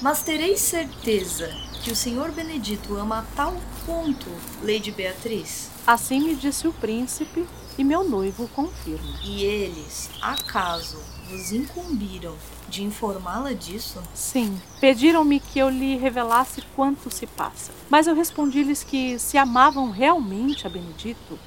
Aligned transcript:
Mas 0.00 0.22
tereis 0.22 0.60
certeza 0.60 1.67
que 1.88 1.92
o 1.92 1.96
senhor 1.96 2.30
Benedito 2.32 2.96
ama 2.96 3.20
a 3.20 3.24
tal 3.34 3.56
ponto, 3.86 4.26
Lady 4.62 4.90
Beatriz? 4.90 5.70
Assim 5.86 6.20
me 6.20 6.34
disse 6.34 6.68
o 6.68 6.72
príncipe, 6.74 7.46
e 7.78 7.82
meu 7.82 8.06
noivo 8.06 8.46
confirma. 8.48 9.18
E 9.24 9.42
eles, 9.42 10.10
acaso, 10.20 10.98
vos 11.30 11.50
incumbiram 11.50 12.34
de 12.68 12.84
informá-la 12.84 13.54
disso? 13.54 14.02
Sim, 14.12 14.60
pediram-me 14.78 15.40
que 15.40 15.58
eu 15.58 15.70
lhe 15.70 15.96
revelasse 15.96 16.60
quanto 16.76 17.10
se 17.10 17.26
passa. 17.26 17.72
Mas 17.88 18.06
eu 18.06 18.14
respondi-lhes 18.14 18.84
que, 18.84 19.18
se 19.18 19.38
amavam 19.38 19.90
realmente 19.90 20.66
a 20.66 20.70
Benedito, 20.70 21.38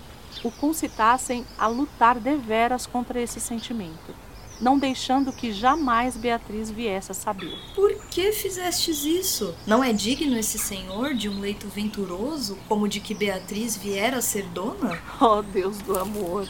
o 0.43 0.49
concitassem 0.49 1.45
a 1.55 1.67
lutar 1.67 2.19
deveras 2.19 2.87
contra 2.87 3.21
esse 3.21 3.39
sentimento 3.39 4.30
não 4.61 4.77
deixando 4.77 5.33
que 5.33 5.51
jamais 5.51 6.15
Beatriz 6.15 6.69
viesse 6.69 7.11
a 7.11 7.15
saber. 7.15 7.57
Por 7.75 7.93
que 8.09 8.31
fizestes 8.31 9.03
isso? 9.03 9.55
Não 9.65 9.83
é 9.83 9.91
digno 9.91 10.37
esse 10.37 10.59
senhor 10.59 11.13
de 11.13 11.27
um 11.27 11.39
leito 11.39 11.67
venturoso 11.67 12.57
como 12.69 12.87
de 12.87 12.99
que 12.99 13.13
Beatriz 13.13 13.75
viera 13.75 14.17
a 14.17 14.21
ser 14.21 14.45
dona? 14.45 15.01
Oh, 15.19 15.41
Deus 15.41 15.77
do 15.79 15.97
amor! 15.97 16.47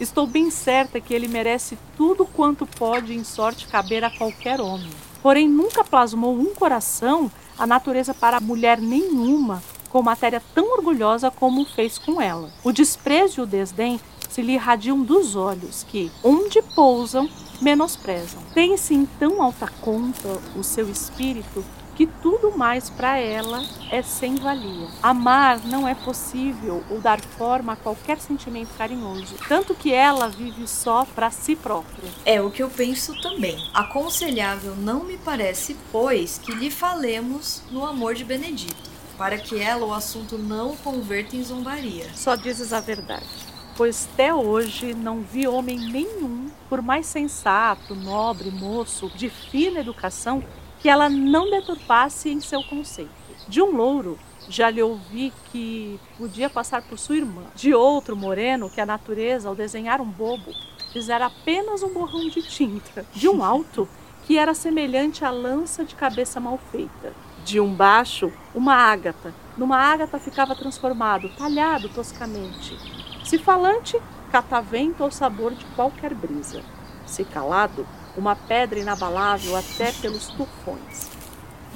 Estou 0.00 0.26
bem 0.26 0.50
certa 0.50 1.00
que 1.00 1.14
ele 1.14 1.28
merece 1.28 1.78
tudo 1.96 2.26
quanto 2.26 2.66
pode 2.66 3.14
em 3.14 3.22
sorte 3.22 3.68
caber 3.68 4.02
a 4.04 4.10
qualquer 4.10 4.60
homem. 4.60 4.90
Porém, 5.22 5.48
nunca 5.48 5.84
plasmou 5.84 6.38
um 6.38 6.54
coração 6.54 7.30
a 7.58 7.66
natureza 7.66 8.12
para 8.12 8.40
mulher 8.40 8.80
nenhuma 8.80 9.62
com 9.94 10.02
matéria 10.02 10.42
tão 10.52 10.72
orgulhosa 10.72 11.30
como 11.30 11.64
fez 11.64 11.98
com 11.98 12.20
ela. 12.20 12.50
O 12.64 12.72
desprezo 12.72 13.40
e 13.40 13.44
o 13.44 13.46
desdém 13.46 14.00
se 14.28 14.42
lhe 14.42 14.54
irradiam 14.54 15.00
dos 15.00 15.36
olhos, 15.36 15.86
que, 15.88 16.10
onde 16.24 16.60
pousam, 16.74 17.30
menosprezam. 17.60 18.42
Tem-se 18.52 18.94
em 18.94 19.06
tão 19.06 19.42
alta 19.42 19.68
conta 19.80 20.40
o 20.56 20.62
seu 20.62 20.88
espírito 20.88 21.64
que 21.94 22.06
tudo 22.06 22.56
mais 22.56 22.90
para 22.90 23.18
ela 23.18 23.64
é 23.90 24.02
sem 24.02 24.34
valia. 24.34 24.88
Amar 25.02 25.60
não 25.64 25.86
é 25.86 25.94
possível 25.94 26.82
ou 26.90 27.00
dar 27.00 27.20
forma 27.20 27.72
a 27.72 27.76
qualquer 27.76 28.18
sentimento 28.18 28.70
carinhoso, 28.76 29.36
tanto 29.48 29.74
que 29.74 29.92
ela 29.92 30.28
vive 30.28 30.66
só 30.66 31.04
para 31.04 31.30
si 31.30 31.54
própria. 31.54 32.10
É 32.24 32.40
o 32.40 32.50
que 32.50 32.62
eu 32.62 32.70
penso 32.70 33.14
também. 33.22 33.56
Aconselhável 33.72 34.74
não 34.76 35.04
me 35.04 35.16
parece, 35.16 35.76
pois, 35.92 36.38
que 36.38 36.52
lhe 36.52 36.70
falemos 36.70 37.62
no 37.70 37.86
amor 37.86 38.14
de 38.14 38.24
Benedito, 38.24 38.90
para 39.16 39.38
que 39.38 39.60
ela 39.60 39.86
o 39.86 39.94
assunto 39.94 40.36
não 40.36 40.76
converta 40.76 41.36
em 41.36 41.44
zombaria. 41.44 42.10
Só 42.14 42.34
dizes 42.34 42.72
a 42.72 42.80
verdade 42.80 43.53
pois 43.76 44.08
até 44.12 44.34
hoje 44.34 44.94
não 44.94 45.20
vi 45.20 45.46
homem 45.46 45.78
nenhum, 45.78 46.50
por 46.68 46.80
mais 46.80 47.06
sensato, 47.06 47.94
nobre, 47.94 48.50
moço, 48.50 49.10
de 49.14 49.28
fina 49.28 49.80
educação, 49.80 50.42
que 50.80 50.88
ela 50.88 51.08
não 51.08 51.50
deturpasse 51.50 52.30
em 52.30 52.40
seu 52.40 52.62
conceito. 52.62 53.10
De 53.48 53.60
um 53.60 53.76
louro, 53.76 54.18
já 54.48 54.70
lhe 54.70 54.82
ouvi 54.82 55.32
que 55.50 55.98
podia 56.18 56.48
passar 56.50 56.82
por 56.82 56.98
sua 56.98 57.16
irmã. 57.16 57.42
De 57.54 57.74
outro 57.74 58.16
moreno, 58.16 58.70
que 58.70 58.80
a 58.80 58.86
natureza, 58.86 59.48
ao 59.48 59.54
desenhar 59.54 60.00
um 60.00 60.08
bobo, 60.08 60.52
fizera 60.92 61.26
apenas 61.26 61.82
um 61.82 61.92
borrão 61.92 62.28
de 62.28 62.42
tinta. 62.42 63.04
De 63.14 63.28
um 63.28 63.42
alto, 63.42 63.88
que 64.24 64.38
era 64.38 64.54
semelhante 64.54 65.24
à 65.24 65.30
lança 65.30 65.84
de 65.84 65.94
cabeça 65.94 66.40
mal 66.40 66.58
feita. 66.70 67.12
De 67.44 67.60
um 67.60 67.74
baixo, 67.74 68.32
uma 68.54 68.74
ágata. 68.74 69.34
Numa 69.56 69.76
ágata 69.76 70.18
ficava 70.18 70.54
transformado, 70.54 71.28
talhado 71.36 71.88
toscamente. 71.88 72.76
Se 73.24 73.38
falante, 73.38 73.98
catavento 74.30 75.02
ao 75.02 75.10
sabor 75.10 75.54
de 75.54 75.64
qualquer 75.76 76.12
brisa. 76.12 76.62
Se 77.06 77.24
calado, 77.24 77.86
uma 78.16 78.36
pedra 78.36 78.78
inabalável 78.78 79.56
até 79.56 79.92
pelos 79.92 80.28
tufões. 80.28 81.10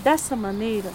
Dessa 0.02 0.36
maneira, 0.36 0.92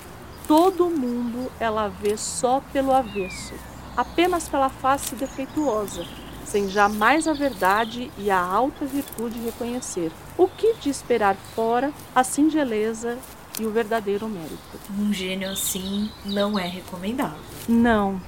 todo 0.47 0.89
mundo 0.89 1.51
ela 1.59 1.87
vê 1.87 2.15
só 2.17 2.61
pelo 2.71 2.93
avesso, 2.93 3.53
apenas 3.97 4.47
pela 4.47 4.69
face 4.69 5.15
defeituosa, 5.15 6.05
sem 6.45 6.69
jamais 6.69 7.27
a 7.27 7.33
verdade 7.33 8.11
e 8.17 8.29
a 8.29 8.39
alta 8.39 8.85
virtude 8.85 9.39
reconhecer. 9.39 10.11
O 10.37 10.47
que 10.47 10.75
de 10.75 10.89
esperar 10.89 11.35
fora 11.55 11.91
a 12.13 12.23
singeleza 12.23 13.17
e 13.59 13.65
o 13.65 13.71
verdadeiro 13.71 14.27
mérito? 14.27 14.79
Um 14.97 15.11
gênio 15.11 15.49
assim 15.49 16.11
não 16.25 16.57
é 16.57 16.67
recomendável. 16.67 17.39
Não, 17.67 18.21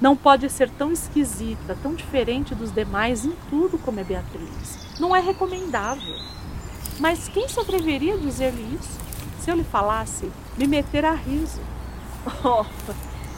não 0.00 0.16
pode 0.16 0.48
ser 0.48 0.70
tão 0.70 0.90
esquisita, 0.90 1.76
tão 1.82 1.94
diferente 1.94 2.54
dos 2.54 2.72
demais 2.72 3.24
em 3.24 3.32
tudo 3.50 3.78
como 3.78 4.00
é 4.00 4.04
Beatriz. 4.04 4.78
Não 4.98 5.14
é 5.14 5.20
recomendável. 5.20 6.16
Mas 6.98 7.28
quem 7.28 7.48
se 7.48 7.60
atreveria 7.60 8.14
a 8.14 8.18
dizer-lhe 8.18 8.78
isso? 8.80 8.98
Se 9.40 9.50
eu 9.50 9.56
lhe 9.56 9.64
falasse, 9.64 10.30
me 10.56 10.66
meter 10.66 11.04
a 11.04 11.12
riso. 11.12 11.60
Oh, 12.44 12.64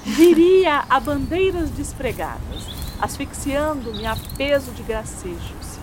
viria 0.04 0.84
a 0.90 0.98
bandeiras 0.98 1.70
despregadas, 1.70 2.66
asfixiando-me 3.00 4.04
a 4.06 4.16
peso 4.36 4.72
de 4.72 4.82
gracejos. 4.82 5.78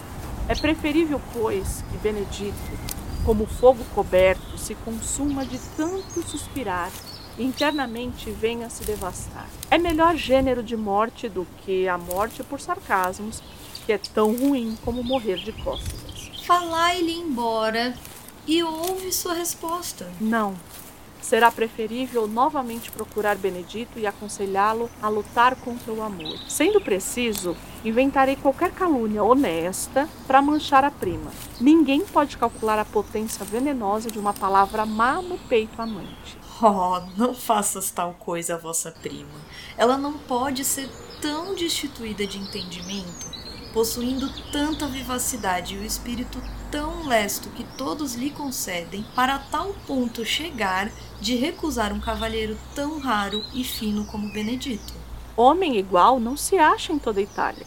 É 0.50 0.56
preferível, 0.56 1.22
pois, 1.32 1.84
que 1.90 1.98
Benedito, 2.00 2.54
como 3.24 3.46
fogo 3.46 3.86
coberto, 3.96 4.58
se 4.58 4.76
consuma 4.76 5.46
de 5.46 5.58
tanto 5.78 6.22
suspirar 6.24 6.92
internamente 7.44 8.30
venha 8.32 8.70
se 8.70 8.84
devastar. 8.84 9.48
É 9.72 9.78
melhor 9.78 10.16
gênero 10.16 10.62
de 10.62 10.76
morte 10.76 11.30
do 11.30 11.48
que 11.64 11.88
a 11.88 11.98
morte 11.98 12.44
por 12.44 12.60
sarcasmos, 12.60 13.42
que 13.86 13.94
é 13.94 13.98
tão 13.98 14.36
ruim 14.36 14.78
como 14.84 15.04
morrer 15.04 15.38
de 15.38 15.52
cócegas. 15.52 16.32
Falai-lhe 16.46 17.14
embora 17.14 17.96
e 18.46 18.64
ouve 18.64 19.12
sua 19.14 19.34
resposta. 19.34 20.12
Não. 20.20 20.56
Será 21.22 21.52
preferível 21.52 22.28
novamente 22.28 22.90
procurar 22.90 23.36
Benedito 23.36 24.00
e 24.00 24.08
aconselhá-lo 24.08 24.90
a 25.02 25.10
lutar 25.10 25.56
contra 25.58 25.92
o 25.92 26.02
amor. 26.02 26.38
Sendo 26.48 26.80
preciso, 26.80 27.56
inventarei 27.84 28.38
qualquer 28.38 28.72
calúnia 28.72 29.24
honesta 29.24 30.08
para 30.26 30.42
manchar 30.42 30.84
a 30.86 30.90
prima. 30.90 31.30
Ninguém 31.60 32.02
pode 32.02 32.38
calcular 32.38 32.80
a 32.80 32.86
potência 32.86 33.46
venenosa 33.46 34.10
de 34.10 34.18
uma 34.18 34.34
palavra 34.34 34.86
má 34.86 35.22
no 35.22 35.38
peito 35.38 35.82
amante. 35.82 36.39
Oh, 36.62 37.00
não 37.16 37.34
faças 37.34 37.90
tal 37.90 38.14
coisa 38.20 38.56
a 38.56 38.58
vossa 38.58 38.92
prima. 38.92 39.30
Ela 39.78 39.98
não 39.98 40.14
pode 40.18 40.66
ser 40.66 40.90
tão 41.22 41.56
destituída 41.56 42.28
de 42.28 42.38
entendimento, 42.38 43.28
possuindo 43.74 44.30
tanta 44.52 44.86
vivacidade 44.86 45.76
e 45.76 45.78
o 45.78 45.86
espírito 45.86 46.42
tão 46.70 47.08
lesto 47.08 47.50
que 47.52 47.64
todos 47.78 48.16
lhe 48.16 48.30
concedem, 48.30 49.06
para 49.16 49.40
tal 49.40 49.74
ponto 49.88 50.26
chegar 50.26 50.92
de 51.22 51.36
recusar 51.36 51.94
um 51.94 52.00
cavalheiro 52.02 52.58
tão 52.76 53.00
raro 53.00 53.42
e 53.54 53.64
fino 53.64 54.06
como 54.06 54.34
Benedito. 54.34 54.94
Homem 55.38 55.78
igual 55.78 56.20
não 56.20 56.36
se 56.36 56.58
acha 56.58 56.92
em 56.92 57.00
toda 57.00 57.22
a 57.22 57.24
Itália 57.24 57.66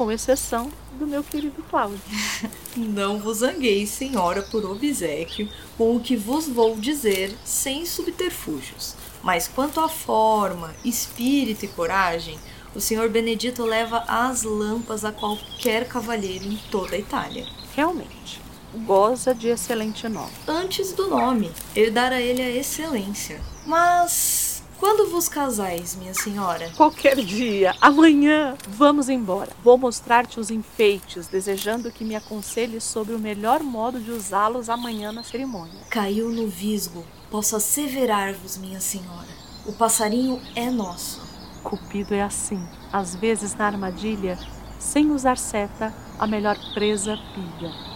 com 0.00 0.10
exceção 0.10 0.72
do 0.98 1.06
meu 1.06 1.22
querido 1.22 1.62
Cláudio. 1.68 2.00
Não 2.74 3.18
vos 3.18 3.40
zangueis, 3.40 3.90
senhora, 3.90 4.40
por 4.40 4.64
obsequio, 4.64 5.46
com 5.80 5.96
o 5.96 6.00
que 6.00 6.14
vos 6.14 6.46
vou 6.46 6.76
dizer 6.76 7.34
sem 7.42 7.86
subterfúgios. 7.86 8.94
Mas 9.22 9.48
quanto 9.48 9.80
à 9.80 9.88
forma, 9.88 10.74
espírito 10.84 11.64
e 11.64 11.68
coragem, 11.68 12.38
o 12.74 12.80
senhor 12.82 13.08
Benedito 13.08 13.64
leva 13.64 14.04
as 14.06 14.42
lampas 14.42 15.06
a 15.06 15.10
qualquer 15.10 15.88
cavalheiro 15.88 16.44
em 16.44 16.60
toda 16.70 16.96
a 16.96 16.98
Itália. 16.98 17.46
Realmente, 17.74 18.42
goza 18.84 19.34
de 19.34 19.48
excelente 19.48 20.06
nome. 20.06 20.30
Antes 20.46 20.92
do 20.92 21.08
nome, 21.08 21.50
herdar 21.74 22.12
a 22.12 22.20
ele 22.20 22.42
a 22.42 22.50
excelência. 22.50 23.40
Mas 23.64 24.39
quando 24.80 25.10
vos 25.10 25.28
casais, 25.28 25.94
minha 25.94 26.14
senhora? 26.14 26.70
Qualquer 26.74 27.16
dia. 27.16 27.74
Amanhã. 27.82 28.56
Vamos 28.66 29.10
embora. 29.10 29.50
Vou 29.62 29.76
mostrar-te 29.76 30.40
os 30.40 30.50
enfeites, 30.50 31.28
desejando 31.28 31.92
que 31.92 32.02
me 32.02 32.16
aconselhes 32.16 32.82
sobre 32.82 33.14
o 33.14 33.18
melhor 33.18 33.62
modo 33.62 34.00
de 34.00 34.10
usá-los 34.10 34.70
amanhã 34.70 35.12
na 35.12 35.22
cerimônia. 35.22 35.82
Caiu 35.90 36.30
no 36.30 36.48
visgo. 36.48 37.04
Posso 37.30 37.54
asseverar-vos, 37.54 38.56
minha 38.56 38.80
senhora. 38.80 39.28
O 39.66 39.72
passarinho 39.74 40.40
é 40.56 40.70
nosso. 40.70 41.20
Cupido 41.62 42.14
é 42.14 42.22
assim. 42.22 42.66
Às 42.90 43.14
vezes 43.14 43.54
na 43.54 43.66
armadilha, 43.66 44.38
sem 44.78 45.10
usar 45.10 45.36
seta, 45.36 45.94
a 46.18 46.26
melhor 46.26 46.56
presa 46.72 47.18
pilha. 47.34 47.89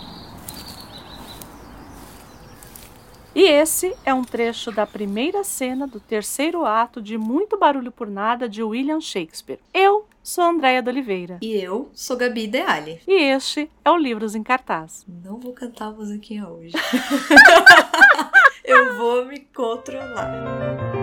E 3.34 3.42
esse 3.42 3.92
é 4.04 4.14
um 4.14 4.22
trecho 4.22 4.70
da 4.70 4.86
primeira 4.86 5.42
cena 5.42 5.88
do 5.88 5.98
terceiro 5.98 6.64
ato 6.64 7.02
de 7.02 7.18
Muito 7.18 7.58
Barulho 7.58 7.90
por 7.90 8.06
Nada 8.06 8.48
de 8.48 8.62
William 8.62 9.00
Shakespeare. 9.00 9.58
Eu 9.72 10.06
sou 10.22 10.44
Andréia 10.44 10.80
de 10.80 10.88
Oliveira. 10.88 11.38
E 11.42 11.56
eu 11.56 11.90
sou 11.92 12.16
Gabi 12.16 12.46
Deali. 12.46 13.00
E 13.08 13.12
este 13.12 13.68
é 13.84 13.90
o 13.90 13.96
Livros 13.96 14.36
em 14.36 14.42
Cartaz. 14.44 15.04
Não 15.08 15.40
vou 15.40 15.52
cantar 15.52 15.86
a 15.86 15.90
musiquinha 15.90 16.48
hoje. 16.48 16.74
eu 18.64 18.96
vou 18.96 19.26
me 19.26 19.40
controlar. 19.40 20.94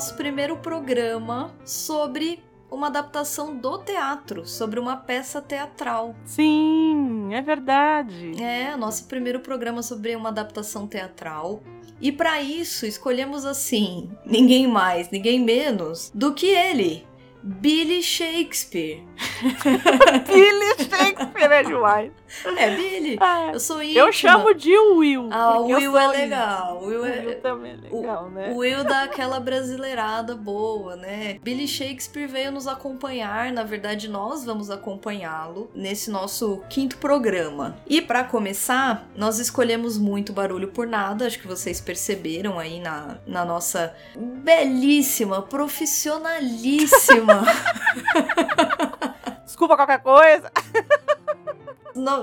nosso 0.00 0.14
primeiro 0.14 0.56
programa 0.56 1.54
sobre 1.62 2.42
uma 2.70 2.86
adaptação 2.86 3.56
do 3.56 3.78
teatro, 3.78 4.46
sobre 4.46 4.78
uma 4.78 4.96
peça 4.96 5.40
teatral. 5.42 6.14
Sim, 6.24 7.34
é 7.34 7.42
verdade. 7.42 8.40
É, 8.42 8.76
nosso 8.76 9.06
primeiro 9.06 9.40
programa 9.40 9.82
sobre 9.82 10.14
uma 10.14 10.28
adaptação 10.28 10.86
teatral. 10.86 11.62
E 12.00 12.10
para 12.10 12.40
isso 12.40 12.86
escolhemos 12.86 13.44
assim, 13.44 14.10
ninguém 14.24 14.66
mais, 14.66 15.10
ninguém 15.10 15.38
menos 15.38 16.10
do 16.14 16.32
que 16.32 16.46
ele, 16.46 17.06
Billy 17.42 18.02
Shakespeare. 18.02 19.02
Billy 20.26 20.88
Shakespeare 20.88 21.52
é 21.52 21.62
demais. 21.62 22.12
É, 22.56 22.76
Billy. 22.76 23.16
Ah, 23.20 23.50
eu 23.52 23.60
sou 23.60 23.82
íntima. 23.82 24.00
Eu 24.00 24.12
chamo 24.12 24.54
de 24.54 24.76
Will. 24.76 25.28
Ah, 25.32 25.58
o 25.58 25.66
Will 25.66 25.96
é 25.96 26.06
legal. 26.08 26.82
Will, 26.84 27.04
é... 27.04 27.20
Will 27.20 27.40
também 27.40 27.72
é 27.72 27.76
legal, 27.76 28.26
o, 28.26 28.30
né? 28.30 28.50
O 28.52 28.56
Will 28.58 28.84
dá 28.84 29.02
aquela 29.04 29.40
brasileirada 29.40 30.36
boa, 30.36 30.96
né? 30.96 31.38
Billy 31.42 31.66
Shakespeare 31.66 32.26
veio 32.26 32.52
nos 32.52 32.68
acompanhar, 32.68 33.50
na 33.52 33.64
verdade 33.64 34.08
nós 34.08 34.44
vamos 34.44 34.70
acompanhá-lo 34.70 35.70
nesse 35.74 36.10
nosso 36.10 36.62
quinto 36.68 36.98
programa. 36.98 37.78
E 37.86 38.02
para 38.02 38.22
começar, 38.22 39.08
nós 39.16 39.38
escolhemos 39.38 39.96
muito 39.96 40.32
barulho 40.32 40.68
por 40.68 40.86
nada, 40.86 41.26
acho 41.26 41.38
que 41.38 41.46
vocês 41.46 41.80
perceberam 41.80 42.58
aí 42.58 42.80
na, 42.80 43.18
na 43.26 43.44
nossa 43.44 43.94
belíssima, 44.16 45.42
profissionalíssima. 45.42 47.29
Desculpa 49.44 49.76
qualquer 49.76 50.00
coisa. 50.00 50.50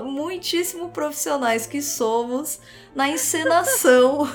muitíssimo 0.04 0.90
profissionais 0.90 1.66
que 1.66 1.80
somos 1.80 2.60
na 2.98 3.08
encenação, 3.08 4.28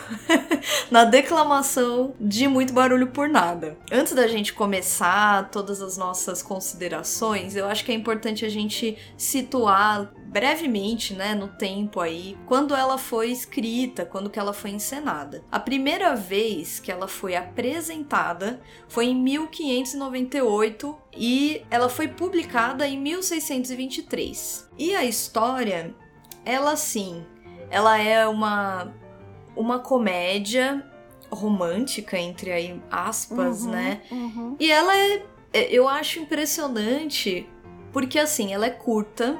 na 0.89 1.03
declamação 1.03 2.15
de 2.17 2.47
muito 2.47 2.71
barulho 2.71 3.07
por 3.07 3.27
nada. 3.27 3.77
Antes 3.91 4.13
da 4.13 4.25
gente 4.25 4.53
começar 4.53 5.49
todas 5.49 5.81
as 5.81 5.97
nossas 5.97 6.41
considerações, 6.41 7.57
eu 7.57 7.67
acho 7.67 7.83
que 7.83 7.91
é 7.91 7.95
importante 7.95 8.45
a 8.45 8.49
gente 8.49 8.97
situar 9.17 10.13
brevemente, 10.27 11.13
né, 11.13 11.35
no 11.35 11.49
tempo 11.49 11.99
aí, 11.99 12.37
quando 12.45 12.73
ela 12.73 12.97
foi 12.97 13.31
escrita, 13.31 14.05
quando 14.05 14.29
que 14.29 14.39
ela 14.39 14.53
foi 14.53 14.71
encenada. 14.71 15.43
A 15.51 15.59
primeira 15.59 16.15
vez 16.15 16.79
que 16.79 16.89
ela 16.89 17.09
foi 17.09 17.35
apresentada 17.35 18.61
foi 18.87 19.07
em 19.07 19.15
1598 19.15 20.97
e 21.17 21.65
ela 21.69 21.89
foi 21.89 22.07
publicada 22.07 22.87
em 22.87 22.97
1623. 22.97 24.69
E 24.77 24.95
a 24.95 25.03
história, 25.03 25.93
ela 26.45 26.77
sim, 26.77 27.25
ela 27.73 27.97
é 27.97 28.27
uma 28.27 28.93
uma 29.55 29.79
comédia 29.79 30.85
romântica 31.31 32.17
entre 32.17 32.51
aí 32.51 32.79
aspas, 32.91 33.63
uhum, 33.63 33.71
né? 33.71 34.01
Uhum. 34.11 34.55
E 34.59 34.71
ela 34.71 34.95
é 34.95 35.23
eu 35.51 35.87
acho 35.89 36.19
impressionante 36.19 37.49
porque 37.91 38.19
assim, 38.19 38.53
ela 38.53 38.67
é 38.67 38.69
curta, 38.69 39.39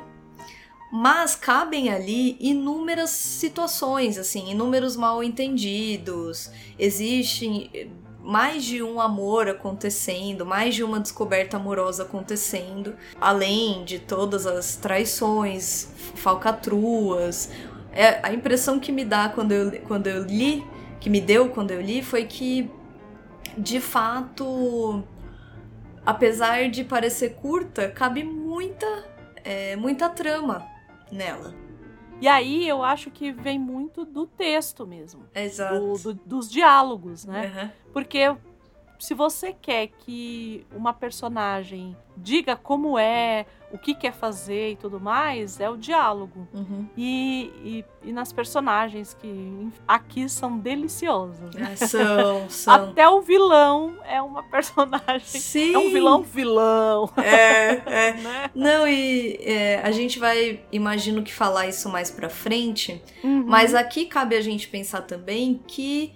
mas 0.92 1.36
cabem 1.36 1.90
ali 1.90 2.38
inúmeras 2.40 3.12
situações, 3.12 4.18
assim, 4.18 4.50
inúmeros 4.52 4.96
mal 4.96 5.24
entendidos. 5.24 6.52
Existe 6.78 7.90
mais 8.24 8.64
de 8.64 8.82
um 8.82 9.02
amor 9.02 9.50
acontecendo, 9.50 10.46
mais 10.46 10.74
de 10.74 10.84
uma 10.84 11.00
descoberta 11.00 11.58
amorosa 11.58 12.04
acontecendo, 12.04 12.96
além 13.20 13.84
de 13.84 14.00
todas 14.00 14.46
as 14.48 14.76
traições, 14.76 15.90
falcatruas. 16.16 17.50
É, 17.94 18.20
a 18.24 18.34
impressão 18.34 18.80
que 18.80 18.92
me 18.92 19.06
dá 19.06 19.30
quando 19.30 19.52
eu, 19.52 19.82
quando 19.82 20.08
eu 20.08 20.24
li, 20.24 20.66
que 21.00 21.10
me 21.10 21.22
deu 21.22 21.50
quando 21.50 21.72
eu 21.72 21.82
li, 21.82 22.02
foi 22.02 22.26
que 22.26 22.70
de 23.58 23.80
fato, 23.80 25.04
apesar 26.06 26.70
de 26.70 26.84
parecer 26.84 27.36
curta, 27.36 27.90
cabe 27.90 28.24
muita, 28.24 28.88
é, 29.44 29.76
muita 29.76 30.10
trama 30.10 30.66
nela. 31.12 31.54
E 32.20 32.28
aí 32.28 32.68
eu 32.68 32.84
acho 32.84 33.12
que 33.12 33.32
vem 33.32 33.60
muito 33.60 34.06
do 34.06 34.26
texto 34.26 34.88
mesmo. 34.88 35.26
Exato. 35.36 35.80
Do, 35.80 36.14
do, 36.14 36.20
dos 36.26 36.50
diálogos, 36.50 37.26
né? 37.26 37.52
Uhum. 37.54 37.92
Porque 37.92 38.36
se 39.04 39.14
você 39.14 39.54
quer 39.54 39.88
que 39.88 40.66
uma 40.74 40.94
personagem 40.94 41.94
diga 42.16 42.56
como 42.56 42.98
é, 42.98 43.46
o 43.70 43.78
que 43.78 43.94
quer 43.94 44.14
fazer 44.14 44.72
e 44.72 44.76
tudo 44.78 44.98
mais, 44.98 45.60
é 45.60 45.70
o 45.70 45.76
diálogo. 45.76 46.48
Uhum. 46.54 46.88
E, 46.96 47.52
e, 47.66 47.86
e, 48.10 48.14
nas 48.14 48.32
personagens 48.32 49.14
que 49.14 49.68
aqui 49.86 50.30
são 50.30 50.58
deliciosas. 50.58 51.54
Né? 51.54 51.74
É, 51.74 51.76
são, 51.76 52.48
são. 52.50 52.74
Até 52.74 53.10
o 53.10 53.20
vilão 53.20 53.98
é 54.06 54.22
uma 54.22 54.42
personagem. 54.42 55.20
Sim. 55.26 55.74
É 55.74 55.78
um 55.78 55.92
vilão 55.92 56.22
vilão. 56.22 57.10
É, 57.18 57.82
é. 57.86 58.14
né? 58.14 58.50
Não, 58.56 58.88
e 58.88 59.38
é, 59.42 59.82
a 59.84 59.92
gente 59.92 60.18
vai, 60.18 60.62
imagino 60.72 61.24
que 61.24 61.34
falar 61.34 61.68
isso 61.68 61.90
mais 61.90 62.10
pra 62.10 62.30
frente, 62.30 63.04
Uhum. 63.22 63.44
mas 63.48 63.76
aqui 63.76 64.06
cabe 64.06 64.38
a 64.38 64.42
gente 64.42 64.70
pensar 64.70 65.02
também 65.02 65.60
que 65.68 66.14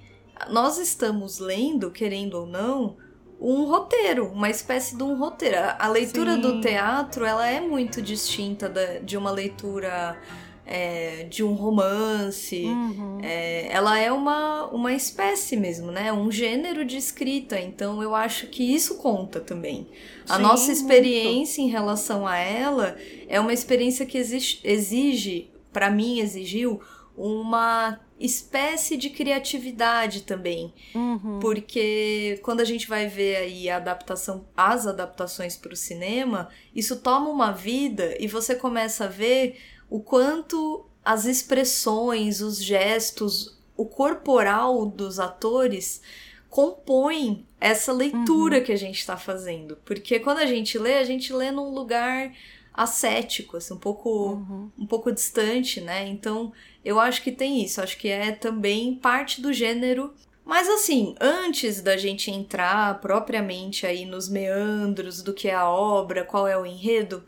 nós 0.50 0.78
estamos 0.78 1.40
lendo, 1.40 1.92
querendo 1.92 2.36
ou 2.36 2.46
não, 2.46 2.98
um 3.40 3.66
roteiro, 3.66 4.28
uma 4.28 4.50
espécie 4.50 4.96
de 4.96 5.04
um 5.04 5.18
roteiro. 5.18 5.58
A 5.78 5.88
leitura 5.88 6.36
Sim. 6.36 6.42
do 6.42 6.62
teatro, 6.62 7.26
ela 7.26 7.48
é 7.48 7.60
muito 7.60 8.02
distinta 8.02 8.68
da, 8.68 9.00
de 9.00 9.16
uma 9.16 9.32
leitura 9.32 10.18
é, 10.66 11.24
de 11.30 11.44
um 11.44 11.54
romance. 11.54 12.66
Uhum. 12.66 13.20
É, 13.24 13.72
ela 13.72 13.98
é 13.98 14.12
uma, 14.12 14.66
uma 14.66 14.92
espécie 14.94 15.56
mesmo, 15.56 15.92
né? 15.92 16.12
Um 16.12 16.32
gênero 16.32 16.84
de 16.84 16.98
escrita. 16.98 17.60
Então 17.60 18.04
eu 18.04 18.14
acho 18.14 18.48
que 18.48 18.64
isso 18.64 18.98
conta 18.98 19.40
também. 19.40 19.88
A 20.28 20.36
Sim, 20.36 20.42
nossa 20.42 20.66
muito. 20.66 20.78
experiência 20.78 21.62
em 21.62 21.70
relação 21.70 22.28
a 22.28 22.38
ela 22.38 22.98
é 23.28 23.40
uma 23.40 23.54
experiência 23.54 24.06
que 24.06 24.18
exige, 24.18 24.60
exige 24.64 25.50
para 25.72 25.90
mim, 25.90 26.20
exigiu 26.20 26.82
uma 27.16 28.00
espécie 28.20 28.98
de 28.98 29.10
criatividade 29.10 30.24
também. 30.24 30.74
Uhum. 30.96 31.40
Porque 31.40 32.40
quando 32.44 32.62
a 32.62 32.66
gente 32.66 32.88
vai 32.88 33.08
ver 33.08 33.36
aí 33.38 33.70
a 33.70 33.78
adaptação, 33.78 34.46
as 34.56 34.88
adaptações 34.88 35.56
para 35.56 35.74
o 35.74 35.76
cinema, 35.76 36.50
isso 36.76 36.98
toma 36.98 37.30
uma 37.30 37.52
vida 37.52 38.16
e 38.20 38.28
você 38.28 38.56
começa 38.56 39.06
a 39.06 39.08
ver 39.08 39.60
o 39.90 40.00
quanto 40.00 40.86
as 41.06 41.26
expressões, 41.26 42.42
os 42.42 42.62
gestos, 42.62 43.58
o 43.78 43.86
corporal 43.86 44.86
dos 44.86 45.20
atores 45.20 46.02
compõem 46.50 47.46
essa 47.60 47.92
leitura 47.94 48.62
que 48.62 48.72
a 48.72 48.76
gente 48.78 48.98
está 49.00 49.16
fazendo. 49.16 49.78
Porque 49.86 50.20
quando 50.20 50.40
a 50.40 50.46
gente 50.46 50.78
lê, 50.78 50.96
a 50.98 51.04
gente 51.04 51.32
lê 51.32 51.52
num 51.52 51.70
lugar 51.70 52.34
ascético, 52.74 53.58
assim, 53.58 53.74
um 53.74 53.78
pouco, 53.78 54.34
Uhum. 54.34 54.72
um 54.78 54.86
pouco 54.86 55.12
distante, 55.12 55.82
né? 55.82 56.08
Então, 56.08 56.52
eu 56.88 57.02
acho 57.02 57.22
que 57.22 57.34
tem 57.34 57.62
isso. 57.62 57.82
Acho 57.82 57.98
que 57.98 58.08
é 58.08 58.32
também 58.32 58.96
parte 58.96 59.42
do 59.42 59.52
gênero. 59.52 60.14
Mas 60.46 60.70
assim, 60.70 61.16
antes 61.20 61.82
da 61.82 61.98
gente 61.98 62.32
entrar 62.32 63.02
propriamente 63.02 63.86
aí 63.86 64.06
nos 64.06 64.30
meandros 64.30 65.22
do 65.22 65.34
que 65.34 65.50
é 65.50 65.54
a 65.54 65.70
obra, 65.70 66.24
qual 66.24 66.48
é 66.48 66.58
o 66.58 66.66
enredo, 66.66 67.26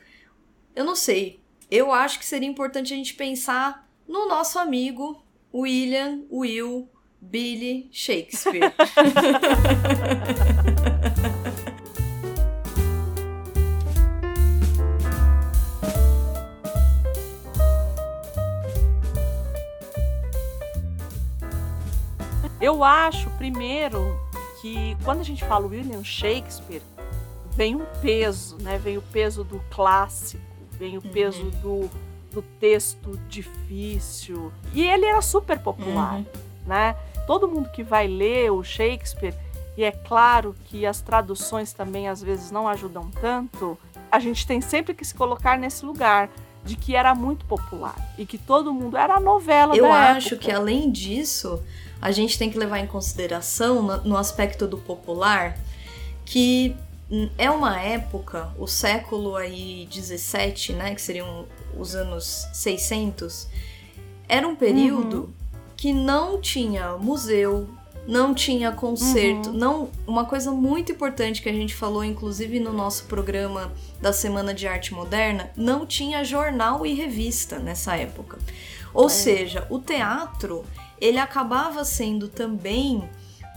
eu 0.73 0.85
não 0.85 0.95
sei. 0.95 1.41
Eu 1.69 1.91
acho 1.91 2.17
que 2.19 2.25
seria 2.25 2.47
importante 2.47 2.93
a 2.93 2.95
gente 2.95 3.13
pensar 3.15 3.85
no 4.07 4.29
nosso 4.29 4.57
amigo 4.57 5.21
William 5.53 6.21
Will 6.31 6.87
Billy 7.19 7.89
Shakespeare. 7.91 8.71
Eu 22.61 22.83
acho, 22.83 23.29
primeiro, 23.31 24.19
que 24.61 24.97
quando 25.03 25.21
a 25.21 25.23
gente 25.23 25.43
fala 25.45 25.65
William 25.67 26.03
Shakespeare, 26.03 26.81
vem 27.51 27.75
um 27.75 27.85
peso, 28.01 28.57
né? 28.61 28.77
Vem 28.77 28.97
o 28.97 29.01
peso 29.01 29.43
do 29.43 29.61
clássico, 29.69 30.43
vem 30.71 30.97
o 30.97 31.01
peso 31.01 31.45
do, 31.61 31.89
do 32.31 32.41
texto 32.59 33.17
difícil. 33.29 34.51
E 34.73 34.81
ele 34.83 35.05
era 35.05 35.21
super 35.21 35.59
popular, 35.59 36.15
Uhum. 36.15 36.25
né? 36.65 36.95
Todo 37.25 37.47
mundo 37.47 37.69
que 37.69 37.83
vai 37.83 38.07
ler 38.07 38.51
o 38.51 38.63
Shakespeare, 38.63 39.33
e 39.77 39.83
é 39.83 39.91
claro 39.91 40.55
que 40.65 40.85
as 40.85 40.99
traduções 40.99 41.71
também 41.73 42.07
às 42.09 42.21
vezes 42.21 42.51
não 42.51 42.67
ajudam 42.67 43.09
tanto, 43.21 43.77
a 44.11 44.19
gente 44.19 44.45
tem 44.45 44.59
sempre 44.59 44.93
que 44.93 45.05
se 45.05 45.13
colocar 45.13 45.57
nesse 45.57 45.85
lugar 45.85 46.29
de 46.65 46.75
que 46.75 46.95
era 46.95 47.15
muito 47.15 47.45
popular 47.45 47.95
e 48.17 48.25
que 48.25 48.37
todo 48.37 48.73
mundo 48.73 48.97
era 48.97 49.19
novela 49.19 49.75
Eu 49.77 49.91
acho 49.91 50.29
época. 50.33 50.41
que 50.45 50.51
além 50.51 50.91
disso, 50.91 51.63
a 52.01 52.12
gente 52.12 52.38
tem 52.38 52.50
que 52.50 52.58
levar 52.58 52.79
em 52.79 52.88
consideração 52.88 53.82
no, 54.03 54.18
aspecto 54.18 54.68
do 54.68 54.77
popular 54.77 55.58
que 56.25 56.75
é 57.39 57.50
uma 57.50 57.82
época, 57.82 58.50
o 58.58 58.68
século 58.68 59.36
aí 59.36 59.88
17, 59.91 60.74
né, 60.74 60.94
que 60.94 61.01
seriam 61.01 61.46
os 61.77 61.96
anos 61.96 62.48
600, 62.53 63.48
era 64.27 64.48
um 64.48 64.56
período 64.56 65.22
Uhum. 65.22 65.29
que 65.75 65.91
não 65.91 66.39
tinha 66.39 66.96
museu, 66.98 67.68
não 68.08 68.36
tinha 68.36 68.72
concerto, 68.72 69.50
Uhum. 69.50 69.56
não 69.58 69.89
uma 70.06 70.25
coisa 70.25 70.51
muito 70.51 70.91
importante 70.91 71.41
que 71.41 71.50
a 71.50 71.53
gente 71.53 71.74
falou 71.75 72.03
inclusive 72.03 72.60
no 72.60 72.72
nosso 72.72 73.06
programa 73.06 73.72
da 74.00 74.13
Semana 74.13 74.53
de 74.53 74.68
Arte 74.68 74.94
Moderna, 74.94 75.50
não 75.56 75.88
tinha 75.88 76.24
jornal 76.24 76.86
e 76.86 76.94
revista 76.94 77.58
nessa 77.58 77.96
época. 77.96 78.38
Ou 78.94 79.08
É. 79.08 79.10
seja, 79.10 79.65
o 79.70 79.79
teatro, 79.79 80.63
ele 81.00 81.18
acabava 81.18 81.84
sendo 81.84 82.27
também 82.27 83.08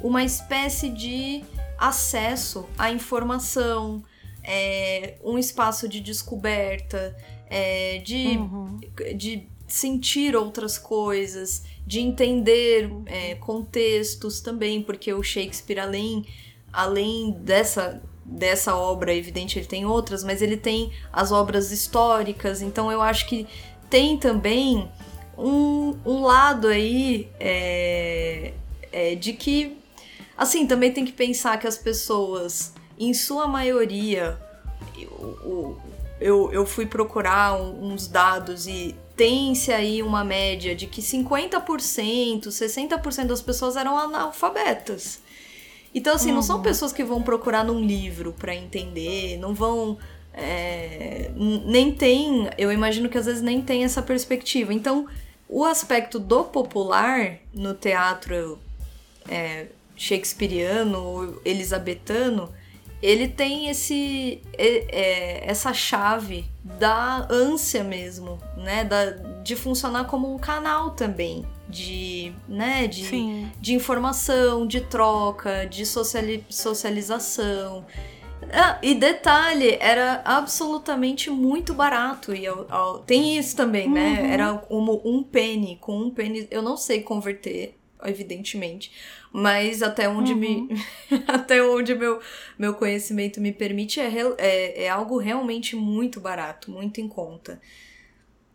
uma 0.03 0.25
espécie 0.25 0.89
de 0.89 1.45
acesso 1.79 2.69
à 2.77 2.91
informação, 2.91 4.03
é, 4.45 5.15
um 5.25 5.39
espaço 5.39 5.89
de 5.89 6.01
descoberta, 6.01 7.17
é, 7.49 7.99
de 7.99 8.39
Uhum. 8.39 8.81
de 9.17 9.47
sentir 9.67 10.37
outras 10.37 10.77
coisas, 10.77 11.63
de 11.87 11.99
entender 12.01 12.91
é, 13.07 13.35
contextos 13.37 14.41
também, 14.41 14.83
porque 14.83 15.13
o 15.15 15.23
Shakespeare, 15.23 15.79
além, 15.79 16.27
além 16.71 17.33
dessa, 17.41 18.03
dessa 18.25 18.77
obra, 18.77 19.15
evidente, 19.15 19.59
ele 19.59 19.67
tem 19.67 19.87
outras, 19.87 20.23
mas 20.23 20.43
ele 20.43 20.59
tem 20.59 20.93
as 21.11 21.33
obras 21.33 21.73
históricas, 21.73 22.61
então 22.61 22.93
eu 22.93 23.01
acho 23.01 23.27
que 23.27 23.47
tem 23.89 24.19
também 24.19 24.91
um, 25.43 25.99
um 26.05 26.23
lado 26.23 26.69
aí 26.69 27.29
é, 27.41 28.53
é, 28.93 29.15
de 29.15 29.33
que, 29.33 29.77
assim, 30.37 30.67
também 30.67 30.93
tem 30.93 31.05
que 31.05 31.13
pensar 31.13 31.59
que 31.59 31.67
as 31.67 31.77
pessoas, 31.79 32.73
em 32.99 33.13
sua 33.13 33.47
maioria, 33.47 34.39
o- 35.45 35.77
eu, 36.21 36.53
eu 36.53 36.65
fui 36.65 36.87
procurar 36.87 37.61
uns 37.61 38.07
dados 38.07 38.67
e 38.69 38.95
tem-se 39.17 39.73
aí 39.73 40.03
uma 40.03 40.23
média 40.25 40.75
de 40.75 40.87
que 40.87 41.03
50%, 41.03 42.47
60% 42.51 43.27
das 43.27 43.43
pessoas 43.43 43.77
eram 43.77 43.99
analfabetas. 43.99 45.21
Então, 45.95 46.15
assim, 46.15 46.33
não 46.33 46.41
são 46.43 46.57
Uhum. 46.57 46.63
pessoas 46.63 46.93
que 46.93 47.05
vão 47.05 47.21
procurar 47.23 47.65
num 47.65 47.81
livro 47.85 48.33
pra 48.33 48.55
entender, 48.55 49.37
não 49.39 49.53
vão. 49.55 49.99
é, 50.35 51.31
nem 51.67 51.93
tem. 51.93 52.49
Eu 52.57 52.73
imagino 52.73 53.07
que 53.11 53.19
às 53.19 53.27
vezes 53.27 53.43
nem 53.43 53.61
tem 53.61 53.85
essa 53.85 54.01
perspectiva. 54.01 54.73
Então, 54.73 55.07
o 55.54 55.66
aspecto 55.66 56.18
do 56.18 56.44
popular 56.44 57.38
no 57.52 57.75
teatro 57.75 58.59
é, 59.28 59.66
shakespeariano, 59.94 61.38
elisabetano, 61.44 62.50
ele 63.02 63.28
tem 63.28 63.68
esse 63.68 64.40
é, 64.56 65.44
é, 65.44 65.50
essa 65.50 65.75
chave 65.75 66.47
da 66.64 67.26
ânsia 67.30 67.85
mesmo, 67.85 68.38
né, 68.56 68.82
da, 68.82 69.11
de 69.42 69.54
funcionar 69.54 70.04
como 70.04 70.32
um 70.32 70.38
canal 70.38 70.92
também 70.92 71.44
de, 71.68 72.32
né, 72.49 72.87
de, 72.87 73.04
Sim. 73.04 73.50
de 73.61 73.75
informação, 73.75 74.66
de 74.66 74.80
troca, 74.80 75.66
de 75.66 75.85
sociali- 75.85 76.47
socialização. 76.49 77.85
Ah, 78.51 78.79
e 78.83 78.95
detalhe, 78.95 79.77
era 79.81 80.21
absolutamente 80.25 81.31
muito 81.31 81.73
barato. 81.75 82.35
E 82.35 82.47
ao- 82.47 82.67
ao- 82.71 82.99
tem 83.01 83.39
isso 83.39 83.57
também, 83.57 83.89
né? 83.91 84.21
Uhum. 84.21 84.27
Era 84.27 84.55
como 84.59 85.01
um 85.05 85.23
penny. 85.23 85.77
Com 85.81 85.97
um 85.99 86.11
penny, 86.11 86.47
eu 86.51 86.61
não 86.63 86.77
sei 86.77 87.03
converter, 87.03 87.77
evidentemente. 88.05 88.93
Mas 89.33 89.83
até 89.83 90.09
onde 90.09 90.35
me. 90.35 90.69
até 91.27 91.63
onde 91.63 91.95
meu, 91.95 92.21
meu 92.59 92.75
conhecimento 92.75 93.41
me 93.41 93.53
permite, 93.53 94.01
é, 94.01 94.11
é, 94.39 94.85
é 94.85 94.89
algo 94.89 95.19
realmente 95.19 95.77
muito 95.77 96.21
barato, 96.21 96.71
muito 96.71 97.01
em 97.01 97.09
conta. 97.09 97.61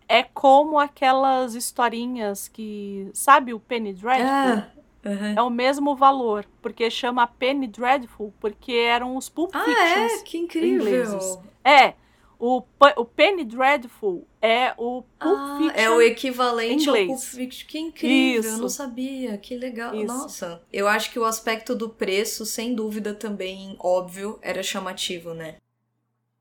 É 0.10 0.24
como 0.24 0.79
aquelas 0.79 1.56
historinhas 1.56 2.48
que. 2.48 3.10
Sabe 3.13 3.53
o 3.53 3.60
Penny 3.60 3.94
Dreadful? 3.94 4.65
Ah, 4.65 4.76
aham. 5.07 5.33
É 5.37 5.41
o 5.41 5.49
mesmo 5.49 5.95
valor, 5.95 6.45
porque 6.61 6.89
chama 6.91 7.25
Penny 7.27 7.67
Dreadful, 7.67 8.33
porque 8.39 8.71
eram 8.73 9.15
os 9.15 9.29
Pulp 9.29 9.51
Ah, 9.53 9.63
Fictions. 9.63 10.21
é? 10.21 10.23
Que 10.23 10.37
incrível! 10.37 10.75
ingleses. 11.05 11.39
É, 11.63 11.93
o, 12.39 12.61
o 12.97 13.05
Penny 13.05 13.43
Dreadful 13.43 14.27
é 14.41 14.73
o 14.77 15.01
Pulp 15.19 15.37
Ah, 15.39 15.57
Fiction. 15.57 15.79
é 15.81 15.89
o 15.89 16.01
equivalente 16.01 16.89
ao 16.89 16.95
inglês. 16.95 17.07
Pulp 17.07 17.33
Fiction. 17.35 17.67
Que 17.67 17.79
incrível, 17.79 18.43
eu 18.43 18.53
Isso. 18.53 18.61
não 18.61 18.69
sabia. 18.69 19.37
Que 19.37 19.55
legal. 19.57 19.95
Isso. 19.95 20.05
Nossa, 20.05 20.61
eu 20.71 20.87
acho 20.87 21.11
que 21.11 21.17
o 21.19 21.25
aspecto 21.25 21.75
do 21.75 21.89
preço, 21.89 22.45
sem 22.45 22.75
dúvida, 22.75 23.13
também, 23.13 23.75
óbvio, 23.79 24.37
era 24.41 24.61
chamativo, 24.61 25.33
né? 25.33 25.55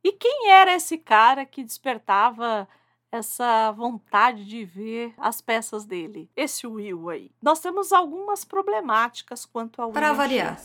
E 0.05 0.13
quem 0.13 0.51
era 0.51 0.75
esse 0.77 0.99
cara 0.99 1.45
que 1.45 1.65
despertava 1.65 2.69
essa 3.11 3.71
vontade 3.73 4.45
de 4.45 4.65
ver 4.65 5.15
as 5.19 5.41
peças 5.41 5.85
dele? 5.85 6.29
Esse 6.37 6.67
Will 6.67 7.09
aí. 7.09 7.31
Nós 7.41 7.61
temos 7.61 7.93
algumas 7.93 8.45
problemáticas 8.45 9.45
quanto 9.45 9.81
ao 9.81 9.91
Para 9.93 10.13
variar. 10.13 10.61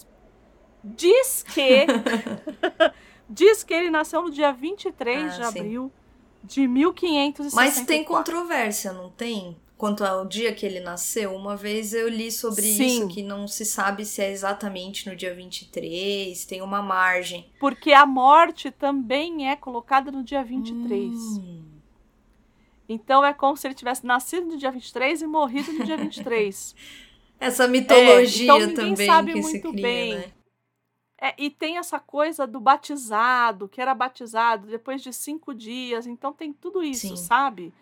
Diz 0.83 1.43
que 1.43 1.85
diz 3.29 3.63
que 3.63 3.73
ele 3.73 3.89
nasceu 3.89 4.21
no 4.23 4.31
dia 4.31 4.51
23 4.51 5.23
Ah, 5.23 5.27
de 5.27 5.35
sim. 5.35 5.43
abril 5.59 5.91
de 6.43 6.67
1564. 6.67 7.55
Mas 7.55 7.85
tem 7.85 8.03
controvérsia, 8.03 8.91
não 8.91 9.09
tem? 9.09 9.55
Quanto 9.77 10.03
ao 10.03 10.27
dia 10.27 10.53
que 10.53 10.63
ele 10.63 10.79
nasceu, 10.79 11.35
uma 11.35 11.55
vez 11.55 11.91
eu 11.91 12.07
li 12.07 12.31
sobre 12.31 12.61
Sim. 12.61 12.85
isso, 12.85 13.07
que 13.07 13.23
não 13.23 13.47
se 13.47 13.65
sabe 13.65 14.05
se 14.05 14.21
é 14.21 14.29
exatamente 14.31 15.09
no 15.09 15.15
dia 15.15 15.33
23, 15.33 16.45
tem 16.45 16.61
uma 16.61 16.83
margem. 16.83 17.51
Porque 17.59 17.91
a 17.91 18.05
morte 18.05 18.69
também 18.69 19.49
é 19.49 19.55
colocada 19.55 20.11
no 20.11 20.23
dia 20.23 20.43
23. 20.43 21.11
Hum. 21.11 21.63
Então 22.91 23.23
é 23.25 23.33
como 23.33 23.55
se 23.55 23.67
ele 23.67 23.73
tivesse 23.73 24.05
nascido 24.05 24.47
no 24.47 24.57
dia 24.57 24.71
23 24.71 25.21
e 25.21 25.27
morrido 25.27 25.71
no 25.73 25.83
dia 25.83 25.97
23. 25.97 26.75
Essa 27.39 27.67
mitologia 27.67 28.43
então 28.43 28.59
ninguém 28.59 28.75
também 28.75 29.07
sabe 29.07 29.33
que 29.33 29.41
se 29.43 29.51
muito 29.53 29.71
cria, 29.71 29.81
bem. 29.81 30.15
né? 30.15 30.31
É, 31.23 31.35
e 31.37 31.49
tem 31.49 31.77
essa 31.77 31.99
coisa 31.99 32.45
do 32.47 32.59
batizado, 32.59 33.67
que 33.67 33.79
era 33.79 33.93
batizado 33.93 34.67
depois 34.67 35.01
de 35.03 35.11
cinco 35.13 35.53
dias. 35.53 36.05
Então 36.07 36.33
tem 36.33 36.51
tudo 36.51 36.83
isso, 36.83 37.09
Sim. 37.09 37.15
sabe? 37.15 37.73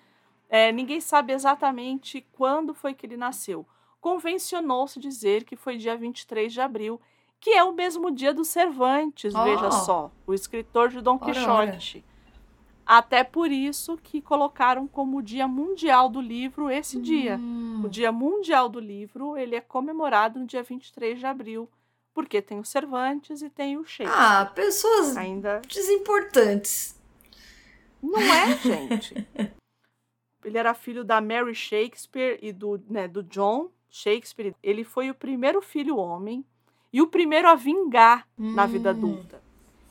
É, 0.50 0.72
ninguém 0.72 1.00
sabe 1.00 1.32
exatamente 1.34 2.26
quando 2.34 2.74
foi 2.74 2.94
que 2.94 3.06
ele 3.06 3.16
nasceu. 3.18 3.66
Convencionou-se 4.02 5.00
dizer 5.00 5.44
que 5.44 5.56
foi 5.56 5.78
dia 5.78 5.96
23 5.96 6.52
de 6.52 6.60
abril, 6.60 7.00
que 7.40 7.52
é 7.52 7.64
o 7.64 7.72
mesmo 7.74 8.12
dia 8.12 8.34
do 8.34 8.44
Cervantes, 8.44 9.34
Oh. 9.36 9.44
veja 9.44 9.72
só, 9.72 10.12
o 10.28 10.34
escritor 10.34 10.90
de 10.90 11.00
Dom 11.02 11.18
Quixote. 11.20 12.04
Até 12.92 13.24
por 13.24 13.52
isso 13.52 13.98
que 14.02 14.20
colocaram 14.20 14.88
como 14.88 15.22
Dia 15.22 15.48
Mundial 15.48 16.10
do 16.10 16.20
Livro 16.20 16.72
esse 16.72 17.00
dia. 17.00 17.38
Hum. 17.38 17.84
O 17.86 17.88
Dia 17.88 18.12
Mundial 18.12 18.68
do 18.68 18.80
Livro, 18.80 19.38
ele 19.38 19.56
é 19.56 19.62
comemorado 19.62 20.40
no 20.40 20.48
dia 20.48 20.64
23 20.64 21.20
de 21.20 21.26
abril, 21.28 21.70
porque 22.16 22.42
tem 22.42 22.58
o 22.60 22.66
Cervantes 22.66 23.44
e 23.44 23.50
tem 23.52 23.78
o 23.78 23.86
Shakespeare. 23.86 24.20
Ah, 24.20 24.44
pessoas 24.56 25.16
Ainda 25.16 25.62
desimportantes. 25.68 27.00
não 28.02 28.20
é, 28.20 28.58
gente. 28.58 29.14
Ele 30.44 30.58
era 30.58 30.74
filho 30.74 31.04
da 31.04 31.22
Mary 31.22 31.54
Shakespeare 31.54 32.40
e 32.42 32.52
do, 32.52 32.82
né, 32.90 33.08
do 33.08 33.22
John 33.22 33.70
Shakespeare. 33.88 34.56
Ele 34.64 34.84
foi 34.84 35.12
o 35.12 35.14
primeiro 35.14 35.62
filho 35.62 35.96
homem 35.98 36.44
e 36.92 37.04
o 37.04 37.08
primeiro 37.08 37.48
a 37.48 37.54
vingar 37.54 38.26
na 38.36 38.66
vida 38.66 38.90
Hum. 38.90 38.94
adulta. 38.94 39.44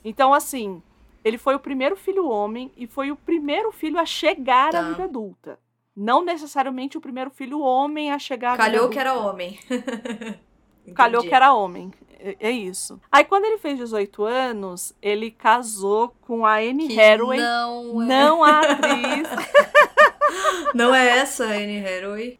Então, 0.04 0.34
assim, 0.34 0.82
ele 1.24 1.38
foi 1.38 1.54
o 1.54 1.58
primeiro 1.58 1.96
filho 1.96 2.28
homem 2.28 2.70
e 2.76 2.86
foi 2.86 3.10
o 3.10 3.16
primeiro 3.16 3.70
filho 3.72 3.98
a 3.98 4.04
chegar 4.06 4.68
à 4.68 4.72
Tá. 4.72 4.82
vida 4.82 5.04
adulta. 5.04 5.58
Não 5.96 6.24
necessariamente 6.24 6.96
o 6.96 7.00
primeiro 7.00 7.30
filho 7.30 7.60
homem 7.60 8.12
a 8.12 8.18
chegar 8.18 8.50
à 8.50 8.52
vida 8.52 8.64
Calhou 8.64 8.88
que 8.88 8.98
era 8.98 9.14
homem. 9.14 9.58
Calhou 10.94 11.22
que 11.22 11.34
era 11.34 11.52
homem. 11.52 11.92
É, 12.20 12.36
é 12.40 12.50
isso. 12.50 13.00
Aí, 13.12 13.24
quando 13.24 13.44
ele 13.44 13.58
fez 13.58 13.78
18 13.78 14.24
anos, 14.24 14.94
ele 15.02 15.30
casou 15.30 16.14
com 16.22 16.46
a 16.46 16.56
Anne 16.58 16.88
Que 16.88 17.00
Hathaway. 17.00 17.38
Não, 17.38 18.02
é. 18.02 18.06
Não 18.06 18.44
a 18.44 18.60
atriz, 18.60 19.28
não 20.74 20.94
é 20.94 21.18
essa 21.18 21.44
a 21.44 21.48
Anne 21.52 21.84
Hathaway. 21.84 22.38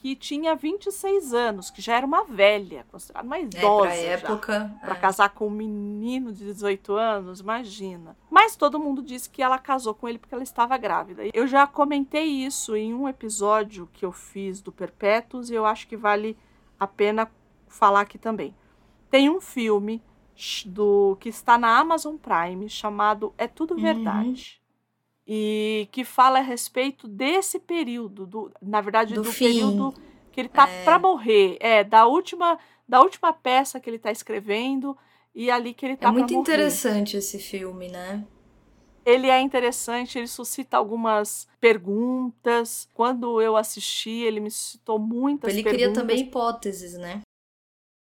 Que 0.00 0.14
tinha 0.14 0.54
26 0.54 1.34
anos, 1.34 1.70
que 1.70 1.82
já 1.82 1.96
era 1.96 2.06
uma 2.06 2.22
velha, 2.24 2.86
considerada 2.90 3.26
uma 3.26 3.36
É, 3.38 3.42
idosa. 3.42 3.80
pra 3.88 3.96
já. 3.96 4.02
época. 4.02 4.76
Pra 4.80 4.94
é. 4.94 4.98
casar 4.98 5.28
com 5.30 5.48
um 5.48 5.50
menino 5.50 6.32
de 6.32 6.44
18 6.44 6.92
anos, 6.94 7.40
imagina. 7.40 8.16
Mas 8.30 8.54
todo 8.54 8.78
mundo 8.78 9.02
disse 9.02 9.28
que 9.28 9.42
ela 9.42 9.58
casou 9.58 9.94
com 9.94 10.08
ele 10.08 10.18
porque 10.18 10.34
ela 10.34 10.44
estava 10.44 10.76
grávida. 10.78 11.22
Eu 11.34 11.46
já 11.48 11.66
comentei 11.66 12.24
isso 12.26 12.76
em 12.76 12.94
um 12.94 13.08
episódio 13.08 13.88
que 13.92 14.04
eu 14.04 14.12
fiz 14.12 14.60
do 14.60 14.70
Perpétuos 14.70 15.50
e 15.50 15.54
eu 15.54 15.66
acho 15.66 15.88
que 15.88 15.96
vale 15.96 16.36
a 16.78 16.86
pena 16.86 17.28
falar 17.66 18.02
aqui 18.02 18.18
também. 18.18 18.54
Tem 19.10 19.28
um 19.28 19.40
filme 19.40 20.00
do 20.66 21.16
que 21.18 21.28
está 21.28 21.58
na 21.58 21.76
Amazon 21.76 22.14
Prime 22.16 22.68
chamado 22.68 23.34
É 23.36 23.48
Tudo 23.48 23.74
Uhum. 23.74 23.80
E 25.30 25.86
que 25.92 26.04
fala 26.04 26.38
a 26.38 26.42
respeito 26.42 27.06
desse 27.06 27.58
período, 27.58 28.26
do, 28.26 28.50
na 28.62 28.80
verdade, 28.80 29.14
Do 29.14 29.22
do, 29.22 29.32
período 29.34 29.94
que 30.32 30.40
ele 30.40 30.48
tá 30.48 30.66
É. 30.66 30.84
pra 30.84 30.98
morrer. 30.98 31.58
É, 31.60 31.84
da 31.84 32.06
última, 32.06 32.58
da 32.88 33.02
última 33.02 33.30
peça 33.32 33.78
que 33.78 33.90
ele 33.90 33.98
tá 33.98 34.10
escrevendo 34.10 34.96
e 35.34 35.50
ali 35.50 35.74
que 35.74 35.84
ele 35.84 35.96
tá 35.96 36.08
É 36.08 36.12
muito 36.12 36.32
morrer. 36.32 36.40
interessante 36.40 37.16
esse 37.18 37.38
filme, 37.38 37.88
né? 37.88 38.24
Ele 39.04 39.28
é 39.28 39.40
interessante, 39.40 40.18
ele 40.18 40.26
suscita 40.26 40.76
algumas 40.78 41.46
perguntas. 41.60 42.88
Quando 42.94 43.40
eu 43.40 43.56
assisti, 43.56 44.10
ele 44.10 44.40
me 44.40 44.50
suscitou 44.50 44.98
muitas 44.98 45.52
Ele 45.52 45.62
perguntas. 45.62 45.88
cria 45.88 45.92
também 45.94 46.20
hipóteses, 46.20 46.94
né? 46.94 47.20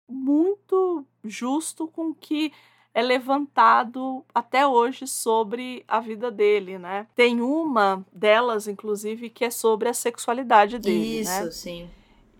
muito 0.07 1.05
justo 1.23 1.87
com 1.87 2.13
que 2.13 2.51
é 2.95 3.01
levantado 3.01 4.23
até 4.33 4.65
hoje 4.65 5.05
sobre 5.05 5.83
a 5.85 5.99
vida 5.99 6.31
dele, 6.31 6.79
né? 6.79 7.05
Tem 7.13 7.41
uma 7.41 8.05
delas, 8.13 8.69
inclusive, 8.69 9.29
que 9.29 9.43
é 9.43 9.49
sobre 9.51 9.89
a 9.89 9.93
sexualidade 9.93 10.79
dele, 10.79 11.19
Isso, 11.19 11.43
né? 11.43 11.51
sim. 11.51 11.89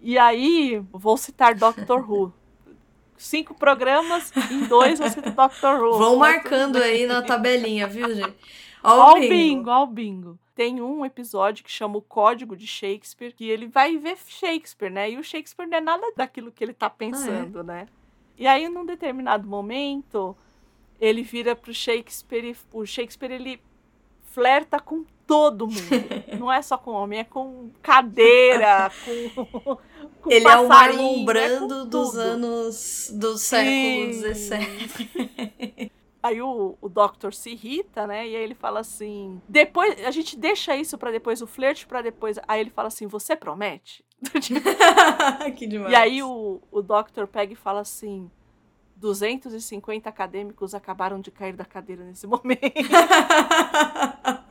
E 0.02 0.18
aí, 0.18 0.82
vou 0.94 1.18
citar 1.18 1.54
Doctor 1.56 2.10
Who. 2.10 2.32
Cinco 3.18 3.54
programas, 3.54 4.32
em 4.50 4.66
dois 4.66 5.00
eu 5.02 5.10
cito 5.10 5.30
Doctor 5.32 5.82
Who. 5.82 5.98
Vão 5.98 6.16
marcando 6.16 6.78
aí 6.78 7.06
na 7.06 7.22
tabelinha, 7.22 7.86
viu, 7.86 8.14
gente? 8.16 8.36
Ó 8.82 8.98
Ó 8.98 9.12
o 9.12 9.20
bingo, 9.20 9.30
bingo. 9.30 9.70
ó 9.70 9.84
o 9.84 9.88
bingo. 9.88 10.40
Tem 10.56 10.82
um 10.82 11.06
episódio 11.06 11.66
que 11.66 11.72
chama 11.72 11.98
o 11.98 12.02
Código 12.02 12.56
de 12.56 12.66
Shakespeare, 12.66 13.34
que 13.34 13.50
ele 13.50 13.68
vai 13.68 13.98
ver 13.98 14.18
Shakespeare, 14.26 14.90
né? 14.90 15.12
E 15.12 15.18
o 15.18 15.24
Shakespeare 15.24 15.68
não 15.68 15.78
é 15.78 15.82
nada 15.82 16.14
daquilo 16.16 16.50
que 16.50 16.64
ele 16.64 16.74
tá 16.74 16.90
pensando, 16.90 17.62
né? 17.62 17.88
E 18.38 18.48
aí, 18.48 18.68
num 18.68 18.86
determinado 18.86 19.48
momento, 19.48 20.36
ele 21.00 21.24
vira 21.24 21.56
pro 21.56 21.74
Shakespeare 21.74 22.52
e 22.52 22.56
o 22.74 22.86
Shakespeare, 22.86 23.32
ele 23.32 23.62
flerta 24.24 24.80
com 24.80 25.06
todo 25.26 25.68
mundo. 25.68 25.80
não 26.38 26.52
é 26.52 26.62
só 26.62 26.78
com 26.78 26.92
homem, 26.92 27.20
é 27.20 27.24
com 27.24 27.70
cadeira, 27.82 28.92
com, 29.06 29.78
com 30.22 30.32
Ele 30.32 30.48
é 30.48 30.58
o 30.58 30.68
Marlon 30.68 31.22
é 31.22 31.26
Brando 31.26 31.84
com 31.84 31.90
dos 31.90 32.18
anos 32.18 33.12
do 33.14 33.38
século. 33.38 34.14
XVII. 34.14 35.92
Aí 36.26 36.42
o, 36.42 36.76
o 36.82 36.90
Doctor 36.90 37.36
se 37.36 37.52
irrita, 37.52 38.08
né? 38.08 38.28
E 38.28 38.36
aí 38.36 38.44
ele 38.44 38.56
fala 38.56 38.80
assim: 38.80 39.40
depois 39.48 40.04
a 40.04 40.10
gente 40.10 40.36
deixa 40.36 40.76
isso 40.76 40.98
pra 40.98 41.12
depois, 41.12 41.40
o 41.40 41.46
flerte 41.46 41.86
pra 41.86 42.02
depois. 42.02 42.40
Aí 42.48 42.62
ele 42.62 42.72
fala 42.72 42.88
assim: 42.88 43.06
você 43.06 43.36
promete? 43.36 44.04
que 45.56 45.68
demais. 45.68 45.92
e 45.92 45.96
aí 45.96 46.24
o, 46.24 46.60
o 46.72 46.82
Doctor 46.82 47.28
pega 47.28 47.54
e 47.54 47.56
fala 47.56 47.82
assim: 47.82 48.32
250 48.96 50.10
acadêmicos 50.10 50.74
acabaram 50.74 51.20
de 51.20 51.30
cair 51.30 51.56
da 51.56 51.64
cadeira 51.64 52.04
nesse 52.04 52.26
momento. 52.26 52.60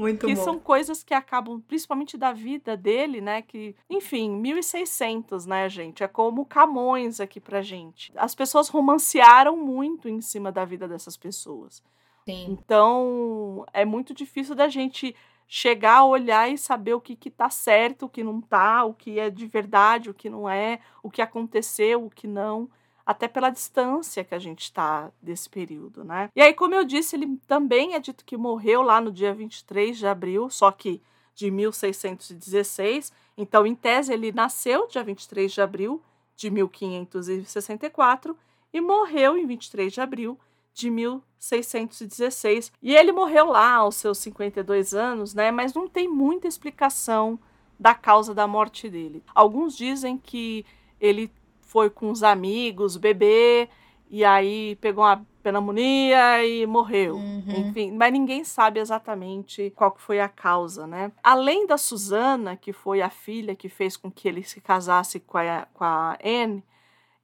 Muito 0.00 0.26
que 0.26 0.34
bom. 0.34 0.42
são 0.42 0.58
coisas 0.58 1.04
que 1.04 1.12
acabam, 1.12 1.60
principalmente 1.60 2.16
da 2.16 2.32
vida 2.32 2.74
dele, 2.74 3.20
né? 3.20 3.42
Que, 3.42 3.76
enfim, 3.88 4.30
1600, 4.30 5.44
né, 5.44 5.68
gente? 5.68 6.02
É 6.02 6.08
como 6.08 6.46
Camões 6.46 7.20
aqui 7.20 7.38
pra 7.38 7.60
gente. 7.60 8.10
As 8.16 8.34
pessoas 8.34 8.70
romancearam 8.70 9.58
muito 9.58 10.08
em 10.08 10.22
cima 10.22 10.50
da 10.50 10.64
vida 10.64 10.88
dessas 10.88 11.18
pessoas. 11.18 11.82
Sim. 12.24 12.46
Então, 12.48 13.66
é 13.74 13.84
muito 13.84 14.14
difícil 14.14 14.54
da 14.54 14.68
gente 14.68 15.14
chegar 15.46 15.96
a 15.96 16.04
olhar 16.04 16.50
e 16.50 16.56
saber 16.56 16.94
o 16.94 17.00
que, 17.00 17.14
que 17.14 17.28
tá 17.28 17.50
certo, 17.50 18.06
o 18.06 18.08
que 18.08 18.24
não 18.24 18.40
tá, 18.40 18.84
o 18.84 18.94
que 18.94 19.18
é 19.18 19.28
de 19.28 19.46
verdade, 19.46 20.08
o 20.08 20.14
que 20.14 20.30
não 20.30 20.48
é, 20.48 20.80
o 21.02 21.10
que 21.10 21.20
aconteceu, 21.20 22.06
o 22.06 22.10
que 22.10 22.26
não, 22.26 22.70
até 23.10 23.26
pela 23.26 23.50
distância 23.50 24.22
que 24.22 24.36
a 24.36 24.38
gente 24.38 24.62
está 24.62 25.10
desse 25.20 25.50
período, 25.50 26.04
né? 26.04 26.30
E 26.34 26.40
aí, 26.40 26.54
como 26.54 26.76
eu 26.76 26.84
disse, 26.84 27.16
ele 27.16 27.40
também 27.44 27.94
é 27.94 27.98
dito 27.98 28.24
que 28.24 28.36
morreu 28.36 28.82
lá 28.82 29.00
no 29.00 29.10
dia 29.10 29.34
23 29.34 29.98
de 29.98 30.06
abril, 30.06 30.48
só 30.48 30.70
que 30.70 31.02
de 31.34 31.50
1616. 31.50 33.12
Então, 33.36 33.66
em 33.66 33.74
tese, 33.74 34.12
ele 34.12 34.30
nasceu 34.30 34.86
dia 34.86 35.02
23 35.02 35.50
de 35.50 35.60
abril 35.60 36.00
de 36.36 36.52
1564 36.52 38.36
e 38.72 38.80
morreu 38.80 39.36
em 39.36 39.44
23 39.44 39.92
de 39.92 40.00
abril 40.00 40.38
de 40.72 40.88
1616. 40.88 42.70
E 42.80 42.94
ele 42.94 43.10
morreu 43.10 43.46
lá 43.46 43.74
aos 43.74 43.96
seus 43.96 44.18
52 44.18 44.94
anos, 44.94 45.34
né? 45.34 45.50
Mas 45.50 45.74
não 45.74 45.88
tem 45.88 46.08
muita 46.08 46.46
explicação 46.46 47.40
da 47.76 47.92
causa 47.92 48.32
da 48.32 48.46
morte 48.46 48.88
dele. 48.88 49.20
Alguns 49.34 49.76
dizem 49.76 50.16
que 50.16 50.64
ele 51.00 51.28
foi 51.70 51.88
com 51.88 52.10
os 52.10 52.24
amigos 52.24 52.96
beber 52.96 53.68
e 54.10 54.24
aí 54.24 54.74
pegou 54.80 55.04
uma 55.04 55.24
pneumonia 55.40 56.44
e 56.44 56.66
morreu. 56.66 57.14
Uhum. 57.14 57.68
Enfim, 57.68 57.92
mas 57.92 58.12
ninguém 58.12 58.42
sabe 58.42 58.80
exatamente 58.80 59.72
qual 59.76 59.94
foi 59.96 60.20
a 60.20 60.28
causa, 60.28 60.84
né? 60.84 61.12
Além 61.22 61.68
da 61.68 61.78
Susana, 61.78 62.56
que 62.56 62.72
foi 62.72 63.00
a 63.00 63.08
filha 63.08 63.54
que 63.54 63.68
fez 63.68 63.96
com 63.96 64.10
que 64.10 64.26
ele 64.26 64.42
se 64.42 64.60
casasse 64.60 65.20
com 65.20 65.38
a, 65.38 65.68
com 65.72 65.84
a 65.84 66.18
Anne, 66.24 66.64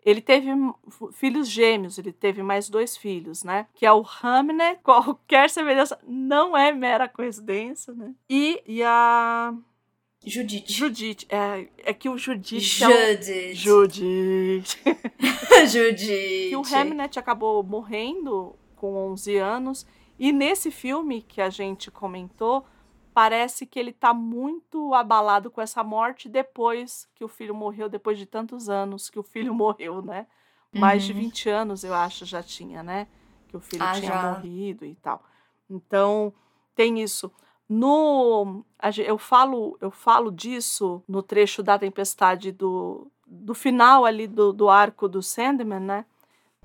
ele 0.04 0.20
teve 0.20 0.50
filhos 1.12 1.48
gêmeos, 1.48 1.98
ele 1.98 2.12
teve 2.12 2.40
mais 2.40 2.68
dois 2.68 2.96
filhos, 2.96 3.42
né? 3.42 3.66
Que 3.74 3.84
é 3.84 3.92
o 3.92 4.06
Hamnet, 4.22 4.78
qualquer 4.84 5.50
semelhança 5.50 5.98
não 6.06 6.56
é 6.56 6.70
mera 6.70 7.08
coincidência, 7.08 7.92
né? 7.92 8.14
E, 8.30 8.62
e 8.64 8.80
a 8.84 9.52
Judite. 10.24 10.72
Judite. 10.72 11.26
É, 11.30 11.68
é 11.78 11.94
que 11.94 12.08
o 12.08 12.18
Judite 12.18 12.82
é 12.82 12.88
um... 12.88 12.90
Judite. 12.90 13.54
Judite. 13.54 14.78
Judite. 15.68 16.48
que 16.50 16.56
o 16.56 16.62
Hamnet 16.74 17.18
acabou 17.18 17.62
morrendo 17.62 18.56
com 18.74 18.94
11 19.12 19.36
anos. 19.36 19.86
E 20.18 20.32
nesse 20.32 20.70
filme 20.70 21.22
que 21.22 21.40
a 21.40 21.48
gente 21.50 21.90
comentou, 21.90 22.66
parece 23.14 23.66
que 23.66 23.78
ele 23.78 23.92
tá 23.92 24.12
muito 24.12 24.94
abalado 24.94 25.50
com 25.50 25.60
essa 25.60 25.84
morte 25.84 26.28
depois 26.28 27.08
que 27.14 27.24
o 27.24 27.28
filho 27.28 27.54
morreu, 27.54 27.88
depois 27.88 28.18
de 28.18 28.26
tantos 28.26 28.68
anos 28.68 29.08
que 29.08 29.18
o 29.18 29.22
filho 29.22 29.52
morreu, 29.54 30.02
né? 30.02 30.26
Mais 30.72 31.04
de 31.04 31.12
Uhum. 31.12 31.20
20 31.20 31.48
anos, 31.48 31.84
eu 31.84 31.94
acho, 31.94 32.24
já 32.26 32.42
tinha, 32.42 32.82
né? 32.82 33.06
Que 33.48 33.56
o 33.56 33.60
filho 33.60 33.82
Ah, 33.82 33.92
tinha 33.92 34.10
já. 34.12 34.32
morrido 34.32 34.84
e 34.84 34.94
tal. 34.96 35.24
Então, 35.70 36.32
tem 36.74 37.00
isso. 37.00 37.30
No, 37.68 38.64
eu 39.04 39.18
falo, 39.18 39.76
eu 39.80 39.90
falo 39.90 40.30
disso 40.30 41.02
no 41.08 41.22
trecho 41.22 41.62
da 41.62 41.78
tempestade 41.78 42.52
do, 42.52 43.10
do 43.26 43.54
final 43.54 44.04
ali 44.04 44.26
do, 44.26 44.52
do 44.52 44.68
arco 44.68 45.08
do 45.08 45.22
Sandman, 45.22 45.80
né? 45.80 46.04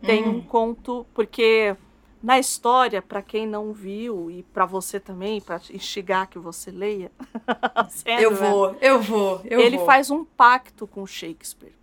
Tem 0.01 0.27
um 0.27 0.37
Hum. 0.37 0.41
conto 0.41 1.05
porque 1.13 1.75
na 2.21 2.37
história, 2.37 3.01
para 3.01 3.21
quem 3.21 3.47
não 3.47 3.73
viu 3.73 4.29
e 4.29 4.43
para 4.43 4.65
você 4.65 4.99
também, 4.99 5.41
para 5.41 5.59
instigar 5.71 6.27
que 6.29 6.37
você 6.37 6.69
leia, 6.69 7.11
Eu 8.19 8.29
Sandman, 8.31 8.51
vou, 8.51 8.75
eu 8.79 9.01
vou, 9.01 9.41
eu 9.45 9.59
ele 9.61 9.77
vou. 9.77 9.85
faz 9.87 10.11
um 10.11 10.23
pacto 10.23 10.85
com 10.85 11.05
Shakespeare. 11.05 11.73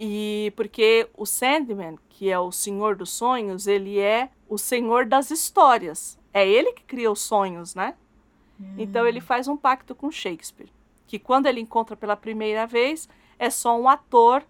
E 0.00 0.52
porque 0.56 1.08
o 1.16 1.26
Sandman, 1.26 1.98
que 2.08 2.30
é 2.30 2.38
o 2.38 2.52
senhor 2.52 2.96
dos 2.96 3.10
sonhos, 3.10 3.66
ele 3.66 3.98
é 3.98 4.30
o 4.48 4.56
senhor 4.56 5.04
das 5.04 5.30
histórias. 5.30 6.16
É 6.32 6.48
ele 6.48 6.72
que 6.72 6.84
cria 6.84 7.10
os 7.10 7.20
sonhos, 7.20 7.74
né? 7.74 7.94
Então 8.76 9.06
ele 9.06 9.20
faz 9.20 9.46
um 9.48 9.56
pacto 9.56 9.94
com 9.94 10.10
Shakespeare, 10.10 10.68
que 11.06 11.18
quando 11.18 11.46
ele 11.46 11.60
encontra 11.60 11.96
pela 11.96 12.16
primeira 12.16 12.66
vez 12.66 13.08
é 13.38 13.50
só 13.50 13.78
um 13.78 13.88
ator 13.88 14.42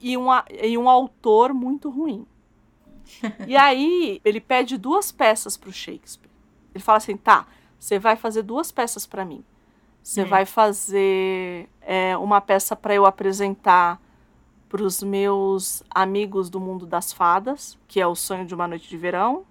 e 0.00 0.16
um, 0.16 0.26
e 0.62 0.78
um 0.78 0.88
autor 0.88 1.52
muito 1.52 1.90
ruim. 1.90 2.26
e 3.46 3.56
aí 3.56 4.20
ele 4.24 4.40
pede 4.40 4.78
duas 4.78 5.12
peças 5.12 5.56
para 5.56 5.68
o 5.68 5.72
Shakespeare. 5.72 6.30
Ele 6.74 6.82
fala 6.82 6.98
assim, 6.98 7.16
tá, 7.16 7.46
você 7.78 7.98
vai 7.98 8.16
fazer 8.16 8.42
duas 8.42 8.70
peças 8.72 9.04
para 9.06 9.24
mim. 9.24 9.44
Você 10.02 10.22
Hum. 10.22 10.28
vai 10.28 10.46
fazer 10.46 11.68
é, 11.82 12.16
uma 12.16 12.40
peça 12.40 12.74
para 12.74 12.94
eu 12.94 13.04
apresentar 13.04 14.00
para 14.68 14.82
os 14.82 15.02
meus 15.02 15.82
amigos 15.90 16.48
do 16.48 16.60
mundo 16.60 16.86
das 16.86 17.12
fadas, 17.12 17.76
que 17.88 18.00
é 18.00 18.06
o 18.06 18.14
sonho 18.14 18.46
de 18.46 18.54
uma 18.54 18.68
noite 18.68 18.88
de 18.88 18.96
verão. 18.96 19.44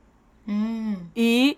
Hum. 0.47 0.95
E 1.15 1.57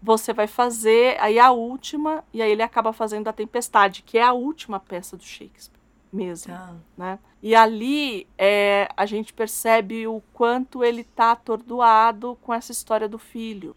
você 0.00 0.32
vai 0.32 0.46
fazer 0.46 1.16
aí 1.20 1.38
a 1.38 1.50
última, 1.50 2.24
e 2.32 2.40
aí 2.40 2.50
ele 2.50 2.62
acaba 2.62 2.92
fazendo 2.92 3.28
a 3.28 3.32
Tempestade, 3.32 4.02
que 4.02 4.16
é 4.18 4.22
a 4.22 4.32
última 4.32 4.78
peça 4.78 5.16
do 5.16 5.24
Shakespeare 5.24 5.78
mesmo, 6.12 6.52
Tá. 6.54 6.74
né? 6.96 7.18
E 7.42 7.54
ali 7.54 8.26
é, 8.38 8.88
a 8.96 9.04
gente 9.06 9.32
percebe 9.32 10.06
o 10.06 10.22
quanto 10.32 10.82
ele 10.82 11.04
tá 11.04 11.32
atordoado 11.32 12.36
com 12.42 12.52
essa 12.54 12.72
história 12.72 13.08
do 13.08 13.18
filho. 13.18 13.76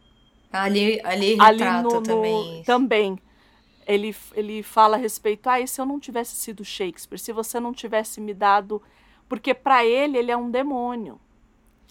Ali, 0.51 0.99
ali 1.03 1.37
Ali 1.39 1.63
no, 1.63 1.81
no- 1.93 2.01
também. 2.01 2.63
também. 2.65 3.19
Ele, 3.87 4.15
ele 4.33 4.63
fala 4.63 4.95
a 4.95 4.99
respeito, 4.99 5.47
ah, 5.49 5.59
e 5.59 5.67
se 5.67 5.81
eu 5.81 5.85
não 5.85 5.99
tivesse 5.99 6.35
sido 6.35 6.63
Shakespeare, 6.63 7.19
se 7.19 7.33
você 7.33 7.59
não 7.59 7.73
tivesse 7.73 8.21
me 8.21 8.33
dado. 8.33 8.81
Porque 9.27 9.53
para 9.53 9.83
ele, 9.85 10.17
ele 10.17 10.31
é 10.31 10.37
um 10.37 10.49
demônio. 10.51 11.19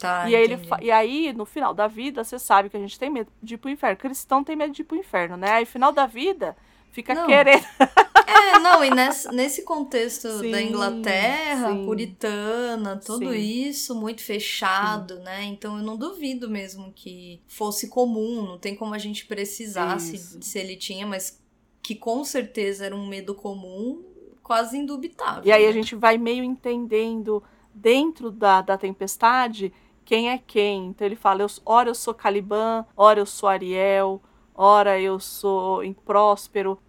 Tá, 0.01 0.29
e, 0.31 0.35
aí 0.35 0.43
ele 0.43 0.59
e 0.81 0.91
aí, 0.91 1.33
no 1.35 1.45
final 1.45 1.75
da 1.75 1.87
vida, 1.87 2.25
você 2.25 2.39
sabe 2.39 2.71
que 2.71 2.77
a 2.77 2.81
gente 2.81 2.99
tem 2.99 3.11
medo 3.11 3.31
de 3.43 3.55
ir 3.55 3.59
pro 3.59 3.69
inferno. 3.69 3.99
Cristão 3.99 4.43
tem 4.43 4.57
medo 4.57 4.73
de 4.73 4.81
ir 4.81 4.85
pro 4.87 4.97
inferno, 4.97 5.37
né? 5.37 5.51
Aí, 5.51 5.67
final 5.67 5.93
da 5.93 6.07
vida, 6.07 6.57
fica 6.91 7.15
não. 7.15 7.27
querendo. 7.27 7.65
É, 8.31 8.61
não, 8.61 8.85
e 8.85 8.91
nesse, 8.91 9.29
nesse 9.35 9.63
contexto 9.65 10.29
sim, 10.39 10.53
da 10.53 10.63
Inglaterra, 10.63 11.73
sim. 11.73 11.85
puritana, 11.85 12.97
tudo 12.97 13.33
sim. 13.33 13.39
isso 13.39 13.93
muito 13.93 14.23
fechado, 14.23 15.19
né? 15.19 15.43
Então 15.43 15.79
eu 15.79 15.83
não 15.83 15.97
duvido 15.97 16.49
mesmo 16.49 16.93
que 16.95 17.43
fosse 17.49 17.89
comum, 17.89 18.43
não 18.43 18.57
tem 18.57 18.77
como 18.77 18.95
a 18.95 18.99
gente 18.99 19.27
precisar 19.27 19.99
se, 19.99 20.17
se 20.17 20.59
ele 20.61 20.77
tinha, 20.77 21.05
mas 21.09 21.43
que 21.83 21.97
com 21.97 22.23
certeza 22.23 22.87
era 22.87 22.95
um 22.95 23.09
medo 23.09 23.35
comum, 23.35 24.05
quase 24.45 24.79
indubitável. 24.79 25.43
E 25.45 25.51
aí 25.51 25.67
a 25.67 25.73
gente 25.73 25.97
vai 25.97 26.17
meio 26.17 26.45
entendendo 26.45 27.43
dentro 27.75 28.31
da, 28.31 28.61
da 28.63 28.79
tempestade 28.79 29.73
quem 30.11 30.29
é 30.29 30.38
quem. 30.38 30.88
Então 30.88 31.07
ele 31.07 31.14
fala, 31.14 31.42
eu, 31.42 31.46
ora 31.64 31.88
eu 31.88 31.94
sou 31.94 32.12
Caliban, 32.12 32.85
ora 32.96 33.20
eu 33.20 33.27
sou 33.27 33.49
Ariel, 33.49 34.20
ora 34.53 35.01
eu 35.01 35.20
sou 35.20 35.83
Próspero. 36.05 36.81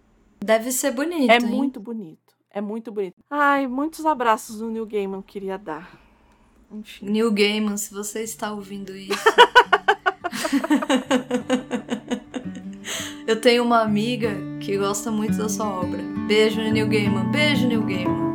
Deve 0.44 0.72
ser 0.72 0.90
bonito. 0.90 1.30
É 1.30 1.36
hein? 1.36 1.46
muito 1.46 1.78
bonito. 1.78 2.18
É 2.50 2.60
muito 2.60 2.90
bonito. 2.90 3.14
Ai, 3.30 3.68
muitos 3.68 4.04
abraços 4.04 4.60
no 4.60 4.68
New 4.70 4.84
Gaiman 4.84 5.22
queria 5.22 5.56
dar. 5.56 5.96
Enfim. 6.72 7.06
New 7.06 7.30
Gaiman, 7.30 7.76
se 7.76 7.94
você 7.94 8.24
está 8.24 8.52
ouvindo 8.52 8.96
isso. 8.96 9.12
Eu 13.24 13.40
tenho 13.40 13.62
uma 13.62 13.82
amiga 13.82 14.32
que 14.60 14.76
gosta 14.76 15.12
muito 15.12 15.36
da 15.36 15.48
sua 15.48 15.68
obra. 15.68 16.02
Beijo, 16.26 16.60
Neil 16.60 16.88
Gaiman. 16.88 17.30
Beijo, 17.30 17.68
Neil 17.68 17.84
Gaiman. 17.84 18.31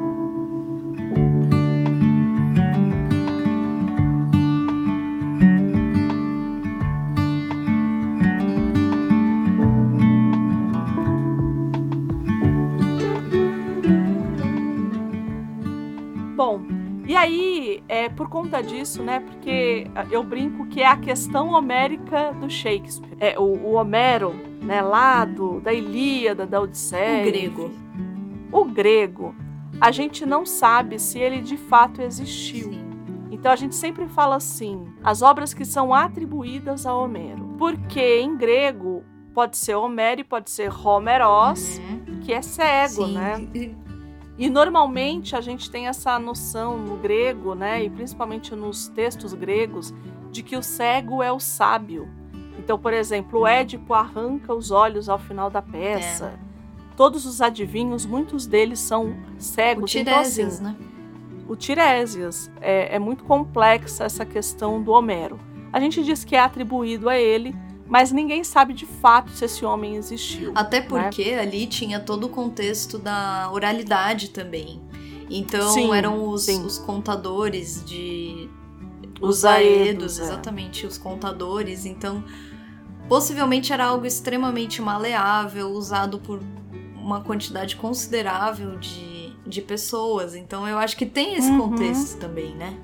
É, 18.08 18.10
por 18.10 18.30
conta 18.30 18.63
disso, 18.63 19.04
né? 19.04 19.20
Porque 19.20 19.86
eu 20.10 20.24
brinco 20.24 20.65
que 20.67 20.82
é 20.82 20.88
a 20.88 20.98
questão 20.98 21.50
homérica 21.50 22.32
do 22.34 22.50
Shakespeare. 22.50 23.15
É, 23.20 23.38
o, 23.38 23.43
o 23.43 23.74
Homero, 23.74 24.34
né, 24.63 24.82
lá 24.82 25.26
do, 25.26 25.60
da 25.60 25.74
Ilíada, 25.74 26.48
da 26.48 26.62
Odisseia. 26.62 27.22
O 27.22 27.32
grego. 27.32 27.72
O 28.52 28.65
grego. 28.65 29.36
A 29.80 29.91
gente 29.91 30.26
não 30.26 30.46
sabe 30.46 30.98
se 30.98 31.20
ele 31.20 31.41
de 31.41 31.58
fato 31.58 32.02
existiu. 32.02 32.72
Sim. 32.72 32.88
Então 33.30 33.52
a 33.52 33.56
gente 33.56 33.76
sempre 33.76 34.08
fala 34.08 34.38
assim: 34.38 34.88
as 35.04 35.22
obras 35.22 35.54
que 35.54 35.65
são 35.65 35.93
atribuídas 35.93 36.86
a 36.86 36.96
Homero. 36.96 37.56
Porque 37.60 38.20
em 38.20 38.36
grego 38.38 39.04
pode 39.34 39.58
ser 39.58 39.76
Homero 39.76 40.22
e 40.22 40.24
pode 40.24 40.50
ser 40.50 40.72
Homeros, 40.72 41.78
uhum. 41.78 42.20
que 42.22 42.34
é 42.34 42.41
cego, 42.41 43.06
Sim. 43.06 43.13
né? 43.13 43.76
E 44.38 44.50
normalmente 44.50 45.36
a 45.36 45.41
gente 45.41 45.69
tem 45.69 45.88
essa 45.88 46.17
noção 46.19 46.78
no 46.78 46.97
grego, 46.97 47.56
né, 47.56 47.84
e 47.84 47.89
principalmente 47.89 48.56
nos 48.56 48.88
textos 48.89 49.34
gregos, 49.34 49.93
de 50.32 50.43
que 50.43 50.56
o 50.56 50.62
cego 50.62 51.23
é 51.23 51.32
o 51.32 51.39
sábio. 51.39 52.08
Então, 52.60 52.78
por 52.78 52.93
exemplo, 52.93 53.41
o 53.41 53.47
Édipo 53.47 53.93
arranca 53.93 54.54
os 54.54 54.71
olhos 54.71 55.10
ao 55.10 55.17
final 55.17 55.50
da 55.50 55.62
peça. 55.62 56.38
É. 56.43 56.47
Todos 56.95 57.26
os 57.26 57.41
adivinhos, 57.41 58.06
muitos 58.06 58.45
deles 58.45 58.80
são 58.80 59.15
cegos. 59.38 59.93
O 59.93 59.97
então, 59.97 60.19
assim, 60.19 60.63
né? 60.63 60.76
O 61.47 61.56
Tiresias. 61.56 62.52
É, 62.60 62.95
é 62.95 63.00
muito 63.00 63.23
complexa 63.23 64.04
essa 64.04 64.26
questão 64.26 64.82
do 64.82 64.91
Homero. 64.91 65.39
A 65.71 65.80
gente 65.80 66.04
diz 66.04 66.23
que 66.23 66.36
é 66.36 66.39
atribuído 66.39 67.08
a 67.08 67.17
ele, 67.17 67.56
mas 67.88 68.12
ninguém 68.12 68.43
sabe 68.43 68.73
de 68.73 68.86
fato 68.86 69.32
se 69.32 69.45
esse 69.45 69.63
homem 69.65 69.95
existiu. 69.95 70.52
Até 70.54 70.82
né? 70.82 70.86
porque 70.88 71.32
né? 71.32 71.39
ali 71.39 71.65
tinha 71.67 72.00
todo 72.00 72.26
o 72.26 72.30
contexto 72.30 72.97
da 72.97 73.50
oralidade 73.52 74.30
também. 74.30 74.82
Então 75.30 75.69
sim, 75.69 75.93
eram 75.93 76.30
os, 76.30 76.47
os, 76.47 76.78
contadores 76.78 77.84
de. 77.86 78.50
Os, 79.19 79.39
os 79.39 79.45
aedos, 79.45 79.88
aedos 79.88 80.19
é. 80.19 80.23
exatamente, 80.23 80.86
os 80.86 80.97
contadores. 80.97 81.86
Então, 81.86 82.23
possivelmente 83.10 83.73
era 83.73 83.86
algo 83.86 84.06
extremamente 84.06 84.82
maleável, 84.82 85.69
usado 85.71 86.19
por 86.19 86.39
uma 86.95 87.21
quantidade 87.21 87.76
considerável 87.76 88.78
de, 88.78 89.34
de 89.45 89.62
pessoas. 89.62 90.36
Então, 90.36 90.67
eu 90.67 90.78
acho 90.78 90.95
que 90.95 91.06
tem 91.06 91.36
esse 91.36 91.50
uhum. 91.50 91.69
contexto 91.69 92.19
também, 92.19 92.54
né? 92.56 92.78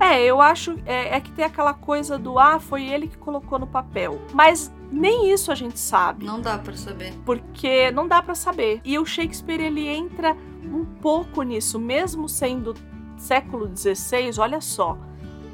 É, 0.00 0.24
eu 0.24 0.40
acho 0.40 0.78
é, 0.86 1.16
é, 1.16 1.20
que 1.20 1.30
tem 1.30 1.44
aquela 1.44 1.74
coisa 1.74 2.18
do 2.18 2.38
ah, 2.38 2.58
foi 2.58 2.86
ele 2.86 3.06
que 3.06 3.18
colocou 3.18 3.58
no 3.58 3.66
papel. 3.66 4.18
Mas 4.32 4.72
nem 4.90 5.30
isso 5.30 5.52
a 5.52 5.54
gente 5.54 5.78
sabe. 5.78 6.24
Não 6.24 6.40
dá 6.40 6.58
para 6.58 6.74
saber. 6.74 7.12
Porque 7.24 7.90
não 7.90 8.08
dá 8.08 8.22
para 8.22 8.34
saber. 8.34 8.80
E 8.82 8.98
o 8.98 9.04
Shakespeare 9.04 9.60
ele 9.60 9.86
entra 9.86 10.34
um 10.64 10.84
pouco 10.84 11.42
nisso, 11.42 11.78
mesmo 11.78 12.28
sendo 12.28 12.74
século 13.18 13.70
XVI, 13.76 14.30
olha 14.38 14.60
só. 14.60 14.96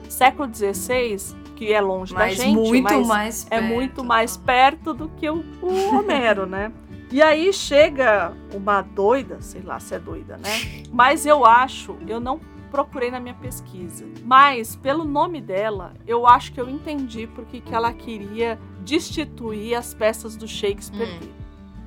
Século 0.08 0.48
XVI, 0.54 1.34
que 1.56 1.72
é 1.72 1.80
longe 1.80 2.14
mas 2.14 2.38
da 2.38 2.44
gente, 2.44 2.56
muito 2.56 2.82
mas 2.84 3.06
mais 3.08 3.44
perto, 3.44 3.52
é 3.52 3.60
muito 3.60 4.04
mais 4.04 4.36
perto 4.36 4.94
do 4.94 5.08
que 5.08 5.28
o, 5.28 5.44
o 5.60 5.96
Homero, 5.96 6.46
né? 6.46 6.72
E 7.10 7.20
aí 7.20 7.52
chega 7.52 8.32
uma 8.54 8.82
doida, 8.82 9.40
sei 9.40 9.62
lá 9.62 9.80
se 9.80 9.94
é 9.94 9.98
doida, 9.98 10.36
né? 10.36 10.84
Mas 10.92 11.26
eu 11.26 11.44
acho, 11.44 11.96
eu 12.06 12.20
não 12.20 12.40
procurei 12.76 13.10
na 13.10 13.18
minha 13.18 13.34
pesquisa. 13.34 14.06
Mas, 14.22 14.76
pelo 14.76 15.02
nome 15.02 15.40
dela, 15.40 15.94
eu 16.06 16.26
acho 16.26 16.52
que 16.52 16.60
eu 16.60 16.68
entendi 16.68 17.26
porque 17.26 17.58
que 17.58 17.74
ela 17.74 17.90
queria 17.90 18.58
destituir 18.84 19.74
as 19.74 19.94
peças 19.94 20.36
do 20.36 20.46
Shakespeare 20.46 21.08
hum. 21.22 21.46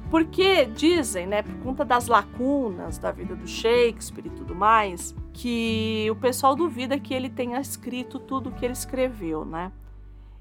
Porque 0.10 0.65
dizem, 0.65 1.28
né, 1.28 1.43
por 1.43 1.56
conta 1.60 1.86
das 1.86 2.08
lacunas 2.08 2.97
da 2.97 3.12
vida 3.12 3.36
do 3.36 3.47
Shakespeare 3.47 4.25
e 4.25 4.32
tudo 4.32 4.56
mais, 4.56 5.13
que 5.32 6.08
o 6.10 6.15
pessoal 6.15 6.56
duvida 6.56 6.99
que 6.99 7.13
ele 7.13 7.30
tenha 7.30 7.62
escrito 7.62 8.17
tudo 8.17 8.49
o 8.49 8.52
que 8.52 8.65
ele 8.65 8.73
escreveu, 8.73 9.45
né? 9.45 9.71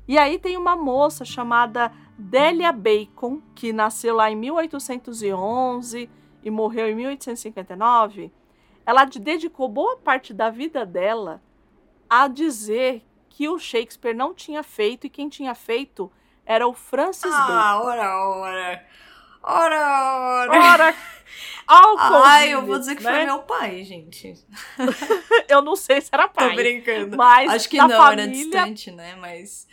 E 0.08 0.16
aí 0.16 0.38
tem 0.38 0.56
uma 0.56 0.74
moça 0.74 1.22
chamada 1.22 1.92
Delia 2.16 2.72
Bacon, 2.72 3.42
que 3.54 3.70
nasceu 3.70 4.16
lá 4.16 4.30
em 4.30 4.37
1811 4.37 6.08
e 6.42 6.50
morreu 6.50 6.88
em 6.88 6.94
1859, 6.94 8.32
ela 8.88 9.05
dedicou 9.05 9.68
boa 9.68 9.98
parte 9.98 10.33
da 10.33 10.48
vida 10.48 10.87
dela 10.87 11.42
a 12.09 12.27
dizer 12.27 13.05
que 13.29 13.46
o 13.46 13.59
Shakespeare 13.59 14.16
não 14.16 14.33
tinha 14.33 14.62
feito 14.62 15.07
e 15.07 15.11
quem 15.11 15.29
tinha 15.29 15.55
feito 15.55 16.11
era 16.46 16.66
o 16.66 16.72
Francis 16.72 17.31
ah, 17.31 17.38
Bacon. 17.38 17.53
Ah, 17.53 17.83
ora, 17.83 18.18
ora. 18.18 18.87
Ora, 19.42 20.11
ora. 20.40 20.72
Ora. 20.72 20.94
Álcool. 21.68 22.24
Ai, 22.24 22.55
eu 22.55 22.64
vou 22.64 22.79
dizer 22.79 22.96
que 22.96 23.03
né? 23.03 23.11
foi 23.11 23.24
meu 23.27 23.40
pai, 23.40 23.85
gente. 23.85 24.35
eu 25.51 25.61
não 25.61 25.77
sei 25.77 26.01
se 26.01 26.09
era 26.11 26.27
pai. 26.27 26.48
Tô 26.48 26.55
brincando. 26.57 27.14
Mas 27.14 27.51
acho 27.51 27.68
que 27.68 27.77
não, 27.77 27.90
família, 27.90 28.22
era 28.22 28.33
distante, 28.33 28.90
né? 28.90 29.14
Mas. 29.16 29.68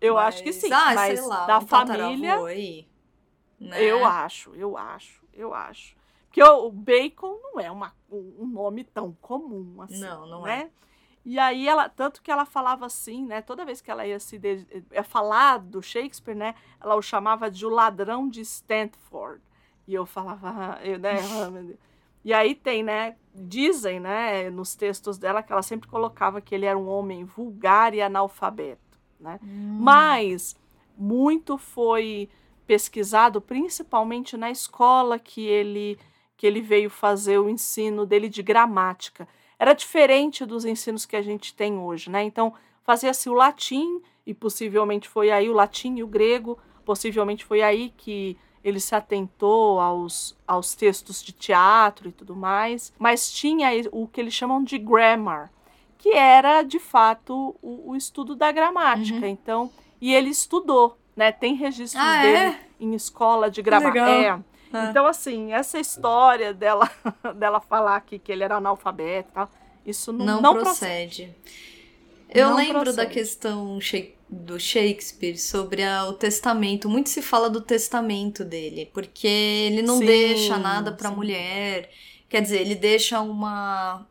Eu 0.00 0.14
mas... 0.14 0.34
acho 0.34 0.42
que 0.42 0.52
sim. 0.52 0.72
Ah, 0.72 0.92
mas 0.92 1.20
sei 1.20 1.28
lá, 1.28 1.46
da 1.46 1.58
um 1.58 1.66
família. 1.68 2.44
Aí, 2.44 2.88
né? 3.60 3.80
Eu 3.80 4.04
acho, 4.04 4.56
eu 4.56 4.76
acho, 4.76 5.22
eu 5.32 5.54
acho. 5.54 5.94
Porque 6.24 6.42
o 6.42 6.68
bacon 6.68 7.38
não 7.44 7.60
é 7.60 7.70
uma, 7.70 7.94
um 8.10 8.46
nome 8.46 8.84
tão 8.84 9.12
comum 9.20 9.82
assim. 9.82 10.00
Não, 10.00 10.26
não 10.26 10.42
né? 10.42 10.70
é. 10.72 10.86
E 11.24 11.40
aí 11.40 11.66
ela, 11.66 11.88
tanto 11.88 12.22
que 12.22 12.30
ela 12.30 12.46
falava 12.46 12.86
assim, 12.86 13.26
né? 13.26 13.42
Toda 13.42 13.64
vez 13.64 13.80
que 13.80 13.90
ela 13.90 14.06
ia 14.06 14.20
se 14.20 14.38
de, 14.38 14.64
ia 14.92 15.02
falar 15.02 15.58
do 15.58 15.82
Shakespeare, 15.82 16.36
né? 16.36 16.54
Ela 16.80 16.94
o 16.94 17.02
chamava 17.02 17.50
de 17.50 17.66
o 17.66 17.68
ladrão 17.68 18.28
de 18.28 18.42
Stanford. 18.42 19.42
E 19.88 19.94
eu 19.94 20.06
falava, 20.06 20.78
eu, 20.84 21.00
né? 21.00 21.16
e 22.24 22.32
aí 22.32 22.54
tem, 22.54 22.84
né? 22.84 23.16
Dizem, 23.34 23.98
né? 23.98 24.50
Nos 24.50 24.76
textos 24.76 25.18
dela 25.18 25.42
que 25.42 25.52
ela 25.52 25.62
sempre 25.62 25.88
colocava 25.88 26.40
que 26.40 26.54
ele 26.54 26.64
era 26.64 26.78
um 26.78 26.88
homem 26.88 27.24
vulgar 27.24 27.92
e 27.92 28.00
analfabeto, 28.00 28.96
né? 29.18 29.40
Hum. 29.42 29.78
Mas 29.80 30.54
muito 30.96 31.58
foi 31.58 32.28
pesquisado, 32.68 33.40
principalmente 33.40 34.36
na 34.36 34.50
escola 34.50 35.18
que 35.18 35.44
ele 35.44 35.98
que 36.36 36.46
ele 36.46 36.60
veio 36.60 36.90
fazer 36.90 37.38
o 37.38 37.48
ensino 37.48 38.04
dele 38.04 38.28
de 38.28 38.42
gramática. 38.42 39.26
Era 39.58 39.72
diferente 39.72 40.44
dos 40.44 40.64
ensinos 40.64 41.06
que 41.06 41.16
a 41.16 41.22
gente 41.22 41.54
tem 41.54 41.78
hoje, 41.78 42.10
né? 42.10 42.22
Então, 42.22 42.52
fazia-se 42.84 43.28
o 43.28 43.34
latim, 43.34 44.02
e 44.26 44.34
possivelmente 44.34 45.08
foi 45.08 45.30
aí 45.30 45.48
o 45.48 45.54
latim 45.54 45.96
e 45.96 46.02
o 46.02 46.06
grego, 46.06 46.58
possivelmente 46.84 47.44
foi 47.44 47.62
aí 47.62 47.92
que 47.96 48.36
ele 48.62 48.80
se 48.80 48.94
atentou 48.94 49.80
aos, 49.80 50.36
aos 50.46 50.74
textos 50.74 51.22
de 51.22 51.32
teatro 51.32 52.08
e 52.08 52.12
tudo 52.12 52.34
mais, 52.34 52.92
mas 52.98 53.30
tinha 53.30 53.68
o 53.92 54.08
que 54.08 54.20
eles 54.20 54.34
chamam 54.34 54.62
de 54.62 54.76
grammar, 54.76 55.52
que 55.96 56.10
era 56.10 56.62
de 56.62 56.80
fato 56.80 57.54
o, 57.62 57.90
o 57.92 57.96
estudo 57.96 58.34
da 58.34 58.50
gramática. 58.50 59.20
Uhum. 59.20 59.26
Então, 59.26 59.70
e 60.00 60.12
ele 60.12 60.30
estudou, 60.30 60.98
né? 61.14 61.30
Tem 61.30 61.54
registros 61.54 62.04
ah, 62.04 62.22
dele 62.22 62.36
é? 62.36 62.60
em 62.80 62.92
escola 62.94 63.48
de 63.48 63.62
gramática. 63.62 64.10
É, 64.10 64.38
é. 64.84 64.90
Então, 64.90 65.06
assim, 65.06 65.52
essa 65.52 65.78
história 65.78 66.52
dela, 66.52 66.90
dela 67.36 67.60
falar 67.60 68.00
que, 68.00 68.18
que 68.18 68.30
ele 68.30 68.44
era 68.44 68.56
analfabeto 68.56 69.28
e 69.30 69.32
tal, 69.32 69.50
isso 69.84 70.12
não, 70.12 70.26
não, 70.26 70.42
não 70.42 70.54
procede. 70.54 71.24
procede. 71.24 71.34
Eu 72.28 72.50
não 72.50 72.56
lembro 72.56 72.82
procede. 72.82 72.96
da 72.96 73.06
questão 73.06 73.78
do 74.28 74.58
Shakespeare 74.58 75.38
sobre 75.38 75.82
a, 75.82 76.06
o 76.06 76.12
testamento. 76.12 76.88
Muito 76.88 77.08
se 77.08 77.22
fala 77.22 77.48
do 77.48 77.60
testamento 77.60 78.44
dele, 78.44 78.90
porque 78.92 79.26
ele 79.26 79.82
não 79.82 79.98
sim, 79.98 80.06
deixa 80.06 80.58
nada 80.58 80.92
para 80.92 81.08
a 81.08 81.12
mulher. 81.12 81.90
Quer 82.28 82.42
dizer, 82.42 82.60
ele 82.60 82.74
deixa 82.74 83.20
uma 83.20 84.04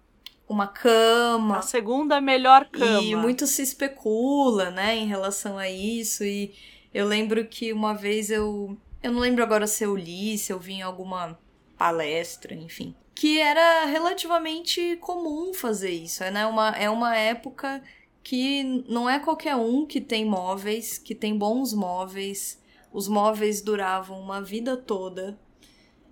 uma 0.47 0.67
cama. 0.67 1.57
A 1.57 1.61
segunda 1.61 2.21
melhor 2.21 2.65
cama. 2.65 3.01
E 3.01 3.15
muito 3.15 3.47
se 3.47 3.61
especula, 3.61 4.69
né, 4.69 4.95
em 4.95 5.07
relação 5.07 5.57
a 5.57 5.69
isso. 5.69 6.23
E 6.23 6.53
eu 6.93 7.07
lembro 7.07 7.45
que 7.45 7.73
uma 7.73 7.93
vez 7.93 8.29
eu. 8.29 8.77
Eu 9.05 9.11
não 9.11 9.19
lembro 9.19 9.43
agora 9.43 9.67
se 9.67 9.83
eu 9.83 9.95
li, 9.95 10.35
se 10.35 10.51
eu 10.51 10.59
vi 10.59 10.73
em 10.73 10.81
alguma 10.81 11.37
palestra, 11.77 12.55
enfim. 12.55 12.95
Que 13.13 13.39
era 13.39 13.85
relativamente 13.85 14.95
comum 14.95 15.53
fazer 15.53 15.91
isso. 15.91 16.23
Né? 16.31 16.43
Uma, 16.47 16.69
é 16.71 16.89
uma 16.89 17.15
época 17.15 17.83
que 18.23 18.63
não 18.89 19.07
é 19.07 19.19
qualquer 19.19 19.55
um 19.57 19.85
que 19.85 20.01
tem 20.01 20.25
móveis, 20.25 20.97
que 20.97 21.13
tem 21.13 21.37
bons 21.37 21.71
móveis. 21.71 22.59
Os 22.91 23.07
móveis 23.07 23.61
duravam 23.61 24.19
uma 24.19 24.41
vida 24.41 24.75
toda. 24.75 25.39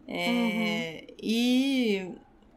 É, 0.07 1.07
uhum. 1.09 1.15
E 1.19 2.11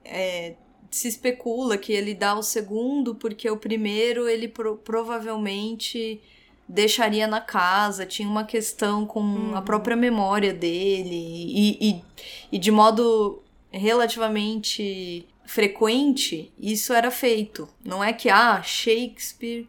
é, 0.05 0.55
se 0.91 1.09
especula 1.09 1.79
que 1.79 1.95
ele 1.95 2.13
dá 2.13 2.35
o 2.35 2.43
segundo 2.43 3.15
porque 3.15 3.49
o 3.49 3.57
primeiro 3.57 4.29
ele 4.29 4.49
pro 4.49 4.77
provavelmente 4.77 6.21
deixaria 6.69 7.27
na 7.27 7.41
casa, 7.41 8.05
tinha 8.05 8.29
uma 8.29 8.45
questão 8.45 9.07
com 9.07 9.21
uhum. 9.21 9.57
a 9.57 9.63
própria 9.63 9.97
memória 9.97 10.53
dele 10.53 11.15
e, 11.15 11.91
e, 11.91 12.05
e 12.53 12.59
de 12.59 12.71
modo 12.71 13.43
relativamente 13.71 15.27
frequente 15.45 16.53
isso 16.59 16.93
era 16.93 17.11
feito. 17.11 17.69
Não 17.85 18.03
é 18.03 18.13
que 18.13 18.29
ah, 18.29 18.61
Shakespeare 18.63 19.69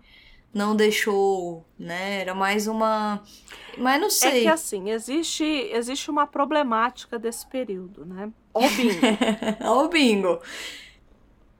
não 0.54 0.76
deixou, 0.76 1.64
né? 1.78 2.22
Era 2.22 2.34
mais 2.34 2.68
uma. 2.68 3.22
Mas 3.78 4.02
não 4.02 4.10
sei. 4.10 4.40
É 4.40 4.42
que 4.42 4.48
assim, 4.48 4.90
existe, 4.90 5.44
existe 5.44 6.10
uma 6.10 6.26
problemática 6.26 7.20
desse 7.20 7.46
período, 7.46 8.06
né? 8.06 8.32
Ó 8.54 8.66
o 8.66 8.70
bingo. 8.70 9.06
O 9.66 9.88
bingo. 9.88 10.42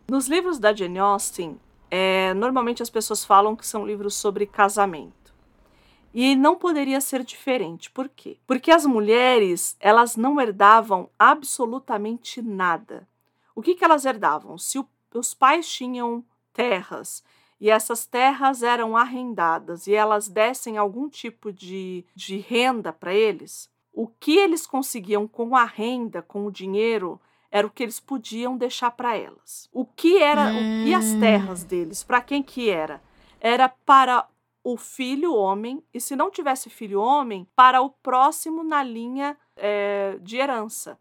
Nos 0.10 0.28
livros 0.28 0.58
da 0.58 0.74
Jane 0.74 1.00
Austen, 1.00 1.60
é, 1.92 2.34
normalmente 2.34 2.82
as 2.82 2.90
pessoas 2.90 3.24
falam 3.24 3.56
que 3.56 3.68
são 3.68 3.86
livros 3.86 4.16
sobre 4.16 4.46
casamento. 4.46 5.14
E 6.20 6.36
não 6.36 6.56
poderia 6.56 7.00
ser 7.00 7.24
diferente. 7.24 7.92
Por 7.92 8.10
quê? 8.10 8.38
Porque 8.48 8.72
as 8.72 8.88
mulheres, 8.88 9.78
elas 9.80 10.16
não 10.16 10.42
herdavam 10.42 11.12
absolutamente 11.20 12.42
nada. 12.42 13.08
O 13.54 13.62
que, 13.62 13.76
que 13.76 13.86
elas 13.86 14.04
herdavam? 14.04 14.58
Se 14.58 14.80
o, 14.80 14.88
os 15.14 15.36
pais 15.36 15.70
tinham 15.72 16.26
terras 16.52 17.24
e 17.62 17.70
essas 17.70 18.08
terras 18.08 18.64
eram 18.64 18.98
arrendadas 18.98 19.86
e 19.86 19.94
elas 19.94 20.28
dessem 20.28 20.76
algum 20.76 21.08
tipo 21.08 21.54
de, 21.54 22.04
de 22.16 22.38
renda 22.40 22.92
para 22.92 23.14
eles, 23.14 23.70
o 23.94 24.08
que 24.08 24.40
eles 24.40 24.66
conseguiam 24.66 25.28
com 25.28 25.56
a 25.56 25.66
renda, 25.66 26.24
com 26.24 26.48
o 26.48 26.52
dinheiro, 26.52 27.22
era 27.52 27.68
o 27.68 27.70
que 27.70 27.84
eles 27.84 28.00
podiam 28.00 28.58
deixar 28.58 28.90
para 28.90 29.16
elas. 29.16 29.70
O 29.72 29.86
que 29.86 30.18
era 30.18 30.48
hum. 30.48 30.84
e 30.84 30.96
as 30.96 31.06
hum. 31.06 31.20
terras 31.20 31.64
deles? 31.64 32.04
Para 32.04 32.22
quem 32.22 32.42
que 32.42 32.72
era? 32.72 33.04
Era 33.40 33.70
para 33.70 34.28
o 34.70 34.76
filho 34.76 35.34
homem 35.34 35.82
e 35.94 36.02
se 36.02 36.14
não 36.14 36.30
tivesse 36.30 36.70
filho 36.70 37.00
homem, 37.00 37.48
para 37.56 37.82
o 37.82 37.90
próximo 37.90 38.66
na 38.66 38.84
linha 38.84 39.38
é, 39.56 40.18
de 40.22 40.36
herança. 40.36 41.00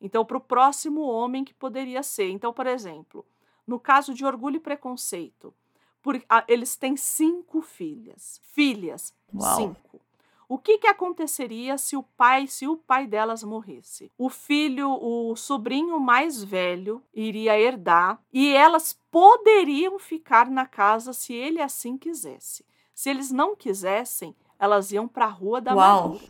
Então, 0.00 0.24
para 0.24 0.36
o 0.36 0.40
próximo 0.40 1.00
homem 1.00 1.44
que 1.44 1.52
poderia 1.52 2.00
ser. 2.04 2.30
Então, 2.30 2.52
por 2.52 2.68
exemplo, 2.68 3.26
no 3.66 3.80
caso 3.80 4.14
de 4.14 4.24
orgulho 4.24 4.58
e 4.58 4.60
preconceito, 4.60 5.52
por, 6.00 6.22
a, 6.28 6.44
eles 6.46 6.76
têm 6.76 6.96
cinco 6.96 7.60
filhas. 7.60 8.40
Filhas, 8.54 9.12
Uau. 9.34 9.56
cinco. 9.56 10.00
O 10.48 10.56
que, 10.56 10.78
que 10.78 10.86
aconteceria 10.86 11.76
se 11.76 11.96
o 11.96 12.04
pai, 12.04 12.46
se 12.46 12.68
o 12.68 12.76
pai 12.76 13.08
delas 13.08 13.42
morresse? 13.42 14.12
O 14.16 14.30
filho, 14.30 14.90
o 14.92 15.34
sobrinho 15.34 15.98
mais 15.98 16.40
velho 16.40 17.02
iria 17.12 17.58
herdar 17.58 18.22
e 18.32 18.54
elas 18.54 18.92
poderiam 19.10 19.98
ficar 19.98 20.48
na 20.48 20.66
casa 20.66 21.12
se 21.12 21.34
ele 21.34 21.60
assim 21.60 21.98
quisesse. 21.98 22.64
Se 22.98 23.10
eles 23.10 23.30
não 23.30 23.54
quisessem, 23.54 24.34
elas 24.58 24.90
iam 24.90 25.06
para 25.06 25.26
a 25.26 25.28
rua 25.28 25.60
da 25.60 25.72
Uau. 25.72 26.20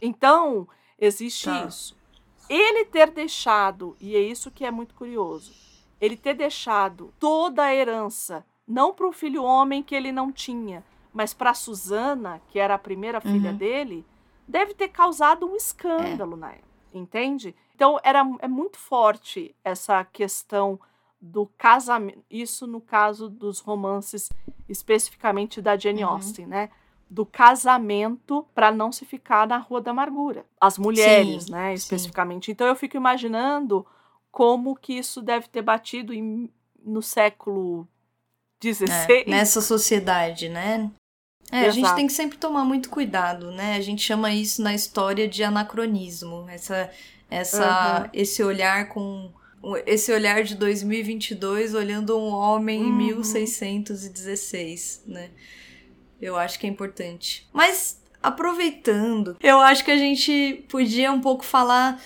Então, 0.00 0.66
existe 0.98 1.44
tá. 1.44 1.64
isso. 1.64 1.96
Ele 2.48 2.84
ter 2.86 3.08
deixado, 3.12 3.96
e 4.00 4.16
é 4.16 4.20
isso 4.20 4.50
que 4.50 4.64
é 4.64 4.70
muito 4.72 4.96
curioso, 4.96 5.54
ele 6.00 6.16
ter 6.16 6.34
deixado 6.34 7.14
toda 7.20 7.62
a 7.62 7.72
herança, 7.72 8.44
não 8.66 8.92
para 8.92 9.06
o 9.06 9.12
filho 9.12 9.44
homem 9.44 9.80
que 9.80 9.94
ele 9.94 10.10
não 10.10 10.32
tinha, 10.32 10.84
mas 11.12 11.32
para 11.32 11.54
Susana, 11.54 12.42
que 12.48 12.58
era 12.58 12.74
a 12.74 12.78
primeira 12.78 13.20
filha 13.20 13.52
uhum. 13.52 13.56
dele, 13.56 14.04
deve 14.48 14.74
ter 14.74 14.88
causado 14.88 15.46
um 15.46 15.54
escândalo 15.54 16.34
é. 16.34 16.36
na 16.36 16.50
época, 16.50 16.68
entende? 16.92 17.54
Então 17.76 17.96
era 18.02 18.28
é 18.40 18.48
muito 18.48 18.76
forte 18.76 19.54
essa 19.62 20.04
questão 20.06 20.80
do 21.20 21.46
casamento, 21.56 22.24
isso 22.28 22.66
no 22.66 22.80
caso 22.80 23.28
dos 23.28 23.60
romances 23.60 24.28
especificamente 24.72 25.60
da 25.60 25.76
Jane 25.76 26.04
uhum. 26.04 26.10
Austen, 26.10 26.46
né? 26.46 26.70
Do 27.08 27.26
casamento 27.26 28.46
para 28.54 28.72
não 28.72 28.90
se 28.90 29.04
ficar 29.04 29.46
na 29.46 29.58
Rua 29.58 29.80
da 29.80 29.90
Amargura. 29.90 30.46
As 30.60 30.78
mulheres, 30.78 31.44
sim, 31.44 31.52
né, 31.52 31.74
especificamente. 31.74 32.46
Sim. 32.46 32.52
Então 32.52 32.66
eu 32.66 32.74
fico 32.74 32.96
imaginando 32.96 33.86
como 34.30 34.74
que 34.74 34.94
isso 34.94 35.20
deve 35.20 35.46
ter 35.48 35.60
batido 35.60 36.14
em, 36.14 36.50
no 36.82 37.02
século 37.02 37.86
XVI. 38.62 38.88
É, 39.08 39.30
nessa 39.30 39.60
sociedade, 39.60 40.48
né? 40.48 40.90
É, 41.50 41.66
a 41.66 41.70
gente 41.70 41.94
tem 41.94 42.06
que 42.06 42.12
sempre 42.14 42.38
tomar 42.38 42.64
muito 42.64 42.88
cuidado, 42.88 43.50
né? 43.50 43.76
A 43.76 43.80
gente 43.82 44.02
chama 44.02 44.32
isso 44.32 44.62
na 44.62 44.74
história 44.74 45.28
de 45.28 45.44
anacronismo, 45.44 46.46
essa, 46.48 46.90
essa, 47.28 48.04
uhum. 48.04 48.10
esse 48.14 48.42
olhar 48.42 48.88
com 48.88 49.30
esse 49.86 50.12
olhar 50.12 50.42
de 50.42 50.54
2022 50.54 51.74
olhando 51.74 52.18
um 52.18 52.28
homem 52.28 52.82
uhum. 52.82 52.88
em 52.88 52.92
1616, 52.92 55.04
né? 55.06 55.30
Eu 56.20 56.36
acho 56.36 56.58
que 56.58 56.66
é 56.66 56.70
importante. 56.70 57.48
Mas 57.52 58.00
aproveitando, 58.22 59.36
eu 59.42 59.58
acho 59.58 59.84
que 59.84 59.90
a 59.90 59.96
gente 59.96 60.64
podia 60.68 61.12
um 61.12 61.20
pouco 61.20 61.44
falar 61.44 62.00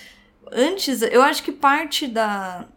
antes, 0.51 1.01
eu 1.01 1.21
acho 1.21 1.43
que 1.43 1.51
parte 1.51 2.07
da 2.07 2.67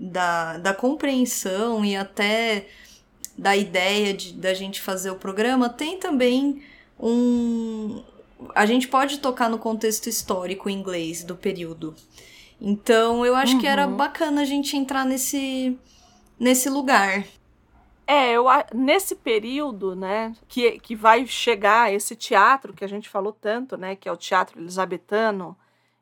da, 0.00 0.56
da 0.56 0.72
compreensão 0.72 1.84
e 1.84 1.94
até 1.94 2.68
da 3.36 3.54
ideia 3.54 4.14
de, 4.14 4.32
da 4.32 4.54
gente 4.54 4.80
fazer 4.80 5.10
o 5.10 5.16
programa, 5.16 5.68
tem 5.68 5.98
também 5.98 6.62
um. 6.98 8.02
A 8.54 8.64
gente 8.64 8.88
pode 8.88 9.18
tocar 9.18 9.50
no 9.50 9.58
contexto 9.58 10.08
histórico 10.08 10.70
inglês 10.70 11.22
do 11.22 11.36
período. 11.36 11.94
Então 12.60 13.24
eu 13.24 13.34
acho 13.34 13.54
uhum. 13.54 13.60
que 13.60 13.66
era 13.66 13.86
uhum. 13.86 13.96
bacana 13.96 14.42
a 14.42 14.44
gente 14.44 14.76
entrar 14.76 15.06
nesse, 15.06 15.78
nesse 16.38 16.68
lugar. 16.68 17.24
É, 18.06 18.32
eu, 18.32 18.46
nesse 18.74 19.14
período, 19.14 19.94
né, 19.94 20.34
que, 20.48 20.80
que 20.80 20.96
vai 20.96 21.24
chegar 21.26 21.92
esse 21.92 22.16
teatro 22.16 22.72
que 22.72 22.84
a 22.84 22.88
gente 22.88 23.08
falou 23.08 23.32
tanto, 23.32 23.76
né, 23.76 23.94
que 23.94 24.08
é 24.08 24.12
o 24.12 24.16
teatro 24.16 24.60
elisabetano, 24.60 25.56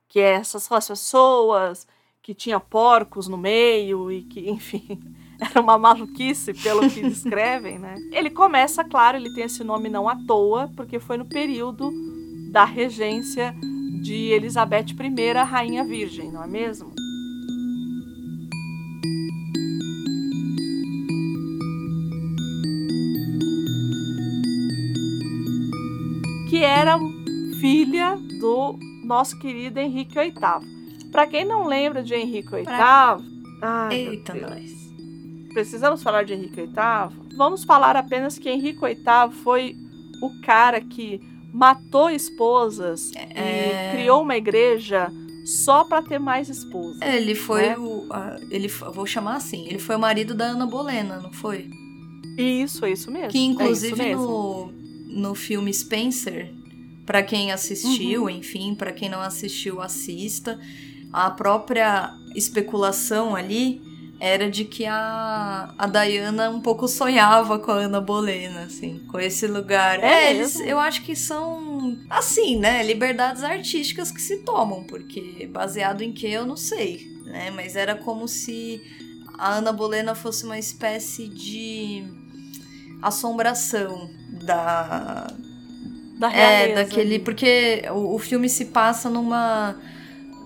que 0.09 0.19
é 0.19 0.33
essas 0.33 0.67
pessoas 0.67 1.87
que 2.23 2.35
tinha 2.35 2.59
porcos 2.59 3.29
no 3.29 3.37
meio 3.37 4.11
e 4.11 4.23
que, 4.23 4.51
enfim, 4.51 4.99
era 5.39 5.61
uma 5.61 5.79
maluquice 5.79 6.55
pelo 6.55 6.89
que 6.91 7.03
descrevem, 7.03 7.79
né? 7.79 7.95
Ele 8.11 8.31
começa, 8.31 8.83
claro, 8.83 9.19
ele 9.19 9.33
tem 9.33 9.45
esse 9.45 9.63
nome 9.63 9.89
não 9.89 10.09
à 10.09 10.17
toa, 10.27 10.71
porque 10.75 10.99
foi 10.99 11.17
no 11.17 11.27
período 11.27 11.91
da 12.51 12.65
regência 12.65 13.55
de 14.03 14.33
Elizabeth 14.33 14.87
I, 14.91 15.33
Rainha 15.45 15.85
Virgem, 15.85 16.33
não 16.33 16.45
é 16.45 16.47
mesmo? 16.47 16.93
Que 26.49 26.65
era 26.65 26.99
filha 27.61 28.17
do 28.41 28.79
nosso 29.05 29.39
querido 29.39 29.79
Henrique 29.79 30.19
VIII. 30.19 31.11
Para 31.11 31.27
quem 31.27 31.45
não 31.45 31.67
lembra 31.67 32.03
de 32.03 32.15
Henrique 32.15 32.51
VIII, 32.51 32.65
pra... 32.65 33.19
ai, 33.63 33.95
Eita, 33.95 34.35
nós 34.35 34.79
precisamos 35.53 36.03
falar 36.03 36.25
de 36.25 36.35
Henrique 36.35 36.63
VIII? 36.63 37.37
Vamos 37.37 37.65
falar 37.65 37.97
apenas 37.97 38.39
que 38.39 38.49
Henrique 38.49 38.81
VIII 38.81 39.33
foi 39.43 39.77
o 40.23 40.41
cara 40.43 40.81
que 40.81 41.21
matou 41.53 42.11
esposas 42.11 43.11
é... 43.15 43.91
e 43.91 43.93
criou 43.93 44.23
uma 44.23 44.37
igreja 44.37 45.11
só 45.45 45.85
para 45.85 46.03
ter 46.03 46.19
mais 46.19 46.49
esposas. 46.49 47.01
É, 47.01 47.17
ele 47.17 47.35
foi 47.35 47.69
né? 47.69 47.79
o. 47.79 48.07
ele, 48.51 48.69
vou 48.69 49.07
chamar 49.07 49.37
assim, 49.37 49.67
ele 49.67 49.79
foi 49.79 49.97
o 49.97 49.99
marido 49.99 50.35
da 50.35 50.47
Ana 50.47 50.67
Bolena, 50.67 51.19
não 51.21 51.33
foi? 51.33 51.71
Isso, 52.37 52.85
é 52.85 52.93
isso 52.93 53.11
mesmo. 53.11 53.31
Que 53.31 53.39
inclusive 53.39 54.01
é 54.01 54.15
no, 54.15 54.71
no 55.07 55.35
filme 55.35 55.73
Spencer, 55.73 56.53
para 57.07 57.23
quem 57.23 57.51
assistiu, 57.51 58.25
uhum. 58.25 58.31
enfim, 58.31 58.75
para 58.75 58.93
quem 58.93 59.09
não 59.09 59.21
assistiu, 59.21 59.81
assista. 59.81 60.61
A 61.11 61.31
própria 61.31 62.15
especulação 62.37 63.35
ali 63.35 63.81
era 64.21 64.51
de 64.51 64.65
que 64.65 64.85
a, 64.85 65.73
a 65.79 65.87
Diana 65.87 66.51
um 66.51 66.61
pouco 66.61 66.89
sonhava 66.89 67.59
com 67.59 67.71
a 67.71 67.77
Ana 67.77 68.01
Bolena, 68.01 68.63
assim, 68.63 68.99
com 69.11 69.19
esse 69.21 69.47
lugar. 69.47 70.03
É, 70.03 70.27
é 70.27 70.31
eles, 70.35 70.57
eu 70.61 70.79
acho 70.79 71.03
que 71.03 71.15
são, 71.15 71.97
assim, 72.11 72.59
né, 72.59 72.83
liberdades 72.83 73.43
artísticas 73.45 74.11
que 74.11 74.21
se 74.21 74.39
tomam, 74.39 74.85
porque 74.85 75.49
baseado 75.53 76.03
em 76.03 76.13
que 76.13 76.27
eu 76.27 76.45
não 76.45 76.57
sei, 76.57 77.07
né, 77.25 77.51
mas 77.51 77.77
era 77.77 77.95
como 77.95 78.27
se 78.27 78.81
a 79.39 79.55
Ana 79.55 79.73
Bolena 79.73 80.15
fosse 80.15 80.45
uma 80.45 80.59
espécie 80.59 81.29
de 81.29 82.05
assombração 83.01 84.11
da. 84.45 85.29
Da 86.19 86.27
realeza, 86.27 86.73
É, 86.73 86.75
daquele. 86.75 87.19
Porque 87.21 87.85
o, 87.93 88.17
o 88.17 88.19
filme 88.19 88.49
se 88.49 88.67
passa 88.67 89.09
numa. 89.09 89.77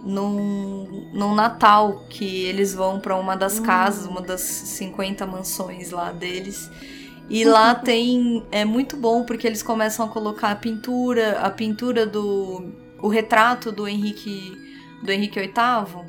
Num, 0.04 1.08
num 1.12 1.34
Natal 1.34 2.04
que 2.08 2.44
eles 2.44 2.74
vão 2.74 2.98
pra 2.98 3.16
uma 3.16 3.36
das 3.36 3.58
Hum. 3.58 3.62
casas, 3.62 4.06
uma 4.06 4.20
das 4.20 4.40
50 4.40 5.24
mansões 5.26 5.90
lá 5.90 6.10
deles. 6.12 6.70
E 7.30 7.44
lá 7.44 7.74
tem. 7.74 8.44
É 8.50 8.64
muito 8.64 8.96
bom 8.96 9.24
porque 9.24 9.46
eles 9.46 9.62
começam 9.62 10.04
a 10.04 10.08
colocar 10.08 10.50
a 10.50 10.56
pintura, 10.56 11.38
a 11.40 11.50
pintura 11.50 12.04
do. 12.06 12.72
o 13.00 13.08
retrato 13.08 13.70
do 13.72 13.86
Henrique. 13.88 14.52
do 15.04 15.10
Henrique 15.10 15.38
VIII 15.40 16.06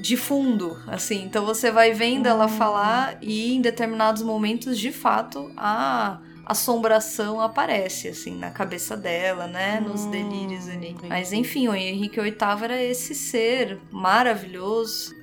de 0.00 0.16
fundo, 0.16 0.76
assim. 0.86 1.24
Então 1.24 1.44
você 1.44 1.70
vai 1.70 1.92
vendo 1.92 2.26
ela 2.26 2.46
Hum. 2.46 2.50
falar 2.50 3.18
e 3.20 3.54
em 3.54 3.60
determinados 3.60 4.22
momentos, 4.22 4.78
de 4.78 4.90
fato, 4.92 5.50
a 5.56 6.18
assombração 6.48 7.40
aparece, 7.40 8.08
assim, 8.08 8.34
na 8.36 8.50
cabeça 8.50 8.96
dela, 8.96 9.46
né? 9.46 9.80
Nos 9.80 10.04
Hum, 10.06 10.10
delírios 10.10 10.68
ali. 10.68 10.88
entendi. 10.90 11.08
Mas 11.08 11.32
enfim, 11.32 11.68
o 11.68 11.74
Henrique 11.74 12.20
VIII 12.20 12.36
era 12.62 12.82
esse 12.82 13.14
ser 13.14 13.78
maravilhoso. 13.92 15.14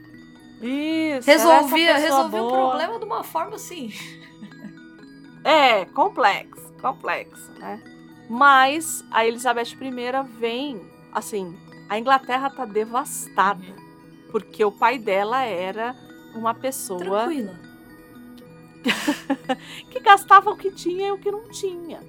Isso, 0.61 1.25
Resolvia, 1.29 1.95
pessoa 1.95 1.99
resolvia 1.99 2.43
o 2.43 2.47
boa. 2.47 2.69
problema 2.69 2.99
de 2.99 3.05
uma 3.05 3.23
forma 3.23 3.55
assim. 3.55 3.91
É, 5.43 5.85
complexo, 5.85 6.73
complexo, 6.81 7.51
né? 7.59 7.79
Mas 8.27 9.03
a 9.11 9.25
Elizabeth 9.27 9.73
I 9.79 10.39
vem, 10.39 10.81
assim, 11.13 11.55
a 11.87 11.99
Inglaterra 11.99 12.49
tá 12.49 12.65
devastada, 12.65 13.63
porque 14.31 14.65
o 14.65 14.71
pai 14.71 14.97
dela 14.97 15.43
era 15.43 15.95
uma 16.33 16.53
pessoa 16.55 16.99
Tranquila. 17.25 17.59
que 19.91 19.99
gastava 19.99 20.49
o 20.51 20.57
que 20.57 20.71
tinha 20.71 21.07
e 21.07 21.11
o 21.11 21.17
que 21.17 21.31
não 21.31 21.49
tinha, 21.49 21.99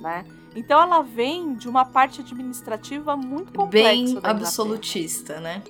né? 0.00 0.24
Então 0.54 0.80
ela 0.80 1.02
vem 1.02 1.54
de 1.54 1.68
uma 1.68 1.84
parte 1.84 2.20
administrativa 2.22 3.16
muito 3.16 3.52
complexa 3.52 4.20
Bem 4.20 4.30
absolutista, 4.30 5.38
né? 5.40 5.62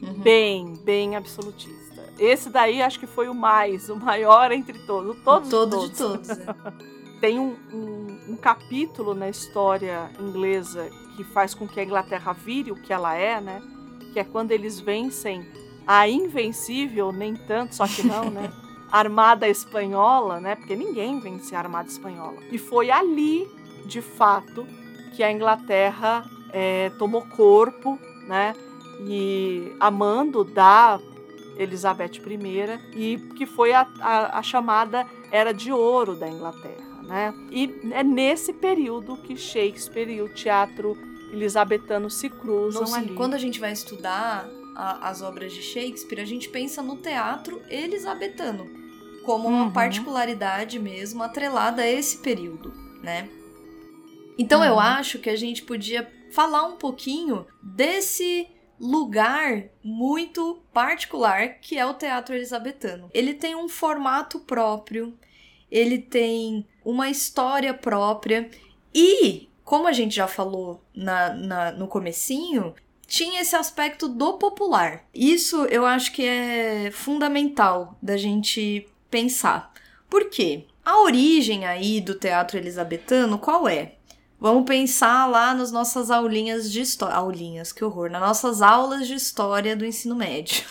Uhum. 0.00 0.14
Bem, 0.20 0.74
bem 0.84 1.16
absolutista. 1.16 1.78
Esse 2.18 2.48
daí 2.50 2.80
acho 2.80 3.00
que 3.00 3.06
foi 3.06 3.28
o 3.28 3.34
mais, 3.34 3.88
o 3.88 3.96
maior 3.96 4.52
entre 4.52 4.78
todos. 4.86 5.16
Todos, 5.24 5.48
Todo 5.48 5.70
todos. 5.70 5.90
de 5.90 5.96
todos. 5.96 6.30
é. 6.30 6.88
Tem 7.20 7.36
um, 7.40 7.56
um- 7.72 8.32
um 8.32 8.36
capítulo 8.36 9.12
na 9.12 9.28
história 9.28 10.08
inglesa 10.20 10.88
que 11.16 11.24
faz 11.24 11.52
com 11.52 11.66
que 11.66 11.80
a 11.80 11.84
Inglaterra 11.84 12.32
vire 12.32 12.70
o 12.70 12.76
que 12.80 12.92
ela 12.92 13.16
é, 13.16 13.40
né? 13.40 13.60
Que 14.12 14.20
é 14.20 14.24
quando 14.24 14.52
eles 14.52 14.78
vencem 14.78 15.44
a 15.84 16.08
invencível, 16.08 17.10
nem 17.10 17.34
tanto, 17.34 17.74
só 17.74 17.88
que 17.88 18.04
não, 18.06 18.30
né? 18.30 18.52
Armada 18.90 19.48
espanhola, 19.48 20.40
né? 20.40 20.54
Porque 20.56 20.74
ninguém 20.76 21.20
vence 21.20 21.54
a 21.54 21.58
Armada 21.58 21.88
espanhola. 21.88 22.36
E 22.50 22.58
foi 22.58 22.90
ali, 22.90 23.46
de 23.84 24.00
fato, 24.00 24.66
que 25.14 25.22
a 25.22 25.30
Inglaterra 25.30 26.24
eh, 26.52 26.90
tomou 26.98 27.22
corpo, 27.22 27.98
né? 28.26 28.54
E 29.06 29.72
a 29.78 29.90
mando 29.90 30.42
da 30.44 30.98
Elizabeth 31.56 32.12
I, 32.26 32.78
e 32.94 33.18
que 33.36 33.46
foi 33.46 33.72
a, 33.72 33.86
a- 34.00 34.38
a 34.38 34.42
chamada 34.42 35.06
Era 35.30 35.52
de 35.52 35.72
Ouro 35.72 36.14
da 36.16 36.28
Inglaterra. 36.28 36.86
Né? 37.02 37.34
E 37.50 37.80
é 37.92 38.02
nesse 38.02 38.52
período 38.52 39.16
que 39.16 39.34
Shakespeare 39.36 40.10
e 40.10 40.20
o 40.22 40.28
teatro 40.28 40.96
elisabetano 41.32 42.10
se 42.10 42.28
cruzam 42.28 42.82
assim, 42.82 42.96
ali. 42.98 43.14
quando 43.14 43.34
a 43.34 43.38
gente 43.38 43.58
vai 43.58 43.72
estudar 43.72 44.46
a- 44.76 45.08
as 45.08 45.22
obras 45.22 45.52
de 45.52 45.62
Shakespeare, 45.62 46.20
a 46.20 46.24
gente 46.26 46.48
pensa 46.50 46.82
no 46.82 46.96
teatro 46.96 47.60
elisabetano 47.70 48.66
como 49.28 49.46
uma 49.46 49.64
Uhum. 49.64 49.70
particularidade 49.72 50.78
mesmo 50.78 51.22
atrelada 51.22 51.82
a 51.82 51.86
esse 51.86 52.16
período, 52.16 52.72
né? 53.02 53.28
Então 54.38 54.64
eu 54.64 54.72
Uhum. 54.72 54.80
acho 54.80 55.18
que 55.18 55.28
a 55.28 55.36
gente 55.36 55.64
podia 55.64 56.10
falar 56.32 56.64
um 56.64 56.76
pouquinho 56.76 57.44
desse 57.62 58.46
lugar 58.80 59.64
muito 59.84 60.62
particular 60.72 61.58
que 61.60 61.76
é 61.76 61.84
o 61.84 61.92
teatro 61.92 62.34
elisabetano. 62.34 63.10
Ele 63.12 63.34
tem 63.34 63.54
um 63.54 63.68
formato 63.68 64.38
próprio, 64.40 65.12
ele 65.70 65.98
tem 65.98 66.66
uma 66.82 67.10
história 67.10 67.74
própria 67.74 68.48
e, 68.94 69.46
como 69.62 69.86
a 69.88 69.92
gente 69.92 70.14
já 70.16 70.26
falou 70.26 70.82
na, 70.96 71.34
na- 71.34 71.72
no 71.72 71.86
comecinho, 71.86 72.74
tinha 73.06 73.42
esse 73.42 73.54
aspecto 73.54 74.08
do 74.08 74.38
popular. 74.38 75.04
Isso 75.14 75.66
eu 75.66 75.84
acho 75.84 76.12
que 76.12 76.24
é 76.24 76.90
fundamental 76.90 77.98
da 78.02 78.16
gente 78.16 78.88
pensar. 79.10 79.72
Por 80.08 80.30
quê? 80.30 80.66
A 80.84 81.02
origem 81.02 81.66
aí 81.66 82.00
do 82.00 82.14
teatro 82.14 82.56
elisabetano 82.56 83.38
qual 83.38 83.68
é? 83.68 83.94
Vamos 84.40 84.64
pensar 84.64 85.26
lá 85.26 85.52
nas 85.52 85.72
nossas 85.72 86.10
aulinhas 86.10 86.70
de 86.70 86.80
história. 86.80 87.16
Aulinhas, 87.16 87.72
que 87.72 87.84
horror. 87.84 88.08
Nas 88.08 88.20
nossas 88.20 88.62
aulas 88.62 89.06
de 89.06 89.14
história 89.14 89.76
do 89.76 89.84
ensino 89.84 90.14
médio. 90.14 90.64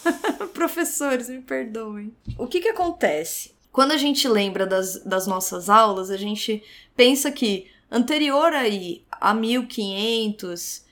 Professores, 0.52 1.28
me 1.28 1.40
perdoem. 1.40 2.14
O 2.38 2.46
que 2.46 2.60
que 2.60 2.68
acontece? 2.68 3.54
Quando 3.72 3.92
a 3.92 3.96
gente 3.96 4.28
lembra 4.28 4.66
das, 4.66 5.02
das 5.02 5.26
nossas 5.26 5.68
aulas, 5.68 6.10
a 6.10 6.16
gente 6.16 6.62
pensa 6.94 7.32
que 7.32 7.66
anterior 7.90 8.52
aí 8.52 9.04
a 9.10 9.32
1500, 9.32 10.84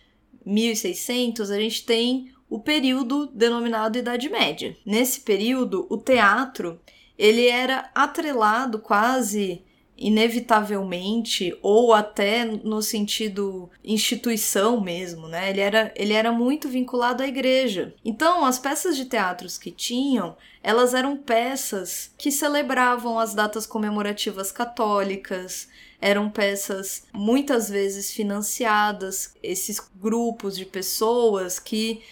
1600, 0.44 1.50
a 1.50 1.60
gente 1.60 1.84
tem 1.84 2.32
o 2.48 2.58
período 2.58 3.26
denominado 3.26 3.98
Idade 3.98 4.28
Média. 4.28 4.76
Nesse 4.84 5.20
período, 5.20 5.86
o 5.88 5.96
teatro 5.96 6.80
ele 7.22 7.46
era 7.46 7.88
atrelado 7.94 8.80
quase 8.80 9.62
inevitavelmente 9.96 11.56
ou 11.62 11.94
até 11.94 12.44
no 12.44 12.82
sentido 12.82 13.70
instituição 13.84 14.80
mesmo, 14.80 15.28
né? 15.28 15.50
Ele 15.50 15.60
era, 15.60 15.92
ele 15.94 16.14
era 16.14 16.32
muito 16.32 16.68
vinculado 16.68 17.22
à 17.22 17.26
igreja. 17.28 17.94
Então, 18.04 18.44
as 18.44 18.58
peças 18.58 18.96
de 18.96 19.04
teatros 19.04 19.56
que 19.56 19.70
tinham, 19.70 20.36
elas 20.64 20.94
eram 20.94 21.16
peças 21.16 22.12
que 22.18 22.32
celebravam 22.32 23.20
as 23.20 23.34
datas 23.36 23.66
comemorativas 23.66 24.50
católicas, 24.50 25.68
eram 26.00 26.28
peças 26.28 27.04
muitas 27.12 27.68
vezes 27.70 28.10
financiadas, 28.10 29.36
esses 29.40 29.80
grupos 29.94 30.56
de 30.56 30.64
pessoas 30.64 31.60
que 31.60 32.02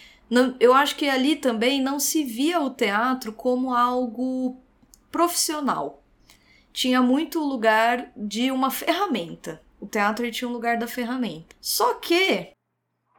eu 0.61 0.73
acho 0.73 0.95
que 0.95 1.09
ali 1.09 1.35
também 1.35 1.81
não 1.81 1.99
se 1.99 2.23
via 2.23 2.61
o 2.61 2.69
teatro 2.69 3.33
como 3.33 3.73
algo 3.73 4.57
profissional. 5.11 6.01
Tinha 6.73 7.01
muito 7.01 7.39
lugar 7.39 8.11
de 8.15 8.51
uma 8.51 8.71
ferramenta. 8.71 9.61
O 9.79 9.85
teatro 9.85 10.29
tinha 10.31 10.47
um 10.47 10.53
lugar 10.53 10.77
da 10.77 10.87
ferramenta. 10.87 11.55
Só 11.59 11.95
que. 11.95 12.51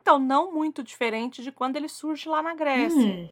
Então, 0.01 0.19
não 0.19 0.53
muito 0.53 0.83
diferente 0.83 1.43
de 1.43 1.53
quando 1.53 1.77
ele 1.77 1.89
surge 1.89 2.29
lá 2.29 2.43
na 2.43 2.55
Grécia. 2.55 2.99
hum, 2.99 3.29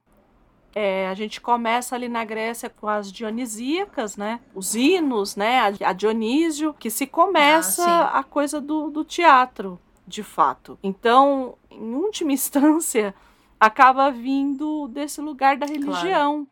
É, 0.74 1.08
a 1.08 1.14
gente 1.14 1.40
começa 1.40 1.96
ali 1.96 2.08
na 2.08 2.24
Grécia 2.24 2.70
com 2.70 2.86
as 2.86 3.10
dionisíacas, 3.10 4.16
né? 4.16 4.40
Os 4.54 4.76
hinos, 4.76 5.34
né? 5.34 5.58
A, 5.84 5.92
Dionísio, 5.92 6.72
que 6.74 6.90
se 6.90 7.06
começa 7.06 7.82
Ah, 7.84 8.18
a 8.20 8.22
coisa 8.22 8.60
do, 8.60 8.88
do 8.90 9.04
teatro, 9.04 9.80
de 10.06 10.22
fato. 10.22 10.78
Então, 10.82 11.56
em 11.70 11.94
última 11.94 12.30
instância, 12.32 13.14
acaba 13.58 14.10
vindo 14.10 14.86
desse 14.88 15.20
lugar 15.20 15.56
da 15.56 15.66
religião. 15.66 16.46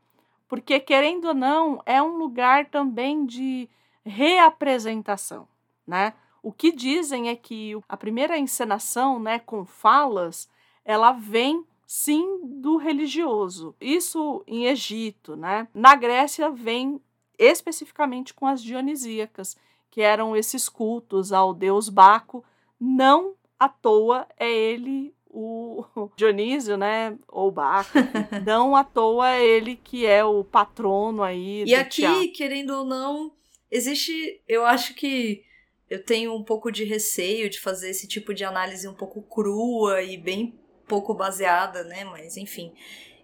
Porque, 0.48 0.80
querendo 0.80 1.28
ou 1.28 1.34
não, 1.34 1.82
é 1.84 2.02
um 2.02 2.16
lugar 2.16 2.66
também 2.66 3.26
de 3.26 3.68
reapresentação, 4.04 5.46
né? 5.86 6.14
O 6.42 6.50
que 6.50 6.72
dizem 6.72 7.28
é 7.28 7.36
que 7.36 7.78
a 7.88 7.96
primeira 7.96 8.38
encenação, 8.38 9.20
né, 9.20 9.38
com 9.38 9.66
falas, 9.66 10.48
ela 10.84 11.12
vem 11.12 11.64
sim 11.86 12.40
do 12.42 12.76
religioso. 12.76 13.74
Isso 13.80 14.42
em 14.46 14.66
Egito, 14.66 15.36
né? 15.36 15.68
Na 15.74 15.94
Grécia 15.94 16.50
vem 16.50 17.00
especificamente 17.38 18.32
com 18.32 18.46
as 18.46 18.62
dionisíacas, 18.62 19.56
que 19.90 20.00
eram 20.00 20.36
esses 20.36 20.68
cultos 20.68 21.32
ao 21.32 21.52
deus 21.52 21.88
Baco. 21.88 22.44
Não 22.80 23.34
à 23.58 23.68
toa 23.68 24.26
é 24.38 24.50
ele 24.50 25.14
o 25.38 26.10
Dionísio, 26.16 26.76
né? 26.76 27.16
Ou 27.28 27.50
Baco. 27.50 27.98
Não 28.44 28.74
à 28.74 28.82
toa 28.82 29.36
ele 29.36 29.76
que 29.76 30.04
é 30.04 30.24
o 30.24 30.42
patrono 30.42 31.22
aí 31.22 31.64
E 31.64 31.74
aqui, 31.74 32.02
teatro. 32.02 32.32
querendo 32.32 32.70
ou 32.70 32.84
não, 32.84 33.32
existe. 33.70 34.40
Eu 34.48 34.66
acho 34.66 34.94
que 34.94 35.44
eu 35.88 36.04
tenho 36.04 36.34
um 36.34 36.42
pouco 36.42 36.70
de 36.72 36.84
receio 36.84 37.48
de 37.48 37.60
fazer 37.60 37.90
esse 37.90 38.08
tipo 38.08 38.34
de 38.34 38.44
análise 38.44 38.88
um 38.88 38.94
pouco 38.94 39.22
crua 39.22 40.02
e 40.02 40.16
bem 40.16 40.54
pouco 40.86 41.14
baseada, 41.14 41.84
né? 41.84 42.04
Mas 42.04 42.36
enfim. 42.36 42.72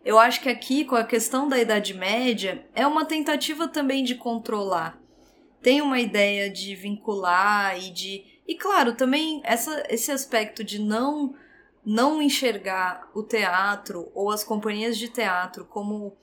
Eu 0.04 0.18
acho 0.18 0.42
que 0.42 0.50
aqui, 0.50 0.84
com 0.84 0.94
a 0.94 1.04
questão 1.04 1.48
da 1.48 1.58
Idade 1.58 1.94
Média, 1.94 2.66
é 2.74 2.86
uma 2.86 3.06
tentativa 3.06 3.66
também 3.66 4.04
de 4.04 4.14
controlar. 4.14 5.00
Tem 5.62 5.80
uma 5.80 5.98
ideia 5.98 6.50
de 6.50 6.74
vincular 6.74 7.82
e 7.82 7.90
de. 7.90 8.22
E 8.46 8.54
claro, 8.54 8.94
também 8.94 9.40
essa, 9.42 9.82
esse 9.88 10.12
aspecto 10.12 10.62
de 10.62 10.78
não 10.78 11.34
não 11.84 12.22
enxergar 12.22 13.10
o 13.14 13.22
teatro 13.22 14.10
ou 14.14 14.30
as 14.30 14.42
companhias 14.42 14.96
de 14.96 15.08
teatro 15.08 15.64
como, 15.64 16.16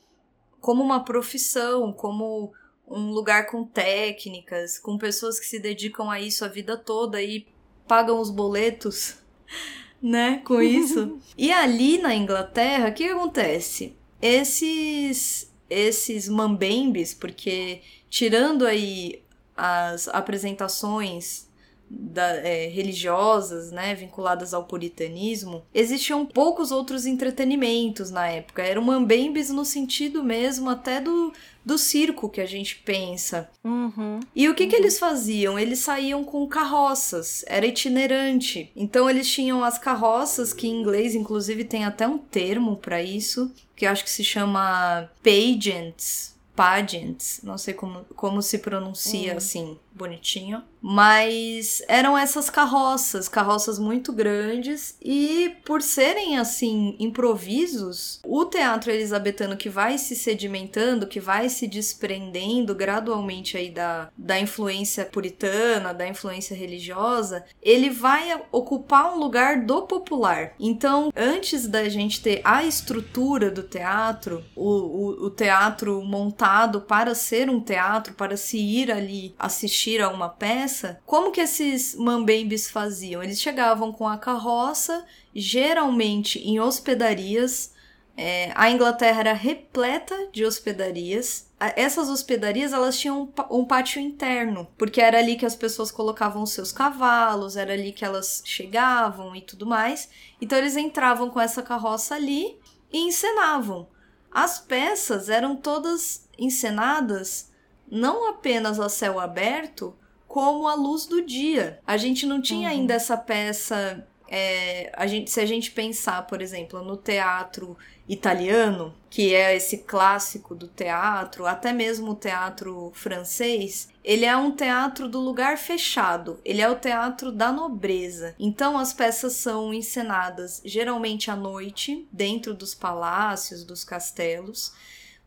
como 0.59 0.83
uma 0.83 1.03
profissão, 1.03 1.93
como 1.93 2.51
um 2.87 3.11
lugar 3.11 3.47
com 3.47 3.63
técnicas, 3.63 4.79
com 4.79 4.97
pessoas 4.97 5.39
que 5.39 5.45
se 5.45 5.59
dedicam 5.59 6.09
a 6.09 6.19
isso 6.19 6.43
a 6.43 6.47
vida 6.47 6.75
toda 6.75 7.21
e 7.21 7.47
pagam 7.87 8.19
os 8.19 8.29
boletos, 8.29 9.17
né, 10.01 10.41
com 10.45 10.61
isso. 10.61 11.19
e 11.37 11.51
ali 11.51 11.97
na 11.97 12.15
Inglaterra, 12.15 12.89
o 12.89 12.93
que 12.93 13.05
acontece? 13.05 13.95
Esses 14.21 15.51
esses 15.69 16.27
mambembes, 16.27 17.13
porque 17.13 17.81
tirando 18.09 18.65
aí 18.65 19.23
as 19.55 20.09
apresentações 20.09 21.47
da, 21.93 22.35
é, 22.37 22.67
religiosas, 22.67 23.71
né, 23.71 23.93
vinculadas 23.93 24.53
ao 24.53 24.63
puritanismo, 24.63 25.63
existiam 25.73 26.25
poucos 26.25 26.71
outros 26.71 27.05
entretenimentos 27.05 28.09
na 28.09 28.27
época. 28.27 28.63
Eram 28.63 28.81
mambembes 28.81 29.49
no 29.49 29.65
sentido 29.65 30.23
mesmo 30.23 30.69
até 30.69 31.01
do, 31.01 31.33
do 31.65 31.77
circo 31.77 32.29
que 32.29 32.39
a 32.39 32.45
gente 32.45 32.77
pensa. 32.77 33.49
Uhum, 33.63 34.19
e 34.35 34.47
o 34.47 34.55
que, 34.55 34.63
uhum. 34.63 34.69
que 34.69 34.75
eles 34.75 34.97
faziam? 34.97 35.59
Eles 35.59 35.79
saíam 35.79 36.23
com 36.23 36.47
carroças, 36.47 37.43
era 37.47 37.65
itinerante. 37.65 38.71
Então 38.75 39.09
eles 39.09 39.29
tinham 39.29 39.63
as 39.63 39.77
carroças, 39.77 40.53
que 40.53 40.67
em 40.67 40.79
inglês, 40.79 41.13
inclusive, 41.13 41.63
tem 41.65 41.83
até 41.83 42.07
um 42.07 42.17
termo 42.17 42.77
para 42.77 43.01
isso, 43.03 43.51
que 43.75 43.85
acho 43.85 44.03
que 44.03 44.09
se 44.09 44.23
chama 44.23 45.09
pageants. 45.23 46.31
Pageants, 46.53 47.39
não 47.43 47.57
sei 47.57 47.73
como, 47.73 48.05
como 48.15 48.41
se 48.41 48.57
pronuncia 48.59 49.31
Uhum. 49.31 49.37
assim, 49.37 49.79
bonitinho. 49.93 50.63
Mas 50.81 51.83
eram 51.87 52.17
essas 52.17 52.49
carroças, 52.49 53.29
carroças 53.29 53.77
muito 53.77 54.11
grandes, 54.11 54.97
e 54.99 55.55
por 55.63 55.81
serem 55.81 56.39
assim 56.39 56.95
improvisos, 56.99 58.19
o 58.25 58.45
teatro 58.45 58.91
elisabetano 58.91 59.55
que 59.55 59.69
vai 59.69 59.99
se 59.99 60.15
sedimentando, 60.15 61.05
que 61.05 61.19
vai 61.19 61.49
se 61.49 61.67
desprendendo 61.67 62.73
gradualmente 62.73 63.57
aí 63.57 63.69
da, 63.69 64.09
da 64.17 64.39
influência 64.39 65.05
puritana, 65.05 65.93
da 65.93 66.07
influência 66.07 66.55
religiosa, 66.55 67.45
ele 67.61 67.91
vai 67.91 68.41
ocupar 68.51 69.13
um 69.13 69.19
lugar 69.19 69.63
do 69.63 69.83
popular. 69.83 70.55
Então, 70.59 71.13
antes 71.15 71.67
da 71.67 71.87
gente 71.89 72.21
ter 72.21 72.41
a 72.43 72.63
estrutura 72.63 73.51
do 73.51 73.61
teatro, 73.61 74.43
o, 74.55 74.67
o, 74.67 75.25
o 75.25 75.29
teatro 75.29 76.01
montado 76.01 76.81
para 76.81 77.13
ser 77.13 77.51
um 77.51 77.59
teatro, 77.59 78.15
para 78.15 78.35
se 78.35 78.57
ir 78.57 78.91
ali 78.91 79.35
assistir 79.37 79.80
a 79.89 80.09
uma 80.09 80.29
peça, 80.29 81.01
como 81.05 81.31
que 81.31 81.41
esses 81.41 81.95
mambembes 81.95 82.69
faziam? 82.69 83.23
Eles 83.23 83.41
chegavam 83.41 83.91
com 83.91 84.07
a 84.07 84.17
carroça, 84.17 85.05
geralmente 85.33 86.39
em 86.39 86.59
hospedarias. 86.59 87.73
É, 88.15 88.51
a 88.53 88.69
Inglaterra 88.69 89.21
era 89.21 89.33
repleta 89.33 90.29
de 90.31 90.45
hospedarias. 90.45 91.49
Essas 91.59 92.09
hospedarias 92.09 92.73
elas 92.73 92.99
tinham 92.99 93.23
um, 93.49 93.59
um 93.59 93.65
pátio 93.65 93.99
interno, 93.99 94.67
porque 94.77 95.01
era 95.01 95.17
ali 95.17 95.35
que 95.35 95.45
as 95.45 95.55
pessoas 95.55 95.89
colocavam 95.89 96.43
os 96.43 96.51
seus 96.51 96.71
cavalos, 96.71 97.57
era 97.57 97.73
ali 97.73 97.91
que 97.91 98.05
elas 98.05 98.43
chegavam 98.45 99.35
e 99.35 99.41
tudo 99.41 99.65
mais. 99.65 100.09
Então 100.39 100.57
eles 100.57 100.77
entravam 100.77 101.29
com 101.29 101.39
essa 101.39 101.63
carroça 101.63 102.15
ali 102.15 102.59
e 102.91 102.99
encenavam. 102.99 103.87
As 104.31 104.59
peças 104.59 105.29
eram 105.29 105.55
todas 105.55 106.27
encenadas 106.37 107.50
não 107.91 108.29
apenas 108.29 108.79
a 108.79 108.89
céu 108.89 109.19
aberto, 109.19 109.93
como 110.27 110.67
à 110.67 110.73
luz 110.75 111.05
do 111.05 111.21
dia. 111.21 111.79
A 111.85 111.97
gente 111.97 112.25
não 112.25 112.41
tinha 112.41 112.69
Uhum. 112.69 112.75
ainda 112.75 112.93
essa 112.93 113.17
peça. 113.17 114.07
é, 114.33 114.89
a 114.95 115.05
gente, 115.07 115.29
se 115.29 115.41
a 115.41 115.45
gente 115.45 115.71
pensar, 115.71 116.25
por 116.25 116.41
exemplo, 116.41 116.81
no 116.81 116.95
teatro 116.95 117.77
italiano, 118.07 118.93
que 119.09 119.35
é 119.35 119.53
esse 119.57 119.79
clássico 119.79 120.55
do 120.55 120.69
teatro, 120.69 121.45
até 121.45 121.73
mesmo 121.73 122.11
o 122.11 122.15
teatro 122.15 122.93
francês, 122.95 123.89
ele 124.01 124.23
é 124.23 124.37
um 124.37 124.51
teatro 124.55 125.09
do 125.09 125.19
lugar 125.19 125.57
fechado, 125.57 126.39
ele 126.45 126.61
é 126.61 126.69
o 126.69 126.75
teatro 126.79 127.29
da 127.29 127.51
nobreza. 127.51 128.33
Então 128.39 128.77
as 128.77 128.93
peças 128.93 129.33
são 129.33 129.73
encenadas 129.73 130.61
geralmente 130.63 131.29
à 131.29 131.35
noite, 131.35 132.07
dentro 132.09 132.53
dos 132.53 132.73
palácios, 132.73 133.65
dos 133.65 133.83
castelos, 133.83 134.71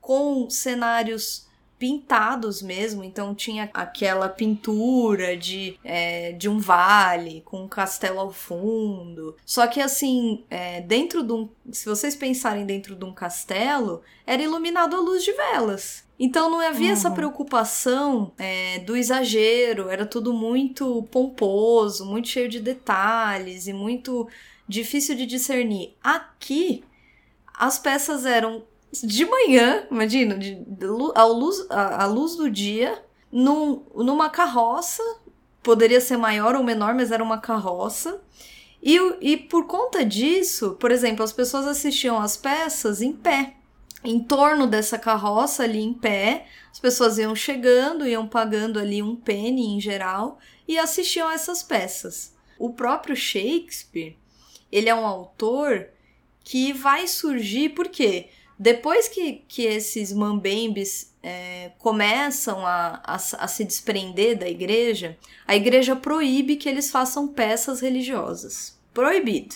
com 0.01 0.49
cenários 0.49 1.47
pintados 1.85 2.63
mesmo, 2.63 3.05
então 3.05 3.35
tinha 3.35 3.69
aquela 3.75 4.27
pintura 4.27 5.37
de, 5.37 5.79
é, 5.85 6.33
de 6.33 6.49
um 6.49 6.59
vale 6.59 7.43
com 7.45 7.65
um 7.65 7.69
castelo 7.69 8.21
ao 8.21 8.33
fundo. 8.33 9.37
Só 9.45 9.67
que 9.67 9.83
assim, 9.83 10.43
é, 10.49 10.81
dentro 10.81 11.23
de 11.23 11.31
um. 11.35 11.47
Se 11.71 11.85
vocês 11.85 12.17
pensarem 12.17 12.65
dentro 12.65 12.97
de 12.97 13.05
um 13.05 13.13
castelo, 13.13 14.01
era 14.27 14.41
iluminado 14.43 14.97
à 14.97 14.99
luz 14.99 15.23
de 15.23 15.33
velas. 15.33 16.05
Então 16.19 16.49
não 16.49 16.61
havia 16.61 16.93
essa 16.93 17.11
Uhum. 17.11 17.15
preocupação 17.17 18.33
é, 18.39 18.79
do 18.79 18.97
exagero, 18.97 19.91
era 19.91 20.07
tudo 20.07 20.33
muito 20.33 21.03
pomposo, 21.11 22.07
muito 22.07 22.29
cheio 22.29 22.49
de 22.49 22.61
detalhes 22.61 23.67
e 23.67 23.75
muito 23.75 24.27
difícil 24.67 25.15
de 25.17 25.27
discernir. 25.27 25.95
Aqui, 26.03 26.83
as 27.53 27.79
peças 27.79 28.25
eram 28.25 28.63
de 29.03 29.25
manhã, 29.25 29.87
imagina, 29.91 30.37
de, 30.37 30.55
de 30.55 30.87
ao 31.15 31.33
luz, 31.33 31.67
à, 31.71 32.07
luz 32.07 32.37
do 32.37 32.51
dia, 32.51 33.03
num, 33.33 33.85
numa 33.95 34.31
carroça, 34.31 35.03
poderia 35.63 36.01
ser 36.01 36.17
maior 36.17 36.55
ou 36.55 36.63
menor, 36.63 36.95
mas 36.95 37.11
era 37.11 37.23
uma 37.23 37.39
carroça. 37.39 38.21
E, 38.83 38.99
e 39.21 39.37
por 39.37 39.67
conta 39.67 40.05
disso, 40.05 40.77
por 40.79 40.91
exemplo, 40.91 41.25
as 41.25 41.33
pessoas 41.33 41.67
assistiam 41.67 42.21
às 42.21 42.37
peças 42.37 43.01
em 43.01 43.13
pé. 43.13 43.55
Em 44.05 44.21
torno 44.21 44.67
dessa 44.67 44.99
carroça 44.99 45.63
ali 45.63 45.81
em 45.81 45.95
pé, 45.95 46.47
as 46.71 46.79
pessoas 46.79 47.17
iam 47.17 47.35
chegando, 47.35 48.07
iam 48.07 48.29
pagando 48.29 48.79
ali 48.79 49.03
um 49.03 49.17
penny 49.17 49.75
em 49.75 49.81
geral 49.81 50.39
e 50.69 50.79
assistiam 50.79 51.31
essas 51.31 51.63
peças. 51.63 52.35
O 52.59 52.75
próprio 52.75 53.17
Shakespeare, 53.17 54.19
ele 54.71 54.91
é 54.91 54.95
um 54.95 55.07
autor 55.07 55.89
que 56.45 56.75
vai 56.75 57.09
surgir 57.09 57.71
porque 57.71 58.29
depois 58.59 59.09
que, 59.09 59.45
que 59.49 59.63
esses 59.63 60.13
mambembes 60.13 61.13
é, 61.23 61.73
começam 61.79 62.65
a, 62.67 63.01
a, 63.05 63.15
a 63.15 63.49
se 63.49 63.65
desprender 63.65 64.39
da 64.39 64.49
igreja, 64.49 65.19
a 65.47 65.57
igreja 65.57 65.97
proíbe 65.97 66.57
que 66.57 66.69
eles 66.69 66.91
façam 66.91 67.27
peças 67.27 67.81
religiosas. 67.81 68.79
Proibido. 68.93 69.55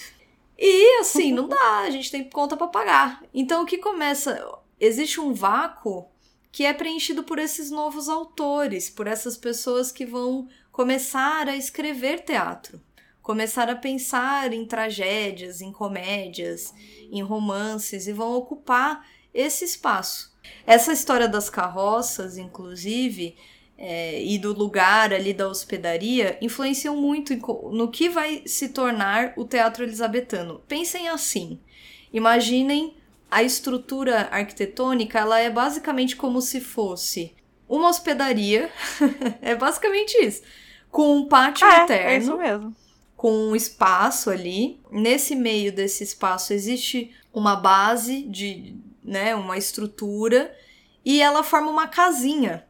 E 0.59 0.99
assim, 1.01 1.33
não 1.33 1.47
dá, 1.47 1.81
a 1.81 1.91
gente 1.91 2.11
tem 2.11 2.29
conta 2.29 2.57
para 2.57 2.67
pagar. 2.67 3.23
Então 3.33 3.63
o 3.63 3.67
que 3.67 3.79
começa? 3.79 4.45
Existe 4.81 5.21
um 5.21 5.33
vácuo 5.33 6.07
que 6.51 6.65
é 6.65 6.73
preenchido 6.73 7.23
por 7.23 7.39
esses 7.39 7.71
novos 7.71 8.09
autores, 8.09 8.91
por 8.91 9.07
essas 9.07 9.37
pessoas 9.37 9.93
que 9.93 10.05
vão 10.05 10.49
começar 10.73 11.49
a 11.49 11.57
escrever 11.57 12.25
teatro, 12.25 12.81
começar 13.29 13.69
a 13.69 13.77
pensar 13.77 14.55
em 14.55 14.65
tragédias, 14.65 15.61
em 15.61 15.71
comédias, 15.71 16.73
em 17.13 17.21
romances 17.21 18.07
e 18.07 18.13
vão 18.15 18.33
ocupar 18.33 19.07
esse 19.35 19.67
espaço. 19.67 20.35
Essa 20.67 20.95
história 20.95 21.29
das 21.29 21.51
carroças, 21.51 22.39
inclusive, 22.39 23.37
é, 23.77 24.25
e 24.25 24.39
do 24.39 24.55
lugar 24.55 25.13
ali 25.13 25.35
da 25.35 25.47
hospedaria 25.47 26.39
influenciam 26.41 26.97
muito 26.97 27.37
no 27.71 27.91
que 27.91 28.09
vai 28.09 28.45
se 28.47 28.71
tornar 28.71 29.35
o 29.37 29.45
teatro 29.45 29.85
elisabetano. 29.85 30.63
Pensem 30.67 31.11
assim: 31.11 31.61
imaginem 32.11 32.97
a 33.31 33.43
estrutura 33.43 34.29
arquitetônica, 34.31 35.19
ela 35.19 35.39
é 35.39 35.51
basicamente 35.51 36.17
como 36.17 36.41
se 36.41 36.63
fosse 36.63 37.37
uma 37.69 37.91
hospedaria, 37.91 38.73
é 39.43 39.55
basicamente 39.55 40.15
isso, 40.17 40.43
com 40.91 41.15
um 41.15 41.29
pátio 41.29 41.67
É, 41.67 41.83
interno 41.83 42.09
é 42.11 42.17
isso 42.17 42.39
mesmo. 42.39 42.88
Com 43.19 43.33
um 43.33 43.57
espaço 43.57 44.31
ali. 44.31 44.81
Nesse 44.93 45.35
meio 45.35 45.73
desse 45.73 46.05
espaço 46.05 46.53
existe 46.53 47.11
uma 47.35 47.57
base 47.57 48.23
de, 48.23 48.77
né, 49.03 49.35
uma 49.35 49.59
estrutura 49.59 50.57
e 51.05 51.21
ela 51.21 51.43
forma 51.43 51.69
uma 51.69 51.89
casinha. 51.89 52.65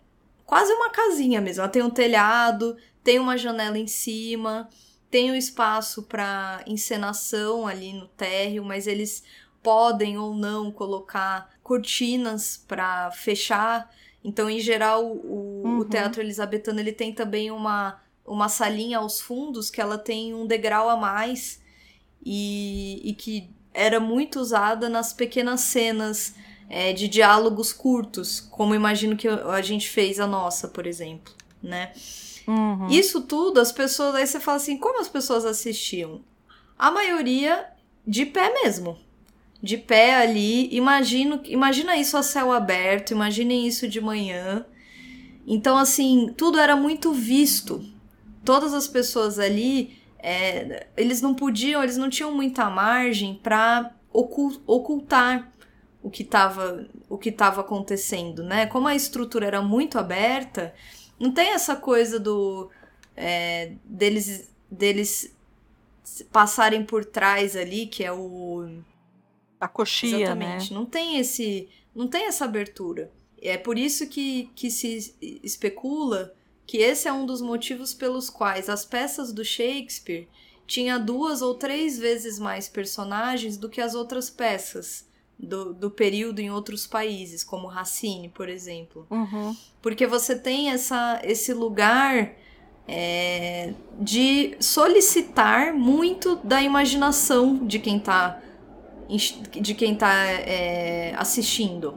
Quase 0.46 0.72
uma 0.72 0.88
casinha 0.88 1.38
mesmo. 1.42 1.60
Ela 1.62 1.70
tem 1.70 1.82
um 1.82 1.90
telhado, 1.90 2.78
tem 3.04 3.18
uma 3.18 3.36
janela 3.36 3.76
em 3.78 3.86
cima, 3.86 4.70
tem 5.10 5.30
um 5.30 5.34
espaço 5.34 6.04
para 6.04 6.62
encenação 6.66 7.66
ali 7.66 7.92
no 7.92 8.08
térreo, 8.08 8.64
mas 8.64 8.86
eles 8.86 9.22
podem 9.62 10.16
ou 10.16 10.34
não 10.34 10.72
colocar 10.72 11.50
cortinas 11.62 12.56
para 12.66 13.10
fechar. 13.10 13.90
Então, 14.24 14.48
em 14.48 14.60
geral, 14.60 15.04
o, 15.04 15.62
o 15.62 15.68
Uhum. 15.68 15.84
teatro 15.84 16.22
elisabetano 16.22 16.80
ele 16.80 16.92
tem 16.92 17.12
também 17.12 17.50
uma 17.50 18.00
uma 18.28 18.48
salinha 18.48 18.98
aos 18.98 19.20
fundos 19.20 19.70
que 19.70 19.80
ela 19.80 19.98
tem 19.98 20.34
um 20.34 20.46
degrau 20.46 20.88
a 20.88 20.96
mais 20.96 21.60
e, 22.24 23.00
e 23.04 23.14
que 23.14 23.50
era 23.72 24.00
muito 24.00 24.40
usada 24.40 24.88
nas 24.88 25.12
pequenas 25.12 25.60
cenas 25.60 26.34
é, 26.68 26.92
de 26.92 27.08
diálogos 27.08 27.72
curtos, 27.72 28.40
como 28.40 28.74
imagino 28.74 29.16
que 29.16 29.28
a 29.28 29.62
gente 29.62 29.88
fez 29.88 30.20
a 30.20 30.26
nossa, 30.26 30.68
por 30.68 30.86
exemplo, 30.86 31.32
né? 31.62 31.92
Uhum. 32.46 32.88
Isso 32.88 33.20
tudo, 33.20 33.60
as 33.60 33.70
pessoas. 33.70 34.14
Aí 34.14 34.26
você 34.26 34.40
fala 34.40 34.56
assim: 34.56 34.78
como 34.78 35.00
as 35.00 35.08
pessoas 35.08 35.44
assistiam? 35.44 36.20
A 36.78 36.90
maioria 36.90 37.66
de 38.06 38.24
pé 38.24 38.52
mesmo. 38.62 38.98
De 39.62 39.76
pé 39.76 40.14
ali. 40.16 40.74
Imagino, 40.74 41.40
imagina 41.44 41.96
isso 41.96 42.16
a 42.16 42.22
céu 42.22 42.50
aberto, 42.50 43.10
imaginem 43.10 43.66
isso 43.66 43.86
de 43.86 44.00
manhã. 44.00 44.64
Então, 45.46 45.76
assim, 45.76 46.32
tudo 46.36 46.58
era 46.58 46.74
muito 46.74 47.12
visto. 47.12 47.84
Todas 48.48 48.72
as 48.72 48.88
pessoas 48.88 49.38
ali, 49.38 49.98
é, 50.18 50.86
eles 50.96 51.20
não 51.20 51.34
podiam, 51.34 51.82
eles 51.82 51.98
não 51.98 52.08
tinham 52.08 52.34
muita 52.34 52.70
margem 52.70 53.34
para 53.34 53.94
ocultar 54.10 55.52
o 56.02 56.08
que 56.08 56.22
estava 56.22 56.88
o 57.10 57.18
que 57.18 57.28
estava 57.28 57.60
acontecendo, 57.60 58.42
né? 58.42 58.64
Como 58.64 58.88
a 58.88 58.94
estrutura 58.94 59.44
era 59.44 59.60
muito 59.60 59.98
aberta, 59.98 60.74
não 61.20 61.30
tem 61.30 61.50
essa 61.50 61.76
coisa 61.76 62.18
do 62.18 62.70
é, 63.14 63.72
deles 63.84 64.50
deles 64.70 65.36
passarem 66.32 66.86
por 66.86 67.04
trás 67.04 67.54
ali, 67.54 67.86
que 67.86 68.02
é 68.02 68.10
o 68.10 68.80
a 69.60 69.68
coxia, 69.68 70.24
Exatamente. 70.24 70.72
né? 70.72 70.78
Não 70.78 70.86
tem 70.86 71.18
esse 71.18 71.68
não 71.94 72.08
tem 72.08 72.24
essa 72.24 72.46
abertura. 72.46 73.12
É 73.42 73.58
por 73.58 73.76
isso 73.76 74.08
que, 74.08 74.50
que 74.54 74.70
se 74.70 75.14
especula 75.20 76.34
que 76.68 76.76
esse 76.76 77.08
é 77.08 77.12
um 77.12 77.24
dos 77.24 77.40
motivos 77.40 77.94
pelos 77.94 78.28
quais 78.28 78.68
as 78.68 78.84
peças 78.84 79.32
do 79.32 79.42
Shakespeare 79.42 80.28
tinha 80.66 80.98
duas 80.98 81.40
ou 81.40 81.54
três 81.54 81.98
vezes 81.98 82.38
mais 82.38 82.68
personagens 82.68 83.56
do 83.56 83.70
que 83.70 83.80
as 83.80 83.94
outras 83.94 84.28
peças 84.28 85.08
do, 85.38 85.72
do 85.72 85.90
período 85.90 86.40
em 86.40 86.50
outros 86.50 86.86
países, 86.86 87.42
como 87.42 87.66
Racine, 87.68 88.28
por 88.28 88.50
exemplo. 88.50 89.06
Uhum. 89.10 89.56
Porque 89.80 90.06
você 90.06 90.38
tem 90.38 90.68
essa, 90.68 91.22
esse 91.24 91.54
lugar 91.54 92.34
é, 92.86 93.72
de 93.98 94.54
solicitar 94.60 95.72
muito 95.72 96.36
da 96.44 96.62
imaginação 96.62 97.66
de 97.66 97.78
quem 97.78 97.96
está 97.96 98.42
de 99.58 99.74
quem 99.74 99.94
tá 99.94 100.12
é, 100.12 101.14
assistindo. 101.16 101.94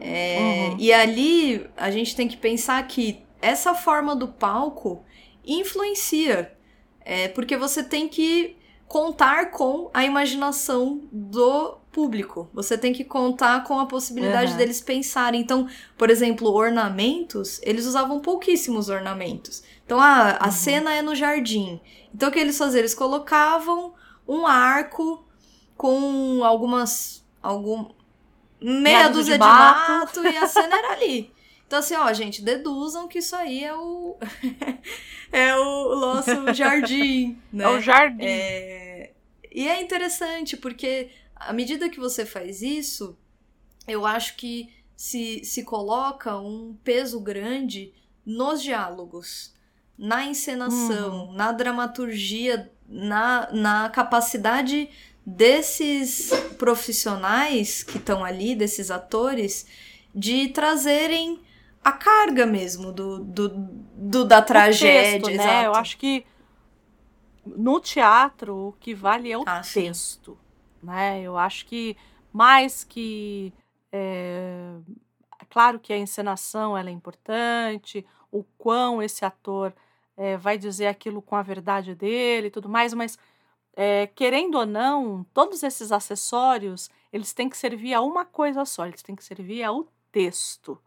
É, 0.00 0.70
uhum. 0.70 0.76
E 0.76 0.92
ali 0.92 1.64
a 1.76 1.88
gente 1.88 2.16
tem 2.16 2.26
que 2.26 2.36
pensar 2.36 2.84
que 2.88 3.23
essa 3.44 3.74
forma 3.74 4.16
do 4.16 4.28
palco 4.28 5.04
influencia. 5.44 6.56
É, 7.00 7.28
porque 7.28 7.56
você 7.56 7.84
tem 7.84 8.08
que 8.08 8.56
contar 8.88 9.50
com 9.50 9.90
a 9.92 10.04
imaginação 10.04 11.02
do 11.12 11.78
público. 11.92 12.48
Você 12.54 12.78
tem 12.78 12.92
que 12.92 13.04
contar 13.04 13.62
com 13.64 13.78
a 13.78 13.86
possibilidade 13.86 14.52
uhum. 14.52 14.56
deles 14.56 14.80
pensarem. 14.80 15.40
Então, 15.40 15.68
por 15.98 16.10
exemplo, 16.10 16.50
ornamentos, 16.50 17.60
eles 17.62 17.86
usavam 17.86 18.20
pouquíssimos 18.20 18.88
ornamentos. 18.88 19.62
Então, 19.84 20.00
ah, 20.00 20.38
a 20.40 20.46
uhum. 20.46 20.52
cena 20.52 20.94
é 20.94 21.02
no 21.02 21.14
jardim. 21.14 21.80
Então, 22.14 22.30
o 22.30 22.32
que 22.32 22.38
eles 22.38 22.56
faziam? 22.56 22.80
Eles 22.80 22.94
colocavam 22.94 23.94
um 24.26 24.46
arco 24.46 25.24
com 25.76 26.42
algumas. 26.42 27.24
algum 27.42 27.90
meia 28.60 29.08
dúzia 29.08 29.36
de, 29.36 29.44
de 29.44 29.50
mato 29.50 30.26
e 30.26 30.36
a 30.38 30.46
cena 30.46 30.76
era 30.76 30.92
ali. 30.92 31.30
Então, 31.74 31.80
assim, 31.80 31.96
ó, 31.96 32.12
gente, 32.12 32.40
deduzam 32.40 33.08
que 33.08 33.18
isso 33.18 33.34
aí 33.34 33.64
é 33.64 33.74
o. 33.74 34.16
é 35.32 35.56
o 35.56 35.96
nosso 35.96 36.30
jardim, 36.54 37.36
né? 37.52 37.64
É 37.64 37.68
o 37.68 37.80
jardim. 37.80 38.24
É... 38.24 39.10
E 39.50 39.66
é 39.66 39.82
interessante, 39.82 40.56
porque 40.56 41.10
à 41.34 41.52
medida 41.52 41.88
que 41.88 41.98
você 41.98 42.24
faz 42.24 42.62
isso, 42.62 43.18
eu 43.88 44.06
acho 44.06 44.36
que 44.36 44.72
se, 44.96 45.44
se 45.44 45.64
coloca 45.64 46.38
um 46.38 46.76
peso 46.84 47.18
grande 47.18 47.92
nos 48.24 48.62
diálogos, 48.62 49.52
na 49.98 50.24
encenação, 50.24 51.26
uhum. 51.26 51.32
na 51.32 51.50
dramaturgia, 51.50 52.70
na, 52.88 53.50
na 53.50 53.90
capacidade 53.90 54.88
desses 55.26 56.30
profissionais 56.56 57.82
que 57.82 57.98
estão 57.98 58.24
ali, 58.24 58.54
desses 58.54 58.92
atores, 58.92 59.66
de 60.14 60.50
trazerem 60.50 61.42
a 61.84 61.92
carga 61.92 62.46
mesmo 62.46 62.90
do, 62.90 63.18
do, 63.18 63.48
do 63.48 64.24
da 64.24 64.40
tragédia. 64.40 65.20
Texto, 65.20 65.36
né? 65.36 65.66
Eu 65.66 65.74
acho 65.74 65.98
que 65.98 66.24
no 67.44 67.78
teatro 67.78 68.68
o 68.68 68.72
que 68.80 68.94
vale 68.94 69.30
é 69.30 69.36
o 69.36 69.44
ah, 69.46 69.60
texto. 69.60 70.32
Sim 70.32 70.44
né? 70.84 71.22
Eu 71.22 71.36
acho 71.36 71.66
que 71.66 71.96
mais 72.32 72.84
que 72.84 73.52
é, 73.90 74.74
claro 75.48 75.80
que 75.80 75.92
a 75.92 75.98
encenação 75.98 76.76
ela 76.76 76.90
é 76.90 76.92
importante, 76.92 78.06
o 78.30 78.44
quão 78.58 79.02
esse 79.02 79.24
ator 79.24 79.74
é, 80.16 80.36
vai 80.36 80.58
dizer 80.58 80.86
aquilo 80.86 81.22
com 81.22 81.34
a 81.34 81.42
verdade 81.42 81.94
dele 81.94 82.48
e 82.48 82.50
tudo 82.50 82.68
mais, 82.68 82.92
mas 82.92 83.18
é, 83.74 84.06
querendo 84.08 84.56
ou 84.56 84.66
não, 84.66 85.24
todos 85.32 85.62
esses 85.62 85.90
acessórios 85.90 86.90
eles 87.12 87.32
têm 87.32 87.48
que 87.48 87.56
servir 87.56 87.94
a 87.94 88.00
uma 88.00 88.24
coisa 88.24 88.64
só, 88.64 88.86
eles 88.86 89.02
têm 89.02 89.16
que 89.16 89.24
servir 89.24 89.62
ao 89.62 89.88
texto 90.12 90.78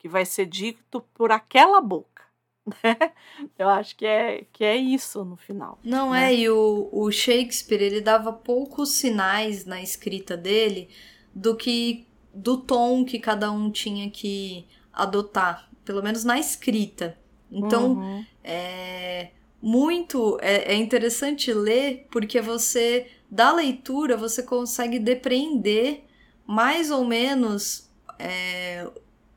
que 0.00 0.08
vai 0.08 0.24
ser 0.24 0.46
dito 0.46 1.02
por 1.14 1.30
aquela 1.30 1.80
boca. 1.80 2.24
Eu 3.58 3.68
acho 3.68 3.94
que 3.94 4.06
é, 4.06 4.46
que 4.50 4.64
é 4.64 4.74
isso 4.76 5.24
no 5.24 5.36
final. 5.36 5.78
Não 5.84 6.12
né? 6.12 6.32
é, 6.32 6.36
e 6.36 6.48
o, 6.48 6.88
o 6.90 7.12
Shakespeare 7.12 7.82
ele 7.82 8.00
dava 8.00 8.32
poucos 8.32 8.92
sinais 8.92 9.66
na 9.66 9.82
escrita 9.82 10.36
dele 10.36 10.88
do 11.34 11.54
que 11.54 12.06
do 12.32 12.56
tom 12.56 13.04
que 13.04 13.18
cada 13.18 13.52
um 13.52 13.70
tinha 13.70 14.08
que 14.10 14.66
adotar, 14.92 15.68
pelo 15.84 16.02
menos 16.02 16.24
na 16.24 16.38
escrita. 16.38 17.18
Então, 17.50 17.92
uhum. 17.92 18.24
é 18.42 19.30
muito 19.60 20.38
é, 20.40 20.72
é 20.72 20.76
interessante 20.76 21.52
ler 21.52 22.06
porque 22.10 22.40
você 22.40 23.08
da 23.30 23.52
leitura 23.52 24.16
você 24.16 24.42
consegue 24.42 24.98
depreender 24.98 26.04
mais 26.46 26.90
ou 26.90 27.04
menos 27.04 27.90
é, 28.18 28.88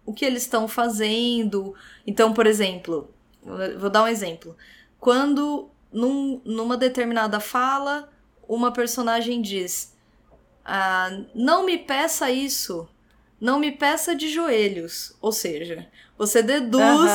o 0.05 0.13
que 0.13 0.25
eles 0.25 0.43
estão 0.43 0.67
fazendo. 0.67 1.75
Então, 2.05 2.33
por 2.33 2.45
exemplo, 2.45 3.13
Vou 3.77 3.89
dar 3.89 4.03
um 4.03 4.07
exemplo. 4.07 4.55
Quando, 4.99 5.69
num, 5.91 6.41
numa 6.45 6.77
determinada 6.77 7.39
fala, 7.39 8.09
uma 8.47 8.71
personagem 8.71 9.41
diz: 9.41 9.93
ah, 10.63 11.09
Não 11.35 11.65
me 11.65 11.77
peça 11.77 12.31
isso. 12.31 12.87
Não 13.39 13.59
me 13.59 13.71
peça 13.73 14.15
de 14.15 14.29
joelhos. 14.29 15.13
Ou 15.19 15.33
seja, 15.33 15.85
você 16.17 16.41
deduz 16.41 17.11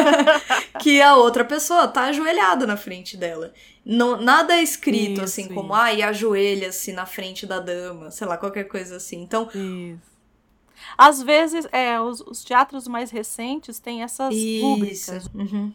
que 0.80 1.02
a 1.02 1.14
outra 1.14 1.44
pessoa 1.44 1.86
tá 1.86 2.04
ajoelhada 2.04 2.66
na 2.66 2.76
frente 2.76 3.18
dela. 3.18 3.52
Não, 3.84 4.18
nada 4.18 4.54
é 4.54 4.62
escrito 4.62 5.12
isso, 5.14 5.24
assim, 5.24 5.48
como, 5.48 5.74
ah, 5.74 5.92
e 5.92 6.02
ajoelha-se 6.02 6.92
na 6.92 7.04
frente 7.04 7.46
da 7.46 7.60
dama, 7.60 8.10
sei 8.10 8.26
lá, 8.26 8.38
qualquer 8.38 8.64
coisa 8.64 8.96
assim. 8.96 9.20
Então, 9.20 9.48
isso. 9.48 10.17
Às 10.96 11.22
vezes, 11.22 11.66
é, 11.72 12.00
os, 12.00 12.20
os 12.20 12.44
teatros 12.44 12.86
mais 12.86 13.10
recentes 13.10 13.78
têm 13.78 14.02
essas 14.02 14.34
Isso. 14.34 14.64
rúbricas. 14.64 15.26
Uhum. 15.34 15.72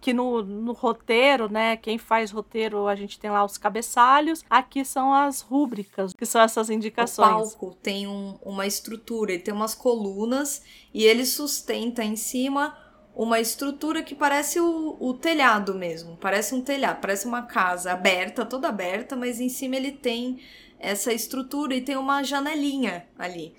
Que 0.00 0.12
no, 0.12 0.42
no 0.42 0.72
roteiro, 0.72 1.50
né? 1.50 1.76
Quem 1.76 1.96
faz 1.96 2.30
roteiro, 2.30 2.86
a 2.86 2.94
gente 2.94 3.18
tem 3.18 3.30
lá 3.30 3.42
os 3.42 3.56
cabeçalhos. 3.56 4.44
Aqui 4.50 4.84
são 4.84 5.14
as 5.14 5.40
rúbricas, 5.40 6.12
que 6.12 6.26
são 6.26 6.42
essas 6.42 6.68
indicações. 6.68 7.54
O 7.54 7.58
palco 7.58 7.74
tem 7.82 8.06
um, 8.06 8.38
uma 8.42 8.66
estrutura, 8.66 9.32
ele 9.32 9.42
tem 9.42 9.54
umas 9.54 9.74
colunas 9.74 10.62
e 10.92 11.04
ele 11.04 11.24
sustenta 11.24 12.04
em 12.04 12.16
cima 12.16 12.76
uma 13.18 13.40
estrutura 13.40 14.00
que 14.00 14.14
parece 14.14 14.60
o, 14.60 14.96
o, 15.00 15.12
telhado 15.12 15.74
mesmo. 15.74 16.16
Parece 16.18 16.54
um 16.54 16.60
telhado, 16.62 17.00
parece 17.00 17.26
uma 17.26 17.42
casa 17.42 17.90
aberta, 17.90 18.46
toda 18.46 18.68
aberta, 18.68 19.16
mas 19.16 19.40
em 19.40 19.48
cima 19.48 19.74
ele 19.74 19.90
tem 19.90 20.38
essa 20.78 21.12
estrutura 21.12 21.74
e 21.74 21.80
tem 21.80 21.96
uma 21.96 22.22
janelinha 22.22 23.08
ali. 23.18 23.56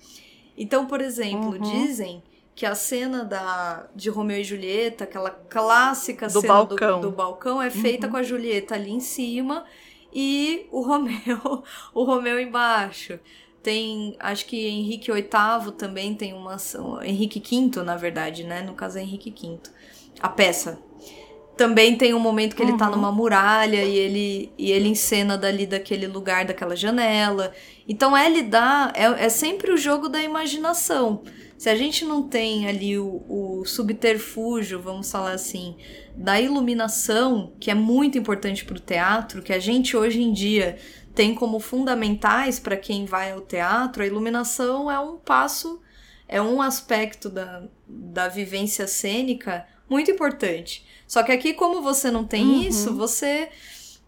Então, 0.60 0.84
por 0.84 1.00
exemplo, 1.00 1.52
uhum. 1.52 1.58
dizem 1.58 2.22
que 2.54 2.66
a 2.66 2.74
cena 2.74 3.24
da, 3.24 3.88
de 3.96 4.10
Romeu 4.10 4.36
e 4.36 4.44
Julieta, 4.44 5.04
aquela 5.04 5.30
clássica 5.30 6.26
do 6.26 6.42
cena 6.42 6.52
balcão. 6.52 7.00
Do, 7.00 7.08
do 7.08 7.16
balcão, 7.16 7.62
é 7.62 7.70
feita 7.70 8.06
uhum. 8.06 8.12
com 8.12 8.18
a 8.18 8.22
Julieta 8.22 8.74
ali 8.74 8.90
em 8.90 9.00
cima 9.00 9.64
e 10.12 10.66
o 10.70 10.82
Romeu, 10.82 11.64
o 11.94 12.04
Romeu 12.04 12.38
embaixo. 12.38 13.18
Tem, 13.62 14.14
acho 14.20 14.44
que 14.44 14.66
Henrique 14.68 15.10
VIII 15.10 15.72
também 15.78 16.14
tem 16.14 16.34
uma 16.34 16.58
Henrique 17.02 17.40
V, 17.40 17.82
na 17.82 17.96
verdade, 17.96 18.44
né? 18.44 18.60
No 18.60 18.74
caso 18.74 18.98
é 18.98 19.02
Henrique 19.02 19.30
V. 19.30 19.58
A 20.20 20.28
peça. 20.28 20.78
Também 21.56 21.96
tem 21.96 22.12
um 22.12 22.18
momento 22.18 22.54
que 22.54 22.62
ele 22.62 22.76
tá 22.76 22.86
uhum. 22.86 22.90
tá 22.90 22.96
numa 22.96 23.12
muralha 23.12 23.82
e 23.82 23.96
ele, 23.96 24.52
e 24.58 24.70
ele 24.72 24.88
encena 24.88 25.38
dali 25.38 25.66
daquele 25.66 26.06
lugar, 26.06 26.44
daquela 26.44 26.76
janela. 26.76 27.52
Então 27.90 28.16
é 28.16 28.28
lidar, 28.28 28.92
é, 28.94 29.24
é 29.24 29.28
sempre 29.28 29.72
o 29.72 29.76
jogo 29.76 30.08
da 30.08 30.22
imaginação. 30.22 31.24
Se 31.58 31.68
a 31.68 31.74
gente 31.74 32.04
não 32.04 32.22
tem 32.22 32.68
ali 32.68 32.96
o, 32.96 33.24
o 33.28 33.64
subterfúgio, 33.66 34.80
vamos 34.80 35.10
falar 35.10 35.32
assim, 35.32 35.76
da 36.14 36.40
iluminação, 36.40 37.52
que 37.58 37.68
é 37.68 37.74
muito 37.74 38.16
importante 38.16 38.64
para 38.64 38.76
o 38.76 38.80
teatro, 38.80 39.42
que 39.42 39.52
a 39.52 39.58
gente 39.58 39.96
hoje 39.96 40.22
em 40.22 40.32
dia 40.32 40.78
tem 41.16 41.34
como 41.34 41.58
fundamentais 41.58 42.60
para 42.60 42.76
quem 42.76 43.06
vai 43.06 43.32
ao 43.32 43.40
teatro, 43.40 44.04
a 44.04 44.06
iluminação 44.06 44.88
é 44.88 45.00
um 45.00 45.16
passo, 45.16 45.82
é 46.28 46.40
um 46.40 46.62
aspecto 46.62 47.28
da, 47.28 47.64
da 47.88 48.28
vivência 48.28 48.86
cênica 48.86 49.66
muito 49.88 50.12
importante. 50.12 50.86
Só 51.08 51.24
que 51.24 51.32
aqui, 51.32 51.54
como 51.54 51.82
você 51.82 52.08
não 52.08 52.24
tem 52.24 52.44
uhum. 52.44 52.62
isso, 52.62 52.94
você 52.94 53.48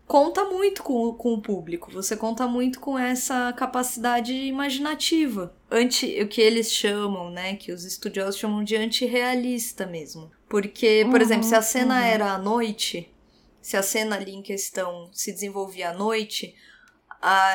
conta 0.07 0.45
muito 0.45 0.83
com, 0.83 1.13
com 1.15 1.35
o 1.35 1.41
público, 1.41 1.91
você 1.91 2.17
conta 2.17 2.47
muito 2.47 2.81
com 2.81 2.99
essa 2.99 3.53
capacidade 3.53 4.35
imaginativa. 4.35 5.55
Anti, 5.71 6.21
o 6.21 6.29
que 6.29 6.41
eles 6.41 6.73
chamam, 6.73 7.31
né, 7.31 7.57
que 7.57 7.73
os 7.73 7.85
estudiosos 7.85 8.39
chamam 8.39 8.63
de 8.63 8.77
antirrealista 8.77 9.87
mesmo. 9.87 10.31
Porque, 10.49 11.07
por 11.07 11.17
uhum, 11.17 11.23
exemplo, 11.23 11.45
se 11.45 11.55
a 11.55 11.63
cena 11.63 11.95
uhum. 11.95 12.05
era 12.05 12.33
à 12.33 12.39
noite, 12.39 13.11
se 13.61 13.77
a 13.77 13.83
cena 13.83 14.17
ali 14.17 14.33
em 14.33 14.43
questão 14.43 15.09
se 15.13 15.33
desenvolvia 15.33 15.91
à 15.91 15.95
noite, 15.95 16.55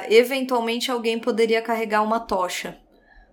eventualmente 0.10 0.90
alguém 0.90 1.20
poderia 1.20 1.62
carregar 1.62 2.02
uma 2.02 2.20
tocha 2.20 2.80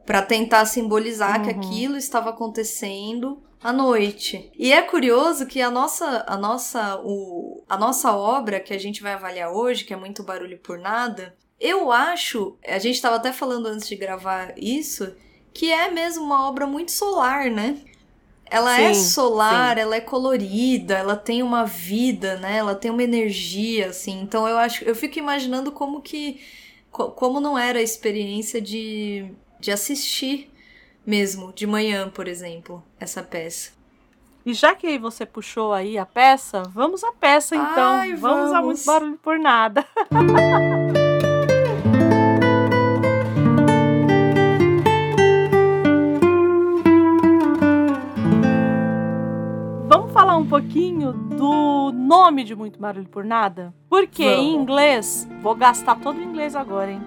para 0.05 0.21
tentar 0.21 0.67
simbolizar 0.67 1.39
uhum. 1.39 1.45
que 1.45 1.51
aquilo 1.51 1.97
estava 1.97 2.31
acontecendo 2.31 3.43
à 3.65 3.73
noite. 3.73 4.53
E 4.59 4.71
é 4.75 4.83
curioso 4.83 5.47
que 5.47 5.63
a 5.63 5.71
nossa 5.71 6.23
a 6.29 6.37
nossa 6.37 7.01
o, 7.03 7.65
a 7.67 7.79
nossa 7.79 8.15
obra 8.15 8.61
que 8.61 8.75
a 8.75 8.79
gente 8.79 9.03
vai 9.03 9.15
avaliar 9.15 9.51
hoje, 9.51 9.85
que 9.85 9.95
é 9.95 9.97
muito 9.97 10.23
barulho 10.23 10.59
por 10.59 10.79
nada, 10.79 11.35
eu 11.59 11.91
acho, 11.91 12.59
a 12.63 12.79
gente 12.79 12.97
estava 12.97 13.17
até 13.17 13.33
falando 13.33 13.67
antes 13.67 13.89
de 13.89 13.97
gravar 13.97 14.53
isso, 14.59 15.15
que 15.55 15.73
é 15.73 15.91
mesmo 15.91 16.23
uma 16.23 16.47
obra 16.47 16.67
muito 16.67 16.93
solar, 16.93 17.51
né? 17.51 17.79
Ela 18.51 18.79
é 18.79 18.93
sim, 18.93 19.01
é 19.01 19.03
solar, 19.03 19.77
sim. 19.77 19.81
ela 19.81 19.97
é 19.97 20.01
colorida, 20.01 20.99
ela 20.99 21.17
tem 21.17 21.43
uma 21.43 21.65
vida, 21.65 22.37
né? 22.37 22.59
Ela 22.59 22.75
tem 22.75 22.91
uma 22.91 23.03
energia, 23.03 23.89
assim. 23.89 24.21
Então 24.21 24.47
eu 24.47 24.59
acho, 24.59 24.85
eu 24.85 24.95
fico 24.95 25.19
imaginando 25.19 25.73
como 25.73 26.03
que 26.03 26.41
como 26.91 27.41
não 27.41 27.59
era 27.59 27.81
a 27.81 27.83
experiência 27.83 28.61
de, 28.61 29.33
de 29.59 29.73
assistir 29.73 30.54
mesmo 31.07 31.53
de 31.53 31.67
manhã, 31.67 32.09
por 32.09 32.29
exemplo, 32.29 32.83
essa 32.99 33.23
peça. 33.23 33.73
E 34.47 34.53
já 34.53 34.75
que 34.75 34.99
você 34.99 35.25
puxou 35.25 35.73
aí 35.73 35.97
a 35.97 36.05
peça, 36.05 36.63
vamos 36.65 37.03
à 37.03 37.13
peça 37.13 37.57
então. 37.57 37.93
Ai, 37.95 38.15
vamos. 38.15 38.51
vamos 38.51 38.53
a 38.53 38.63
muito 38.63 38.85
barulho 38.85 39.19
por 39.23 39.39
nada. 39.39 39.87
falar 50.15 50.37
um 50.37 50.47
pouquinho 50.47 51.13
do 51.13 51.91
nome 51.93 52.45
de 52.45 52.55
Muito 52.55 52.79
Barulho 52.79 53.09
por 53.09 53.25
Nada? 53.25 53.75
Porque 53.91 54.25
Vamos. 54.25 54.41
em 54.41 54.55
inglês, 54.55 55.29
vou 55.43 55.57
gastar 55.57 55.97
todo 55.97 56.19
o 56.19 56.23
inglês 56.23 56.55
agora, 56.55 56.93
hein? 56.93 57.03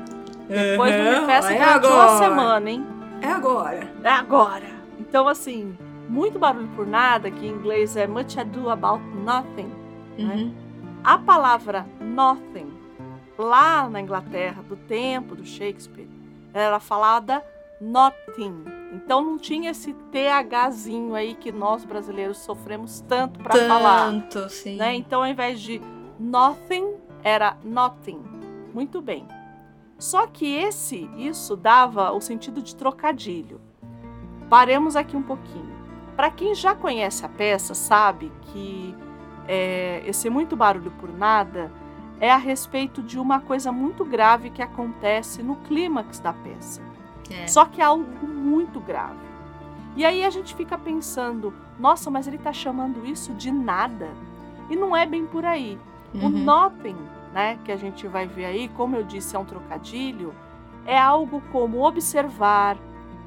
Depois 0.48 0.94
uhum, 0.94 1.04
não 1.04 1.22
me 1.22 1.28
peça 1.28 1.54
é 1.54 1.80
durante 1.80 1.88
uma 1.88 2.18
semana, 2.18 2.70
hein? 2.70 2.97
É 3.22 3.28
agora. 3.28 3.92
É 4.04 4.10
agora. 4.10 4.66
Então, 5.00 5.28
assim, 5.28 5.78
Muito 6.10 6.40
Barulho 6.40 6.70
por 6.76 6.88
Nada, 6.88 7.30
que 7.30 7.46
em 7.46 7.52
inglês 7.52 7.96
é 7.96 8.08
Much 8.08 8.38
Ado 8.38 8.70
About 8.70 9.04
Nothing, 9.04 9.68
né? 10.18 10.20
uhum. 10.20 10.28
né? 10.28 10.52
A 11.04 11.18
palavra 11.18 11.86
nothing, 12.02 12.74
lá 13.38 13.88
na 13.90 14.02
Inglaterra, 14.02 14.62
do 14.64 14.76
tempo 14.76 15.36
do 15.36 15.46
Shakespeare, 15.46 16.10
era 16.54 16.80
falada 16.80 17.44
nothing. 17.80 18.66
Então 18.94 19.22
não 19.22 19.38
tinha 19.38 19.72
esse 19.72 19.94
THzinho 19.94 21.14
aí 21.14 21.36
que 21.36 21.52
nós 21.52 21.86
brasileiros 21.86 22.40
sofremos 22.40 23.02
tanto 23.02 23.40
para 23.40 23.56
falar. 23.68 24.12
Tanto, 24.12 24.50
sim. 24.50 24.76
Né? 24.76 24.96
Então 24.96 25.22
ao 25.22 25.28
invés 25.28 25.60
de 25.60 25.82
nothing, 26.20 26.96
era 27.24 27.56
nothing. 27.64 28.22
Muito 28.74 29.02
bem. 29.02 29.26
Só 29.98 30.28
que 30.28 30.46
esse, 30.56 31.10
isso 31.18 31.56
dava 31.56 32.12
o 32.12 32.22
sentido 32.22 32.62
de 32.62 32.76
trocadilho. 32.76 33.60
Paremos 34.50 34.96
aqui 34.96 35.18
um 35.18 35.24
pouquinho. 35.24 35.76
Para 36.16 36.32
quem 36.32 36.54
já 36.56 36.76
conhece 36.76 37.26
a 37.26 37.30
peça, 37.30 37.74
sabe 37.74 38.32
que 38.42 38.96
é, 39.48 40.04
esse 40.06 40.30
muito 40.30 40.56
barulho 40.56 40.92
por 40.92 41.12
nada 41.12 41.72
é 42.20 42.32
a 42.32 42.38
respeito 42.38 43.02
de 43.02 43.20
uma 43.20 43.40
coisa 43.40 43.72
muito 43.72 44.04
grave 44.04 44.50
que 44.50 44.62
acontece 44.62 45.44
no 45.44 45.56
clímax 45.58 46.20
da 46.20 46.34
peça. 46.34 46.82
É. 47.30 47.48
Só 47.48 47.66
que 47.66 47.82
é 47.82 47.86
algo 47.86 48.28
muito 48.28 48.80
grave. 48.80 49.28
E 49.96 50.06
aí 50.06 50.24
a 50.24 50.30
gente 50.30 50.56
fica 50.56 50.78
pensando, 50.78 51.54
nossa, 51.80 52.10
mas 52.10 52.28
ele 52.28 52.38
está 52.38 52.54
chamando 52.54 53.06
isso 53.06 53.34
de 53.34 53.52
nada. 53.52 54.10
E 54.70 54.76
não 54.76 54.96
é 54.96 55.06
bem 55.06 55.26
por 55.26 55.46
aí. 55.46 55.78
Uhum. 56.14 56.26
O 56.26 56.30
nothing, 56.30 56.98
né, 57.38 57.60
que 57.64 57.72
a 57.72 57.76
gente 57.78 58.08
vai 58.08 58.26
ver 58.26 58.46
aí, 58.46 58.68
como 58.70 58.96
eu 58.96 59.04
disse, 59.04 59.36
é 59.36 59.40
um 59.40 59.46
trocadilho, 59.46 60.34
é 60.88 60.98
algo 60.98 61.40
como 61.52 61.86
observar, 61.86 62.76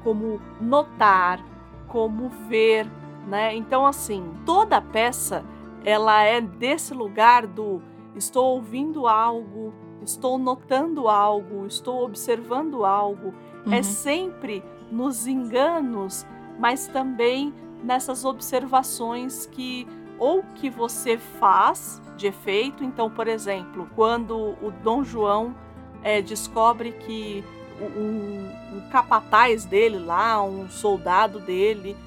como 0.03 0.41
notar, 0.59 1.39
como 1.87 2.27
ver, 2.27 2.91
né? 3.25 3.55
Então 3.55 3.85
assim, 3.85 4.33
toda 4.45 4.75
a 4.75 4.81
peça 4.81 5.45
ela 5.85 6.23
é 6.23 6.41
desse 6.41 6.93
lugar 6.93 7.47
do 7.47 7.81
estou 8.13 8.55
ouvindo 8.55 9.07
algo, 9.07 9.73
estou 10.01 10.37
notando 10.37 11.07
algo, 11.07 11.65
estou 11.65 12.03
observando 12.03 12.83
algo. 12.83 13.33
É 13.65 13.69
uhum. 13.69 13.73
É 13.75 13.81
sempre 13.81 14.61
nos 14.91 15.25
enganos, 15.25 16.25
mas 16.59 16.85
também 16.85 17.53
nessas 17.81 18.25
observações 18.25 19.45
que 19.45 19.87
ou 20.19 20.43
que 20.55 20.69
você 20.69 21.17
faz 21.17 22.01
de 22.21 22.27
efeito. 22.27 22.83
Então, 22.83 23.09
por 23.09 23.27
exemplo, 23.27 23.89
quando 23.95 24.55
o 24.61 24.71
Dom 24.83 25.03
João 25.03 25.55
é, 26.03 26.21
descobre 26.21 26.91
que 26.91 27.43
um, 27.81 28.77
um 28.77 28.89
capataz 28.91 29.65
dele 29.65 29.97
lá, 29.97 30.41
um 30.41 30.69
soldado 30.69 31.39
dele, 31.39 31.97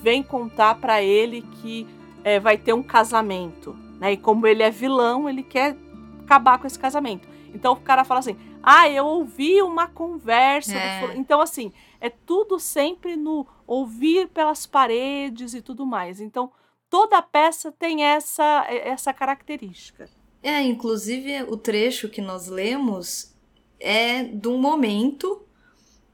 vem 0.00 0.22
contar 0.22 0.74
para 0.76 1.02
ele 1.02 1.42
que 1.42 1.86
é, 2.22 2.38
vai 2.38 2.58
ter 2.58 2.74
um 2.74 2.82
casamento. 2.82 3.74
Né? 3.98 4.12
E 4.12 4.16
como 4.16 4.46
ele 4.46 4.62
é 4.62 4.70
vilão, 4.70 5.28
ele 5.28 5.42
quer 5.42 5.76
acabar 6.22 6.58
com 6.58 6.66
esse 6.66 6.78
casamento. 6.78 7.26
Então 7.54 7.72
o 7.72 7.76
cara 7.76 8.04
fala 8.04 8.20
assim: 8.20 8.36
ah, 8.62 8.88
eu 8.88 9.06
ouvi 9.06 9.62
uma 9.62 9.88
conversa. 9.88 10.76
É. 10.76 11.16
Então, 11.16 11.40
assim, 11.40 11.72
é 12.00 12.10
tudo 12.10 12.60
sempre 12.60 13.16
no 13.16 13.46
ouvir 13.66 14.28
pelas 14.28 14.66
paredes 14.66 15.54
e 15.54 15.62
tudo 15.62 15.86
mais. 15.86 16.20
Então, 16.20 16.50
toda 16.92 17.16
a 17.16 17.22
peça 17.22 17.72
tem 17.72 18.04
essa, 18.04 18.66
essa 18.68 19.14
característica. 19.14 20.10
É, 20.42 20.60
inclusive 20.60 21.44
o 21.44 21.56
trecho 21.56 22.06
que 22.06 22.20
nós 22.20 22.48
lemos 22.48 23.32
é 23.80 24.24
de 24.24 24.46
um 24.46 24.58
momento, 24.58 25.40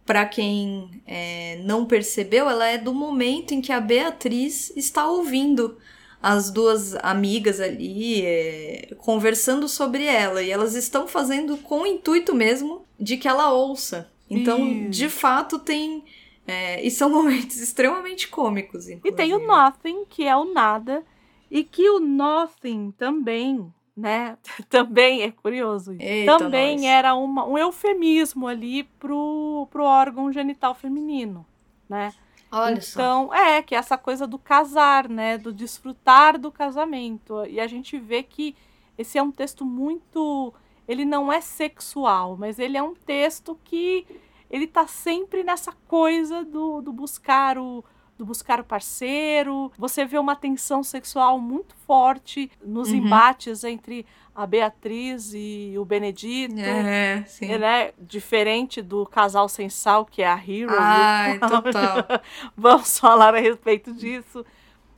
para 0.06 0.24
quem 0.24 1.02
é, 1.04 1.60
não 1.64 1.84
percebeu, 1.84 2.48
ela 2.48 2.64
é 2.64 2.78
do 2.78 2.94
momento 2.94 3.52
em 3.52 3.60
que 3.60 3.72
a 3.72 3.80
Beatriz 3.80 4.72
está 4.76 5.04
ouvindo 5.08 5.78
as 6.22 6.48
duas 6.48 6.94
amigas 7.02 7.60
ali 7.60 8.24
é, 8.24 8.94
conversando 8.98 9.68
sobre 9.68 10.04
ela. 10.04 10.44
E 10.44 10.50
elas 10.52 10.76
estão 10.76 11.08
fazendo 11.08 11.56
com 11.56 11.80
o 11.80 11.86
intuito 11.88 12.36
mesmo 12.36 12.86
de 13.00 13.16
que 13.16 13.26
ela 13.26 13.52
ouça. 13.52 14.12
Então, 14.30 14.88
de 14.88 15.08
fato, 15.08 15.58
tem. 15.58 16.04
É, 16.48 16.82
e 16.84 16.90
são 16.90 17.10
momentos 17.12 17.58
extremamente 17.58 18.26
cômicos. 18.26 18.88
Inclusive. 18.88 19.08
E 19.08 19.12
tem 19.12 19.34
o 19.34 19.46
Nothing, 19.46 20.06
que 20.06 20.26
é 20.26 20.34
o 20.34 20.52
nada. 20.52 21.04
E 21.50 21.62
que 21.62 21.88
o 21.90 22.00
Nothing 22.00 22.90
também, 22.92 23.72
né? 23.94 24.38
também 24.68 25.22
é 25.22 25.30
curioso. 25.30 25.94
Eita 25.98 26.38
também 26.38 26.76
nós. 26.76 26.86
era 26.86 27.14
uma, 27.14 27.46
um 27.46 27.58
eufemismo 27.58 28.48
ali 28.48 28.84
pro, 28.98 29.68
pro 29.70 29.84
órgão 29.84 30.32
genital 30.32 30.74
feminino, 30.74 31.46
né? 31.86 32.12
Olha 32.50 32.80
então, 32.80 33.26
só. 33.26 33.34
é, 33.34 33.62
que 33.62 33.74
é 33.74 33.78
essa 33.78 33.98
coisa 33.98 34.26
do 34.26 34.38
casar, 34.38 35.06
né? 35.06 35.36
Do 35.36 35.52
desfrutar 35.52 36.38
do 36.38 36.50
casamento. 36.50 37.44
E 37.44 37.60
a 37.60 37.66
gente 37.66 37.98
vê 37.98 38.22
que 38.22 38.56
esse 38.96 39.18
é 39.18 39.22
um 39.22 39.30
texto 39.30 39.66
muito. 39.66 40.52
Ele 40.86 41.04
não 41.04 41.30
é 41.30 41.42
sexual, 41.42 42.38
mas 42.38 42.58
ele 42.58 42.78
é 42.78 42.82
um 42.82 42.94
texto 42.94 43.58
que 43.62 44.06
ele 44.50 44.66
tá 44.66 44.86
sempre 44.86 45.42
nessa 45.42 45.72
coisa 45.86 46.44
do, 46.44 46.80
do 46.80 46.92
buscar 46.92 47.58
o 47.58 47.84
do 48.18 48.26
buscar 48.26 48.58
o 48.58 48.64
parceiro. 48.64 49.70
Você 49.78 50.04
vê 50.04 50.18
uma 50.18 50.34
tensão 50.34 50.82
sexual 50.82 51.38
muito 51.38 51.74
forte 51.86 52.50
nos 52.62 52.90
uhum. 52.90 52.96
embates 52.96 53.62
entre 53.62 54.04
a 54.34 54.44
Beatriz 54.44 55.32
e 55.32 55.74
o 55.78 55.84
Benedito. 55.84 56.58
É, 56.58 57.22
sim. 57.26 57.46
Né? 57.46 57.92
Diferente 57.96 58.82
do 58.82 59.06
casal 59.06 59.48
sem 59.48 59.68
sal, 59.68 60.04
que 60.04 60.20
é 60.20 60.26
a 60.26 60.36
Hero. 60.36 60.74
Ai, 60.76 61.38
total. 61.38 62.20
Vamos 62.56 62.98
falar 62.98 63.36
a 63.36 63.38
respeito 63.38 63.92
disso. 63.92 64.44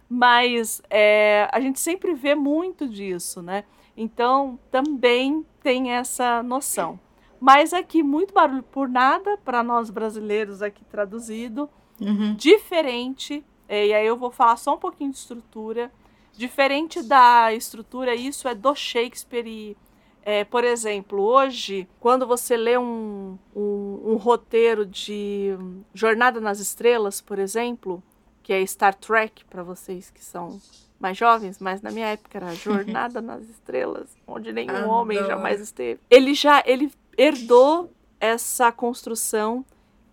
Mas 0.09 0.81
é, 0.89 1.47
a 1.53 1.61
gente 1.61 1.79
sempre 1.79 2.15
vê 2.15 2.35
muito 2.35 2.89
disso, 2.89 3.43
né? 3.43 3.65
Então, 3.97 4.59
também 4.71 5.45
tem 5.63 5.93
essa 5.93 6.43
noção. 6.43 6.99
Mas 7.41 7.73
aqui, 7.73 8.03
muito 8.03 8.35
barulho 8.35 8.63
por 8.63 8.89
nada, 8.89 9.39
para 9.39 9.63
nós 9.63 9.89
brasileiros 9.89 10.61
aqui 10.61 10.85
traduzido 10.85 11.71
uhum. 11.99 12.35
diferente. 12.35 13.43
É, 13.67 13.87
e 13.87 13.95
aí 13.95 14.07
eu 14.07 14.17
vou 14.17 14.31
falar 14.31 14.57
só 14.57 14.75
um 14.75 14.79
pouquinho 14.79 15.11
de 15.11 15.17
estrutura. 15.17 15.91
Diferente 16.37 17.03
da 17.03 17.53
estrutura, 17.55 18.15
isso 18.15 18.47
é 18.47 18.55
do 18.55 18.75
Shakespeare 18.75 19.47
e 19.47 19.77
É, 20.23 20.45
por 20.45 20.65
exemplo, 20.65 21.23
hoje, 21.23 21.89
quando 21.99 22.27
você 22.27 22.55
lê 22.55 22.77
um, 22.77 23.39
um, 23.57 24.01
um, 24.05 24.17
roteiro 24.17 24.85
de 24.85 25.57
Jornada 25.95 26.39
nas 26.39 26.61
Estrelas, 26.61 27.23
por 27.23 27.39
exemplo, 27.39 28.03
que 28.43 28.53
é 28.53 28.65
Star 28.67 28.95
Trek, 28.95 29.47
para 29.47 29.63
vocês 29.63 30.11
que 30.11 30.23
são 30.23 30.61
mais 31.01 31.17
jovens, 31.17 31.59
mas 31.59 31.81
na 31.81 31.91
minha 31.91 32.09
época 32.09 32.37
era 32.37 32.55
Jornada 32.55 33.21
nas 33.23 33.49
Estrelas, 33.49 34.15
onde 34.27 34.53
nenhum 34.53 34.77
Adoro. 34.77 34.91
homem 34.91 35.19
jamais 35.19 35.59
esteve. 35.59 35.99
Ele 36.11 36.35
já 36.35 36.63
ele 36.67 36.93
herdou 37.21 37.93
essa 38.19 38.73
construção 38.73 39.65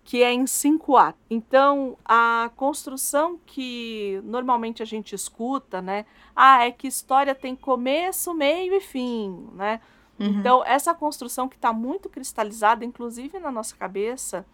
que 0.04 0.24
é 0.24 0.32
em 0.32 0.48
cinco 0.48 0.96
atos. 0.96 1.22
Então, 1.30 1.98
a 2.06 2.50
construção 2.56 3.38
que 3.46 4.22
normalmente 4.24 4.82
a 4.82 4.86
gente 4.86 5.14
escuta, 5.14 5.82
né? 5.82 6.06
Ah, 6.36 6.66
é 6.66 6.72
que 6.72 6.88
história 6.88 7.36
tem 7.36 7.56
começo, 7.56 8.34
meio 8.34 8.74
e 8.74 8.80
fim, 8.80 9.50
né? 9.54 9.82
Uhum. 10.20 10.28
Então, 10.28 10.64
essa 10.66 10.94
construção 10.94 11.48
que 11.50 11.56
está 11.56 11.74
muito 11.74 12.10
cristalizada, 12.10 12.86
inclusive 12.86 13.38
na 13.40 13.52
nossa 13.52 13.76
cabeça, 13.76 14.46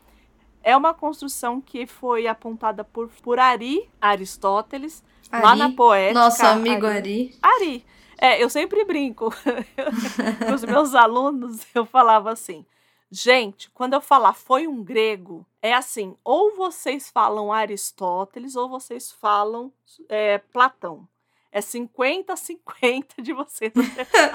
é 0.63 0.75
uma 0.75 0.93
construção 0.93 1.61
que 1.61 1.85
foi 1.85 2.25
apontada 2.25 2.83
por, 2.83 3.09
por 3.21 3.39
Ari, 3.39 3.87
Aristóteles, 4.01 5.03
Ari? 5.31 5.43
lá 5.43 5.55
na 5.55 5.71
poética. 5.71 6.19
Nosso 6.19 6.45
amigo 6.45 6.85
Ari. 6.85 7.35
Ari. 7.41 7.55
Ari. 7.61 7.85
É, 8.23 8.41
eu 8.41 8.49
sempre 8.49 8.85
brinco 8.85 9.29
com 10.45 10.53
os 10.55 10.63
meus 10.63 10.95
alunos, 10.95 11.67
eu 11.75 11.85
falava 11.85 12.31
assim, 12.31 12.65
gente, 13.11 13.69
quando 13.71 13.95
eu 13.95 13.99
falar 13.99 14.31
foi 14.31 14.65
um 14.65 14.81
grego, 14.81 15.45
é 15.61 15.73
assim, 15.73 16.15
ou 16.23 16.55
vocês 16.55 17.11
falam 17.11 17.51
Aristóteles 17.51 18.55
ou 18.55 18.69
vocês 18.69 19.11
falam 19.11 19.73
é, 20.07 20.37
Platão. 20.37 21.05
É 21.51 21.59
50-50 21.59 23.21
de 23.21 23.33
vocês. 23.33 23.73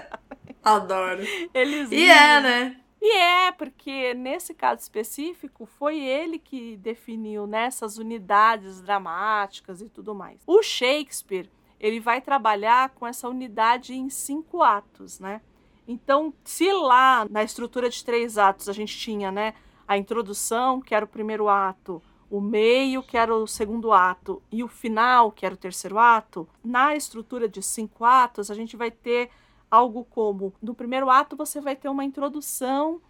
Adoro. 0.62 1.22
Eles 1.54 1.90
e 1.90 2.10
é, 2.10 2.40
né? 2.42 2.80
E 3.00 3.16
é, 3.16 3.52
porque 3.52 4.12
nesse 4.12 4.52
caso 4.52 4.82
específico 4.82 5.64
foi 5.64 5.98
ele 5.98 6.38
que 6.38 6.76
definiu 6.76 7.46
nessas 7.46 7.96
unidades 7.96 8.82
dramáticas 8.82 9.80
e 9.80 9.88
tudo 9.88 10.14
mais. 10.14 10.42
O 10.46 10.62
Shakespeare, 10.62 11.48
ele 11.80 12.00
vai 12.00 12.20
trabalhar 12.20 12.90
com 12.90 13.06
essa 13.06 13.28
unidade 13.28 13.94
em 13.94 14.10
cinco 14.10 14.62
atos, 14.62 15.20
né? 15.20 15.40
Então, 15.86 16.34
se 16.44 16.70
lá 16.72 17.26
na 17.30 17.42
estrutura 17.42 17.88
de 17.88 18.04
três 18.04 18.36
atos 18.36 18.68
a 18.68 18.72
gente 18.72 18.96
tinha, 18.96 19.32
né, 19.32 19.54
a 19.86 19.96
introdução, 19.96 20.80
que 20.80 20.94
era 20.94 21.04
o 21.04 21.08
primeiro 21.08 21.48
ato, 21.48 22.02
o 22.30 22.42
meio, 22.42 23.02
que 23.02 23.16
era 23.16 23.34
o 23.34 23.46
segundo 23.46 23.90
ato, 23.90 24.42
e 24.52 24.62
o 24.62 24.68
final, 24.68 25.32
que 25.32 25.46
era 25.46 25.54
o 25.54 25.58
terceiro 25.58 25.98
ato, 25.98 26.46
na 26.62 26.94
estrutura 26.94 27.48
de 27.48 27.62
cinco 27.62 28.04
atos 28.04 28.50
a 28.50 28.54
gente 28.54 28.76
vai 28.76 28.90
ter 28.90 29.30
algo 29.70 30.04
como 30.04 30.52
no 30.62 30.74
primeiro 30.74 31.08
ato 31.08 31.36
você 31.36 31.60
vai 31.60 31.74
ter 31.74 31.88
uma 31.88 32.04
introdução 32.04 33.00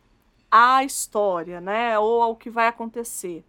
à 0.51 0.85
história, 0.85 1.61
né, 1.61 1.99
ou 1.99 2.23
ao 2.23 2.37
que 2.37 2.49
vai 2.49 2.69
acontecer. 2.69 3.45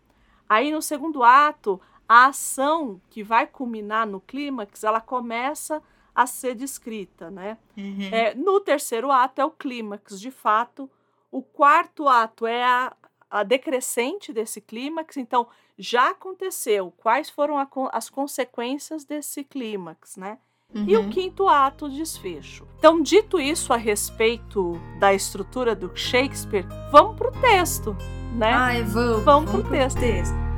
Aí 0.47 0.71
no 0.71 0.81
segundo 0.81 1.23
ato, 1.23 1.79
a 2.09 2.25
ação 2.25 2.99
que 3.11 3.21
vai 3.21 3.45
culminar 3.45 4.07
no 4.07 4.19
clímax, 4.19 4.83
ela 4.83 4.99
começa 4.99 5.79
a 6.15 6.25
ser 6.25 6.55
descrita, 6.55 7.29
né? 7.29 7.55
Uhum. 7.77 8.09
É, 8.11 8.33
no 8.33 8.59
terceiro 8.59 9.11
ato 9.11 9.39
é 9.39 9.45
o 9.45 9.51
clímax, 9.51 10.19
de 10.19 10.31
fato. 10.31 10.89
O 11.31 11.43
quarto 11.43 12.07
ato 12.07 12.47
é 12.47 12.63
a, 12.63 12.91
a 13.29 13.43
decrescente 13.43 14.33
desse 14.33 14.59
clímax, 14.59 15.17
então 15.17 15.47
já 15.77 16.09
aconteceu. 16.09 16.91
Quais 16.97 17.29
foram 17.29 17.59
a, 17.59 17.67
as 17.93 18.09
consequências 18.09 19.05
desse 19.05 19.43
clímax, 19.43 20.17
né? 20.17 20.39
Uhum. 20.73 20.85
E 20.87 20.97
o 20.97 21.01
uhum. 21.01 21.09
quinto 21.11 21.47
ato, 21.47 21.85
o 21.85 21.89
desfecho. 21.89 22.67
Então, 22.79 23.01
dito 23.01 23.39
isso 23.39 23.71
a 23.71 23.77
respeito 23.77 24.73
da 24.99 25.13
estrutura 25.13 25.75
do 25.75 25.95
Shakespeare, 25.95 26.65
vamos 26.91 27.15
pro 27.15 27.31
texto, 27.39 27.95
né? 28.35 28.51
Ai, 28.51 28.83
vamos. 28.83 28.93
Vamos, 28.93 29.23
vamos 29.25 29.51
pro, 29.51 29.61
pro 29.61 29.71
texto. 29.71 29.99
texto. 29.99 30.48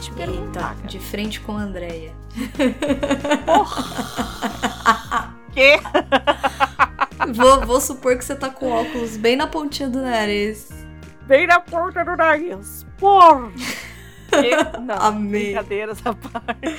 Te 0.00 0.10
perguntar. 0.12 0.74
Eita, 0.76 0.88
de 0.88 0.98
frente 0.98 1.40
com 1.40 1.52
a 1.52 1.60
Andrea. 1.60 2.12
que? 5.52 5.76
vou, 7.34 7.66
vou 7.66 7.80
supor 7.80 8.16
que 8.16 8.24
você 8.24 8.34
tá 8.34 8.50
com 8.50 8.70
óculos 8.70 9.16
bem 9.16 9.36
na 9.36 9.46
pontinha 9.46 9.88
do 9.88 10.00
nariz. 10.00 10.70
Bem 11.26 11.46
na 11.46 11.60
ponta 11.60 12.04
do 12.04 12.16
nariz. 12.16 12.86
Por! 12.98 13.52
Não, 14.82 14.96
Amei. 14.98 15.46
brincadeira 15.46 15.92
essa 15.92 16.14
parte. 16.14 16.76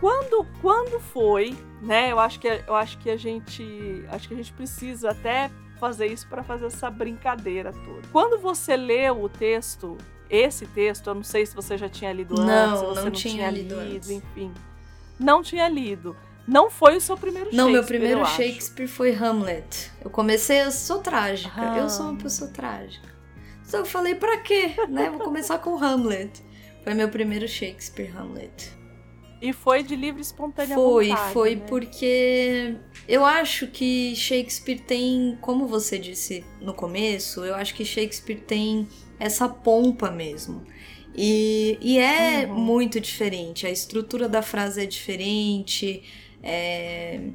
quando, 0.00 0.46
quando 0.60 1.00
foi, 1.00 1.56
né? 1.82 2.12
Eu 2.12 2.18
acho 2.18 2.40
que 2.40 2.62
eu 2.66 2.74
acho 2.74 2.98
que 2.98 3.10
a 3.10 3.16
gente 3.16 4.04
acho 4.10 4.28
que 4.28 4.34
a 4.34 4.36
gente 4.36 4.52
precisa 4.52 5.10
até 5.10 5.50
fazer 5.78 6.06
isso 6.06 6.26
para 6.28 6.42
fazer 6.42 6.66
essa 6.66 6.90
brincadeira 6.90 7.72
toda. 7.72 8.02
Quando 8.10 8.40
você 8.40 8.76
leu 8.76 9.22
o 9.22 9.28
texto 9.28 9.96
esse 10.30 10.66
texto, 10.66 11.08
eu 11.08 11.14
não 11.14 11.22
sei 11.22 11.46
se 11.46 11.54
você 11.54 11.76
já 11.76 11.88
tinha 11.88 12.12
lido 12.12 12.34
não, 12.34 12.44
antes, 12.44 12.80
se 12.80 12.86
você 12.86 12.94
não, 12.96 13.04
não 13.04 13.10
tinha 13.10 13.50
lido, 13.50 13.80
lido 13.80 13.94
antes. 13.96 14.10
enfim. 14.10 14.52
Não 15.18 15.42
tinha 15.42 15.68
lido. 15.68 16.16
Não 16.46 16.70
foi 16.70 16.96
o 16.96 17.00
seu 17.00 17.16
primeiro 17.16 17.46
Shakespeare. 17.46 17.64
Não, 17.64 17.72
meu 17.72 17.84
primeiro 17.84 18.24
Shakespeare 18.26 18.86
foi 18.86 19.12
Hamlet. 19.12 19.90
Eu 20.04 20.10
comecei, 20.10 20.62
eu 20.62 20.70
sou 20.70 21.00
trágica. 21.00 21.52
Ah. 21.56 21.78
Eu 21.78 21.88
sou 21.88 22.06
uma 22.06 22.16
pessoa 22.16 22.50
trágica. 22.50 23.08
Então 23.66 23.80
eu 23.80 23.86
falei, 23.86 24.14
pra 24.14 24.38
quê? 24.38 24.74
né? 24.88 25.10
Vou 25.10 25.20
começar 25.20 25.58
com 25.58 25.76
Hamlet. 25.76 26.44
Foi 26.84 26.94
meu 26.94 27.08
primeiro 27.08 27.48
Shakespeare, 27.48 28.12
Hamlet. 28.16 28.76
E 29.42 29.52
foi 29.52 29.82
de 29.82 29.94
livre 29.94 30.22
espontânea 30.22 30.74
foi, 30.74 31.08
vontade, 31.08 31.32
Foi, 31.32 31.56
né? 31.56 31.64
porque 31.68 32.74
eu 33.06 33.24
acho 33.24 33.66
que 33.66 34.14
Shakespeare 34.16 34.78
tem, 34.80 35.36
como 35.40 35.66
você 35.66 35.98
disse 35.98 36.44
no 36.60 36.72
começo, 36.72 37.44
eu 37.44 37.54
acho 37.54 37.74
que 37.74 37.84
Shakespeare 37.84 38.40
tem 38.40 38.88
essa 39.18 39.48
pompa 39.48 40.10
mesmo. 40.10 40.64
E, 41.16 41.78
e 41.80 41.98
é 41.98 42.46
uhum. 42.46 42.54
muito 42.54 43.00
diferente, 43.00 43.66
a 43.66 43.70
estrutura 43.70 44.28
da 44.28 44.42
frase 44.42 44.82
é 44.82 44.86
diferente, 44.86 46.02
é, 46.42 47.30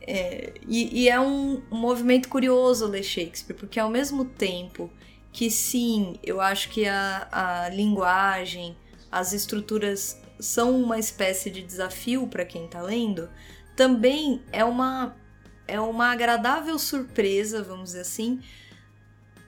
é, 0.00 0.54
e, 0.66 1.02
e, 1.02 1.08
é 1.08 1.20
um, 1.20 1.62
um 1.70 1.78
movimento 1.78 2.28
curioso 2.28 2.86
ler 2.86 3.04
Shakespeare, 3.04 3.56
porque 3.56 3.78
ao 3.78 3.88
mesmo 3.88 4.24
tempo 4.24 4.90
que 5.32 5.48
sim, 5.50 6.16
eu 6.22 6.40
acho 6.40 6.68
que 6.70 6.86
a, 6.86 7.28
a 7.30 7.68
linguagem, 7.68 8.76
as 9.10 9.32
estruturas 9.32 10.20
são 10.38 10.80
uma 10.80 10.98
espécie 10.98 11.50
de 11.50 11.62
desafio 11.62 12.26
para 12.26 12.44
quem 12.44 12.66
está 12.66 12.82
lendo, 12.82 13.28
também 13.76 14.42
é 14.52 14.64
uma, 14.64 15.16
é 15.66 15.80
uma 15.80 16.12
agradável 16.12 16.78
surpresa, 16.78 17.62
vamos 17.62 17.90
dizer 17.90 18.00
assim, 18.00 18.40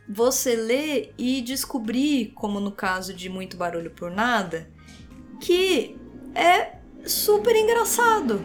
você 0.09 0.54
ler 0.54 1.12
e 1.18 1.40
descobrir, 1.40 2.32
como 2.34 2.61
no 2.61 2.72
caso 2.72 3.12
de 3.12 3.28
Muito 3.28 3.57
Barulho 3.57 3.90
por 3.90 4.11
Nada, 4.11 4.70
que 5.40 5.96
é 6.34 6.76
super 7.04 7.54
engraçado. 7.57 8.40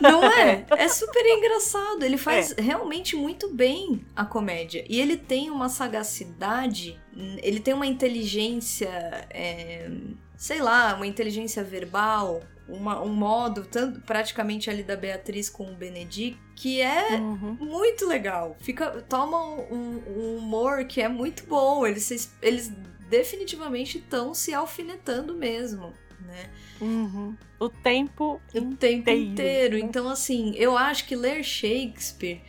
Não 0.00 0.24
é? 0.24 0.64
É 0.76 0.88
super 0.88 1.24
engraçado. 1.24 2.02
Ele 2.02 2.16
faz 2.16 2.52
é. 2.56 2.60
realmente 2.60 3.14
muito 3.14 3.52
bem 3.52 4.04
a 4.14 4.24
comédia. 4.24 4.84
E 4.88 5.00
ele 5.00 5.16
tem 5.16 5.50
uma 5.50 5.68
sagacidade, 5.68 7.00
ele 7.42 7.60
tem 7.60 7.74
uma 7.74 7.86
inteligência, 7.86 8.88
é, 9.30 9.90
sei 10.36 10.60
lá, 10.60 10.94
uma 10.94 11.06
inteligência 11.06 11.62
verbal 11.62 12.42
uma, 12.68 13.00
um 13.02 13.12
modo, 13.12 13.64
tanto 13.64 14.00
praticamente 14.00 14.68
ali 14.68 14.82
da 14.82 14.96
Beatriz 14.96 15.48
com 15.48 15.70
o 15.70 15.74
Benedict, 15.74 16.38
que 16.54 16.80
é 16.80 17.12
uhum. 17.12 17.56
muito 17.60 18.06
legal. 18.06 18.56
Fica, 18.60 18.90
toma 19.08 19.38
um, 19.44 20.02
um, 20.08 20.36
humor 20.38 20.84
que 20.84 21.00
é 21.00 21.08
muito 21.08 21.46
bom. 21.46 21.86
Eles, 21.86 22.32
eles 22.42 22.72
definitivamente 23.08 23.98
estão 23.98 24.34
se 24.34 24.52
alfinetando 24.52 25.34
mesmo, 25.34 25.92
né? 26.20 26.50
Uhum. 26.80 27.36
O 27.58 27.68
tempo 27.68 28.40
o 28.54 28.58
inteiro. 28.58 28.76
tempo 28.76 29.10
inteiro. 29.10 29.78
Então, 29.78 30.08
assim, 30.08 30.54
eu 30.56 30.76
acho 30.76 31.06
que 31.06 31.16
ler 31.16 31.42
Shakespeare 31.42 32.40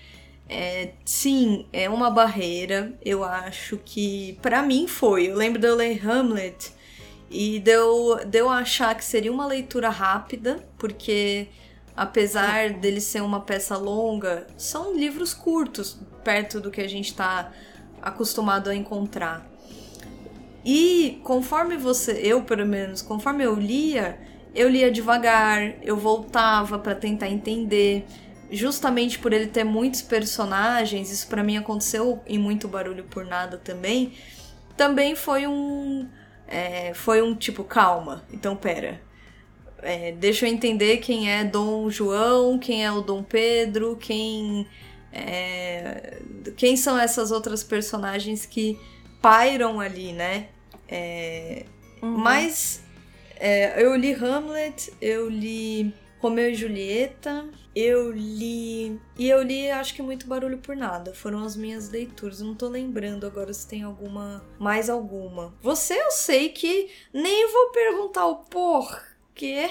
é, 0.50 0.94
sim, 1.06 1.66
é 1.74 1.90
uma 1.90 2.10
barreira. 2.10 2.94
Eu 3.04 3.24
acho 3.24 3.78
que 3.78 4.38
para 4.42 4.62
mim 4.62 4.88
foi. 4.88 5.28
Eu 5.28 5.36
lembro 5.36 5.60
de 5.60 5.68
eu 5.68 5.76
ler 5.76 6.06
Hamlet 6.06 6.72
e 7.30 7.60
deu, 7.60 8.20
deu 8.26 8.50
a 8.50 8.58
achar 8.58 8.96
que 8.96 9.04
seria 9.04 9.32
uma 9.32 9.46
leitura 9.46 9.90
rápida, 9.90 10.64
porque 10.78 11.48
apesar 11.96 12.72
dele 12.74 13.02
ser 13.02 13.22
uma 13.22 13.42
peça 13.42 13.76
longa, 13.76 14.48
são 14.56 14.96
livros 14.96 15.34
curtos, 15.34 16.00
perto 16.24 16.60
do 16.60 16.72
que 16.72 16.82
a 16.82 16.88
gente 16.88 17.08
está 17.08 17.52
acostumado 18.02 18.70
a 18.70 18.76
encontrar. 18.76 19.46
E 20.64 21.20
conforme 21.24 21.78
você, 21.78 22.12
eu 22.24 22.44
pelo 22.44 22.66
menos, 22.66 23.02
conforme 23.02 23.44
eu 23.44 23.56
lia, 23.56 24.20
eu 24.54 24.70
lia 24.70 24.92
devagar, 24.92 25.76
eu 25.82 25.96
voltava 25.96 26.80
para 26.80 26.96
tentar 26.96 27.30
entender. 27.30 28.06
Justamente 28.50 29.20
por 29.20 29.34
ele 29.34 29.48
ter 29.48 29.64
muitos 29.64 30.02
personagens, 30.02 31.12
isso 31.12 31.28
para 31.28 31.44
mim 31.44 31.58
aconteceu 31.58 32.22
em 32.26 32.38
muito 32.38 32.68
barulho 32.68 33.04
por 33.04 33.26
nada 33.26 33.58
também. 33.58 34.14
Também 34.76 35.16
foi 35.16 35.48
um, 35.48 36.08
é, 36.48 36.94
foi 36.94 37.22
um 37.22 37.36
tipo 37.36 37.64
calma. 37.64 38.26
Então 38.32 38.56
pera, 38.56 39.02
é, 39.80 40.12
deixa 40.14 40.48
eu 40.48 40.52
entender 40.52 40.98
quem 40.98 41.32
é 41.32 41.44
Dom 41.44 41.90
João, 41.90 42.58
quem 42.58 42.86
é 42.86 42.92
o 42.92 43.02
Dom 43.02 43.24
Pedro, 43.24 43.98
quem. 43.98 44.68
É, 45.12 46.22
quem 46.56 46.76
são 46.76 46.98
essas 46.98 47.32
outras 47.32 47.64
personagens 47.64 48.46
que 48.46 48.80
pairam 49.22 49.80
ali, 49.80 50.14
né? 50.14 50.48
É, 50.88 51.66
uhum. 52.02 52.18
Mas 52.18 52.82
é, 53.40 53.82
eu 53.84 53.96
li 53.96 54.14
Hamlet, 54.14 54.94
eu 55.02 55.30
li 55.30 55.94
Romeu 56.20 56.50
e 56.50 56.56
Julieta, 56.56 57.48
eu 57.76 58.12
li. 58.12 59.00
E 59.18 59.30
eu 59.30 59.44
li, 59.44 59.70
acho 59.70 59.94
que 59.94 60.02
muito 60.02 60.28
barulho 60.28 60.58
por 60.58 60.76
nada. 60.76 61.14
Foram 61.14 61.44
as 61.44 61.56
minhas 61.56 61.90
leituras. 61.90 62.42
não 62.42 62.56
tô 62.56 62.68
lembrando 62.68 63.28
agora 63.28 63.54
se 63.54 63.68
tem 63.68 63.84
alguma. 63.84 64.44
Mais 64.58 64.90
alguma. 64.90 65.54
Você 65.62 65.94
eu 65.94 66.12
sei 66.12 66.50
que 66.50 66.90
nem 67.14 67.52
vou 67.52 67.72
perguntar 67.72 68.26
o 68.26 68.38
porquê. 68.46 69.70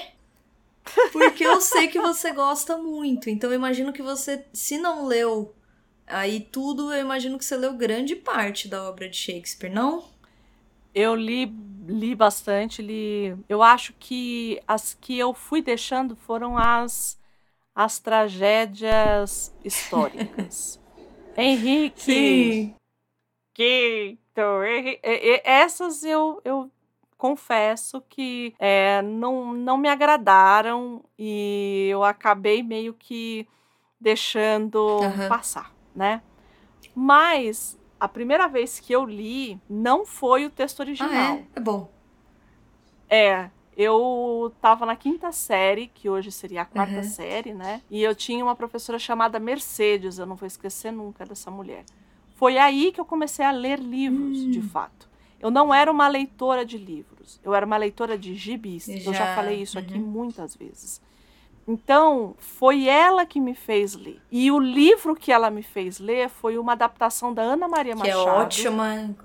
Porque 1.11 1.43
eu 1.43 1.59
sei 1.59 1.87
que 1.87 1.99
você 1.99 2.31
gosta 2.31 2.77
muito. 2.77 3.29
Então 3.29 3.49
eu 3.49 3.55
imagino 3.55 3.91
que 3.91 4.01
você, 4.01 4.45
se 4.53 4.77
não 4.77 5.05
leu 5.05 5.53
aí 6.05 6.39
tudo, 6.39 6.93
eu 6.93 7.01
imagino 7.01 7.37
que 7.37 7.43
você 7.43 7.57
leu 7.57 7.73
grande 7.73 8.15
parte 8.15 8.69
da 8.69 8.87
obra 8.87 9.09
de 9.09 9.17
Shakespeare, 9.17 9.69
não? 9.69 10.05
Eu 10.95 11.13
li, 11.13 11.53
li 11.87 12.13
bastante, 12.15 12.81
li. 12.81 13.35
Eu 13.47 13.63
acho 13.63 13.93
que 13.99 14.61
as 14.67 14.93
que 14.93 15.17
eu 15.17 15.33
fui 15.33 15.61
deixando 15.61 16.15
foram 16.15 16.57
as, 16.57 17.19
as 17.73 17.99
tragédias 17.99 19.53
históricas. 19.63 20.79
Henrique. 21.37 22.01
Sim. 22.01 22.75
Que, 23.53 24.17
então, 24.31 24.61
essas 25.43 26.03
eu, 26.03 26.39
eu 26.45 26.69
confesso 27.17 28.01
que 28.07 28.53
é, 28.59 29.01
não, 29.01 29.53
não 29.53 29.77
me 29.77 29.89
agradaram 29.89 31.03
e 31.17 31.87
eu 31.89 32.03
acabei 32.03 32.61
meio 32.61 32.93
que 32.93 33.47
deixando 33.99 34.99
uhum. 35.01 35.27
passar, 35.27 35.73
né? 35.95 36.21
Mas 36.93 37.76
a 37.99 38.07
primeira 38.07 38.47
vez 38.47 38.79
que 38.79 38.93
eu 38.93 39.05
li 39.05 39.59
não 39.69 40.05
foi 40.05 40.45
o 40.45 40.49
texto 40.49 40.79
original. 40.79 41.11
Ah, 41.11 41.35
é? 41.35 41.45
é 41.55 41.59
bom. 41.59 41.89
É, 43.09 43.49
eu 43.75 44.51
tava 44.59 44.85
na 44.85 44.95
quinta 44.95 45.31
série, 45.31 45.87
que 45.87 46.09
hoje 46.09 46.31
seria 46.31 46.63
a 46.63 46.65
quarta 46.65 46.97
uhum. 46.97 47.03
série, 47.03 47.53
né? 47.53 47.81
E 47.89 48.01
eu 48.01 48.15
tinha 48.15 48.43
uma 48.43 48.55
professora 48.55 48.97
chamada 48.97 49.39
Mercedes, 49.39 50.17
eu 50.17 50.25
não 50.25 50.35
vou 50.35 50.47
esquecer 50.47 50.91
nunca 50.91 51.25
dessa 51.25 51.51
mulher. 51.51 51.85
Foi 52.35 52.57
aí 52.57 52.91
que 52.91 52.99
eu 52.99 53.05
comecei 53.05 53.45
a 53.45 53.51
ler 53.51 53.79
livros, 53.79 54.39
hum. 54.39 54.51
de 54.51 54.61
fato. 54.61 55.07
Eu 55.39 55.51
não 55.51 55.73
era 55.73 55.91
uma 55.91 56.07
leitora 56.07 56.65
de 56.65 56.77
livros, 56.77 57.39
eu 57.43 57.53
era 57.53 57.65
uma 57.65 57.77
leitora 57.77 58.17
de 58.17 58.33
gibis. 58.35 58.85
Já. 58.85 58.93
Eu 58.93 59.13
já 59.13 59.35
falei 59.35 59.61
isso 59.61 59.77
uhum. 59.77 59.83
aqui 59.83 59.99
muitas 59.99 60.55
vezes. 60.55 61.01
Então, 61.67 62.35
foi 62.37 62.87
ela 62.87 63.25
que 63.25 63.41
me 63.41 63.53
fez 63.53 63.93
ler. 63.93 64.21
E 64.31 64.49
o 64.51 64.59
livro 64.59 65.15
que 65.15 65.31
ela 65.31 65.49
me 65.49 65.61
fez 65.61 65.99
ler 65.99 66.29
foi 66.29 66.57
uma 66.57 66.71
adaptação 66.71 67.33
da 67.33 67.41
Ana 67.41 67.67
Maria 67.67 67.93
que 67.95 68.09
é 68.09 68.15
Machado. 68.15 68.23
Que 68.23 68.29
é 68.29 68.69
ótima. 68.71 69.15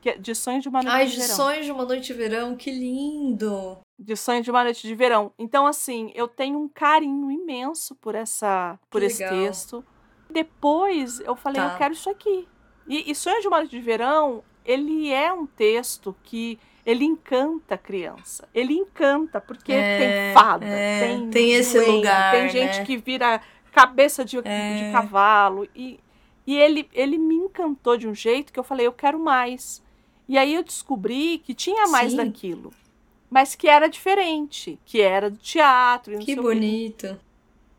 Que 0.00 0.18
de 0.18 0.34
Sonhos 0.34 0.62
de 0.62 0.68
uma 0.68 0.82
Noite 0.82 0.94
Ai, 0.94 1.06
de, 1.06 1.12
de 1.12 1.20
Verão. 1.20 1.36
Sonhos 1.36 1.64
de 1.64 1.72
uma 1.72 1.84
Noite 1.84 2.06
de 2.06 2.12
Verão, 2.12 2.56
que 2.56 2.70
lindo! 2.70 3.78
De 3.96 4.16
Sonhos 4.16 4.44
de 4.44 4.50
uma 4.50 4.64
Noite 4.64 4.86
de 4.86 4.94
Verão. 4.94 5.32
Então, 5.38 5.66
assim, 5.66 6.10
eu 6.14 6.26
tenho 6.26 6.58
um 6.58 6.68
carinho 6.68 7.30
imenso 7.30 7.94
por 7.94 8.16
essa, 8.16 8.78
por 8.90 9.00
que 9.00 9.06
esse 9.06 9.22
legal. 9.22 9.38
texto. 9.38 9.84
Depois, 10.28 11.20
eu 11.20 11.36
falei, 11.36 11.62
tá. 11.62 11.72
eu 11.72 11.78
quero 11.78 11.94
isso 11.94 12.10
aqui. 12.10 12.48
E, 12.88 13.10
e 13.10 13.14
Sonhos 13.14 13.42
de 13.42 13.48
uma 13.48 13.58
Noite 13.58 13.70
de 13.70 13.80
Verão 13.80 14.42
ele 14.64 15.12
é 15.12 15.32
um 15.32 15.46
texto 15.46 16.16
que 16.22 16.58
ele 16.84 17.04
encanta 17.04 17.74
a 17.74 17.78
criança. 17.78 18.48
Ele 18.54 18.74
encanta, 18.74 19.40
porque 19.40 19.72
é, 19.72 19.98
tem 19.98 20.34
fada, 20.34 20.66
é, 20.66 21.00
tem, 21.00 21.30
tem 21.30 21.52
esse 21.52 21.78
lugar. 21.80 22.32
Tem 22.32 22.48
gente 22.48 22.78
né? 22.78 22.84
que 22.84 22.96
vira 22.96 23.40
cabeça 23.72 24.24
de, 24.24 24.38
é. 24.44 24.86
de 24.86 24.92
cavalo. 24.92 25.66
E, 25.74 25.98
e 26.46 26.56
ele, 26.56 26.88
ele 26.92 27.16
me 27.16 27.34
encantou 27.34 27.96
de 27.96 28.06
um 28.06 28.14
jeito 28.14 28.52
que 28.52 28.58
eu 28.58 28.64
falei, 28.64 28.86
eu 28.86 28.92
quero 28.92 29.18
mais. 29.18 29.82
E 30.28 30.36
aí 30.36 30.54
eu 30.54 30.62
descobri 30.62 31.38
que 31.38 31.54
tinha 31.54 31.86
mais 31.88 32.10
Sim. 32.10 32.18
daquilo. 32.18 32.72
Mas 33.30 33.54
que 33.54 33.66
era 33.66 33.88
diferente, 33.88 34.78
que 34.84 35.00
era 35.00 35.30
do 35.30 35.38
teatro. 35.38 36.18
que 36.18 36.36
bonito. 36.36 37.18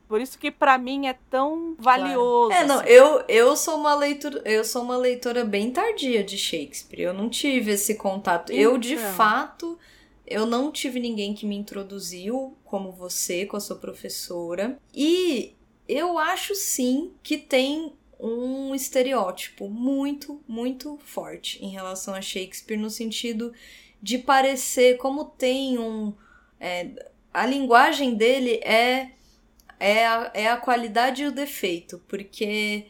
Por 0.07 0.21
isso 0.21 0.37
que 0.37 0.51
para 0.51 0.77
mim 0.77 1.07
é 1.07 1.15
tão 1.29 1.75
valioso. 1.79 2.49
Claro. 2.49 2.63
É, 2.63 2.67
não, 2.67 2.79
assim. 2.79 2.89
eu, 2.89 3.23
eu 3.27 3.55
sou 3.55 3.75
uma 3.75 3.95
leitura, 3.95 4.41
eu 4.45 4.63
sou 4.63 4.83
uma 4.83 4.97
leitora 4.97 5.43
bem 5.43 5.71
tardia 5.71 6.23
de 6.23 6.37
Shakespeare. 6.37 7.01
Eu 7.01 7.13
não 7.13 7.29
tive 7.29 7.71
esse 7.71 7.95
contato. 7.95 8.51
Então. 8.51 8.63
Eu 8.63 8.77
de 8.77 8.97
fato, 8.97 9.79
eu 10.25 10.45
não 10.45 10.71
tive 10.71 10.99
ninguém 10.99 11.33
que 11.33 11.45
me 11.45 11.55
introduziu 11.55 12.55
como 12.63 12.91
você 12.91 13.45
com 13.45 13.57
a 13.57 13.59
sua 13.59 13.77
professora. 13.77 14.77
E 14.93 15.55
eu 15.87 16.17
acho 16.17 16.53
sim 16.53 17.13
que 17.23 17.37
tem 17.37 17.93
um 18.19 18.73
estereótipo 18.73 19.67
muito, 19.67 20.41
muito 20.47 20.97
forte 21.03 21.63
em 21.63 21.69
relação 21.69 22.13
a 22.13 22.21
Shakespeare 22.21 22.77
no 22.77 22.89
sentido 22.89 23.53
de 24.01 24.17
parecer 24.17 24.97
como 24.97 25.25
tem 25.25 25.77
um 25.77 26.13
é, 26.59 26.89
a 27.33 27.45
linguagem 27.45 28.15
dele 28.15 28.61
é 28.63 29.11
é 29.79 30.05
a, 30.05 30.31
é 30.33 30.47
a 30.47 30.57
qualidade 30.57 31.23
e 31.23 31.27
o 31.27 31.31
defeito, 31.31 32.01
porque 32.07 32.87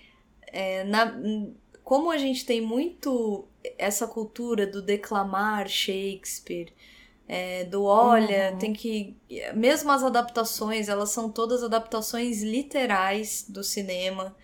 é, 0.48 0.84
na, 0.84 1.14
como 1.84 2.10
a 2.12 2.18
gente 2.18 2.46
tem 2.46 2.62
muito 2.62 3.48
essa 3.78 4.08
cultura 4.08 4.66
do 4.66 4.82
declamar 4.82 5.68
Shakespeare, 5.68 6.74
é, 7.28 7.64
do 7.64 7.84
olha, 7.84 8.52
uhum. 8.52 8.58
tem 8.58 8.74
que. 8.74 9.16
Mesmo 9.56 9.92
as 9.92 10.04
adaptações, 10.04 10.88
elas 10.88 11.10
são 11.10 11.30
todas 11.30 11.64
adaptações 11.64 12.44
literais 12.44 13.46
do 13.48 13.64
cinema. 13.64 14.36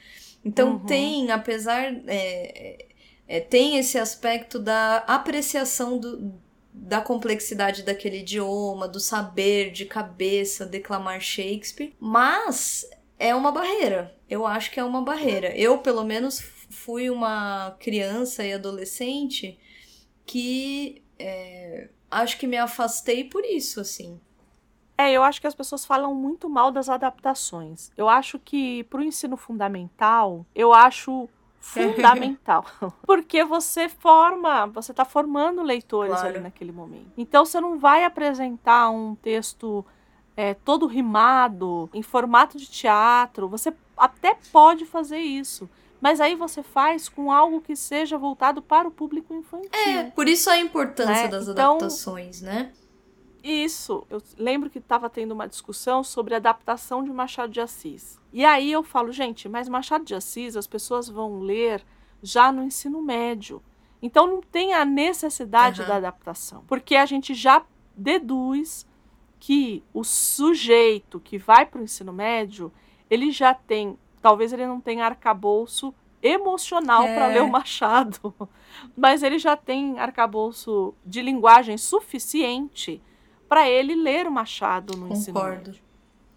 Então 0.43 0.73
uhum. 0.73 0.85
tem, 0.85 1.31
apesar. 1.31 1.93
É, 2.07 2.85
é, 3.27 3.39
tem 3.39 3.77
esse 3.77 3.97
aspecto 3.97 4.59
da 4.59 4.97
apreciação 5.07 5.97
do, 5.97 6.33
da 6.73 7.01
complexidade 7.01 7.83
daquele 7.83 8.19
idioma, 8.19 8.87
do 8.87 8.99
saber 8.99 9.71
de 9.71 9.85
cabeça 9.85 10.65
declamar 10.65 11.19
Shakespeare, 11.19 11.93
mas 11.99 12.89
é 13.19 13.35
uma 13.35 13.51
barreira. 13.51 14.15
Eu 14.29 14.47
acho 14.47 14.71
que 14.71 14.79
é 14.79 14.83
uma 14.83 15.01
barreira. 15.01 15.55
Eu, 15.55 15.77
pelo 15.79 16.03
menos, 16.03 16.39
fui 16.69 17.09
uma 17.09 17.75
criança 17.79 18.43
e 18.45 18.53
adolescente 18.53 19.59
que 20.25 21.03
é, 21.19 21.89
acho 22.09 22.37
que 22.39 22.47
me 22.47 22.57
afastei 22.57 23.25
por 23.25 23.43
isso, 23.45 23.79
assim. 23.79 24.19
É, 24.97 25.11
eu 25.11 25.23
acho 25.23 25.41
que 25.41 25.47
as 25.47 25.55
pessoas 25.55 25.85
falam 25.85 26.13
muito 26.13 26.49
mal 26.49 26.71
das 26.71 26.87
adaptações. 26.87 27.91
Eu 27.97 28.07
acho 28.07 28.37
que 28.37 28.83
para 28.85 28.99
o 28.99 29.03
ensino 29.03 29.35
fundamental, 29.35 30.45
eu 30.53 30.73
acho 30.73 31.27
fundamental. 31.61 32.65
Porque 33.05 33.45
você 33.45 33.87
forma, 33.87 34.65
você 34.65 34.91
está 34.91 35.05
formando 35.05 35.61
leitores 35.61 36.13
claro. 36.13 36.27
ali 36.27 36.39
naquele 36.39 36.71
momento. 36.71 37.11
Então 37.15 37.45
você 37.45 37.61
não 37.61 37.77
vai 37.77 38.03
apresentar 38.03 38.89
um 38.89 39.15
texto 39.15 39.85
é, 40.35 40.55
todo 40.55 40.87
rimado, 40.87 41.89
em 41.93 42.01
formato 42.01 42.57
de 42.57 42.65
teatro. 42.65 43.47
Você 43.47 43.71
até 43.95 44.35
pode 44.51 44.85
fazer 44.85 45.19
isso. 45.19 45.69
Mas 46.01 46.19
aí 46.19 46.33
você 46.33 46.63
faz 46.63 47.07
com 47.07 47.31
algo 47.31 47.61
que 47.61 47.75
seja 47.75 48.17
voltado 48.17 48.59
para 48.59 48.87
o 48.87 48.91
público 48.91 49.35
infantil. 49.35 49.69
É, 49.71 50.05
por 50.05 50.27
isso 50.27 50.49
a 50.49 50.57
importância 50.57 51.13
né? 51.13 51.27
das 51.27 51.47
então, 51.47 51.75
adaptações, 51.75 52.41
né? 52.41 52.71
Isso. 53.43 54.05
Eu 54.09 54.21
lembro 54.37 54.69
que 54.69 54.79
estava 54.79 55.09
tendo 55.09 55.31
uma 55.31 55.47
discussão 55.47 56.03
sobre 56.03 56.35
adaptação 56.35 57.03
de 57.03 57.11
Machado 57.11 57.51
de 57.51 57.59
Assis. 57.59 58.19
E 58.31 58.45
aí 58.45 58.71
eu 58.71 58.83
falo, 58.83 59.11
gente, 59.11 59.49
mas 59.49 59.67
Machado 59.67 60.05
de 60.05 60.13
Assis 60.13 60.55
as 60.55 60.67
pessoas 60.67 61.09
vão 61.09 61.39
ler 61.39 61.83
já 62.21 62.51
no 62.51 62.63
ensino 62.63 63.01
médio. 63.01 63.61
Então 64.01 64.27
não 64.27 64.41
tem 64.41 64.73
a 64.73 64.85
necessidade 64.85 65.81
uhum. 65.81 65.87
da 65.87 65.95
adaptação. 65.95 66.63
Porque 66.67 66.95
a 66.95 67.05
gente 67.05 67.33
já 67.33 67.63
deduz 67.95 68.87
que 69.39 69.83
o 69.93 70.03
sujeito 70.03 71.19
que 71.19 71.37
vai 71.37 71.65
para 71.65 71.81
o 71.81 71.83
ensino 71.83 72.13
médio, 72.13 72.71
ele 73.09 73.31
já 73.31 73.53
tem, 73.53 73.97
talvez 74.21 74.53
ele 74.53 74.67
não 74.67 74.79
tenha 74.79 75.05
arcabouço 75.05 75.93
emocional 76.21 77.03
é. 77.03 77.15
para 77.15 77.27
ler 77.27 77.41
o 77.41 77.49
Machado, 77.49 78.33
mas 78.95 79.23
ele 79.23 79.39
já 79.39 79.57
tem 79.57 79.97
arcabouço 79.97 80.93
de 81.03 81.23
linguagem 81.23 81.75
suficiente 81.77 83.01
para 83.51 83.69
ele 83.69 83.95
ler 83.95 84.27
o 84.27 84.31
Machado 84.31 84.93
no 84.95 85.09
Concordo. 85.09 85.19
ensino 85.19 85.43
médio. 85.43 85.83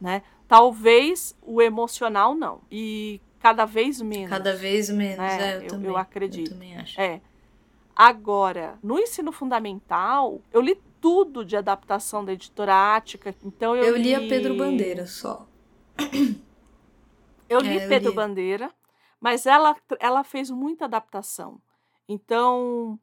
Né? 0.01 0.23
Talvez 0.49 1.39
o 1.41 1.63
emocional 1.63 2.35
não. 2.35 2.61
E 2.69 3.21
cada 3.39 3.65
vez 3.65 4.01
menos. 4.01 4.31
Cada 4.31 4.53
vez 4.57 4.91
menos, 4.91 5.19
né? 5.19 5.53
é, 5.53 5.57
eu, 5.59 5.63
eu, 5.63 5.69
também. 5.69 5.91
eu 5.91 5.97
acredito. 5.97 6.49
Eu 6.49 6.55
também 6.55 6.77
acho. 6.77 7.01
É. 7.01 7.21
Agora, 7.95 8.77
no 8.83 8.99
ensino 8.99 9.31
fundamental, 9.31 10.41
eu 10.53 10.61
li 10.61 10.77
tudo 11.01 11.45
de 11.45 11.57
adaptação 11.57 12.25
da 12.25 12.33
editora 12.33 12.97
Ática. 12.97 13.33
Então 13.45 13.77
eu, 13.77 13.85
Eu 13.85 13.97
li 13.97 14.03
lia 14.03 14.19
Pedro 14.29 14.57
Bandeira 14.57 15.07
só. 15.07 15.47
Eu 17.49 17.61
li 17.61 17.79
É, 17.79 17.85
eu 17.85 17.89
Pedro 17.89 18.11
li. 18.11 18.17
Bandeira, 18.17 18.73
mas 19.21 19.47
ela, 19.47 19.77
ela 20.01 20.25
fez 20.25 20.51
muita 20.51 20.87
adaptação. 20.87 21.61
Então, 22.09 22.99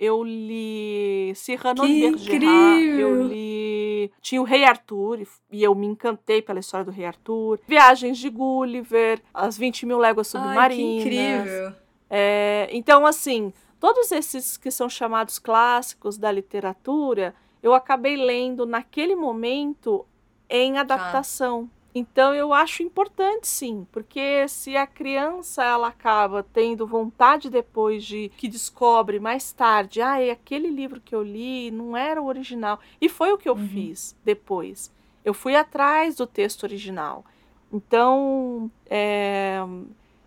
eu 0.00 0.24
li 0.24 1.34
Cyrano 1.36 1.86
de 1.86 2.00
Bergerac, 2.00 2.82
eu 2.98 3.22
li... 3.22 4.10
Tinha 4.22 4.40
o 4.40 4.44
Rei 4.44 4.64
Arthur, 4.64 5.26
e 5.52 5.62
eu 5.62 5.74
me 5.74 5.86
encantei 5.86 6.40
pela 6.40 6.58
história 6.58 6.86
do 6.86 6.90
Rei 6.90 7.04
Arthur. 7.04 7.60
Viagens 7.68 8.16
de 8.16 8.30
Gulliver, 8.30 9.20
As 9.34 9.58
20 9.58 9.84
Mil 9.84 9.98
Léguas 9.98 10.34
Ai, 10.34 10.40
Submarinas. 10.40 11.02
incrível. 11.02 11.74
É, 12.08 12.66
então, 12.72 13.04
assim, 13.04 13.52
todos 13.78 14.10
esses 14.10 14.56
que 14.56 14.70
são 14.70 14.88
chamados 14.88 15.38
clássicos 15.38 16.16
da 16.16 16.32
literatura, 16.32 17.34
eu 17.62 17.74
acabei 17.74 18.16
lendo 18.16 18.64
naquele 18.64 19.14
momento 19.14 20.06
em 20.48 20.78
adaptação. 20.78 21.70
Então, 21.94 22.32
eu 22.34 22.52
acho 22.52 22.82
importante, 22.84 23.48
sim, 23.48 23.86
porque 23.90 24.46
se 24.48 24.76
a 24.76 24.86
criança 24.86 25.64
ela 25.64 25.88
acaba 25.88 26.42
tendo 26.52 26.86
vontade 26.86 27.50
depois 27.50 28.04
de 28.04 28.30
que 28.36 28.46
descobre 28.46 29.18
mais 29.18 29.52
tarde, 29.52 30.00
ah, 30.00 30.20
é 30.20 30.30
aquele 30.30 30.68
livro 30.68 31.00
que 31.00 31.14
eu 31.14 31.22
li 31.22 31.70
não 31.72 31.96
era 31.96 32.22
o 32.22 32.26
original, 32.26 32.78
e 33.00 33.08
foi 33.08 33.32
o 33.32 33.38
que 33.38 33.48
eu 33.48 33.54
Uhum. 33.54 33.68
fiz 33.68 34.14
depois. 34.24 34.92
Eu 35.24 35.34
fui 35.34 35.56
atrás 35.56 36.14
do 36.16 36.26
texto 36.26 36.62
original. 36.62 37.24
Então, 37.72 38.70
é, 38.88 39.58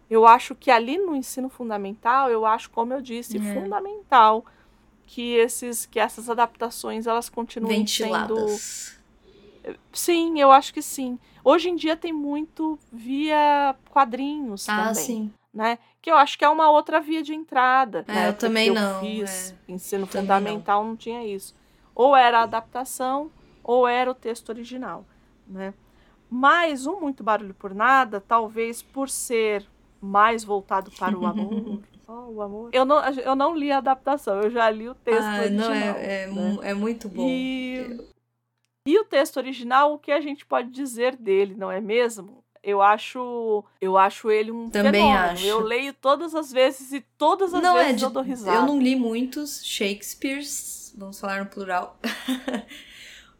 eu 0.09 0.28
acho 0.28 0.53
que 0.55 0.70
ali 0.70 0.97
no 0.97 1.16
ensino 1.16 1.49
fundamental, 1.49 2.30
eu 2.30 2.45
acho, 2.45 2.70
como 2.70 2.93
eu 2.93 3.01
disse, 3.01 3.38
É. 3.38 3.39
fundamental 3.39 4.45
que 5.07 5.34
esses 5.36 5.86
que 5.86 5.99
essas 5.99 6.30
adaptações 6.30 7.07
elas 7.07 7.30
continuem 7.30 7.86
sendo 7.86 8.09
Ventiladas. 8.09 8.99
Sim, 9.91 10.39
eu 10.39 10.51
acho 10.51 10.74
que 10.74 10.82
sim. 10.82 11.20
Hoje 11.43 11.70
em 11.70 11.76
dia 11.76 11.95
tem 11.95 12.11
muito 12.14 12.78
via 12.91 13.76
quadrinhos 13.89 14.68
Ah, 14.68 14.88
também, 14.88 15.05
sim. 15.05 15.34
né? 15.53 15.78
Que 16.01 16.11
eu 16.11 16.16
acho 16.16 16.38
que 16.38 16.45
é 16.45 16.49
uma 16.49 16.70
outra 16.70 16.99
via 16.99 17.22
de 17.22 17.34
entrada. 17.34 18.03
É, 18.07 18.14
né? 18.14 18.28
eu 18.30 18.34
também 18.34 18.68
eu 18.68 18.76
não, 18.76 18.99
fiz 18.99 19.55
ensino 19.68 20.05
Também 20.07 20.22
fundamental 20.22 20.84
não. 20.84 20.95
tinha 20.95 21.26
isso. 21.26 21.55
Ou 21.95 22.16
era 22.16 22.39
a 22.39 22.43
adaptação 22.43 23.32
ou 23.64 23.88
era 23.88 24.09
o 24.09 24.16
texto 24.16 24.49
original, 24.49 25.05
né? 25.47 25.74
Mas 26.30 26.88
um 26.88 26.99
muito 26.99 27.24
barulho 27.24 27.53
por 27.53 27.74
nada, 27.76 28.20
talvez 28.20 28.82
por 28.82 29.07
ser 29.07 29.66
mais 30.01 30.43
voltado 30.43 30.91
para 30.91 31.18
o 31.18 31.26
amor. 31.28 31.82
Oh, 32.07 32.32
o 32.32 32.41
amor. 32.41 32.70
Eu 32.74 32.84
não, 32.84 32.97
eu 33.09 33.36
não 33.36 33.55
li 33.55 33.72
a 33.72 33.78
adaptação, 33.78 34.41
eu 34.41 34.49
já 34.49 34.70
li 34.70 34.89
o 34.89 34.95
texto 34.95 35.30
Ah, 35.30 35.39
original. 35.41 35.68
não, 35.70 35.76
é, 35.76 36.24
é, 36.24 36.28
né? 36.28 36.57
é 36.64 36.74
muito 36.74 37.07
bom. 37.07 37.22
E, 37.26 38.12
e 38.86 39.00
o 39.00 39.06
texto 39.06 39.38
original, 39.38 39.94
o 39.94 39.98
que 40.00 40.12
a 40.12 40.20
gente 40.22 40.46
pode 40.46 40.70
dizer 40.70 41.16
dele, 41.16 41.56
não 41.58 41.72
é 41.72 41.80
mesmo? 41.80 42.44
Eu 42.62 42.82
acho, 42.82 43.64
eu 43.82 43.98
acho 43.98 44.32
ele 44.32 44.50
um 44.52 44.70
Também 44.70 45.02
fenômeno. 45.02 45.26
acho. 45.34 45.46
Eu 45.46 45.60
leio 45.60 45.94
todas 45.94 46.34
as 46.34 46.50
vezes 46.52 46.94
e 46.94 47.02
todas 47.18 47.54
as 47.54 47.62
Não, 47.62 47.78
é 47.78 47.84
vezes 47.86 47.98
de- 48.00 48.04
eu 48.06 48.10
dou 48.10 48.24
risada. 48.24 48.58
Eu 48.58 48.66
não 48.66 48.80
li 48.80 48.96
muitos 48.96 49.62
Shakespeares, 49.66 50.94
vamos 50.98 51.20
falar 51.20 51.40
no 51.44 51.48
plural. 51.50 52.00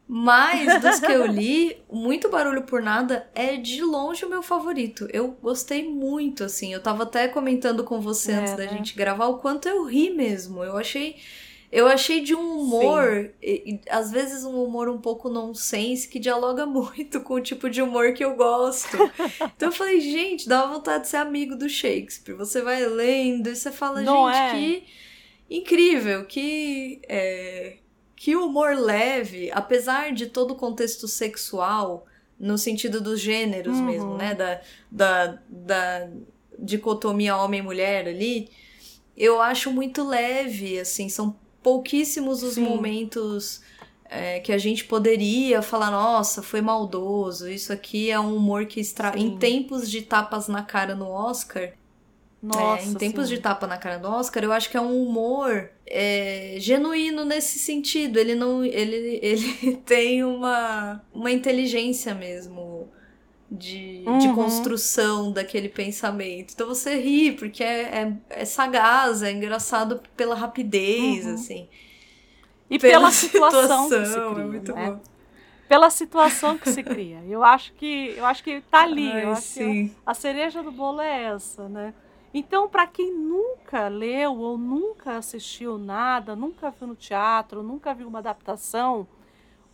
Mas 0.06 0.82
dos 0.82 1.00
que 1.00 1.10
eu 1.10 1.24
li, 1.26 1.82
muito 1.90 2.28
barulho 2.28 2.64
por 2.64 2.82
nada 2.82 3.26
é 3.34 3.56
de 3.56 3.82
longe 3.82 4.22
o 4.24 4.28
meu 4.28 4.42
favorito. 4.42 5.08
Eu 5.10 5.28
gostei 5.42 5.88
muito, 5.88 6.44
assim. 6.44 6.74
Eu 6.74 6.82
tava 6.82 7.04
até 7.04 7.26
comentando 7.26 7.82
com 7.82 8.00
você 8.02 8.32
É, 8.32 8.36
antes 8.36 8.52
da 8.56 8.64
né? 8.66 8.68
gente 8.68 8.94
gravar 8.94 9.28
o 9.28 9.38
quanto 9.38 9.66
eu 9.66 9.84
ri 9.84 10.10
mesmo. 10.10 10.62
Eu 10.62 10.76
achei. 10.76 11.16
Eu 11.74 11.88
achei 11.88 12.20
de 12.20 12.34
um 12.36 12.60
humor, 12.60 13.32
e- 13.42 13.74
e, 13.74 13.80
às 13.90 14.10
vezes 14.12 14.44
um 14.44 14.62
humor 14.62 14.88
um 14.88 14.98
pouco 15.00 15.28
nonsense, 15.28 16.08
que 16.08 16.20
dialoga 16.20 16.64
muito 16.66 17.20
com 17.20 17.34
o 17.34 17.40
tipo 17.40 17.68
de 17.68 17.82
humor 17.82 18.12
que 18.14 18.24
eu 18.24 18.36
gosto. 18.36 18.96
Então 19.56 19.68
eu 19.68 19.72
falei, 19.72 20.00
gente, 20.00 20.48
dá 20.48 20.64
uma 20.64 20.74
vontade 20.76 21.02
de 21.04 21.08
ser 21.10 21.16
amigo 21.16 21.56
do 21.56 21.68
Shakespeare. 21.68 22.36
Você 22.36 22.62
vai 22.62 22.86
lendo 22.86 23.48
e 23.48 23.56
você 23.56 23.72
fala, 23.72 24.02
Não 24.02 24.28
gente, 24.32 24.38
é? 24.38 24.50
que 24.50 24.84
incrível, 25.50 26.24
que, 26.26 27.00
é, 27.08 27.78
que 28.16 28.36
humor 28.36 28.76
leve, 28.76 29.50
apesar 29.52 30.12
de 30.12 30.26
todo 30.26 30.52
o 30.52 30.56
contexto 30.56 31.08
sexual, 31.08 32.06
no 32.38 32.56
sentido 32.56 33.00
dos 33.00 33.20
gêneros 33.20 33.78
Uhum. 33.80 33.86
mesmo, 33.86 34.14
né? 34.16 34.34
Da, 34.34 34.60
da, 34.90 35.38
da 35.48 36.08
dicotomia 36.58 37.36
homem-mulher 37.36 38.06
ali, 38.08 38.48
eu 39.16 39.40
acho 39.40 39.72
muito 39.72 40.06
leve, 40.06 40.78
assim, 40.78 41.08
são 41.08 41.36
pouquíssimos 41.64 42.42
os 42.42 42.54
Sim. 42.54 42.60
momentos 42.60 43.62
é, 44.04 44.38
que 44.38 44.52
a 44.52 44.58
gente 44.58 44.84
poderia 44.84 45.62
falar, 45.62 45.90
nossa, 45.90 46.42
foi 46.42 46.60
maldoso, 46.60 47.48
isso 47.48 47.72
aqui 47.72 48.10
é 48.10 48.20
um 48.20 48.36
humor 48.36 48.66
que 48.66 48.78
extra... 48.78 49.12
Sim. 49.12 49.20
em 49.20 49.38
tempos 49.38 49.90
de 49.90 50.02
tapas 50.02 50.46
na 50.46 50.62
cara 50.62 50.94
no 50.94 51.08
Oscar, 51.08 51.72
Nossa, 52.42 52.84
é, 52.84 52.86
em 52.86 52.94
tempos 52.94 53.28
sim. 53.28 53.36
de 53.36 53.40
tapa 53.40 53.66
na 53.66 53.78
cara 53.78 53.98
do 53.98 54.06
Oscar, 54.08 54.44
eu 54.44 54.52
acho 54.52 54.70
que 54.70 54.76
é 54.76 54.80
um 54.80 55.02
humor 55.02 55.70
é, 55.86 56.56
genuíno 56.58 57.24
nesse 57.24 57.58
sentido. 57.58 58.18
Ele 58.18 58.34
não. 58.34 58.62
Ele, 58.62 59.18
ele 59.24 59.76
tem 59.86 60.22
uma, 60.22 61.02
uma 61.12 61.30
inteligência 61.30 62.14
mesmo 62.14 62.92
de, 63.50 64.14
de 64.16 64.28
Uhum. 64.28 64.34
construção 64.34 65.32
daquele 65.32 65.68
pensamento. 65.68 66.52
Então 66.54 66.66
você 66.68 66.96
ri, 67.00 67.32
porque 67.32 67.62
é, 67.64 67.82
é, 68.02 68.18
é 68.30 68.44
sagaz, 68.44 69.22
é 69.22 69.32
engraçado 69.32 70.00
pela 70.16 70.34
rapidez, 70.34 71.26
Uhum. 71.26 71.34
assim. 71.34 71.68
E 72.68 72.78
pela, 72.78 73.10
situação, 73.10 73.92
que 73.92 74.04
se 74.04 74.20
situação, 74.20 74.34
cria, 74.34 74.42
é 74.42 74.46
muito 74.46 74.72
né? 74.72 74.90
bom. 74.90 75.00
Pela 75.68 75.90
situação 75.90 76.58
que 76.58 76.68
se 76.68 76.82
cria. 76.84 77.24
Eu 77.26 77.42
acho 77.44 77.72
que 77.74 78.14
eu 78.16 78.24
acho 78.26 78.42
que 78.44 78.60
tá 78.62 78.82
ali. 78.82 79.08
Ai, 79.10 79.24
eu 79.24 79.32
acho 79.32 79.50
que 79.52 79.78
sim. 79.80 79.96
a 80.06 80.14
cereja 80.14 80.62
do 80.62 80.72
bolo 80.72 81.00
é 81.00 81.24
essa, 81.24 81.68
né? 81.68 81.94
Então, 82.32 82.68
para 82.68 82.86
quem 82.86 83.12
nunca 83.12 83.88
leu 83.88 84.36
ou 84.38 84.58
nunca 84.58 85.16
assistiu 85.18 85.78
nada, 85.78 86.34
nunca 86.36 86.70
viu 86.70 86.88
no 86.88 86.96
teatro, 86.96 87.62
nunca 87.62 87.94
viu 87.94 88.08
uma 88.08 88.18
adaptação, 88.18 89.08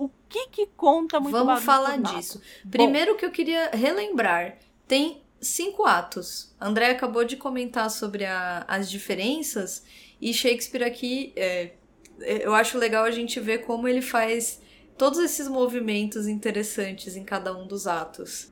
o 0.01 0.11
que 0.31 0.47
que 0.49 0.67
conta 0.67 1.21
muito 1.21 1.37
Vamos 1.37 1.63
falar 1.63 1.99
disso. 1.99 2.41
Primeiro 2.71 3.17
que 3.17 3.25
eu 3.27 3.31
queria 3.31 3.69
relembrar, 3.71 4.57
tem 4.89 5.23
cinco 5.41 5.85
atos. 5.85 6.55
André 6.59 6.91
acabou 6.91 7.23
de 7.23 7.37
comentar 7.37 7.91
sobre 7.91 8.25
a- 8.25 8.65
as 8.67 8.91
diferenças 8.91 9.85
e 10.19 10.33
Shakespeare 10.33 10.85
aqui, 10.85 11.35
é, 11.37 11.75
é, 12.21 12.47
eu 12.47 12.55
acho 12.55 12.79
legal 12.79 13.05
a 13.05 13.11
gente 13.11 13.39
ver 13.41 13.67
como 13.67 13.87
ele 13.87 14.01
faz 14.01 14.63
todos 14.97 15.19
esses 15.19 15.49
movimentos 15.49 16.27
interessantes 16.27 17.15
em 17.15 17.25
cada 17.25 17.55
um 17.57 17.67
dos 17.67 17.87
atos. 17.87 18.51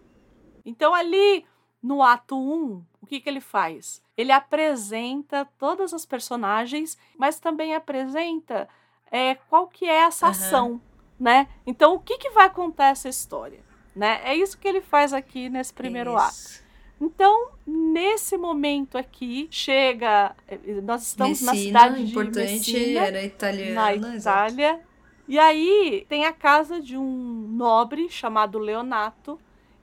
Então, 0.64 0.94
ali 0.94 1.46
no 1.82 2.02
ato 2.02 2.36
1, 2.36 2.84
o 3.00 3.06
que, 3.06 3.20
que 3.20 3.28
ele 3.28 3.40
faz? 3.40 4.02
Ele 4.16 4.32
apresenta 4.32 5.46
todas 5.58 5.94
as 5.94 6.04
personagens, 6.04 6.98
mas 7.16 7.40
também 7.40 7.74
apresenta 7.74 8.68
é, 9.10 9.34
qual 9.34 9.66
que 9.68 9.86
é 9.86 10.00
essa 10.00 10.26
Aham. 10.26 10.32
ação, 10.34 10.80
né? 11.18 11.48
Então, 11.66 11.94
o 11.94 11.98
que, 11.98 12.18
que 12.18 12.30
vai 12.30 12.48
contar 12.50 12.88
essa 12.88 13.08
história? 13.08 13.60
Né? 13.94 14.20
É 14.24 14.34
isso 14.34 14.56
que 14.58 14.68
ele 14.68 14.80
faz 14.80 15.12
aqui 15.12 15.48
nesse 15.48 15.72
primeiro 15.72 16.16
ato. 16.16 16.32
Isso. 16.32 16.62
Então, 17.00 17.50
nesse 17.66 18.36
momento 18.36 18.98
aqui, 18.98 19.46
chega. 19.50 20.34
eh, 20.48 20.58
Nós 20.82 21.02
estamos 21.02 21.40
na 21.42 21.52
Messina, 21.52 21.80
cidade 21.80 22.04
de 22.04 22.10
importante, 22.10 22.72
Messina, 22.72 23.00
era 23.00 23.22
italiana. 23.24 23.74
na. 23.96 24.16
Itália. 24.16 24.80
E 25.26 25.38
aí 25.38 26.06
tem 26.08 26.24
a 26.26 26.32
casa 26.32 26.80
de 26.80 26.96
um 26.96 27.46
nobre 27.50 28.08
chamado 28.08 28.58
Leonato, 28.58 29.38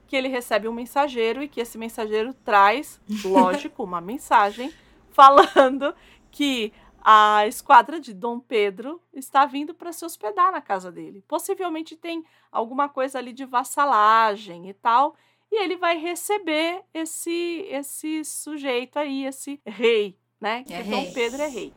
que 0.06 0.14
ele 0.16 0.28
recebe 0.28 0.68
um 0.68 0.72
mensageiro 0.72 1.42
e 1.42 1.48
que 1.48 1.60
esse 1.60 1.78
mensageiro 1.78 2.34
traz, 2.44 3.00
lógico, 3.24 3.82
uma 3.82 4.00
mensagem 4.00 4.72
falando 5.10 5.94
que 6.30 6.72
a 7.08 7.46
esquadra 7.46 8.00
de 8.00 8.12
Dom 8.12 8.40
Pedro 8.40 9.00
está 9.14 9.46
vindo 9.46 9.72
para 9.72 9.92
se 9.92 10.04
hospedar 10.04 10.50
na 10.50 10.60
casa 10.60 10.90
dele. 10.90 11.22
Possivelmente 11.28 11.94
tem 11.94 12.24
alguma 12.50 12.88
coisa 12.88 13.18
ali 13.18 13.32
de 13.32 13.44
vassalagem 13.44 14.68
e 14.68 14.74
tal, 14.74 15.14
e 15.52 15.62
ele 15.62 15.76
vai 15.76 15.96
receber 15.98 16.82
esse 16.92 17.64
esse 17.70 18.24
sujeito 18.24 18.98
aí, 18.98 19.24
esse 19.24 19.60
rei, 19.64 20.18
né? 20.40 20.64
Que 20.64 20.74
É 20.74 20.82
Dom 20.82 21.02
rei. 21.02 21.12
Pedro 21.12 21.42
é 21.42 21.48
rei. 21.48 21.72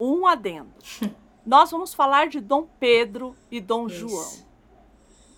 Um 0.00 0.26
adendo. 0.26 0.72
Nós 1.46 1.70
vamos 1.70 1.94
falar 1.94 2.26
de 2.26 2.40
Dom 2.40 2.66
Pedro 2.80 3.36
e 3.48 3.60
Dom 3.60 3.86
Isso. 3.86 4.08
João. 4.08 4.46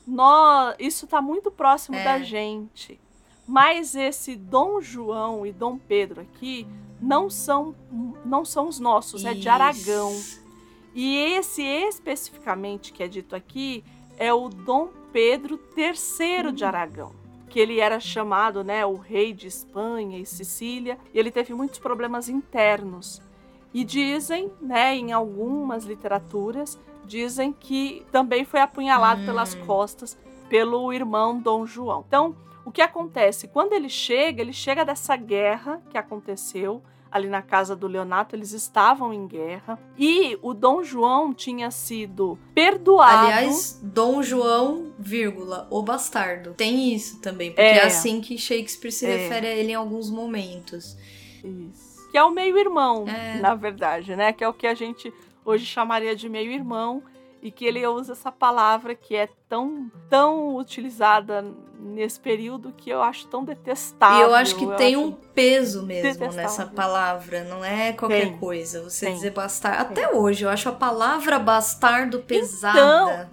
Nó- 0.07 0.73
isso 0.79 1.05
está 1.05 1.21
muito 1.21 1.51
próximo 1.51 1.99
É. 1.99 2.03
da 2.05 2.19
gente. 2.21 2.99
Mas 3.49 3.95
esse 3.95 4.37
Dom 4.37 4.79
João 4.79 5.47
e 5.47 5.53
Dom 5.53 5.79
Pedro 5.79 6.21
aqui 6.21 6.67
não 7.01 7.31
são 7.31 7.75
não 8.23 8.45
são 8.45 8.69
os 8.69 8.79
nossos, 8.79 9.25
é 9.25 9.33
de 9.33 9.41
Isso. 9.41 9.49
Aragão. 9.49 10.21
E 10.95 11.17
esse 11.17 11.63
especificamente 11.63 12.93
que 12.93 13.03
é 13.03 13.09
dito 13.09 13.35
aqui 13.35 13.83
é 14.19 14.35
o 14.35 14.51
Dom 14.51 14.91
Pedro 15.13 15.59
III 15.75 16.53
de 16.53 16.65
Aragão. 16.65 17.13
que 17.49 17.59
ele 17.59 17.81
era 17.81 17.99
chamado, 17.99 18.63
né, 18.63 18.85
o 18.85 18.97
rei 18.97 19.33
de 19.33 19.47
Espanha 19.47 20.19
e 20.19 20.27
Sicília, 20.27 20.99
e 21.15 21.19
ele 21.19 21.31
teve 21.31 21.55
muitos 21.55 21.79
problemas 21.79 22.29
internos. 22.29 23.23
E 23.73 23.85
dizem, 23.85 24.53
né, 24.61 24.95
em 24.95 25.13
algumas 25.13 25.85
literaturas, 25.85 26.79
dizem 27.07 27.51
que 27.51 28.05
também 28.13 28.45
foi 28.45 28.61
apunhalado 28.61 29.23
hum. 29.23 29.25
pelas 29.25 29.55
costas 29.55 30.19
pelo 30.51 30.93
irmão 30.93 31.41
Dom 31.41 31.65
João. 31.65 32.05
Então, 32.07 32.37
o 32.69 32.71
que 32.71 32.83
acontece? 32.83 33.49
Quando 33.49 33.73
ele 33.73 33.89
chega, 33.89 34.43
ele 34.43 34.53
chega 34.53 34.85
dessa 34.85 35.17
guerra 35.17 35.81
que 35.89 35.97
aconteceu 35.97 36.83
ali 37.11 37.27
na 37.27 37.41
casa 37.41 37.75
do 37.75 37.87
Leonato, 37.87 38.37
eles 38.37 38.53
estavam 38.53 39.15
em 39.15 39.27
guerra 39.27 39.79
e 39.97 40.39
o 40.43 40.53
Dom 40.53 40.85
João 40.85 41.33
tinha 41.33 41.71
sido 41.71 42.39
perdoado. 42.55 43.29
Aliás, 43.29 43.81
Dom 43.83 44.23
João, 44.23 44.93
vírgula, 44.99 45.67
o 45.71 45.83
bastardo. 45.83 46.53
Tem 46.53 46.93
isso 46.93 47.23
também, 47.23 47.53
porque 47.53 47.63
é, 47.63 47.79
é 47.79 47.87
assim 47.87 48.21
que 48.21 48.37
Shakespeare 48.37 48.93
se 48.93 49.07
é. 49.07 49.17
refere 49.17 49.47
a 49.47 49.57
ele 49.57 49.73
em 49.73 49.75
alguns 49.75 50.11
momentos. 50.11 50.95
Isso. 51.43 52.11
Que 52.11 52.19
é 52.19 52.23
o 52.23 52.31
meio-irmão, 52.31 53.09
é. 53.09 53.39
na 53.41 53.55
verdade, 53.55 54.15
né? 54.15 54.31
Que 54.31 54.45
é 54.45 54.49
o 54.49 54.53
que 54.53 54.67
a 54.67 54.75
gente 54.75 55.11
hoje 55.43 55.65
chamaria 55.65 56.15
de 56.15 56.29
meio-irmão 56.29 57.03
e 57.43 57.51
que 57.51 57.65
ele 57.65 57.87
usa 57.87 58.13
essa 58.13 58.33
palavra 58.33 58.95
que 58.95 59.15
é 59.15 59.29
tão, 59.49 59.91
tão 60.09 60.57
utilizada 60.57 61.45
nesse 61.79 62.19
período 62.19 62.73
que 62.77 62.91
eu 62.91 63.01
acho 63.03 63.27
tão 63.29 63.45
detestável. 63.45 64.19
E 64.19 64.23
eu 64.23 64.35
acho 64.35 64.57
que 64.57 64.65
eu 64.65 64.77
tem 64.77 64.97
um 64.97 65.13
peso 65.13 65.85
mesmo 65.85 66.33
nessa 66.33 66.67
palavra, 66.67 67.45
não 67.45 67.65
é 67.65 67.93
qualquer 67.93 68.23
tem. 68.23 68.39
coisa. 68.39 68.83
Você 68.83 69.07
tem. 69.07 69.15
dizer 69.15 69.31
bastardo. 69.31 69.93
Até 69.93 70.13
hoje, 70.13 70.45
eu 70.45 70.51
acho 70.51 70.69
a 70.69 70.73
palavra 70.73 71.39
bastardo 71.39 72.21
pesada. 72.21 72.79
Então, 72.79 73.31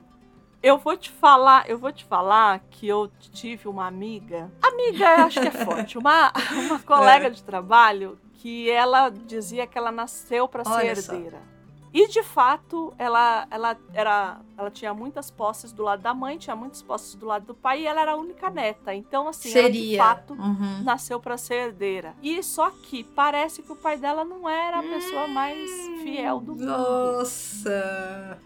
eu 0.61 0.77
vou 0.77 0.95
te 0.95 1.09
falar, 1.11 1.69
eu 1.69 1.77
vou 1.77 1.91
te 1.91 2.05
falar 2.05 2.59
que 2.69 2.87
eu 2.87 3.11
tive 3.19 3.67
uma 3.67 3.87
amiga, 3.87 4.51
amiga, 4.61 5.25
acho 5.25 5.39
que 5.39 5.47
é 5.47 5.51
forte, 5.65 5.97
uma, 5.97 6.31
uma 6.51 6.79
colega 6.79 7.27
é. 7.27 7.29
de 7.29 7.43
trabalho 7.43 8.17
que 8.33 8.69
ela 8.69 9.09
dizia 9.09 9.65
que 9.65 9.77
ela 9.77 9.91
nasceu 9.91 10.47
para 10.47 10.63
ser 10.63 10.85
herdeira. 10.85 11.37
Só. 11.37 11.54
E 11.95 12.09
de 12.09 12.21
fato, 12.23 12.93
ela, 12.97 13.47
ela, 13.49 13.77
era, 13.93 14.41
ela 14.57 14.69
tinha 14.69 14.93
muitas 14.93 15.31
posses 15.31 15.71
do 15.71 15.81
lado 15.81 16.01
da 16.01 16.13
mãe, 16.13 16.37
tinha 16.37 16.53
muitas 16.53 16.81
posses 16.81 17.15
do 17.15 17.25
lado 17.25 17.45
do 17.45 17.55
pai 17.55 17.83
e 17.83 17.87
ela 17.87 18.01
era 18.01 18.11
a 18.11 18.15
única 18.17 18.49
neta. 18.49 18.93
Então, 18.93 19.29
assim, 19.29 19.49
Seria. 19.49 20.01
ela 20.01 20.13
de 20.13 20.19
fato 20.19 20.33
uhum. 20.33 20.83
nasceu 20.83 21.21
para 21.21 21.37
ser 21.37 21.67
herdeira. 21.67 22.13
E 22.21 22.43
só 22.43 22.69
que 22.69 23.01
parece 23.01 23.63
que 23.63 23.71
o 23.71 23.77
pai 23.77 23.95
dela 23.95 24.25
não 24.25 24.49
era 24.49 24.79
a 24.79 24.83
pessoa 24.83 25.23
hum, 25.23 25.29
mais 25.29 25.71
fiel 26.03 26.41
do 26.41 26.51
mundo. 26.51 26.65
Nossa! 26.65 28.39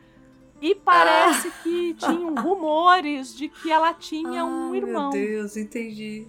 E 0.61 0.75
parece 0.75 1.47
ah. 1.47 1.63
que 1.63 1.95
tinham 1.95 2.35
rumores 2.35 3.35
de 3.35 3.49
que 3.49 3.71
ela 3.71 3.95
tinha 3.95 4.45
um 4.45 4.75
irmão. 4.75 5.09
Meu 5.09 5.25
Deus, 5.25 5.57
entendi. 5.57 6.27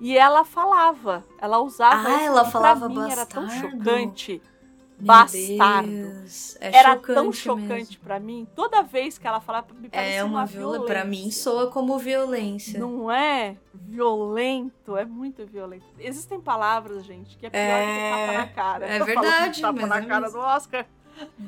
E 0.00 0.18
ela 0.18 0.44
falava, 0.44 1.24
ela 1.38 1.60
usava. 1.60 2.08
Ah, 2.08 2.22
ela 2.22 2.44
falava 2.44 2.88
mim, 2.88 2.96
bastardo. 2.96 3.20
Era 3.20 3.24
tão 3.24 3.48
chocante 3.48 4.42
bastardo. 4.98 6.24
É 6.60 6.76
Era 6.76 6.96
tão 6.96 7.32
chocante 7.32 7.98
para 7.98 8.18
mim. 8.18 8.46
Toda 8.54 8.82
vez 8.82 9.18
que 9.18 9.26
ela 9.26 9.40
falava, 9.40 9.68
me 9.74 9.88
parecia 9.88 10.14
é 10.16 10.24
uma, 10.24 10.40
uma 10.40 10.46
violência. 10.46 10.86
Para 10.86 11.04
mim 11.04 11.30
soa 11.30 11.70
como 11.70 11.98
violência. 11.98 12.78
Não 12.80 13.10
é 13.10 13.56
violento, 13.74 14.96
é 14.96 15.04
muito 15.04 15.46
violento. 15.46 15.84
Existem 15.98 16.40
palavras, 16.40 17.04
gente, 17.04 17.36
que 17.36 17.46
é 17.46 17.50
pior 17.50 17.60
é... 17.60 17.86
que 17.86 18.10
tapa 18.10 18.32
na 18.32 18.46
cara. 18.48 18.86
É 18.86 19.04
verdade. 19.04 19.60
Tapa 19.60 19.86
na 19.86 19.98
é 19.98 20.06
cara 20.06 20.30
do 20.30 20.38
Oscar. 20.38 20.86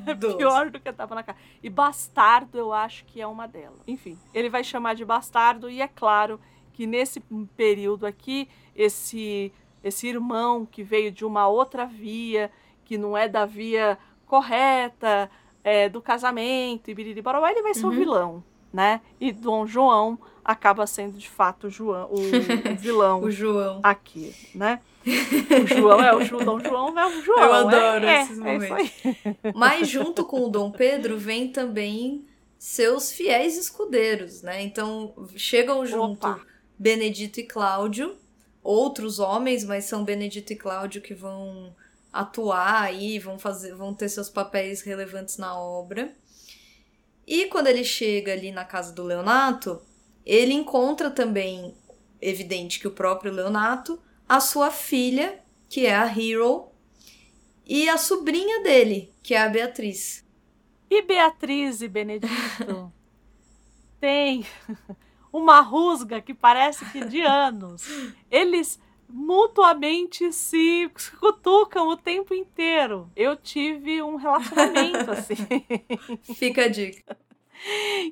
É 0.05 0.15
pior 0.15 0.69
do 0.69 0.79
que 0.79 0.91
tapa 0.91 1.13
na 1.15 1.23
cara. 1.23 1.37
E 1.61 1.69
bastardo, 1.69 2.57
eu 2.57 2.73
acho 2.73 3.05
que 3.05 3.21
é 3.21 3.27
uma 3.27 3.47
delas. 3.47 3.79
Enfim, 3.87 4.17
ele 4.33 4.49
vai 4.49 4.63
chamar 4.63 4.95
de 4.95 5.05
bastardo 5.05 5.69
e 5.69 5.81
é 5.81 5.87
claro 5.87 6.39
que 6.73 6.87
nesse 6.87 7.21
período 7.55 8.05
aqui, 8.05 8.47
esse 8.75 9.51
esse 9.83 10.07
irmão 10.07 10.65
que 10.65 10.83
veio 10.83 11.11
de 11.11 11.23
uma 11.23 11.47
outra 11.47 11.85
via 11.85 12.51
que 12.89 12.97
não 12.97 13.15
é 13.15 13.29
da 13.29 13.45
via 13.45 13.99
correta 14.25 15.29
é, 15.63 15.87
do 15.87 16.01
casamento 16.01 16.89
e 16.89 16.95
biriri 16.95 17.21
barabá, 17.21 17.51
ele 17.51 17.61
vai 17.61 17.75
ser 17.75 17.85
uhum. 17.85 17.91
o 17.91 17.95
vilão, 17.95 18.43
né? 18.73 18.99
E 19.19 19.31
Dom 19.31 19.67
João 19.67 20.17
acaba 20.43 20.87
sendo 20.87 21.15
de 21.15 21.29
fato 21.29 21.67
o, 21.67 21.69
João, 21.69 22.09
o, 22.09 22.15
o 22.15 22.73
vilão 22.81 23.21
o 23.21 23.29
João. 23.29 23.79
aqui, 23.83 24.35
né? 24.55 24.81
O 25.05 25.67
João 25.67 26.01
é 26.01 26.15
o 26.15 26.25
João, 26.25 26.43
Dom 26.43 26.59
João 26.59 26.99
é 26.99 27.05
o 27.05 27.21
João. 27.21 27.39
Eu 27.39 27.53
adoro 27.53 28.05
é, 28.05 28.21
esses 28.23 28.39
é, 28.39 28.41
momentos. 28.41 28.91
Mas 29.53 29.87
junto 29.87 30.25
com 30.25 30.47
o 30.47 30.49
Dom 30.49 30.71
Pedro 30.71 31.15
vem 31.15 31.51
também 31.51 32.25
seus 32.57 33.11
fiéis 33.11 33.55
escudeiros, 33.55 34.41
né? 34.41 34.63
Então 34.63 35.13
chegam 35.35 35.85
junto 35.85 36.27
Opa. 36.27 36.41
Benedito 36.77 37.39
e 37.39 37.43
Cláudio, 37.43 38.17
outros 38.63 39.19
homens, 39.19 39.63
mas 39.63 39.85
são 39.85 40.03
Benedito 40.03 40.53
e 40.53 40.55
Cláudio 40.55 41.03
que 41.03 41.13
vão 41.13 41.71
atuar 42.11 42.83
aí, 42.83 43.19
vão 43.19 43.37
fazer, 43.37 43.75
vão 43.75 43.93
ter 43.93 44.09
seus 44.09 44.29
papéis 44.29 44.81
relevantes 44.81 45.37
na 45.37 45.57
obra. 45.57 46.13
E 47.25 47.45
quando 47.45 47.67
ele 47.67 47.83
chega 47.83 48.33
ali 48.33 48.51
na 48.51 48.65
casa 48.65 48.91
do 48.91 49.03
Leonato, 49.03 49.81
ele 50.25 50.53
encontra 50.53 51.11
também, 51.11 51.75
evidente 52.21 52.79
que 52.79 52.87
o 52.87 52.91
próprio 52.91 53.31
Leonato, 53.31 54.01
a 54.27 54.39
sua 54.39 54.71
filha, 54.71 55.39
que 55.67 55.85
é 55.85 55.95
a 55.95 56.05
Hero, 56.05 56.67
e 57.65 57.87
a 57.87 57.97
sobrinha 57.97 58.63
dele, 58.63 59.13
que 59.21 59.35
é 59.35 59.41
a 59.41 59.49
Beatriz. 59.49 60.25
E 60.89 61.03
Beatriz 61.03 61.83
e 61.83 61.87
Benedito 61.87 62.91
tem 64.01 64.43
uma 65.31 65.61
rusga 65.61 66.19
que 66.19 66.33
parece 66.33 66.83
que 66.91 67.05
de 67.05 67.21
anos. 67.21 67.83
Eles 68.31 68.79
mutuamente 69.09 70.31
se 70.31 70.89
cutucam 71.19 71.87
o 71.89 71.97
tempo 71.97 72.33
inteiro. 72.33 73.11
Eu 73.15 73.35
tive 73.35 74.01
um 74.01 74.15
relacionamento 74.15 75.09
assim. 75.11 75.35
Fica 76.35 76.65
a 76.65 76.67
dica. 76.67 77.17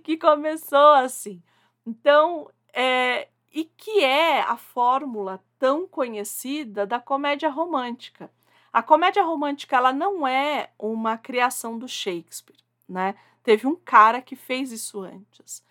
que 0.03 0.17
começou 0.17 0.93
assim. 0.93 1.41
Então, 1.85 2.49
é, 2.73 3.27
e 3.53 3.65
que 3.65 4.03
é 4.03 4.41
a 4.41 4.57
fórmula 4.57 5.43
tão 5.57 5.87
conhecida 5.87 6.85
da 6.85 6.99
comédia 6.99 7.49
romântica. 7.49 8.29
A 8.73 8.83
comédia 8.83 9.23
romântica 9.23 9.77
ela 9.77 9.93
não 9.93 10.27
é 10.27 10.69
uma 10.77 11.17
criação 11.17 11.79
do 11.79 11.87
Shakespeare, 11.87 12.59
né? 12.87 13.15
Teve 13.41 13.65
um 13.65 13.75
cara 13.75 14.21
que 14.21 14.35
fez 14.35 14.71
isso 14.71 15.01
antes. 15.01 15.63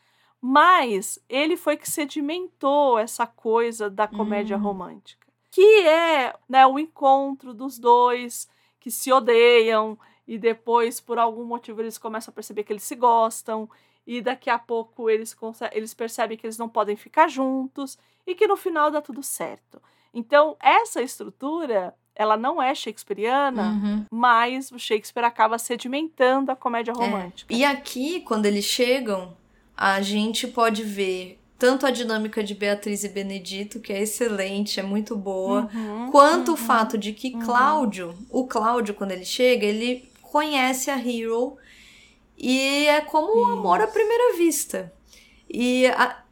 Mas 0.49 1.18
ele 1.28 1.57
foi 1.57 1.76
que 1.76 1.90
sedimentou 1.90 3.01
essa 3.01 3.26
coisa 3.26 3.90
da 3.90 4.07
comédia 4.07 4.57
hum. 4.57 4.61
romântica, 4.61 5.26
que 5.51 5.80
é 5.80 6.32
né, 6.49 6.64
o 6.64 6.78
encontro 6.78 7.53
dos 7.53 7.80
dois 7.80 8.49
que 8.78 8.88
se 8.88 9.12
odeiam 9.12 9.99
e 10.24 10.38
depois, 10.38 11.01
por 11.01 11.18
algum 11.18 11.42
motivo, 11.42 11.82
eles 11.82 11.99
começam 11.99 12.30
a 12.30 12.34
perceber 12.34 12.62
que 12.62 12.72
eles 12.72 12.84
se 12.84 12.94
gostam 12.94 13.68
e 14.07 14.20
daqui 14.20 14.49
a 14.49 14.57
pouco 14.57 15.11
eles, 15.11 15.36
eles 15.72 15.92
percebem 15.92 16.38
que 16.38 16.47
eles 16.47 16.59
não 16.59 16.68
podem 16.68 16.94
ficar 16.94 17.26
juntos 17.26 17.99
e 18.24 18.32
que 18.32 18.47
no 18.47 18.57
final 18.57 18.88
dá 18.88 19.03
tudo 19.03 19.24
certo. 19.24 19.82
Então, 20.14 20.57
essa 20.62 21.03
estrutura 21.03 21.92
ela 22.14 22.36
não 22.36 22.62
é 22.62 22.72
shakespeariana, 22.72 23.62
uhum. 23.62 24.05
mas 24.12 24.70
o 24.70 24.78
Shakespeare 24.78 25.24
acaba 25.24 25.59
sedimentando 25.59 26.53
a 26.53 26.57
comédia 26.57 26.92
é. 26.92 26.94
romântica. 26.94 27.53
É. 27.53 27.57
E 27.59 27.64
aqui, 27.64 28.20
quando 28.20 28.47
eles 28.47 28.64
chegam, 28.64 29.36
a 29.77 30.01
gente 30.01 30.47
pode 30.47 30.83
ver 30.83 31.39
tanto 31.59 31.86
a 31.86 31.90
dinâmica 31.90 32.43
de 32.43 32.55
Beatriz 32.55 33.03
e 33.05 33.09
Benedito, 33.09 33.81
que 33.81 33.93
é 33.93 34.03
excelente, 34.03 34.78
é 34.78 34.82
muito 34.82 35.16
boa, 35.16 35.70
uhum, 35.73 36.11
quanto 36.11 36.48
uhum, 36.48 36.55
o 36.55 36.57
fato 36.57 36.98
de 36.98 37.12
que 37.12 37.35
uhum. 37.35 37.40
Cláudio, 37.40 38.15
o 38.31 38.47
Cláudio, 38.47 38.94
quando 38.94 39.12
ele 39.12 39.24
chega, 39.24 39.65
ele 39.65 40.09
conhece 40.23 40.90
a 40.90 40.98
Hero 40.98 41.57
e 42.36 42.86
é 42.86 43.01
como 43.01 43.40
um 43.40 43.47
amor 43.47 43.81
à 43.81 43.86
primeira 43.86 44.36
vista. 44.36 44.93
E 45.48 45.86
a... 45.86 46.23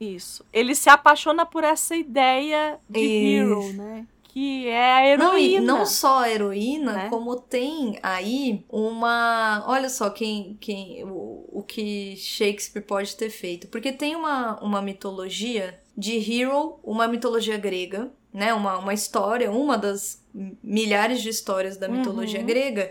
Isso. 0.00 0.44
Ele 0.52 0.74
se 0.74 0.90
apaixona 0.90 1.46
por 1.46 1.62
essa 1.62 1.94
ideia 1.94 2.80
de 2.88 3.00
Hero, 3.00 3.72
né? 3.72 4.06
Que 4.32 4.66
é 4.66 4.92
a 4.92 5.06
heroína. 5.06 5.66
Não, 5.66 5.78
não 5.80 5.86
só 5.86 6.20
a 6.20 6.30
heroína, 6.30 6.92
né? 6.94 7.08
como 7.10 7.36
tem 7.36 7.98
aí 8.02 8.64
uma. 8.66 9.62
Olha 9.66 9.90
só 9.90 10.08
quem, 10.08 10.56
quem 10.58 11.04
o, 11.04 11.44
o 11.52 11.62
que 11.62 12.16
Shakespeare 12.16 12.82
pode 12.82 13.14
ter 13.14 13.28
feito. 13.28 13.68
Porque 13.68 13.92
tem 13.92 14.16
uma, 14.16 14.58
uma 14.62 14.80
mitologia 14.80 15.78
de 15.94 16.16
Hero, 16.16 16.80
uma 16.82 17.06
mitologia 17.06 17.58
grega, 17.58 18.10
né? 18.32 18.54
Uma, 18.54 18.78
uma 18.78 18.94
história, 18.94 19.50
uma 19.50 19.76
das 19.76 20.24
milhares 20.62 21.20
de 21.20 21.28
histórias 21.28 21.76
da 21.76 21.86
mitologia 21.86 22.40
uhum. 22.40 22.46
grega, 22.46 22.90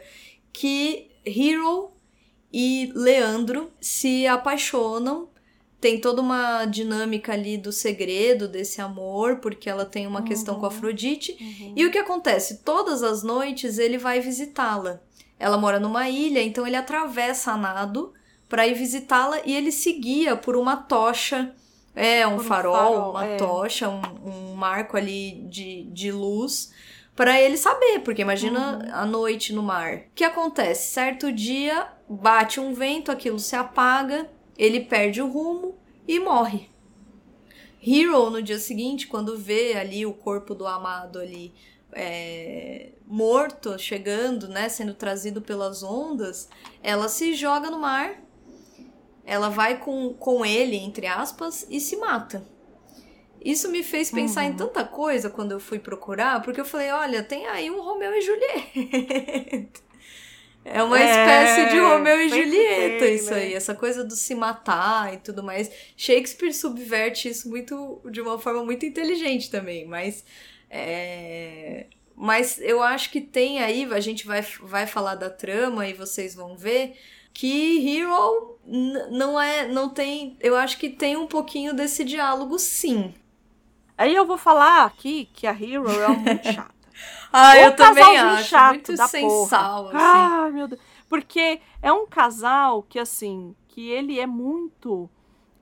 que 0.53 1.09
Hero 1.25 1.91
e 2.53 2.91
Leandro 2.93 3.71
se 3.81 4.27
apaixonam 4.27 5.27
tem 5.81 5.99
toda 5.99 6.21
uma 6.21 6.63
dinâmica 6.65 7.33
ali 7.33 7.57
do 7.57 7.71
segredo 7.71 8.47
desse 8.47 8.79
amor, 8.79 9.37
porque 9.37 9.67
ela 9.69 9.83
tem 9.83 10.05
uma 10.05 10.19
uhum. 10.19 10.25
questão 10.25 10.55
com 10.59 10.65
a 10.65 10.69
uhum. 10.69 10.75
Afrodite. 10.75 11.35
Uhum. 11.41 11.73
E 11.75 11.85
o 11.85 11.91
que 11.91 11.97
acontece? 11.97 12.59
Todas 12.63 13.01
as 13.01 13.23
noites 13.23 13.79
ele 13.79 13.97
vai 13.97 14.21
visitá-la. 14.21 15.01
Ela 15.39 15.57
mora 15.57 15.79
numa 15.79 16.07
ilha, 16.07 16.41
então 16.41 16.67
ele 16.67 16.75
atravessa 16.75 17.51
a 17.51 17.57
nado 17.57 18.13
para 18.47 18.67
ir 18.67 18.75
visitá-la 18.75 19.39
e 19.43 19.55
ele 19.55 19.71
seguia 19.71 20.35
por 20.35 20.55
uma 20.55 20.77
tocha 20.77 21.53
É, 21.95 22.25
um 22.25 22.35
um 22.35 22.39
farol, 22.39 22.75
farol, 22.75 23.09
uma 23.11 23.25
é. 23.25 23.35
tocha, 23.37 23.89
um, 23.89 24.01
um 24.23 24.53
marco 24.55 24.95
ali 24.95 25.45
de, 25.49 25.83
de 25.91 26.11
luz 26.11 26.71
para 27.15 27.41
ele 27.41 27.57
saber, 27.57 27.99
porque 27.99 28.21
imagina 28.21 28.77
Uhum. 28.77 28.89
a 28.93 29.05
noite 29.05 29.51
no 29.51 29.61
mar. 29.63 29.95
O 29.95 30.01
que 30.15 30.23
acontece? 30.23 30.91
Certo 30.93 31.31
dia 31.31 31.87
bate 32.07 32.59
um 32.59 32.73
vento, 32.73 33.11
aquilo 33.11 33.39
se 33.39 33.55
apaga, 33.55 34.29
ele 34.63 34.81
perde 34.81 35.21
o 35.23 35.27
rumo 35.27 35.75
e 36.07 36.19
morre. 36.19 36.69
Hero, 37.85 38.29
no 38.29 38.43
dia 38.43 38.59
seguinte, 38.59 39.07
quando 39.07 39.35
vê 39.35 39.73
ali 39.73 40.05
o 40.05 40.13
corpo 40.13 40.53
do 40.53 40.67
amado 40.67 41.17
ali 41.17 41.51
é, 41.91 42.89
morto, 43.07 43.77
chegando, 43.79 44.47
né, 44.47 44.69
sendo 44.69 44.93
trazido 44.93 45.41
pelas 45.41 45.81
ondas, 45.81 46.47
ela 46.83 47.09
se 47.09 47.33
joga 47.33 47.71
no 47.71 47.79
mar, 47.79 48.21
ela 49.25 49.49
vai 49.49 49.79
com, 49.79 50.13
com 50.13 50.45
ele, 50.45 50.75
entre 50.77 51.07
aspas, 51.07 51.65
e 51.67 51.79
se 51.79 51.95
mata. 51.97 52.45
Isso 53.43 53.67
me 53.69 53.81
fez 53.81 54.11
pensar 54.11 54.43
em 54.45 54.51
Uhum. 54.51 54.57
tanta 54.57 54.83
coisa 54.85 55.27
quando 55.27 55.51
eu 55.53 55.59
fui 55.59 55.79
procurar, 55.79 56.43
porque 56.43 56.61
eu 56.61 56.65
falei, 56.65 56.91
olha, 56.91 57.23
tem 57.23 57.47
aí 57.47 57.71
um 57.71 57.81
Romeu 57.81 58.13
e 58.13 58.21
Julieta. 58.21 59.81
É 60.63 60.83
uma 60.83 60.99
É, 60.99 61.03
espécie 61.03 61.65
de 61.65 61.79
Romeu 61.79 62.19
e 62.21 62.29
Julieta 62.29 62.95
tem, 62.97 63.15
isso 63.15 63.33
né? 63.33 63.35
aí, 63.35 63.53
essa 63.53 63.73
coisa 63.75 64.03
do 64.03 64.15
se 64.15 64.35
matar 64.35 65.13
e 65.13 65.17
tudo 65.17 65.41
mais. 65.43 65.71
Shakespeare 65.97 66.53
subverte 66.53 67.29
isso 67.29 67.49
muito 67.49 68.01
de 68.11 68.21
uma 68.21 68.37
forma 68.39 68.63
muito 68.63 68.85
inteligente 68.85 69.49
também, 69.49 69.85
mas 69.87 70.23
é, 70.69 71.87
mas 72.15 72.59
eu 72.61 72.81
acho 72.83 73.09
que 73.11 73.19
tem 73.21 73.59
aí, 73.59 73.85
a 73.91 73.99
gente 73.99 74.25
vai, 74.27 74.41
vai 74.61 74.85
falar 74.87 75.15
da 75.15 75.29
trama 75.29 75.87
e 75.87 75.93
vocês 75.93 76.35
vão 76.35 76.55
ver 76.55 76.95
que 77.33 77.79
Hero 77.99 78.59
não 78.65 79.39
é, 79.41 79.67
não 79.67 79.89
tem, 79.89 80.37
eu 80.39 80.55
acho 80.55 80.77
que 80.77 80.89
tem 80.89 81.17
um 81.17 81.27
pouquinho 81.27 81.73
desse 81.73 82.03
diálogo 82.03 82.59
sim. 82.59 83.13
Aí 83.97 84.15
eu 84.15 84.25
vou 84.25 84.37
falar 84.37 84.85
aqui 84.85 85.25
que 85.33 85.47
a 85.47 85.51
Hero 85.51 85.89
é 86.01 86.07
muito 86.17 86.47
chata. 86.47 86.70
Ah, 87.31 87.57
eu 87.57 87.75
também 87.75 88.17
acho, 88.17 88.49
chato 88.49 88.73
muito 88.73 88.95
da 88.95 89.07
sem 89.07 89.27
porra. 89.27 89.47
sal, 89.49 89.87
assim. 89.87 89.97
Ai, 89.97 90.51
meu 90.51 90.67
Deus. 90.67 90.81
Porque 91.09 91.61
é 91.81 91.91
um 91.91 92.05
casal 92.07 92.83
que, 92.83 92.99
assim, 92.99 93.55
que 93.67 93.89
ele 93.89 94.19
é 94.19 94.25
muito. 94.27 95.09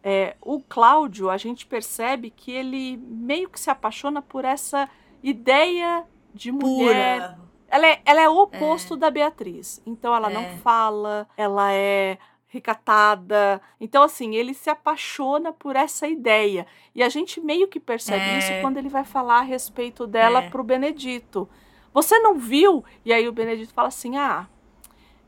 é, 0.04 0.36
o 0.42 0.62
Cláudio, 0.62 1.30
a 1.30 1.36
gente 1.38 1.66
percebe 1.66 2.30
que 2.30 2.52
ele 2.52 2.98
meio 3.06 3.50
que 3.50 3.60
se 3.60 3.70
apaixona 3.70 4.22
por 4.22 4.46
essa 4.46 4.88
ideia 5.22 6.06
de 6.34 6.52
mulher. 6.52 7.20
Pura. 7.36 7.40
Ela 7.68 7.88
é, 7.88 8.02
ela 8.06 8.22
é 8.22 8.30
o 8.30 8.38
oposto 8.38 8.96
da 8.96 9.12
Beatriz. 9.12 9.82
Então 9.86 10.16
ela 10.16 10.32
É. 10.32 10.34
não 10.34 10.58
fala, 10.60 11.28
ela 11.38 11.72
é 11.74 12.18
recatada. 12.50 13.62
Então, 13.80 14.04
assim, 14.04 14.36
ele 14.36 14.54
se 14.54 14.70
apaixona 14.70 15.54
por 15.54 15.76
essa 15.76 16.08
ideia. 16.08 16.66
E 16.94 17.02
a 17.02 17.08
gente 17.10 17.40
meio 17.40 17.68
que 17.68 17.80
percebe 17.80 18.24
É. 18.24 18.38
isso 18.40 18.52
quando 18.62 18.78
ele 18.78 18.90
vai 18.90 19.06
falar 19.06 19.40
a 19.40 19.44
respeito 19.44 20.06
dela 20.06 20.44
É. 20.44 20.50
pro 20.50 20.64
Benedito. 20.64 21.48
Você 21.94 22.20
não 22.20 22.38
viu? 22.38 22.84
E 23.06 23.14
aí 23.14 23.28
o 23.28 23.32
Benedito 23.32 23.74
fala 23.74 23.88
assim: 23.88 24.18
ah, 24.18 24.48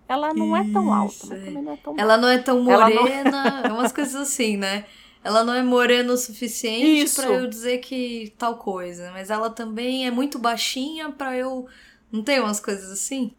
ela 0.08 0.34
não 0.34 0.56
é 0.58 0.64
tão 0.72 0.94
alta, 0.94 1.14
Isso, 1.14 1.30
mas 1.30 1.42
é. 1.42 1.46
também 1.46 1.64
não 1.64 1.74
é 1.74 1.78
tão 1.78 1.96
Ela 1.98 2.18
não 2.18 2.28
é 2.30 2.38
tão 2.40 2.70
Ela 2.72 2.90
não- 2.90 3.02
morena, 3.02 3.62
é 3.66 3.72
umas 3.72 3.92
coisas 3.92 4.16
assim, 4.16 4.58
né? 4.58 4.86
Ela 5.24 5.44
não 5.44 5.54
é 5.54 5.62
morena 5.64 6.12
o 6.14 6.18
suficiente 6.18 7.04
Isso. 7.04 7.22
pra 7.22 7.30
eu 7.32 7.48
dizer 7.48 7.78
que 7.78 8.34
tal 8.40 8.58
coisa, 8.58 9.12
mas 9.12 9.30
ela 9.30 9.52
também 9.52 10.08
é 10.08 10.12
muito 10.12 10.40
baixinha 10.40 11.12
pra 11.12 11.38
eu. 11.38 11.68
Não 12.12 12.24
tem 12.24 12.40
umas 12.40 12.60
coisas 12.60 12.92
assim? 12.92 13.32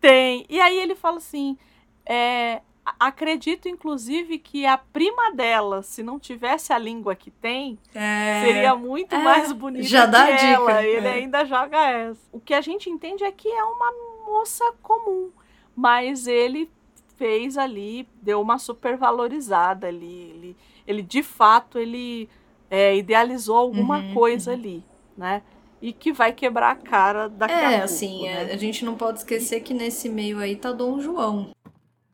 Tem. 0.00 0.46
E 0.48 0.60
aí 0.60 0.78
ele 0.78 0.94
fala 0.94 1.16
assim: 1.18 1.58
é, 2.06 2.62
acredito, 2.98 3.68
inclusive, 3.68 4.38
que 4.38 4.64
a 4.66 4.76
prima 4.78 5.32
dela, 5.32 5.82
se 5.82 6.02
não 6.02 6.18
tivesse 6.18 6.72
a 6.72 6.78
língua 6.78 7.14
que 7.14 7.30
tem, 7.30 7.78
É. 7.94 8.40
seria 8.44 8.74
muito 8.76 9.14
É, 9.14 9.18
mais 9.22 9.52
bonita 9.52 9.86
já 9.88 10.06
dá 10.06 10.24
que 10.26 10.32
a 10.32 10.36
dica, 10.36 10.46
ela. 10.46 10.84
Ele 10.84 11.06
é. 11.08 11.12
ainda 11.14 11.44
joga 11.44 11.78
essa. 11.90 12.20
O 12.32 12.40
que 12.40 12.54
a 12.54 12.60
gente 12.60 12.88
entende 12.90 13.24
é 13.24 13.32
que 13.32 13.48
é 13.48 13.64
uma 13.64 13.92
moça 14.26 14.64
comum, 14.82 15.30
mas 15.74 16.26
ele 16.26 16.70
fez 17.16 17.58
ali, 17.58 18.08
deu 18.22 18.40
uma 18.40 18.58
supervalorizada 18.58 19.88
ali. 19.88 20.30
Ele, 20.34 20.56
ele 20.86 21.02
de 21.02 21.22
fato, 21.22 21.78
ele 21.78 22.28
é, 22.70 22.96
idealizou 22.96 23.56
alguma 23.56 23.98
Uhum, 23.98 24.14
coisa 24.14 24.52
ali, 24.52 24.84
né? 25.16 25.42
E 25.80 25.92
que 25.92 26.12
vai 26.12 26.32
quebrar 26.32 26.72
a 26.72 26.74
cara 26.76 27.28
daqui 27.28 27.54
a 27.54 27.56
É, 27.56 27.78
pouco, 27.78 27.84
assim, 27.84 28.22
né? 28.24 28.48
a, 28.50 28.54
a 28.54 28.56
gente 28.56 28.84
não 28.84 28.96
pode 28.96 29.18
esquecer 29.18 29.60
que 29.60 29.72
nesse 29.72 30.08
meio 30.08 30.38
aí 30.38 30.56
tá 30.56 30.72
Dom 30.72 31.00
João. 31.00 31.50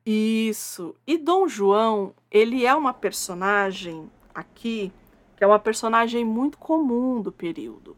Isso. 0.06 0.94
E 1.06 1.16
Dom 1.16 1.48
João, 1.48 2.12
ele 2.30 2.66
é 2.66 2.74
uma 2.74 2.92
personagem 2.92 4.10
aqui, 4.34 4.92
que 5.36 5.42
é 5.42 5.46
uma 5.46 5.58
personagem 5.58 6.24
muito 6.24 6.58
comum 6.58 7.20
do 7.22 7.32
período, 7.32 7.96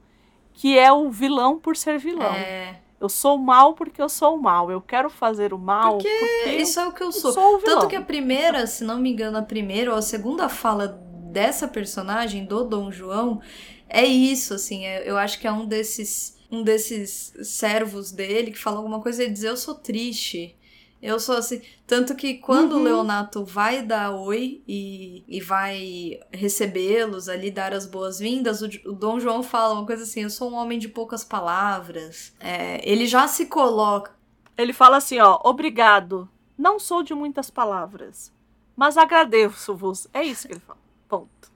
que 0.53 0.79
é 0.79 0.93
o 0.93 1.11
vilão 1.11 1.59
por 1.59 1.77
ser 1.77 1.99
vilão. 1.99 2.33
É, 2.33 2.81
Eu 3.01 3.09
sou 3.09 3.37
mal 3.37 3.75
porque 3.75 4.01
eu 4.01 4.09
sou 4.09 4.39
mal. 4.39 4.71
Eu 4.71 4.81
quero 4.81 5.11
fazer 5.11 5.53
o 5.53 5.59
mal 5.59 5.99
Porque 5.99 6.09
porque, 6.19 6.57
isso 6.57 6.81
é 6.81 6.87
o 6.87 6.93
que 6.93 7.03
eu 7.03 7.09
eu 7.09 7.13
sou. 7.13 7.33
sou 7.33 7.57
o 7.57 7.59
vilão. 7.59 7.81
Tanto 7.81 7.89
que 7.91 7.97
a 7.97 8.01
primeira, 8.03 8.67
se 8.67 8.85
não 8.85 8.99
me 8.99 9.11
engano, 9.11 9.37
a 9.37 9.43
primeira 9.43 9.91
ou 9.93 9.99
a 9.99 10.03
segunda 10.03 10.49
fala 10.49 10.89
dessa 11.31 11.69
personagem, 11.69 12.47
do 12.47 12.65
Dom 12.65 12.91
João, 12.91 13.41
é 13.89 14.05
isso, 14.07 14.55
assim. 14.55 14.87
é- 14.87 15.09
eu 15.09 15.19
acho 15.19 15.39
que 15.39 15.47
é 15.47 15.53
um 15.53 15.67
desses, 15.67 16.39
um 16.51 16.63
desses 16.63 17.35
servos 17.43 18.11
dele 18.11 18.51
que 18.53 18.59
fala 18.59 18.79
alguma 18.79 19.01
coisa 19.03 19.25
e 19.25 19.31
diz: 19.31 19.43
Eu 19.43 19.57
sou 19.59 19.75
triste. 19.75 20.56
Eu 21.03 21.21
sou 21.21 21.37
assim. 21.37 21.61
Tanto 21.87 22.15
que 22.15 22.35
quando 22.35 22.73
o 22.73 22.77
Uhum. 22.77 22.83
Leonato 22.83 23.45
vai 23.45 23.83
dar 23.83 24.13
oi 24.13 24.63
e, 24.67 25.23
e 25.29 25.41
vai 25.41 26.19
recebê-los 26.33 27.29
ali, 27.29 27.51
dar 27.51 27.73
as 27.75 27.87
boas-vindas, 27.87 28.63
o, 28.63 28.67
o 28.87 28.93
Dom 28.93 29.21
João 29.21 29.43
fala 29.43 29.75
uma 29.75 29.87
coisa 29.87 30.03
assim: 30.05 30.23
Eu 30.23 30.31
sou 30.31 30.51
um 30.51 30.55
homem 30.55 30.79
de 30.79 30.89
poucas 30.89 31.23
palavras. 31.23 32.33
É, 32.41 32.81
ele 32.89 33.07
já 33.07 33.29
se 33.29 33.47
coloca. 33.47 34.13
Ele 34.57 34.73
fala 34.73 34.97
assim, 34.97 35.19
ó, 35.21 35.39
obrigado. 35.45 36.29
Não 36.57 36.79
sou 36.79 37.03
de 37.03 37.13
muitas 37.15 37.51
palavras, 37.51 38.33
mas 38.75 38.97
agradeço-vos. 38.97 40.09
É 40.15 40.23
isso 40.25 40.47
que 40.49 40.55
ele 40.55 40.61
fala. 40.67 40.79
Ponto. 41.07 41.53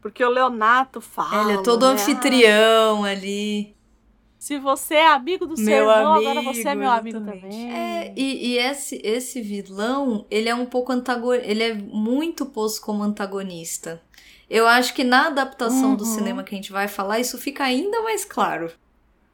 Porque 0.00 0.24
o 0.24 0.30
Leonato 0.30 1.00
fala. 1.00 1.50
Ele 1.50 1.58
é 1.58 1.62
todo 1.62 1.84
né? 1.86 1.92
anfitrião 1.94 3.04
ali. 3.04 3.74
Se 4.44 4.58
você 4.58 4.96
é 4.96 5.06
amigo 5.06 5.46
do 5.46 5.56
seu 5.56 5.64
Meu 5.64 5.90
irmão, 5.90 6.12
amigo. 6.16 6.28
agora 6.30 6.42
você 6.42 6.68
é 6.68 6.74
meu 6.74 6.90
amigo 6.90 7.16
exatamente. 7.16 7.40
também. 7.40 7.72
É, 7.72 8.12
e, 8.14 8.48
e 8.48 8.58
esse, 8.58 9.00
esse 9.02 9.40
vilão, 9.40 10.26
ele 10.30 10.50
é 10.50 10.54
um 10.54 10.66
pouco 10.66 10.92
antagonista. 10.92 11.46
Ele 11.50 11.62
é 11.62 11.72
muito 11.72 12.44
posto 12.44 12.82
como 12.82 13.02
antagonista. 13.02 14.02
Eu 14.50 14.66
acho 14.68 14.92
que 14.92 15.02
na 15.02 15.28
adaptação 15.28 15.96
do 15.96 16.04
Uhum. 16.04 16.14
cinema 16.14 16.44
que 16.44 16.54
a 16.54 16.58
gente 16.58 16.70
vai 16.70 16.88
falar, 16.88 17.18
isso 17.20 17.38
fica 17.38 17.64
ainda 17.64 18.02
mais 18.02 18.22
claro. 18.22 18.70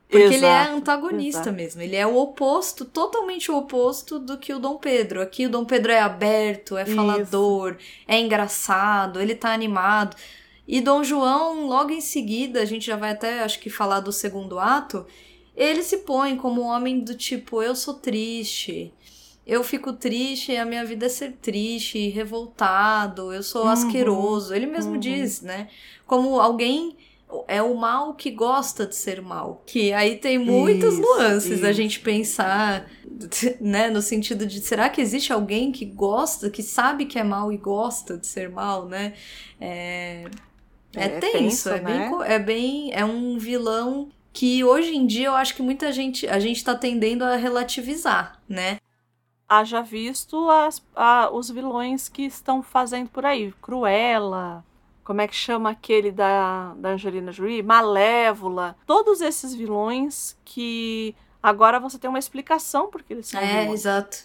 Porque 0.09 0.23
ele 0.35 0.47
é 0.47 0.63
Exato, 0.63 0.77
antagonista 0.77 1.41
exato. 1.41 1.57
mesmo. 1.57 1.83
Ele 1.83 1.97
é 1.97 2.07
o 2.07 2.17
oposto, 2.17 2.85
totalmente 2.85 3.51
o 3.51 3.57
oposto 3.57 4.17
do 4.21 4.39
que 4.39 4.53
o 4.53 4.61
Dom 4.61 4.77
Pedro. 4.77 5.21
Aqui 5.23 5.47
o 5.47 5.51
Dom 5.51 5.65
Pedro 5.65 5.91
é 5.91 6.01
aberto, 6.01 6.77
é 6.77 6.85
Isso. 6.85 6.95
falador, 6.95 7.77
é 8.07 8.19
engraçado, 8.21 9.21
ele 9.21 9.35
tá 9.35 9.53
animado. 9.53 10.17
E 10.73 10.81
Dom 10.81 11.03
João, 11.03 11.67
logo 11.67 11.91
em 11.91 12.01
seguida, 12.01 12.63
a 12.63 12.65
gente 12.65 12.87
já 12.87 12.95
vai 12.95 13.11
até, 13.11 13.41
acho 13.41 13.59
que, 13.59 13.69
falar 13.69 13.99
do 13.99 14.13
segundo 14.13 14.57
ato. 14.57 15.05
Ele 15.57 15.83
se 15.83 15.99
põe 15.99 16.37
como 16.37 16.63
um 16.63 16.67
homem 16.67 17.01
do 17.01 17.13
tipo: 17.13 17.61
eu 17.61 17.75
sou 17.75 17.95
triste. 17.95 18.95
Eu 19.45 19.65
fico 19.65 19.93
triste 19.93 20.53
e 20.53 20.57
a 20.57 20.65
minha 20.65 20.85
vida 20.85 21.07
é 21.07 21.09
ser 21.09 21.33
triste, 21.43 22.09
revoltado, 22.11 23.33
eu 23.33 23.43
sou 23.43 23.65
Uhum, 23.65 23.71
asqueroso. 23.71 24.55
Ele 24.55 24.67
mesmo 24.67 24.93
uhum. 24.93 25.01
diz, 25.01 25.43
né? 25.43 25.67
Como 26.07 26.39
alguém 26.41 26.97
é 27.49 27.61
o 27.61 27.75
mal 27.75 28.15
que 28.15 28.31
gosta 28.31 28.87
de 28.87 28.95
ser 28.95 29.21
mal. 29.21 29.65
Que 29.67 29.93
aí 29.93 30.19
tem 30.19 30.39
muitas 30.39 30.95
Isso, 30.95 31.03
nuances 31.03 31.59
isso. 31.59 31.73
gente 31.73 31.99
pensar, 31.99 32.89
né? 33.61 33.91
No 33.91 34.01
sentido 34.01 34.47
de 34.47 34.61
será 34.61 34.89
que 34.89 35.01
existe 35.01 35.33
alguém 35.33 35.73
que 35.73 35.85
gosta, 35.85 36.49
que 36.49 36.63
sabe 36.63 37.07
que 37.07 37.19
é 37.19 37.25
mal 37.25 37.53
e 37.53 37.57
gosta 37.57 38.17
de 38.17 38.29
ser 38.29 38.49
mal, 38.49 38.87
né? 38.87 39.15
É, 39.61 40.31
é, 40.95 41.05
É 41.05 41.09
tenso, 41.21 41.33
tenso, 41.33 41.69
é, 41.71 41.79
bem, 41.81 41.95
né? 41.99 42.11
é 42.27 42.39
bem. 42.39 42.91
É 42.93 43.05
um 43.05 43.39
vilão 43.39 44.11
que 44.33 44.63
hoje 44.65 44.95
em 44.97 45.07
dia 45.07 45.27
eu 45.29 45.35
acho 45.35 45.55
que 45.55 45.63
muita 45.63 45.93
gente. 45.93 46.27
A 46.29 46.39
gente 46.39 46.63
tá 46.65 46.75
tendendo 46.75 47.25
a 47.25 47.37
relativizar, 47.37 48.41
né? 48.49 48.79
Haja 49.49 49.83
visto 49.83 50.49
as, 50.49 50.81
a- 50.95 51.29
os 51.33 51.51
vilões 51.51 52.09
que 52.09 52.23
estão 52.23 52.63
fazendo 52.63 53.09
por 53.09 53.27
aí. 53.27 53.53
Cruella, 53.61 54.65
como 55.03 55.21
é 55.21 55.27
que 55.27 55.35
chama 55.35 55.71
aquele 55.71 56.13
da, 56.13 56.73
da 56.75 56.91
Angelina 56.91 57.33
Jolie? 57.33 57.63
Malévola. 57.63 58.77
Todos 58.87 59.21
esses 59.21 59.53
vilões 59.55 60.37
que 60.45 61.15
agora 61.43 61.81
você 61.81 61.99
tem 61.99 62.09
uma 62.09 62.19
explicação 62.19 62.89
porque 62.91 63.13
eles 63.13 63.27
são 63.27 63.41
É, 63.41 63.61
vilões. 63.63 63.81
exato. 63.81 64.19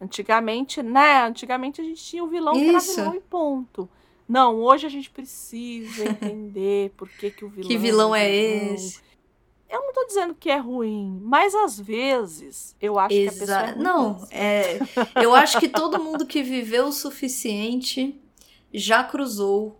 Antigamente, 0.00 0.82
né? 0.82 1.22
Antigamente 1.24 1.80
a 1.80 1.84
gente 1.84 2.02
tinha 2.02 2.22
o 2.22 2.28
vilão 2.28 2.54
que 2.54 2.68
era 2.68 2.78
Isso. 2.78 2.94
vilão 2.96 3.14
e 3.14 3.20
ponto. 3.20 3.88
Não, 4.28 4.56
hoje 4.56 4.86
a 4.86 4.90
gente 4.90 5.08
precisa 5.08 6.04
entender 6.04 6.90
por 6.96 7.08
que, 7.08 7.30
que 7.30 7.44
o 7.44 7.48
vilão. 7.48 7.68
Que 7.68 7.78
vilão 7.78 8.14
é 8.14 8.30
vilão. 8.30 8.74
esse? 8.74 9.00
Eu 9.70 9.82
não 9.82 9.92
tô 9.92 10.06
dizendo 10.06 10.34
que 10.34 10.50
é 10.50 10.56
ruim, 10.56 11.20
mas 11.22 11.54
às 11.54 11.78
vezes 11.78 12.74
eu 12.80 12.98
acho 12.98 13.14
que 13.14 13.28
a 13.28 13.32
pessoa. 13.32 13.58
é 13.58 13.74
Não, 13.74 14.26
é, 14.30 14.78
eu 15.22 15.34
acho 15.34 15.58
que 15.60 15.68
todo 15.68 16.02
mundo 16.02 16.26
que 16.26 16.42
viveu 16.42 16.86
o 16.86 16.92
suficiente 16.92 18.18
já 18.72 19.04
cruzou 19.04 19.78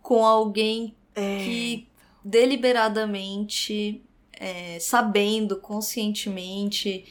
com 0.00 0.24
alguém 0.24 0.94
é. 1.14 1.38
que 1.38 1.88
deliberadamente, 2.24 4.00
é, 4.32 4.78
sabendo, 4.78 5.56
conscientemente 5.56 7.04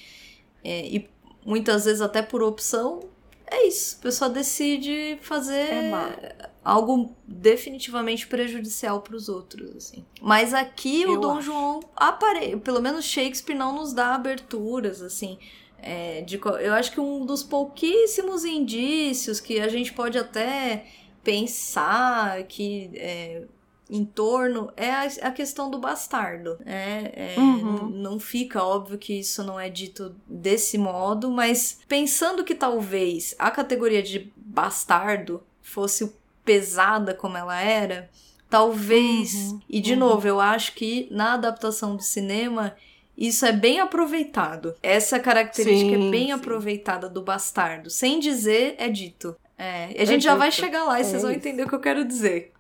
é, 0.64 0.88
e 0.88 1.10
muitas 1.46 1.84
vezes 1.84 2.02
até 2.02 2.22
por 2.22 2.42
opção, 2.42 3.02
é 3.46 3.68
isso. 3.68 3.98
A 4.00 4.04
pessoa 4.04 4.30
decide 4.30 5.18
fazer 5.22 5.54
é 5.54 6.50
algo 6.66 7.16
definitivamente 7.28 8.26
prejudicial 8.26 9.00
para 9.02 9.16
os 9.16 9.30
outros, 9.30 9.76
assim. 9.76 10.04
Mas 10.20 10.52
aqui 10.52 11.04
Eu 11.04 11.12
o 11.12 11.18
Dom 11.20 11.38
acho. 11.38 11.42
João 11.44 11.80
apare... 11.96 12.58
pelo 12.58 12.82
menos 12.82 13.06
Shakespeare 13.06 13.56
não 13.56 13.76
nos 13.76 13.94
dá 13.94 14.16
aberturas, 14.16 15.00
assim. 15.00 15.38
É, 15.78 16.22
de, 16.22 16.42
eu 16.44 16.74
acho 16.74 16.92
que 16.92 17.00
um 17.00 17.24
dos 17.24 17.44
pouquíssimos 17.44 18.44
indícios 18.44 19.40
que 19.40 19.60
a 19.60 19.68
gente 19.68 19.94
pode 19.94 20.18
até 20.18 20.88
pensar 21.24 22.42
que 22.46 22.90
é, 22.96 23.44
em 23.88 24.04
torno 24.04 24.72
é 24.76 24.90
a, 24.90 25.04
a, 25.22 25.32
questão 25.32 25.70
do 25.70 25.78
bastardo. 25.78 26.58
É, 26.66 27.36
é 27.36 27.40
uhum. 27.40 27.90
Não 27.90 28.20
fica 28.20 28.64
óbvio 28.64 28.98
que 28.98 29.20
isso 29.20 29.44
não 29.44 29.60
é 29.60 29.70
dito 29.70 30.16
desse 30.28 30.80
modo, 30.80 31.30
mas 31.30 31.80
pensando 31.88 32.44
que 32.44 32.56
talvez 32.56 33.36
a 33.38 33.52
categoria 33.52 34.02
de 34.02 34.34
bastardo 34.36 35.44
fosse 35.62 36.12
pesada 36.46 37.14
como 37.14 37.36
ela 37.36 37.60
era, 37.60 38.10
talvez. 38.50 39.34
Uhum. 39.34 39.60
E 39.68 39.82
de 39.82 39.94
uhum. 39.94 40.00
novo, 40.00 40.28
eu 40.28 40.40
acho 40.40 40.74
que 40.74 41.08
na 41.12 41.34
adaptação 41.34 41.96
do 41.96 42.04
cinema 42.04 42.76
isso 43.18 43.46
é 43.46 43.52
bem 43.52 43.80
aproveitado. 43.80 44.76
Essa 44.84 45.20
característica 45.20 45.98
sim, 45.98 46.08
é 46.08 46.12
bem 46.12 46.26
sim. 46.28 46.32
aproveitada 46.32 47.10
do 47.10 47.22
bastardo. 47.22 47.90
Sem 47.90 48.20
dizer, 48.20 48.76
é 48.78 48.90
dito. 48.90 49.36
É, 49.58 49.86
a 49.86 50.06
gente 50.06 50.18
é 50.18 50.20
já 50.20 50.32
dito. 50.32 50.40
vai 50.40 50.52
chegar 50.52 50.84
lá 50.84 50.98
e 50.98 51.02
é 51.02 51.04
vocês 51.04 51.22
vão 51.22 51.32
entender 51.32 51.64
o 51.64 51.70
que 51.70 51.76
eu 51.76 51.80
quero 51.80 52.04
dizer. 52.06 52.52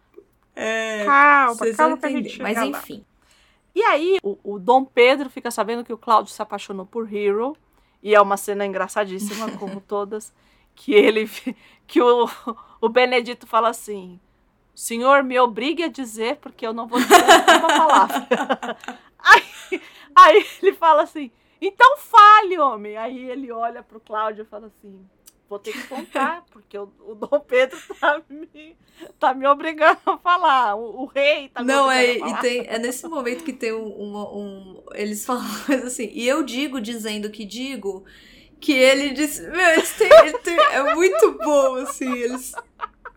É, 0.55 1.03
calma, 1.05 1.73
calma 1.75 1.97
que 1.97 2.05
a 2.05 2.09
gente 2.09 2.41
Mas 2.41 2.57
enfim. 2.57 3.03
E 3.75 3.81
aí, 3.83 4.17
o, 4.23 4.37
o, 4.41 4.57
Dom 4.57 4.85
Pedro 4.85 5.29
fica 5.29 5.51
sabendo 5.51 5.83
que 5.83 5.91
o 5.91 5.97
Cláudio 5.97 6.31
se 6.31 6.41
apaixonou 6.41 6.85
por 6.85 7.13
Hero. 7.13 7.57
E 8.01 8.15
é 8.15 8.21
uma 8.21 8.37
cena 8.37 8.65
engraçadíssima, 8.65 9.51
como 9.57 9.81
todas. 9.85 10.31
Que 10.73 10.93
ele. 10.93 11.29
Que 11.85 12.01
o, 12.01 12.29
o 12.81 12.89
Benedito 12.89 13.47
fala 13.47 13.69
assim: 13.69 14.19
Senhor, 14.73 15.23
me 15.23 15.39
obrigue 15.39 15.83
a 15.83 15.87
dizer, 15.87 16.37
porque 16.37 16.65
eu 16.65 16.73
não 16.73 16.87
vou 16.87 16.99
dizer 16.99 17.15
uma 17.59 17.67
palavra. 17.67 18.27
aí, 19.19 19.81
aí 20.15 20.45
ele 20.61 20.73
fala 20.73 21.03
assim: 21.03 21.31
então 21.61 21.97
fale, 21.97 22.59
homem. 22.59 22.97
Aí 22.97 23.29
ele 23.29 23.51
olha 23.51 23.81
pro 23.81 23.99
Cláudio 23.99 24.43
e 24.43 24.45
fala 24.45 24.67
assim: 24.67 25.05
vou 25.49 25.59
ter 25.59 25.71
que 25.71 25.87
contar, 25.87 26.43
porque 26.51 26.77
o, 26.77 26.89
o 27.07 27.15
Dom 27.15 27.39
Pedro 27.39 27.77
tá 27.99 28.21
me, 28.29 28.75
tá 29.19 29.33
me 29.33 29.47
obrigando 29.47 29.99
a 30.05 30.17
falar. 30.17 30.75
O, 30.75 31.03
o 31.03 31.05
rei 31.05 31.49
tá 31.49 31.61
me 31.61 31.67
Não, 31.67 31.91
é, 31.91 32.17
e 32.17 32.39
tem, 32.39 32.65
é 32.67 32.77
nesse 32.79 33.07
momento 33.07 33.43
que 33.43 33.53
tem 33.53 33.73
um, 33.73 33.87
um, 33.87 34.17
um, 34.17 34.83
Eles 34.93 35.25
falam 35.25 35.45
assim, 35.85 36.09
e 36.13 36.27
eu 36.27 36.43
digo 36.43 36.81
dizendo 36.81 37.29
que 37.29 37.45
digo, 37.45 38.03
que 38.59 38.73
ele 38.73 39.11
disse. 39.11 39.41
Meu, 39.49 39.69
eles 39.69 39.91
têm, 39.93 40.09
ele 40.09 40.37
tem, 40.39 40.57
é 40.57 40.95
muito 40.95 41.37
bom, 41.43 41.75
assim, 41.75 42.11
eles. 42.11 42.53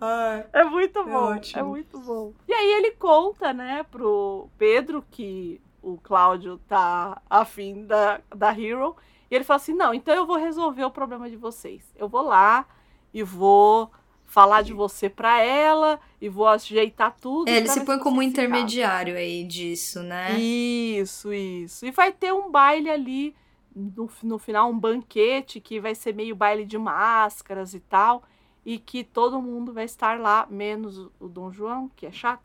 Ai, 0.00 0.46
é 0.52 0.64
muito 0.64 0.98
é 0.98 1.04
bom, 1.04 1.34
é, 1.34 1.40
é 1.54 1.62
muito 1.62 1.98
bom. 1.98 2.32
E 2.46 2.52
aí 2.52 2.72
ele 2.74 2.92
conta, 2.92 3.52
né, 3.52 3.84
pro 3.90 4.48
Pedro 4.56 5.04
que 5.10 5.60
o 5.82 5.98
Cláudio 5.98 6.58
tá 6.68 7.20
afim 7.28 7.84
da, 7.84 8.20
da 8.34 8.52
Hero. 8.52 8.96
E 9.30 9.34
ele 9.34 9.44
fala 9.44 9.56
assim: 9.56 9.74
não, 9.74 9.92
então 9.92 10.14
eu 10.14 10.26
vou 10.26 10.36
resolver 10.36 10.84
o 10.84 10.90
problema 10.90 11.28
de 11.28 11.36
vocês. 11.36 11.82
Eu 11.96 12.08
vou 12.08 12.22
lá 12.22 12.66
e 13.12 13.22
vou 13.22 13.90
falar 14.24 14.62
de 14.62 14.72
você 14.72 15.08
para 15.08 15.42
ela 15.42 15.98
e 16.20 16.28
vou 16.28 16.46
ajeitar 16.46 17.16
tudo. 17.20 17.48
É, 17.48 17.56
ele 17.56 17.68
se 17.68 17.84
põe 17.84 17.98
como 17.98 18.22
intermediário 18.22 19.16
aí 19.16 19.42
disso, 19.44 20.02
né? 20.02 20.38
Isso, 20.38 21.32
isso. 21.32 21.86
E 21.86 21.90
vai 21.90 22.12
ter 22.12 22.32
um 22.32 22.50
baile 22.50 22.90
ali 22.90 23.34
no, 23.78 24.10
no 24.22 24.38
final, 24.38 24.70
um 24.70 24.78
banquete 24.78 25.60
que 25.60 25.80
vai 25.80 25.94
ser 25.94 26.14
meio 26.14 26.34
baile 26.34 26.64
de 26.64 26.76
máscaras 26.76 27.74
e 27.74 27.80
tal. 27.80 28.22
E 28.64 28.78
que 28.78 29.02
todo 29.02 29.40
mundo 29.40 29.72
vai 29.72 29.84
estar 29.84 30.20
lá, 30.20 30.46
menos 30.50 30.98
o, 31.18 31.28
Dom 31.28 31.50
João, 31.50 31.90
que 31.96 32.04
é 32.04 32.12
chato. 32.12 32.42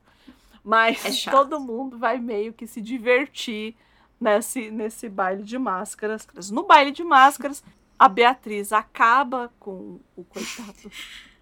Mas 0.64 1.04
é 1.04 1.12
chato. 1.12 1.34
todo 1.34 1.60
mundo 1.60 1.98
vai 1.98 2.18
meio 2.20 2.54
que 2.54 2.66
se 2.66 2.80
divertir 2.80 3.76
nesse, 4.20 4.72
nesse 4.72 5.10
baile 5.10 5.44
de 5.44 5.58
máscaras. 5.58 6.28
No 6.52 6.64
baile 6.64 6.92
de 6.92 7.04
máscaras, 7.04 7.64
a 7.98 8.08
Beatriz 8.08 8.72
acaba 8.72 9.52
com 9.60 10.00
o 10.16 10.24
coitado. 10.24 10.92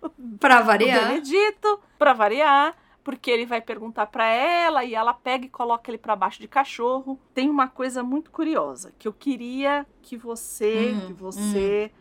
pra 0.40 0.62
variar. 0.64 1.08
Benedito, 1.08 1.80
pra 1.98 2.14
variar. 2.14 2.76
Porque 3.04 3.32
ele 3.32 3.46
vai 3.46 3.62
perguntar 3.62 4.08
para 4.08 4.28
ela 4.28 4.86
e 4.86 4.94
ela 4.94 5.14
pega 5.14 5.46
e 5.46 5.50
coloca 5.50 5.90
ele 5.90 5.98
para 5.98 6.16
baixo 6.16 6.40
de 6.40 6.48
cachorro. 6.48 7.20
Tem 7.34 7.50
uma 7.50 7.68
coisa 7.68 8.04
muito 8.04 8.30
curiosa 8.32 8.94
que 9.00 9.08
eu 9.08 9.14
queria 9.14 9.86
que 10.02 10.16
você, 10.16 10.94
hum, 10.94 11.08
que 11.08 11.14
você 11.14 11.92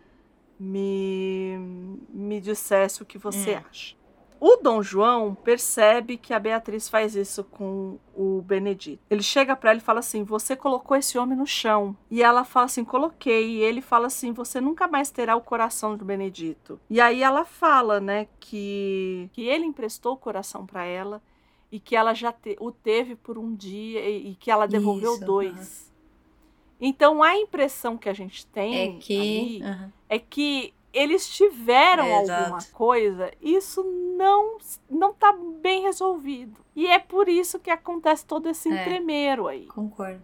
hum. 0.60 0.64
me, 0.66 2.00
me 2.10 2.40
dissesse 2.40 3.02
o 3.02 3.06
que 3.06 3.16
você 3.16 3.54
hum. 3.54 3.62
acha. 3.68 3.99
O 4.40 4.56
Dom 4.56 4.82
João 4.82 5.34
percebe 5.34 6.16
que 6.16 6.32
a 6.32 6.38
Beatriz 6.38 6.88
faz 6.88 7.14
isso 7.14 7.44
com 7.44 7.98
o 8.16 8.40
Benedito. 8.40 9.02
Ele 9.10 9.22
chega 9.22 9.54
para 9.54 9.70
ela 9.70 9.78
e 9.78 9.82
fala 9.82 10.00
assim: 10.00 10.24
Você 10.24 10.56
colocou 10.56 10.96
esse 10.96 11.18
homem 11.18 11.36
no 11.36 11.46
chão. 11.46 11.94
E 12.10 12.22
ela 12.22 12.42
fala 12.42 12.64
assim: 12.64 12.82
Coloquei. 12.82 13.50
E 13.50 13.60
ele 13.60 13.82
fala 13.82 14.06
assim: 14.06 14.32
Você 14.32 14.58
nunca 14.58 14.88
mais 14.88 15.10
terá 15.10 15.36
o 15.36 15.42
coração 15.42 15.94
do 15.94 16.06
Benedito. 16.06 16.80
E 16.88 17.02
aí 17.02 17.22
ela 17.22 17.44
fala, 17.44 18.00
né, 18.00 18.28
que, 18.40 19.28
que 19.34 19.42
ele 19.42 19.66
emprestou 19.66 20.14
o 20.14 20.16
coração 20.16 20.64
para 20.64 20.86
ela 20.86 21.22
e 21.70 21.78
que 21.78 21.94
ela 21.94 22.14
já 22.14 22.32
te, 22.32 22.56
o 22.58 22.72
teve 22.72 23.14
por 23.14 23.36
um 23.36 23.54
dia 23.54 24.00
e, 24.08 24.30
e 24.30 24.34
que 24.36 24.50
ela 24.50 24.66
devolveu 24.66 25.14
isso, 25.16 25.24
dois. 25.24 25.92
Então 26.80 27.22
a 27.22 27.36
impressão 27.36 27.98
que 27.98 28.08
a 28.08 28.14
gente 28.14 28.46
tem 28.46 28.74
é 28.74 28.98
que, 28.98 29.62
ali, 29.62 29.92
é 30.08 30.18
que 30.18 30.72
eles 30.92 31.28
tiveram 31.28 32.04
é, 32.04 32.14
alguma 32.14 32.58
coisa, 32.72 33.32
isso 33.40 33.82
não 34.16 34.58
não 34.88 35.12
tá 35.12 35.32
bem 35.32 35.82
resolvido. 35.82 36.60
E 36.74 36.86
é 36.86 36.98
por 36.98 37.28
isso 37.28 37.58
que 37.58 37.70
acontece 37.70 38.24
todo 38.24 38.48
esse 38.48 38.68
é, 38.68 38.80
entremeiro 38.80 39.46
aí. 39.46 39.66
Concordo. 39.66 40.22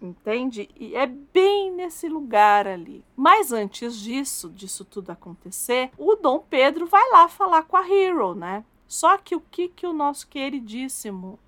Entende? 0.00 0.68
E 0.76 0.96
é 0.96 1.06
bem 1.06 1.70
nesse 1.70 2.08
lugar 2.08 2.66
ali. 2.66 3.04
Mas 3.16 3.52
antes 3.52 3.96
disso, 3.96 4.48
disso 4.50 4.84
tudo 4.84 5.10
acontecer, 5.10 5.90
o 5.96 6.16
Dom 6.16 6.40
Pedro 6.40 6.86
vai 6.86 7.08
lá 7.10 7.28
falar 7.28 7.62
com 7.62 7.76
a 7.76 7.88
Hero, 7.88 8.34
né? 8.34 8.64
Só 8.88 9.16
que 9.16 9.36
o 9.36 9.40
que 9.40 9.68
que 9.68 9.86
o 9.86 9.92
nosso 9.92 10.26
queridíssimo 10.26 11.38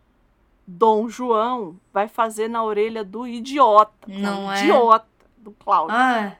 Dom 0.67 1.09
João 1.09 1.79
vai 1.93 2.07
fazer 2.07 2.49
na 2.49 2.63
orelha 2.63 3.03
do 3.05 3.27
idiota? 3.27 3.93
Não 4.07 4.51
é? 4.51 4.63
Idiota 4.63 5.09
do 5.37 5.51
Cláudio. 5.51 5.97
Ah. 5.97 6.37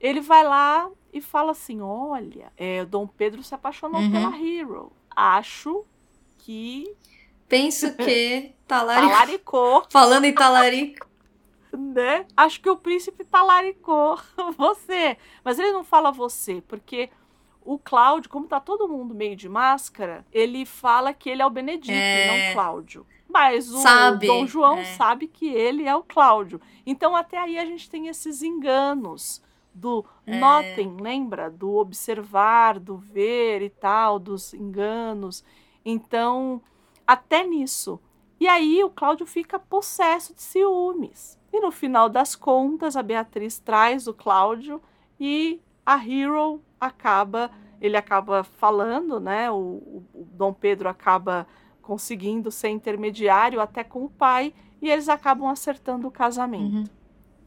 Ele 0.00 0.20
vai 0.20 0.44
lá 0.44 0.88
e 1.14 1.20
fala 1.20 1.52
assim: 1.52 1.80
olha, 1.80 2.52
é, 2.56 2.82
o 2.82 2.86
Dom 2.86 3.06
Pedro 3.06 3.42
se 3.42 3.54
apaixonou 3.54 4.00
uhum. 4.00 4.10
pela 4.10 4.36
Hero. 4.36 4.92
Acho 5.14 5.84
que. 6.38 6.92
Penso 7.48 7.94
que 7.96 8.52
talarico. 8.66 9.12
talaricou. 9.12 9.86
Falando 9.88 10.24
em 10.24 10.34
talarico. 10.34 11.06
Né? 11.76 12.24
Acho 12.36 12.60
que 12.60 12.70
o 12.70 12.76
príncipe 12.76 13.24
talaricou 13.24 14.16
você. 14.56 15.16
Mas 15.42 15.58
ele 15.58 15.72
não 15.72 15.82
fala 15.82 16.12
você, 16.12 16.62
porque 16.68 17.10
o 17.64 17.80
Cláudio, 17.80 18.30
como 18.30 18.46
tá 18.46 18.60
todo 18.60 18.86
mundo 18.86 19.12
meio 19.12 19.34
de 19.34 19.48
máscara, 19.48 20.24
ele 20.32 20.64
fala 20.64 21.12
que 21.12 21.28
ele 21.28 21.42
é 21.42 21.46
o 21.46 21.50
Benedito, 21.50 21.90
é... 21.90 22.28
não 22.28 22.50
o 22.50 22.54
Cláudio. 22.54 23.04
Mas 23.28 23.68
o 23.72 23.82
sabe. 23.82 24.28
Dom 24.28 24.46
João 24.46 24.78
é. 24.78 24.84
sabe 24.84 25.26
que 25.26 25.48
ele 25.48 25.82
é 25.82 25.96
o 25.96 26.04
Cláudio. 26.04 26.60
Então 26.86 27.16
até 27.16 27.38
aí 27.38 27.58
a 27.58 27.64
gente 27.64 27.90
tem 27.90 28.06
esses 28.06 28.40
enganos 28.40 29.42
do 29.74 30.04
é. 30.26 30.38
notem, 30.38 30.96
lembra? 31.00 31.50
Do 31.50 31.74
observar, 31.74 32.78
do 32.78 32.96
ver 32.96 33.60
e 33.62 33.68
tal, 33.68 34.18
dos 34.18 34.54
enganos. 34.54 35.44
Então, 35.84 36.62
até 37.06 37.44
nisso. 37.44 38.00
E 38.38 38.46
aí 38.46 38.82
o 38.84 38.90
Cláudio 38.90 39.26
fica 39.26 39.58
possesso 39.58 40.34
de 40.34 40.42
ciúmes. 40.42 41.38
E 41.52 41.60
no 41.60 41.70
final 41.70 42.08
das 42.08 42.34
contas, 42.34 42.96
a 42.96 43.02
Beatriz 43.02 43.58
traz 43.58 44.06
o 44.06 44.14
Cláudio 44.14 44.80
e 45.18 45.60
a 45.84 45.96
Hero 45.96 46.60
acaba, 46.80 47.50
ele 47.80 47.96
acaba 47.96 48.42
falando, 48.44 49.20
né? 49.20 49.50
O, 49.50 49.56
o, 49.56 50.04
o 50.14 50.24
Dom 50.32 50.52
Pedro 50.52 50.88
acaba 50.88 51.46
conseguindo 51.80 52.50
ser 52.50 52.70
intermediário 52.70 53.60
até 53.60 53.84
com 53.84 54.04
o 54.04 54.10
pai 54.10 54.54
e 54.80 54.90
eles 54.90 55.08
acabam 55.08 55.48
acertando 55.48 56.08
o 56.08 56.10
casamento, 56.10 56.76
uhum. 56.76 56.84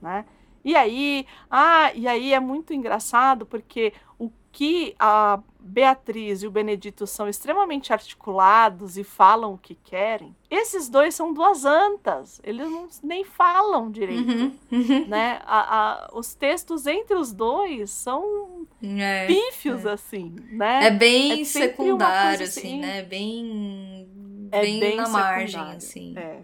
né? 0.01 0.25
E 0.67 0.75
aí, 0.75 1.25
ah, 1.49 1.93
e 1.95 2.09
aí 2.09 2.33
é 2.33 2.41
muito 2.41 2.73
engraçado 2.73 3.45
porque 3.45 3.93
o 4.19 4.29
que 4.51 4.93
a 4.99 5.39
Beatriz 5.61 6.43
e 6.43 6.47
o 6.47 6.51
Benedito 6.51 7.07
são 7.07 7.29
extremamente 7.29 7.93
articulados 7.93 8.97
e 8.97 9.03
falam 9.05 9.53
o 9.53 9.57
que 9.57 9.75
querem. 9.75 10.35
Esses 10.51 10.89
dois 10.89 11.15
são 11.15 11.33
duas 11.33 11.63
antas, 11.63 12.41
eles 12.43 12.69
não, 12.69 12.89
nem 13.01 13.23
falam 13.23 13.89
direito, 13.89 14.29
uhum, 14.29 14.51
uhum. 14.69 15.07
né? 15.07 15.39
A, 15.45 15.77
a, 15.77 16.09
os 16.11 16.33
textos 16.35 16.85
entre 16.85 17.15
os 17.15 17.31
dois 17.31 17.89
são 17.89 18.67
é, 18.83 19.25
pífios, 19.25 19.85
é. 19.85 19.91
assim, 19.91 20.35
né? 20.51 20.87
É 20.87 20.91
bem 20.91 21.43
é 21.43 21.45
secundário, 21.45 22.43
assim, 22.43 22.59
assim, 22.59 22.79
né? 22.81 23.03
Bem 23.03 24.05
é 24.51 24.59
bem, 24.59 24.79
bem 24.81 24.97
na 24.97 25.07
margem, 25.07 25.61
assim. 25.61 26.13
É. 26.17 26.41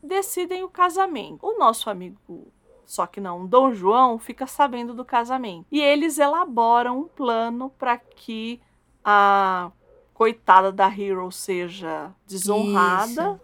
Decidem 0.00 0.62
o 0.62 0.68
casamento. 0.68 1.44
O 1.44 1.58
nosso 1.58 1.90
amigo, 1.90 2.52
só 2.84 3.06
que 3.06 3.20
não, 3.20 3.46
Dom 3.46 3.72
João, 3.72 4.18
fica 4.18 4.46
sabendo 4.46 4.94
do 4.94 5.04
casamento. 5.04 5.66
E 5.70 5.80
eles 5.80 6.18
elaboram 6.18 7.00
um 7.00 7.04
plano 7.08 7.70
para 7.78 7.96
que 7.98 8.60
a 9.04 9.70
coitada 10.12 10.70
da 10.70 10.86
Hero 10.88 11.30
seja 11.32 12.12
desonrada 12.26 13.10
Isso. 13.10 13.40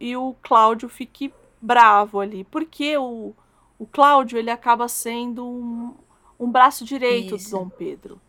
e 0.00 0.16
o 0.16 0.34
Cláudio 0.42 0.88
fique 0.88 1.32
bravo 1.60 2.20
ali. 2.20 2.44
Porque 2.44 2.96
o, 2.96 3.34
o 3.78 3.86
Cláudio 3.86 4.38
ele 4.38 4.50
acaba 4.50 4.88
sendo 4.88 5.46
um, 5.46 5.94
um 6.38 6.50
braço 6.50 6.84
direito 6.84 7.36
Isso. 7.36 7.50
do 7.50 7.58
Dom 7.58 7.68
Pedro. 7.68 8.20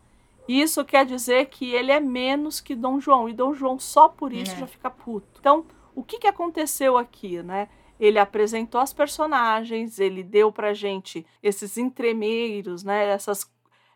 Isso 0.48 0.84
quer 0.84 1.06
dizer 1.06 1.46
que 1.46 1.72
ele 1.72 1.92
é 1.92 2.00
menos 2.00 2.60
que 2.60 2.74
Dom 2.74 3.00
João. 3.00 3.28
E 3.28 3.32
Dom 3.32 3.54
João 3.54 3.78
só 3.78 4.08
por 4.08 4.32
isso 4.32 4.52
É. 4.52 4.56
já 4.56 4.66
fica 4.66 4.90
puto. 4.90 5.26
Então, 5.38 5.64
o 5.94 6.02
que, 6.02 6.18
que 6.18 6.26
aconteceu 6.26 6.98
aqui, 6.98 7.40
né? 7.42 7.68
Ele 8.00 8.18
apresentou 8.18 8.80
as 8.80 8.92
personagens, 8.94 10.00
ele 10.00 10.22
deu 10.22 10.50
pra 10.50 10.72
gente 10.72 11.24
esses 11.42 11.76
entremeiros, 11.76 12.82
né? 12.82 13.08
Essas, 13.10 13.48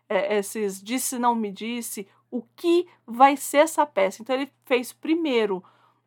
é, 0.07 0.37
esses 0.37 0.81
disse 0.81 1.17
não 1.17 1.33
me 1.35 1.51
disse, 1.51 2.07
o 2.29 2.43
que 2.55 2.87
vai 3.05 3.35
ser 3.35 3.57
essa 3.57 3.85
peça. 3.85 4.21
Então 4.21 4.35
ele 4.35 4.51
fez 4.65 4.93
primeiro 4.93 5.63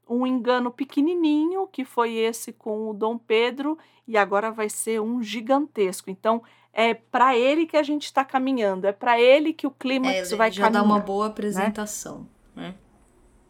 um 0.08 0.26
engano 0.26 0.70
pequenininho, 0.70 1.66
que 1.66 1.84
foi 1.84 2.14
esse 2.14 2.52
com 2.52 2.88
o 2.88 2.94
Dom 2.94 3.18
Pedro, 3.18 3.76
e 4.06 4.16
agora 4.16 4.50
vai 4.50 4.68
ser 4.70 5.00
um 5.02 5.22
gigantesco. 5.22 6.08
Então 6.08 6.42
é 6.72 6.94
para 6.94 7.36
ele 7.36 7.66
que 7.66 7.76
a 7.76 7.82
gente 7.82 8.04
está 8.04 8.24
caminhando, 8.24 8.86
é 8.86 8.92
para 8.92 9.20
ele 9.20 9.52
que 9.52 9.66
o 9.66 9.70
É, 9.70 9.74
clímax 9.78 10.30
vai 10.32 10.50
já 10.52 10.68
dá 10.68 10.78
caminhar. 10.78 10.84
uma 10.84 11.00
boa 11.04 11.26
apresentação. 11.26 12.28
né? 12.54 12.74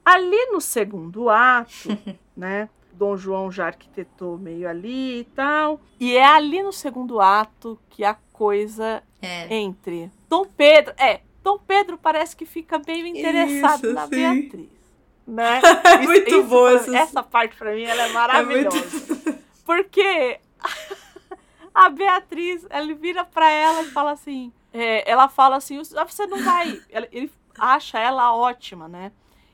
Ali 0.04 0.46
no 0.46 0.60
segundo 0.60 1.28
ato, 1.28 1.88
né? 2.36 2.68
Dom 2.98 3.16
João 3.16 3.50
já 3.50 3.66
arquitetou 3.66 4.36
meio 4.36 4.68
ali 4.68 5.20
e 5.20 5.24
tal. 5.24 5.80
E 6.00 6.16
é 6.16 6.24
ali 6.26 6.62
no 6.62 6.72
segundo 6.72 7.20
ato 7.20 7.78
que 7.90 8.04
a 8.04 8.16
coisa 8.32 9.02
É. 9.22 9.54
entre 9.54 10.10
Dom 10.28 10.44
Pedro. 10.44 10.92
É, 10.98 11.20
Dom 11.42 11.58
Pedro 11.58 11.96
parece 11.96 12.34
que 12.36 12.44
fica 12.44 12.80
meio 12.86 13.06
interessado 13.06 13.84
Isso, 13.86 13.94
na 13.94 14.04
sim. 14.04 14.10
Beatriz. 14.10 14.78
Né? 15.26 15.60
É 15.84 15.98
muito 15.98 16.42
boa 16.44 16.70
pra- 16.72 16.80
essa- 16.80 16.98
essa 16.98 17.22
parte 17.22 17.56
pra 17.56 17.72
mim 17.74 17.82
ela 17.84 18.02
é 18.02 18.08
É 18.08 18.12
maravilhosa. 18.12 18.76
muito... 18.78 19.38
Porque 19.64 20.40
a 21.74 21.88
Beatriz, 21.90 22.66
ela 22.70 22.92
vira 22.94 23.24
pra 23.24 23.48
ela 23.50 23.82
e 23.82 23.90
fala 23.90 24.12
assim: 24.12 24.52
é, 24.72 25.08
ela 25.10 25.28
fala 25.28 25.56
assim, 25.56 25.80
"Ah, 25.96 26.04
você 26.04 26.26
não 26.26 26.42
vai. 26.42 26.80
Ele 27.12 27.30
acha 27.58 27.98
ela 27.98 28.34
ótima, 28.34 28.88
né? 28.88 29.12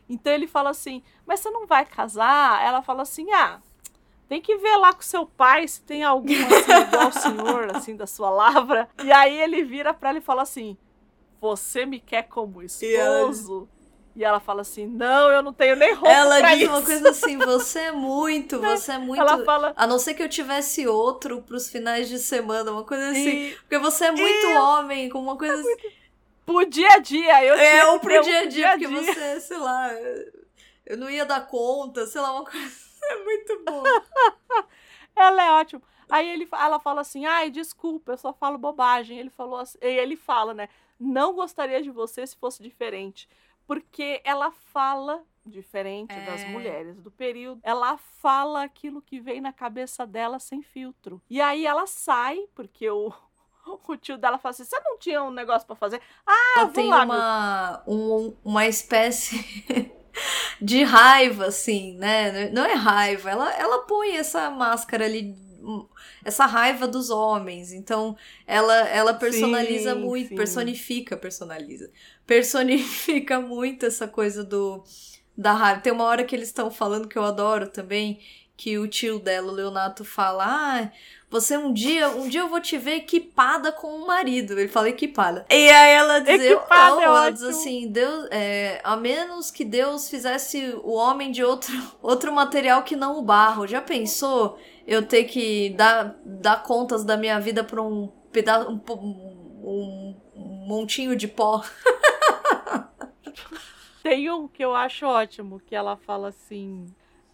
Então 0.08 0.32
ele 0.32 0.46
fala 0.46 0.70
assim, 0.70 1.02
mas 1.26 1.40
você 1.40 1.50
não 1.50 1.66
vai 1.66 1.84
casar? 1.84 2.62
Ela 2.62 2.82
fala 2.82 3.02
assim, 3.02 3.30
ah, 3.32 3.60
tem 4.28 4.40
que 4.40 4.56
ver 4.56 4.76
lá 4.76 4.92
com 4.92 5.02
seu 5.02 5.26
pai 5.26 5.66
se 5.66 5.82
tem 5.82 6.02
algum 6.02 6.32
assim, 6.32 6.72
igual 6.88 7.08
o 7.08 7.12
senhor, 7.12 7.76
assim, 7.76 7.96
da 7.96 8.06
sua 8.06 8.30
lavra. 8.30 8.88
E 9.02 9.12
aí 9.12 9.40
ele 9.40 9.64
vira 9.64 9.94
pra 9.94 10.10
ela 10.10 10.18
e 10.18 10.22
fala 10.22 10.42
assim, 10.42 10.76
você 11.40 11.84
me 11.86 12.00
quer 12.00 12.24
como 12.24 12.62
esposo? 12.62 13.68
E 14.16 14.22
ela 14.22 14.38
fala 14.38 14.60
assim, 14.60 14.86
não, 14.86 15.28
eu 15.30 15.42
não 15.42 15.52
tenho 15.52 15.74
nem 15.74 15.92
roupa 15.92 16.08
Ela 16.08 16.40
diz 16.40 16.60
isso. 16.60 16.70
uma 16.70 16.82
coisa 16.82 17.10
assim: 17.10 17.36
você 17.36 17.80
é 17.80 17.92
muito, 17.92 18.60
você 18.62 18.92
é 18.92 18.98
muito. 18.98 19.20
Ela 19.20 19.44
fala, 19.44 19.72
A 19.76 19.88
não 19.88 19.98
ser 19.98 20.14
que 20.14 20.22
eu 20.22 20.28
tivesse 20.28 20.86
outro 20.86 21.42
pros 21.42 21.68
finais 21.68 22.08
de 22.08 22.20
semana, 22.20 22.70
uma 22.70 22.84
coisa 22.84 23.10
assim. 23.10 23.48
e 23.48 23.54
Porque 23.56 23.76
você 23.78 24.04
é 24.04 24.12
muito 24.12 24.46
homem, 24.56 25.08
com 25.08 25.18
uma 25.18 25.36
coisa 25.36 25.54
assim. 25.54 25.88
Pro 26.44 26.64
dia 26.66 26.88
a 26.94 26.98
dia, 26.98 27.44
eu 27.44 27.56
tinha 27.56 27.66
É, 27.68 27.98
pro 27.98 28.22
dia 28.22 28.40
a 28.40 28.46
dia, 28.46 28.70
porque 28.70 28.86
você, 28.88 29.40
sei 29.40 29.58
lá, 29.58 29.90
eu 30.86 30.96
não 30.96 31.08
ia 31.10 31.24
dar 31.24 31.46
conta, 31.46 32.06
sei 32.06 32.20
lá, 32.20 32.32
uma 32.32 32.44
coisa. 32.44 32.84
É 33.06 33.22
muito 33.22 33.62
bom. 33.66 33.82
Ela 35.14 35.44
é 35.44 35.50
ótima. 35.52 35.82
Aí 36.08 36.26
ele, 36.28 36.48
ela 36.52 36.80
fala 36.80 37.02
assim, 37.02 37.26
ai, 37.26 37.50
desculpa, 37.50 38.12
eu 38.12 38.16
só 38.16 38.32
falo 38.32 38.56
bobagem. 38.56 39.18
Ele 39.18 39.28
falou 39.28 39.58
assim, 39.58 39.76
e 39.82 39.86
ele 39.86 40.16
fala, 40.16 40.54
né? 40.54 40.68
Não 40.98 41.34
gostaria 41.34 41.82
de 41.82 41.90
você 41.90 42.26
se 42.26 42.34
fosse 42.36 42.62
diferente. 42.62 43.28
Porque 43.66 44.22
ela 44.24 44.50
fala 44.50 45.22
diferente 45.44 46.14
das 46.20 46.42
É. 46.42 46.46
mulheres 46.46 46.98
do 47.00 47.10
período. 47.10 47.60
Ela 47.62 47.98
fala 47.98 48.62
aquilo 48.64 49.02
que 49.02 49.20
vem 49.20 49.38
na 49.40 49.52
cabeça 49.52 50.06
dela 50.06 50.38
sem 50.38 50.62
filtro. 50.62 51.20
E 51.28 51.40
aí 51.42 51.66
ela 51.66 51.86
sai, 51.86 52.38
porque 52.54 52.88
o, 52.88 53.12
o 53.88 53.96
tio 53.96 54.18
dela 54.18 54.38
fala 54.38 54.50
assim: 54.50 54.64
você 54.64 54.78
não 54.80 54.98
tinha 54.98 55.22
um 55.22 55.30
negócio 55.30 55.66
pra 55.66 55.76
fazer? 55.76 56.00
Ah, 56.26 56.70
vou 56.72 56.84
tem 56.84 56.86
lá, 56.86 57.06
uma, 57.06 57.82
um- 57.86 58.34
uma 58.44 58.66
espécie 58.66 59.44
de 60.60 60.82
raiva, 60.84 61.46
assim, 61.46 61.96
né? 61.98 62.50
Não 62.50 62.64
é 62.64 62.74
raiva, 62.74 63.30
ela, 63.30 63.52
ela 63.54 63.82
põe 63.86 64.16
essa 64.16 64.50
máscara 64.50 65.04
ali, 65.04 65.34
um, 65.62 65.86
essa 66.24 66.46
raiva 66.46 66.86
dos 66.88 67.10
homens. 67.10 67.72
Então, 67.72 68.16
ela, 68.46 68.74
ela 68.88 69.14
personaliza 69.14 69.94
Sim, 69.94 69.94
muito, 69.94 70.34
sim. 70.34 70.34
personifica, 70.34 71.16
personaliza. 71.16 71.90
Personifica 72.26 73.40
muito 73.42 73.86
essa 73.86 74.08
coisa 74.08 74.44
do 74.44 74.84
da 75.36 75.52
raiva. 75.52 75.80
Tem 75.80 75.92
uma 75.92 76.04
hora 76.04 76.24
que 76.24 76.34
eles 76.34 76.48
estão 76.48 76.70
falando 76.70 77.08
que 77.08 77.18
eu 77.18 77.24
adoro 77.24 77.68
também, 77.68 78.20
que 78.56 78.78
o 78.78 78.86
tio 78.88 79.18
dela, 79.18 79.50
o 79.52 79.54
Leonato, 79.54 80.04
fala: 80.04 80.44
Ah, 80.46 80.92
você 81.34 81.56
um 81.56 81.72
dia, 81.72 82.10
um 82.10 82.28
dia 82.28 82.42
eu 82.42 82.48
vou 82.48 82.60
te 82.60 82.78
ver 82.78 82.94
equipada 82.94 83.72
com 83.72 83.88
o 83.88 84.06
marido. 84.06 84.52
Ele 84.52 84.68
fala 84.68 84.88
equipada. 84.88 85.44
E 85.50 85.68
aí 85.68 85.92
ela 85.92 86.20
diz, 86.20 86.40
Equipada 86.40 87.00
é 87.00 87.04
ela 87.04 87.30
diz 87.30 87.42
assim, 87.42 87.90
Deus, 87.90 88.28
é, 88.30 88.80
a 88.84 88.96
menos 88.96 89.50
que 89.50 89.64
Deus 89.64 90.08
fizesse 90.08 90.78
o 90.84 90.92
homem 90.92 91.32
de 91.32 91.42
outro, 91.42 91.72
outro 92.00 92.32
material 92.32 92.84
que 92.84 92.94
não 92.94 93.18
o 93.18 93.22
barro. 93.22 93.66
Já 93.66 93.82
pensou 93.82 94.56
eu 94.86 95.04
ter 95.04 95.24
que 95.24 95.70
dar, 95.70 96.14
dar 96.24 96.62
contas 96.62 97.04
da 97.04 97.16
minha 97.16 97.40
vida 97.40 97.64
pra 97.64 97.82
um 97.82 98.06
pedaço, 98.30 98.70
um, 98.70 98.80
um, 98.88 100.16
um 100.36 100.66
montinho 100.68 101.16
de 101.16 101.26
pó? 101.26 101.64
Tem 104.04 104.30
um 104.30 104.46
que 104.46 104.64
eu 104.64 104.72
acho 104.72 105.04
ótimo, 105.04 105.58
que 105.58 105.74
ela 105.74 105.96
fala 105.96 106.28
assim: 106.28 106.86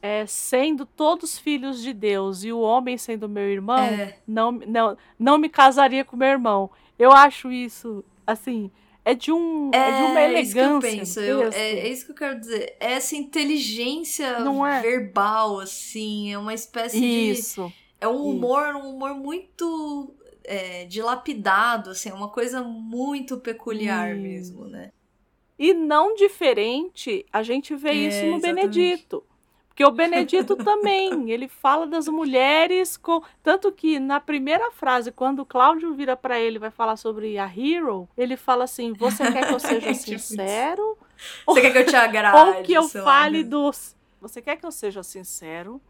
é, 0.02 0.24
sendo 0.26 0.86
todos 0.86 1.38
filhos 1.38 1.82
de 1.82 1.92
Deus 1.92 2.42
e 2.44 2.52
o 2.52 2.60
homem 2.60 2.96
sendo 2.96 3.28
meu 3.28 3.48
irmão, 3.48 3.78
É. 3.84 4.16
não, 4.26 4.52
não, 4.52 4.96
não 5.18 5.38
me 5.38 5.48
casaria 5.48 6.04
com 6.04 6.16
meu 6.16 6.28
irmão. 6.28 6.70
Eu 6.98 7.12
acho 7.12 7.50
isso, 7.52 8.04
assim, 8.26 8.70
é 9.04 9.14
de, 9.14 9.32
um, 9.32 9.70
é, 9.72 9.90
de 9.98 10.02
uma 10.02 10.22
isso 10.40 10.52
que 10.52 10.58
eu 10.58 10.64
elegância. 10.64 10.90
penso. 10.98 11.20
eu- 11.20 11.52
é, 11.52 11.70
é 11.80 11.88
isso 11.88 12.06
que 12.06 12.12
eu 12.12 12.16
quero 12.16 12.38
dizer. 12.40 12.76
É 12.80 12.92
Essa 12.92 13.16
inteligência 13.16 14.40
Não 14.40 14.66
é? 14.66 14.80
verbal, 14.80 15.58
assim, 15.60 16.32
é 16.32 16.38
uma 16.38 16.54
espécie 16.54 16.98
de. 17.00 17.30
Isso. 17.32 17.72
É 18.00 18.08
um 18.08 18.14
isso. 18.14 18.24
humor, 18.24 18.74
um 18.76 18.94
humor 18.94 19.14
muito 19.14 20.14
é, 20.44 20.84
dilapidado, 20.86 21.90
assim, 21.90 22.08
é 22.08 22.14
uma 22.14 22.28
coisa 22.30 22.62
muito 22.62 23.36
peculiar 23.38 24.12
Isso. 24.14 24.22
mesmo, 24.22 24.64
né? 24.66 24.90
E 25.58 25.74
não 25.74 26.14
diferente, 26.14 27.26
a 27.30 27.42
gente 27.42 27.74
vê 27.76 27.90
É, 27.90 27.94
isso 27.94 28.24
no 28.24 28.36
exatamente. 28.36 28.68
Benedito. 28.78 29.22
Porque 29.80 29.84
o 29.84 29.96
Benedito 29.96 30.56
também, 30.56 31.30
ele 31.30 31.48
fala 31.48 31.86
das 31.86 32.06
mulheres 32.06 32.98
com. 32.98 33.22
Tanto 33.42 33.72
que 33.72 33.98
na 33.98 34.20
primeira 34.20 34.70
frase, 34.72 35.10
quando 35.10 35.40
o 35.40 35.46
Cláudio 35.46 35.94
vira 35.94 36.14
pra 36.14 36.38
ele 36.38 36.56
e 36.56 36.58
vai 36.58 36.70
falar 36.70 36.96
sobre 36.98 37.38
a 37.38 37.46
Hero, 37.46 38.06
ele 38.14 38.36
fala 38.36 38.64
assim: 38.64 38.92
Você 38.92 39.32
quer 39.32 39.46
que 39.46 39.54
eu 39.54 39.58
seja 39.60 39.80
Tipo 39.80 39.90
isso. 39.90 40.28
sincero? 40.28 40.98
Você 41.46 41.60
quer 41.62 41.72
que 41.72 41.78
eu 41.78 41.86
te 41.86 41.96
agrade? 41.96 42.36
ou 42.58 42.62
que 42.62 42.74
eu 42.74 42.86
fale 42.90 43.42
né? 43.42 43.48
dos. 43.48 43.96
Você 44.20 44.42
quer 44.42 44.56
que 44.56 44.66
eu 44.66 44.70
seja 44.70 45.02
sincero? 45.02 45.80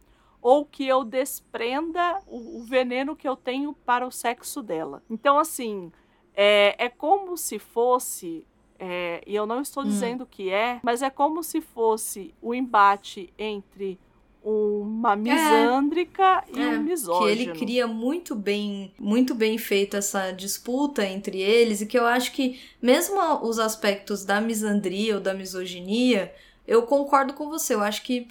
Ou 0.40 0.64
que 0.64 0.86
eu 0.86 1.02
desprenda 1.02 2.22
o, 2.28 2.60
o 2.60 2.62
veneno 2.62 3.16
que 3.16 3.28
eu 3.28 3.34
tenho 3.34 3.72
para 3.72 4.06
o 4.06 4.12
sexo 4.12 4.62
dela. 4.62 5.02
Então, 5.10 5.36
assim, 5.36 5.90
é, 6.32 6.76
é 6.78 6.88
como 6.88 7.36
se 7.36 7.58
fosse. 7.58 8.46
É, 8.80 9.22
e 9.26 9.34
eu 9.36 9.46
não 9.46 9.60
estou 9.60 9.82
Hum. 9.84 9.88
dizendo 9.88 10.24
que 10.26 10.50
é, 10.50 10.80
mas 10.82 11.02
é 11.02 11.10
como 11.10 11.42
se 11.42 11.60
fosse 11.60 12.34
o 12.40 12.54
embate 12.54 13.32
entre 13.38 13.98
uma 14.42 15.14
misândrica 15.16 16.42
e 16.48 16.58
É, 16.58 16.68
um 16.68 16.82
que 16.82 16.88
misógino. 16.88 17.30
ele 17.30 17.52
cria 17.58 17.86
muito 17.86 18.34
bem, 18.34 18.92
muito 18.98 19.34
bem 19.34 19.58
feito 19.58 19.96
essa 19.98 20.30
disputa 20.30 21.04
entre 21.04 21.38
eles 21.40 21.82
e 21.82 21.86
que 21.86 21.98
eu 21.98 22.06
acho 22.06 22.32
que 22.32 22.58
mesmo 22.80 23.18
os 23.46 23.58
aspectos 23.58 24.24
da 24.24 24.40
misandria 24.40 25.16
ou 25.16 25.20
da 25.20 25.34
misoginia, 25.34 26.34
eu 26.66 26.84
concordo 26.84 27.34
com 27.34 27.48
você. 27.50 27.74
Eu 27.74 27.82
acho 27.82 28.02
que 28.02 28.28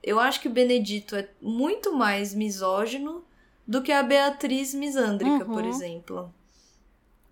eu 0.00 0.20
acho 0.20 0.40
que 0.40 0.46
o 0.46 0.52
Benedito 0.52 1.16
é 1.16 1.28
muito 1.42 1.92
mais 1.92 2.32
misógino 2.32 3.24
do 3.66 3.82
que 3.82 3.90
a 3.90 4.02
Beatriz 4.02 4.72
misândrica, 4.72 5.44
por 5.44 5.64
Uhum. 5.64 5.68
exemplo. 5.68 6.32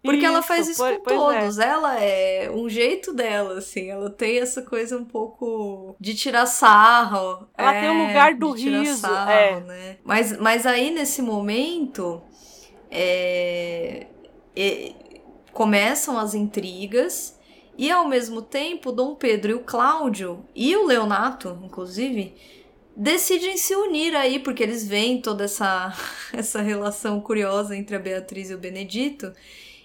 Porque 0.06 0.24
ela 0.24 0.42
faz 0.42 0.68
isso 0.68 0.78
pois- 0.78 0.98
com 0.98 1.10
é. 1.10 1.38
todos. 1.38 1.58
Ela 1.58 2.00
é 2.00 2.50
um 2.50 2.68
jeito 2.68 3.12
dela, 3.12 3.58
assim. 3.58 3.90
Ela 3.90 4.08
tem 4.10 4.38
essa 4.38 4.62
coisa 4.62 4.96
um 4.96 5.04
pouco 5.04 5.96
de 6.00 6.14
tirar 6.14 6.46
sarro. 6.46 7.46
Ela 7.56 7.74
é, 7.74 7.80
tem 7.80 7.90
o 7.90 8.06
lugar 8.06 8.34
do 8.34 8.54
de 8.54 8.62
tirar 8.62 8.80
riso, 8.80 9.00
sarro, 9.00 9.30
é. 9.30 9.60
né? 9.60 9.96
Mas, 10.02 10.36
mas 10.38 10.66
aí, 10.66 10.90
nesse 10.90 11.20
momento, 11.20 12.22
é, 12.90 14.06
é, 14.54 14.92
começam 15.52 16.18
as 16.18 16.34
intrigas. 16.34 17.36
E, 17.78 17.90
ao 17.90 18.08
mesmo 18.08 18.40
tempo, 18.40 18.90
Dom 18.90 19.14
Pedro 19.14 19.50
e 19.50 19.54
o 19.54 19.60
Cláudio, 19.60 20.46
e 20.54 20.74
o 20.74 20.86
Leonato, 20.86 21.58
inclusive, 21.62 22.34
decidem 22.96 23.58
se 23.58 23.74
unir 23.76 24.16
aí, 24.16 24.38
porque 24.38 24.62
eles 24.62 24.86
veem 24.88 25.20
toda 25.20 25.44
essa, 25.44 25.92
essa 26.32 26.62
relação 26.62 27.20
curiosa 27.20 27.76
entre 27.76 27.94
a 27.94 27.98
Beatriz 27.98 28.50
e 28.50 28.54
o 28.54 28.58
Benedito. 28.58 29.32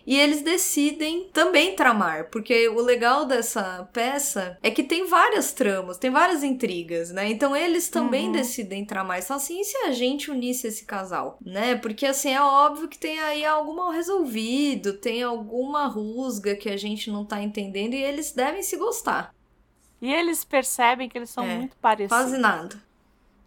E 0.05 0.17
eles 0.17 0.41
decidem 0.41 1.29
também 1.31 1.75
tramar, 1.75 2.29
porque 2.29 2.67
o 2.69 2.81
legal 2.81 3.25
dessa 3.25 3.87
peça 3.93 4.57
é 4.61 4.71
que 4.71 4.83
tem 4.83 5.05
várias 5.07 5.53
tramas, 5.53 5.97
tem 5.97 6.09
várias 6.09 6.43
intrigas, 6.43 7.11
né? 7.11 7.29
Então 7.29 7.55
eles 7.55 7.89
também 7.89 8.27
uhum. 8.27 8.31
decidem 8.31 8.85
tramar. 8.85 9.19
E 9.19 9.33
assim, 9.33 9.61
e 9.61 9.63
se 9.63 9.77
a 9.77 9.91
gente 9.91 10.31
unisse 10.31 10.67
esse 10.67 10.85
casal, 10.85 11.37
né? 11.45 11.75
Porque 11.75 12.05
assim, 12.05 12.33
é 12.33 12.41
óbvio 12.41 12.87
que 12.87 12.97
tem 12.97 13.19
aí 13.19 13.45
algo 13.45 13.75
mal 13.75 13.91
resolvido, 13.91 14.93
tem 14.93 15.23
alguma 15.23 15.87
rusga 15.87 16.55
que 16.55 16.69
a 16.69 16.77
gente 16.77 17.09
não 17.11 17.25
tá 17.25 17.41
entendendo 17.41 17.93
e 17.93 18.03
eles 18.03 18.31
devem 18.31 18.63
se 18.63 18.77
gostar. 18.77 19.33
E 20.01 20.11
eles 20.11 20.43
percebem 20.43 21.07
que 21.07 21.17
eles 21.17 21.29
são 21.29 21.45
é, 21.45 21.57
muito 21.57 21.77
parecidos. 21.77 22.17
Quase 22.17 22.37
nada. 22.37 22.81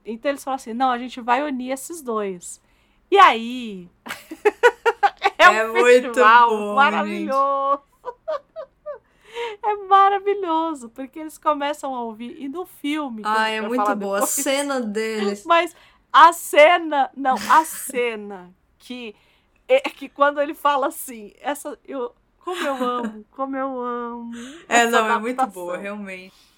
Então 0.04 0.30
eles 0.30 0.44
falam 0.44 0.56
assim: 0.56 0.72
não, 0.72 0.90
a 0.90 0.98
gente 0.98 1.20
vai 1.20 1.42
unir 1.42 1.72
esses 1.72 2.00
dois. 2.00 2.60
E 3.10 3.18
aí. 3.18 3.88
é, 5.52 5.56
é 5.56 5.68
um 5.68 5.72
muito 5.72 6.12
bom, 6.12 6.74
maravilhoso. 6.74 7.82
é 9.62 9.76
maravilhoso, 9.88 10.88
porque 10.90 11.18
eles 11.18 11.38
começam 11.38 11.94
a 11.94 12.02
ouvir. 12.02 12.36
E 12.40 12.48
no 12.48 12.64
filme. 12.64 13.22
Ah, 13.24 13.48
é 13.48 13.60
muito 13.60 13.84
boa. 13.96 14.20
Depois, 14.20 14.22
a 14.24 14.26
cena 14.26 14.80
deles. 14.80 15.44
Mas 15.44 15.74
a 16.12 16.32
cena. 16.32 17.10
Não, 17.16 17.36
a 17.50 17.64
cena 17.64 18.54
que. 18.78 19.14
É 19.66 19.80
que 19.80 20.08
quando 20.10 20.40
ele 20.40 20.54
fala 20.54 20.88
assim, 20.88 21.32
essa. 21.40 21.78
Eu, 21.86 22.14
como 22.38 22.66
eu 22.66 22.74
amo, 22.84 23.24
como 23.30 23.56
eu 23.56 23.80
amo. 23.80 24.32
É, 24.68 24.84
não, 24.86 24.98
adaptação. 24.98 25.16
é 25.16 25.18
muito 25.18 25.46
boa, 25.46 25.76
realmente. 25.78 26.53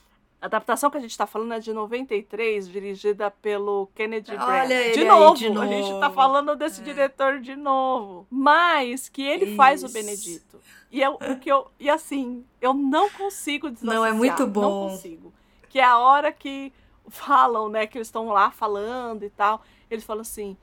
A 0.47 0.49
adaptação 0.49 0.93
que 0.93 0.97
a 0.97 1.01
gente 1.01 1.11
está 1.11 1.27
falando 1.27 1.55
é 1.55 1.59
de 1.59 1.73
93, 1.73 2.69
dirigida 2.69 3.33
pelo 3.33 3.89
Kennedy 3.97 4.31
Olha 4.31 4.47
Branagh. 4.47 4.93
De 4.93 5.05
novo, 5.05 5.37
de 5.37 5.51
novo, 5.51 5.63
a 5.63 5.67
gente 5.67 5.91
está 5.91 6.09
falando 6.09 6.55
desse 6.55 6.81
é. 6.83 6.85
diretor 6.85 7.41
de 7.41 7.57
novo. 7.57 8.29
Mas 8.31 9.09
que 9.09 9.23
ele 9.23 9.47
Isso. 9.47 9.57
faz 9.57 9.83
o 9.83 9.89
Benedito. 9.89 10.61
E 10.89 11.03
eu, 11.03 11.15
o 11.15 11.37
que 11.41 11.51
eu 11.51 11.67
e 11.81 11.91
assim, 11.91 12.45
eu 12.61 12.73
não 12.73 13.11
consigo 13.11 13.69
desassociar. 13.71 13.97
Não 13.97 14.07
é 14.07 14.13
muito 14.13 14.47
bom. 14.47 14.61
Não 14.61 14.91
consigo. 14.91 15.35
Que 15.69 15.81
é 15.81 15.85
a 15.85 15.99
hora 15.99 16.31
que 16.31 16.73
falam, 17.09 17.69
né, 17.69 17.85
que 17.89 17.99
eles 17.99 18.07
estão 18.07 18.29
lá 18.29 18.53
falando 18.53 19.25
e 19.25 19.31
tal. 19.31 19.65
Eles 19.91 20.05
falam 20.05 20.23
assim: 20.23 20.57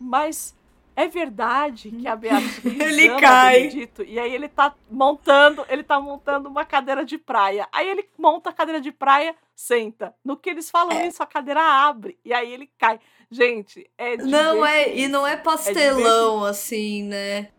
"Mas 0.00 0.56
é 0.96 1.06
verdade 1.06 1.90
que 1.90 2.08
a 2.08 2.16
Beatriz 2.16 2.64
ele 2.80 3.20
cai. 3.20 3.68
Benedito. 3.68 4.02
E 4.02 4.18
aí 4.18 4.34
ele 4.34 4.48
tá 4.48 4.74
montando, 4.90 5.64
ele 5.68 5.82
tá 5.82 6.00
montando 6.00 6.48
uma 6.48 6.64
cadeira 6.64 7.04
de 7.04 7.18
praia. 7.18 7.68
Aí 7.70 7.86
ele 7.86 8.08
monta 8.16 8.48
a 8.48 8.52
cadeira 8.52 8.80
de 8.80 8.90
praia, 8.90 9.36
senta. 9.54 10.14
No 10.24 10.38
que 10.38 10.48
eles 10.48 10.70
falam 10.70 10.96
é. 10.96 11.06
isso, 11.06 11.22
a 11.22 11.26
cadeira 11.26 11.60
abre 11.60 12.18
e 12.24 12.32
aí 12.32 12.50
ele 12.50 12.70
cai. 12.78 12.98
Gente, 13.30 13.88
é 13.98 14.16
Não 14.16 14.64
é, 14.64 14.96
e 14.96 15.06
não 15.06 15.26
é 15.26 15.36
pastelão 15.36 16.46
é 16.46 16.50
assim, 16.50 17.02
né? 17.02 17.50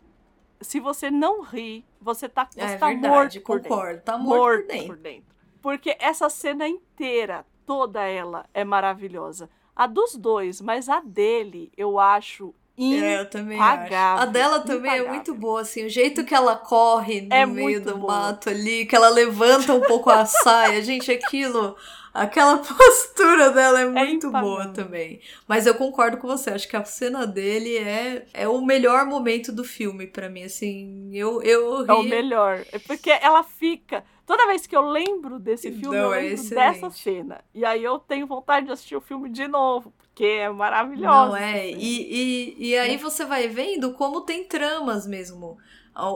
Se 0.60 0.80
você 0.80 1.12
não 1.12 1.44
ri, 1.44 1.86
você 2.02 2.28
tá, 2.28 2.48
você 2.50 2.60
é 2.60 2.78
tá 2.78 2.88
verdade, 2.88 3.40
morto 3.40 3.42
concordo, 3.42 4.02
tá 4.02 4.18
morto, 4.18 4.28
morto 4.28 4.62
por, 4.62 4.68
dentro. 4.68 4.88
por 4.88 4.98
dentro. 4.98 5.36
Porque 5.62 5.96
essa 6.00 6.28
cena 6.28 6.68
inteira, 6.68 7.46
toda 7.68 8.02
ela 8.04 8.50
é 8.52 8.64
maravilhosa. 8.64 9.48
A 9.76 9.86
dos 9.86 10.16
dois, 10.16 10.60
mas 10.60 10.90
a 10.90 11.02
dele, 11.02 11.72
eu 11.78 12.00
acho 12.00 12.56
é, 12.78 13.22
eu 13.22 13.30
também. 13.30 13.60
A 13.60 14.26
dela 14.26 14.60
também 14.60 14.92
é 14.92 14.96
impagável. 14.96 15.06
é 15.06 15.10
muito 15.10 15.34
boa, 15.34 15.62
assim, 15.62 15.86
o 15.86 15.90
jeito 15.90 16.24
que 16.24 16.36
ela 16.36 16.56
corre 16.56 17.22
no 17.22 17.34
é 17.34 17.46
meio 17.46 17.82
do 17.82 17.98
boa. 17.98 18.14
mato 18.14 18.50
ali, 18.50 18.86
que 18.86 18.96
ela 18.96 19.10
levanta 19.10 19.74
um 19.74 19.82
pouco 19.82 20.12
a 20.12 20.26
saia, 20.26 20.82
gente, 20.84 21.12
aquilo, 21.12 21.76
aquela 22.14 22.58
postura 22.62 23.50
dela 23.50 23.80
é, 23.80 23.84
é 23.84 23.86
muito 23.88 24.30
boa 24.30 24.68
também. 24.68 25.20
Mas 25.48 25.66
eu 25.66 25.74
concordo 25.74 26.18
com 26.18 26.28
você, 26.28 26.52
acho 26.52 26.68
que 26.68 26.78
a 26.78 26.86
cena 26.86 27.26
dele 27.26 27.78
é, 27.78 28.28
é 28.32 28.48
o 28.48 28.62
melhor 28.64 29.06
momento 29.06 29.52
do 29.52 29.64
filme 29.64 30.06
para 30.06 30.30
mim, 30.30 30.44
assim, 30.44 31.10
eu 31.14 31.42
eu 31.42 31.82
ri. 31.84 31.90
É 31.90 31.94
o 31.94 32.04
melhor, 32.04 32.64
é 32.72 32.78
porque 32.78 33.10
ela 33.10 33.44
fica 33.44 34.04
Toda 34.28 34.46
vez 34.46 34.68
que 34.68 34.76
eu 34.76 34.82
lembro 34.82 35.40
desse 35.40 35.72
filme, 35.72 35.96
Não, 35.96 36.08
eu 36.08 36.14
é 36.14 36.22
lembro 36.24 36.46
é 36.46 36.50
dessa 36.50 36.90
cena. 36.90 37.42
E 37.54 37.64
aí 37.64 37.82
eu 37.82 37.98
tenho 37.98 38.28
vontade 38.28 38.66
de 38.66 38.74
assistir 38.74 38.98
o 38.98 39.00
filme 39.00 39.30
de 39.30 39.48
novo, 39.48 39.94
porque 40.18 40.26
é 40.26 40.50
maravilhoso. 40.50 41.06
Não 41.06 41.38
é? 41.38 41.70
E, 41.70 41.76
e, 41.78 42.70
e 42.70 42.76
aí 42.76 42.96
é. 42.96 42.98
você 42.98 43.24
vai 43.24 43.48
vendo 43.48 43.94
como 43.94 44.22
tem 44.22 44.46
tramas 44.46 45.06
mesmo. 45.06 45.60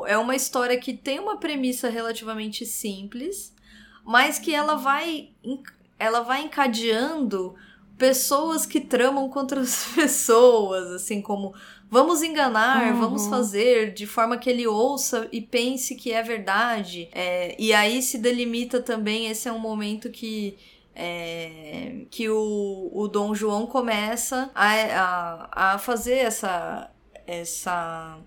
É 0.07 0.17
uma 0.17 0.35
história 0.35 0.75
que 0.79 0.91
tem 0.91 1.19
uma 1.19 1.37
premissa 1.37 1.87
relativamente 1.87 2.65
simples, 2.65 3.53
mas 4.03 4.39
que 4.39 4.55
ela 4.55 4.73
vai, 4.73 5.29
ela 5.99 6.21
vai 6.21 6.41
encadeando 6.41 7.53
pessoas 7.95 8.65
que 8.65 8.81
tramam 8.81 9.29
contra 9.29 9.61
as 9.61 9.85
pessoas, 9.93 10.91
assim 10.93 11.21
como 11.21 11.53
vamos 11.87 12.23
enganar, 12.23 12.93
uhum. 12.93 12.99
vamos 12.99 13.27
fazer 13.27 13.93
de 13.93 14.07
forma 14.07 14.37
que 14.37 14.49
ele 14.49 14.65
ouça 14.65 15.27
e 15.31 15.41
pense 15.41 15.93
que 15.93 16.11
é 16.11 16.23
verdade. 16.23 17.07
É, 17.11 17.55
e 17.59 17.71
aí 17.71 18.01
se 18.01 18.17
delimita 18.17 18.81
também, 18.81 19.27
esse 19.27 19.47
é 19.47 19.51
um 19.51 19.59
momento 19.59 20.09
que. 20.09 20.57
É, 20.93 22.05
que 22.09 22.29
o, 22.29 22.91
o 22.93 23.07
Dom 23.07 23.33
João 23.33 23.65
começa 23.65 24.51
a, 24.53 24.73
a, 25.53 25.73
a 25.73 25.77
fazer 25.77 26.17
essa. 26.17 26.91
essa 27.25 28.17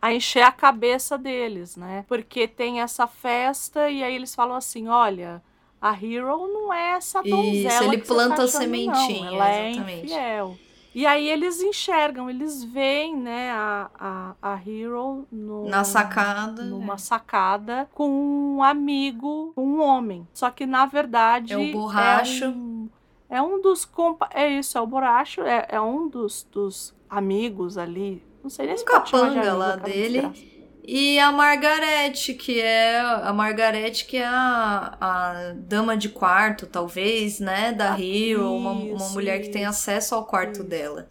a 0.00 0.12
encher 0.12 0.42
a 0.42 0.52
cabeça 0.52 1.18
deles, 1.18 1.76
né? 1.76 2.04
Porque 2.06 2.46
tem 2.46 2.80
essa 2.80 3.08
festa 3.08 3.90
e 3.90 4.02
aí 4.02 4.14
eles 4.14 4.34
falam 4.34 4.56
assim: 4.56 4.86
olha, 4.88 5.42
a 5.80 5.92
Hero 5.92 6.46
não 6.46 6.72
é 6.72 6.96
essa 6.96 7.22
donzela. 7.22 7.74
Isso, 7.74 7.84
ele 7.84 7.98
planta 7.98 8.36
tá 8.36 8.42
a 8.44 8.48
sementinha. 8.48 9.30
Não. 9.30 9.34
Ela 9.34 9.50
é 9.50 9.70
infiel. 9.70 10.56
E 10.94 11.06
aí 11.06 11.28
eles 11.28 11.60
enxergam, 11.60 12.28
eles 12.28 12.64
veem, 12.64 13.16
né, 13.16 13.50
a, 13.50 13.90
a, 13.98 14.34
a 14.42 14.54
Hero 14.54 15.26
no, 15.30 15.68
na 15.68 15.84
sacada. 15.84 16.64
Numa 16.64 16.94
é. 16.94 16.98
sacada 16.98 17.88
com 17.94 18.08
um 18.56 18.62
amigo, 18.62 19.52
um 19.56 19.80
homem. 19.80 20.26
Só 20.32 20.50
que 20.50 20.66
na 20.66 20.86
verdade. 20.86 21.52
É 21.52 21.56
o 21.56 21.72
borracho. 21.72 22.44
É 22.44 22.48
um, 22.48 22.88
é 23.28 23.42
um 23.42 23.60
dos. 23.60 23.84
Compa 23.84 24.28
é 24.32 24.48
isso, 24.48 24.78
é 24.78 24.80
o 24.80 24.86
borracho, 24.86 25.42
é, 25.42 25.66
é 25.68 25.80
um 25.80 26.08
dos, 26.08 26.46
dos 26.50 26.94
amigos 27.08 27.76
ali. 27.76 28.22
Não 28.42 28.50
sei 28.50 28.66
nem 28.66 28.74
um 28.74 28.78
se 28.78 28.84
capanga 28.84 29.52
lá 29.52 29.76
dele. 29.76 30.47
E 30.90 31.18
a 31.18 31.30
Margarete, 31.30 32.32
que 32.32 32.62
é 32.62 32.98
a 32.98 33.30
Margarete, 33.30 34.06
que 34.06 34.16
é 34.16 34.24
a, 34.24 34.96
a 34.98 35.52
dama 35.52 35.94
de 35.94 36.08
quarto, 36.08 36.66
talvez, 36.66 37.38
né, 37.40 37.72
da 37.72 37.92
Rio, 37.92 38.50
uma, 38.54 38.70
uma 38.70 39.08
mulher 39.10 39.42
que 39.42 39.50
tem 39.50 39.66
acesso 39.66 40.14
ao 40.14 40.24
quarto 40.24 40.60
isso. 40.60 40.64
dela. 40.64 41.10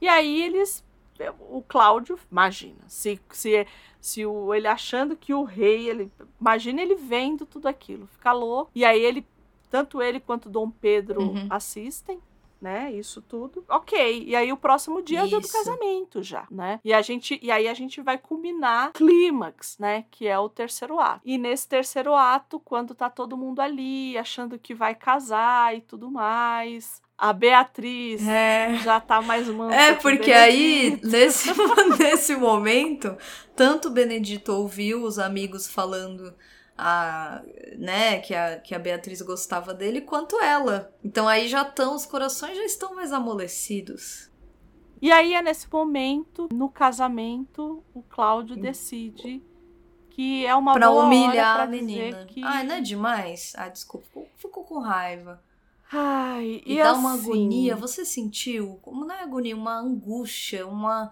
E 0.00 0.08
aí 0.08 0.42
eles 0.42 0.84
o 1.48 1.62
Cláudio, 1.62 2.18
imagina, 2.32 2.80
se 2.88 3.20
se 3.30 3.64
se 4.00 4.26
o, 4.26 4.52
ele 4.52 4.66
achando 4.66 5.16
que 5.16 5.32
o 5.32 5.44
rei, 5.44 5.88
ele 5.88 6.10
imagina 6.40 6.82
ele 6.82 6.96
vendo 6.96 7.46
tudo 7.46 7.68
aquilo, 7.68 8.08
fica 8.08 8.32
louco. 8.32 8.72
E 8.74 8.84
aí 8.84 9.00
ele 9.00 9.24
tanto 9.70 10.02
ele 10.02 10.18
quanto 10.18 10.50
Dom 10.50 10.68
Pedro 10.68 11.22
uhum. 11.22 11.46
assistem 11.48 12.18
né? 12.60 12.92
Isso 12.92 13.20
tudo. 13.22 13.64
Ok. 13.68 14.24
E 14.26 14.34
aí 14.34 14.52
o 14.52 14.56
próximo 14.56 15.02
dia 15.02 15.24
Isso. 15.24 15.34
é 15.34 15.38
o 15.38 15.40
dia 15.40 15.48
do 15.48 15.52
casamento 15.52 16.22
já, 16.22 16.46
né? 16.50 16.80
E 16.84 16.92
a 16.92 17.02
gente 17.02 17.38
e 17.42 17.50
aí 17.50 17.68
a 17.68 17.74
gente 17.74 18.00
vai 18.00 18.18
culminar 18.18 18.92
clímax, 18.92 19.76
né, 19.78 20.04
que 20.10 20.26
é 20.26 20.38
o 20.38 20.48
terceiro 20.48 20.98
ato. 20.98 21.20
E 21.24 21.38
nesse 21.38 21.68
terceiro 21.68 22.14
ato, 22.14 22.58
quando 22.60 22.94
tá 22.94 23.10
todo 23.10 23.36
mundo 23.36 23.60
ali 23.60 24.16
achando 24.16 24.58
que 24.58 24.74
vai 24.74 24.94
casar 24.94 25.76
e 25.76 25.80
tudo 25.80 26.10
mais, 26.10 27.02
a 27.18 27.32
Beatriz 27.32 28.26
é. 28.26 28.76
já 28.82 29.00
tá 29.00 29.22
mais 29.22 29.48
mansa. 29.48 29.74
É, 29.74 29.94
porque 29.94 30.32
aí, 30.32 31.00
nesse, 31.02 31.50
nesse 31.98 32.36
momento, 32.36 33.16
tanto 33.54 33.88
o 33.88 33.90
Benedito 33.90 34.52
ouviu 34.52 35.02
os 35.02 35.18
amigos 35.18 35.66
falando 35.66 36.34
a, 36.76 37.42
né, 37.78 38.20
que 38.20 38.34
a, 38.34 38.58
que 38.58 38.74
a 38.74 38.78
Beatriz 38.78 39.22
gostava 39.22 39.72
dele, 39.72 40.00
quanto 40.00 40.40
ela. 40.40 40.92
Então 41.02 41.26
aí 41.26 41.48
já 41.48 41.62
estão, 41.62 41.94
os 41.94 42.04
corações 42.04 42.56
já 42.56 42.64
estão 42.64 42.94
mais 42.94 43.12
amolecidos. 43.12 44.30
E 45.00 45.12
aí 45.12 45.34
é 45.34 45.42
nesse 45.42 45.70
momento, 45.70 46.48
no 46.52 46.68
casamento, 46.68 47.82
o 47.94 48.02
Cláudio 48.02 48.56
decide 48.56 49.42
que 50.10 50.46
é 50.46 50.54
uma 50.54 50.72
pra 50.72 50.88
boa 50.88 51.04
humilhar 51.04 51.56
pra 51.56 51.64
a 51.64 51.66
menina. 51.66 52.24
Que... 52.24 52.42
Ai, 52.42 52.64
não 52.64 52.76
é 52.76 52.80
demais? 52.80 53.52
Ah, 53.56 53.68
desculpa, 53.68 54.06
ficou, 54.06 54.28
ficou 54.36 54.64
com 54.64 54.78
raiva. 54.78 55.42
Ai, 55.92 56.62
e, 56.64 56.74
e 56.74 56.78
dá 56.78 56.92
assim... 56.92 57.00
uma 57.00 57.12
agonia. 57.12 57.76
Você 57.76 58.04
sentiu? 58.04 58.78
Como 58.82 59.04
não 59.04 59.14
é 59.14 59.22
agonia, 59.22 59.54
uma 59.54 59.78
angústia, 59.78 60.66
uma 60.66 61.10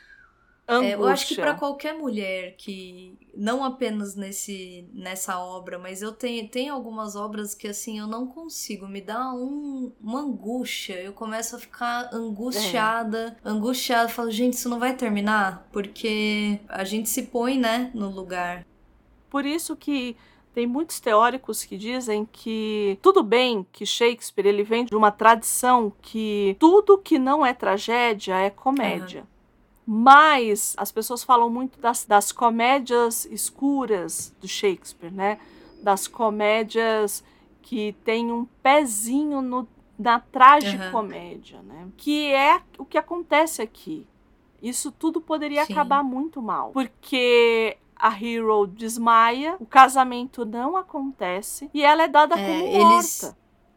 é, 0.67 0.95
eu 0.95 1.07
acho 1.07 1.27
que 1.29 1.35
para 1.35 1.55
qualquer 1.55 1.93
mulher 1.95 2.57
que 2.57 3.19
não 3.37 3.63
apenas 3.63 4.17
nesse 4.17 4.89
nessa 4.95 5.39
obra, 5.39 5.79
mas 5.79 6.01
eu 6.01 6.13
tenho 6.13 6.49
tem 6.49 6.69
algumas 6.71 7.17
obras 7.17 7.55
que 7.55 7.69
assim 7.69 7.99
eu 7.99 8.07
não 8.07 8.27
consigo, 8.27 8.89
me 8.89 9.01
dá 9.03 9.33
um, 9.35 9.93
uma 10.01 10.21
angústia, 10.21 10.95
eu 10.95 11.13
começo 11.13 11.57
a 11.57 11.59
ficar 11.59 12.09
angustiada, 12.15 13.37
é. 13.45 13.49
angustiada, 13.49 14.09
falo, 14.09 14.31
gente, 14.31 14.55
isso 14.55 14.69
não 14.69 14.79
vai 14.79 14.97
terminar, 14.97 15.69
porque 15.71 16.61
a 16.69 16.83
gente 16.85 17.09
se 17.11 17.25
põe, 17.25 17.59
né, 17.59 17.91
no 17.95 18.09
lugar. 18.11 18.67
Por 19.29 19.45
isso 19.45 19.77
que 19.77 20.17
Tem 20.55 20.69
muitos 20.69 21.01
teóricos 21.01 21.65
que 21.65 21.77
dizem 21.77 22.25
que 22.31 22.97
tudo 23.03 23.25
bem 23.25 23.67
que 23.73 23.85
Shakespeare 23.85 24.47
ele 24.47 24.63
vem 24.63 24.85
de 24.85 24.95
uma 24.95 25.11
tradição 25.11 25.93
que 26.01 26.57
tudo 26.61 26.97
que 26.97 27.19
não 27.19 27.45
é 27.45 27.53
tragédia 27.53 28.37
é 28.37 28.51
comédia. 28.51 29.23
Uhum. 29.23 29.34
Mas 29.87 30.75
as 30.79 30.91
pessoas 30.91 31.23
falam 31.23 31.51
muito 31.51 31.79
das, 31.79 32.05
das 32.05 32.33
comédias 32.33 33.27
escuras 33.27 34.35
do 34.41 34.49
Shakespeare, 34.49 35.13
né? 35.13 35.39
Das 35.83 36.09
comédias 36.09 37.23
que 37.61 37.95
tem 38.05 38.33
um 38.33 38.47
pezinho 38.63 39.43
no, 39.43 39.69
na 39.99 40.21
tragicomédia, 40.21 41.59
uhum. 41.59 41.65
né? 41.65 41.89
Que 41.97 42.33
é 42.33 42.61
o 42.79 42.85
que 42.85 42.97
acontece 42.97 43.61
aqui. 43.61 44.07
Isso 44.63 44.91
tudo 44.91 45.21
poderia 45.21 45.65
Sim. 45.67 45.75
acabar 45.75 46.03
muito 46.03 46.41
mal. 46.41 46.71
Porque 46.71 47.77
a 47.95 48.11
Hero 48.11 48.67
desmaia, 48.67 49.57
o 49.61 49.67
casamento 49.67 50.45
não 50.45 50.77
acontece 50.77 51.71
e 51.75 51.83
ela 51.83 52.05
é 52.05 52.09
dada 52.09 52.39
é, 52.39 52.47
como 52.47 52.79
morta. 52.79 53.37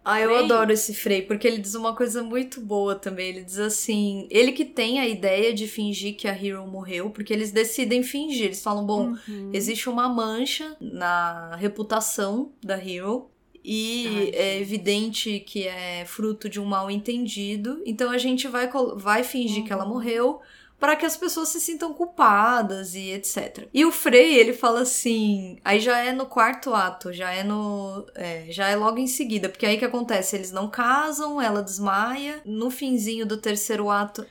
Ah, 0.10 0.22
eu 0.22 0.34
adoro 0.38 0.72
esse 0.72 0.94
Frey, 0.94 1.22
porque 1.22 1.46
ele 1.46 1.58
diz 1.58 1.76
uma 1.76 1.94
coisa 1.94 2.24
muito 2.24 2.62
boa 2.62 2.96
também. 2.96 3.28
Ele 3.28 3.44
diz 3.44 3.60
assim: 3.60 4.26
ele 4.32 4.54
que 4.54 4.64
tem 4.64 5.02
a 5.02 5.08
ideia 5.08 5.54
de 5.54 5.68
fingir 5.68 6.16
que 6.16 6.30
a 6.30 6.32
Hero 6.32 6.66
morreu, 6.66 7.10
porque 7.10 7.34
eles 7.34 7.52
decidem 7.52 8.02
fingir. 8.02 8.46
Eles 8.46 8.64
falam: 8.64 8.86
bom, 8.86 9.18
uhum. 9.28 9.52
existe 9.54 9.90
uma 9.90 10.08
mancha 10.08 10.78
na 10.80 11.58
reputação 11.58 12.54
da 12.64 12.78
Hero. 12.78 13.30
E 13.70 14.08
Ai, 14.08 14.32
é 14.34 14.62
evidente 14.62 15.42
que 15.42 15.68
é 15.68 16.06
fruto 16.06 16.48
de 16.48 16.58
um 16.58 16.64
mal 16.64 16.90
entendido. 16.90 17.82
Então 17.86 18.10
a 18.10 18.18
gente 18.18 18.48
vai, 18.48 18.70
vai 18.96 19.26
fingir 19.26 19.60
uhum. 19.60 19.66
que 19.66 19.74
ela 19.74 19.84
uhum. 19.84 19.90
morreu 19.90 20.40
para 20.80 20.96
que 20.96 21.06
as 21.06 21.18
pessoas 21.18 21.50
se 21.50 21.60
sintam 21.60 21.94
culpadas 21.94 22.94
e 22.96 23.12
etc. 23.12 23.68
E 23.74 23.86
o 23.86 23.92
Frei, 23.92 24.36
ele 24.36 24.54
fala 24.54 24.82
assim, 24.82 25.58
aí 25.64 25.80
já 25.80 26.00
é 26.00 26.12
no 26.12 26.26
quarto 26.26 26.74
ato, 26.74 27.12
já 27.12 27.32
é 27.32 27.44
no, 27.44 28.06
é, 28.16 28.46
já 28.50 28.68
é 28.68 28.76
logo 28.76 28.98
em 28.98 29.08
seguida, 29.08 29.50
porque 29.50 29.66
aí 29.66 29.78
que 29.78 29.86
acontece, 29.86 30.36
eles 30.36 30.52
não 30.52 30.70
casam, 30.70 31.42
ela 31.42 31.64
desmaia, 31.64 32.42
no 32.46 32.70
finzinho 32.70 33.26
do 33.26 33.38
terceiro 33.38 33.90
ato 33.90 34.26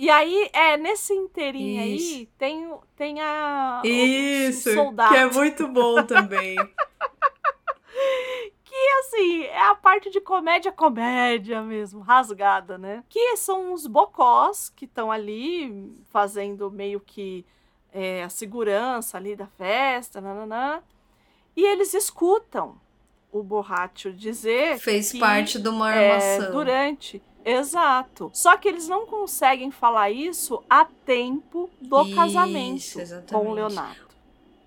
e 0.00 0.08
aí, 0.08 0.48
é, 0.54 0.78
nesse 0.78 1.12
inteirinho 1.12 1.94
Isso. 1.94 2.14
aí, 2.14 2.28
tem, 2.38 2.74
tem 2.96 3.20
a. 3.20 3.82
Isso! 3.84 4.70
O, 4.70 4.72
o 4.72 4.74
soldado. 4.76 5.12
Que 5.12 5.20
é 5.20 5.26
muito 5.26 5.68
bom 5.68 6.02
também. 6.04 6.56
que, 8.80 8.88
assim, 9.00 9.42
é 9.44 9.60
a 9.66 9.74
parte 9.74 10.10
de 10.10 10.20
comédia, 10.20 10.72
comédia 10.72 11.60
mesmo, 11.60 12.00
rasgada, 12.00 12.78
né? 12.78 13.04
Que 13.10 13.36
são 13.36 13.74
os 13.74 13.86
bocós 13.86 14.70
que 14.70 14.86
estão 14.86 15.12
ali 15.12 15.94
fazendo 16.10 16.70
meio 16.70 16.98
que 16.98 17.44
é, 17.92 18.24
a 18.24 18.30
segurança 18.30 19.18
ali 19.18 19.36
da 19.36 19.46
festa, 19.46 20.20
nananã. 20.20 20.82
E 21.54 21.62
eles 21.62 21.92
escutam 21.92 22.80
o 23.30 23.42
Borracho 23.42 24.12
dizer. 24.12 24.78
Fez 24.78 25.12
que, 25.12 25.18
parte 25.18 25.58
de 25.58 25.68
uma 25.68 25.90
armação. 25.90 26.46
É, 26.46 26.50
durante. 26.50 27.22
Exato. 27.44 28.30
Só 28.32 28.56
que 28.56 28.66
eles 28.66 28.88
não 28.88 29.06
conseguem 29.06 29.70
falar 29.70 30.10
isso 30.10 30.62
a 30.70 30.86
tempo 31.04 31.68
do 31.80 32.02
isso, 32.02 32.14
casamento 32.14 33.00
exatamente. 33.00 33.32
com 33.32 33.50
o 33.50 33.52
Leonardo. 33.52 34.08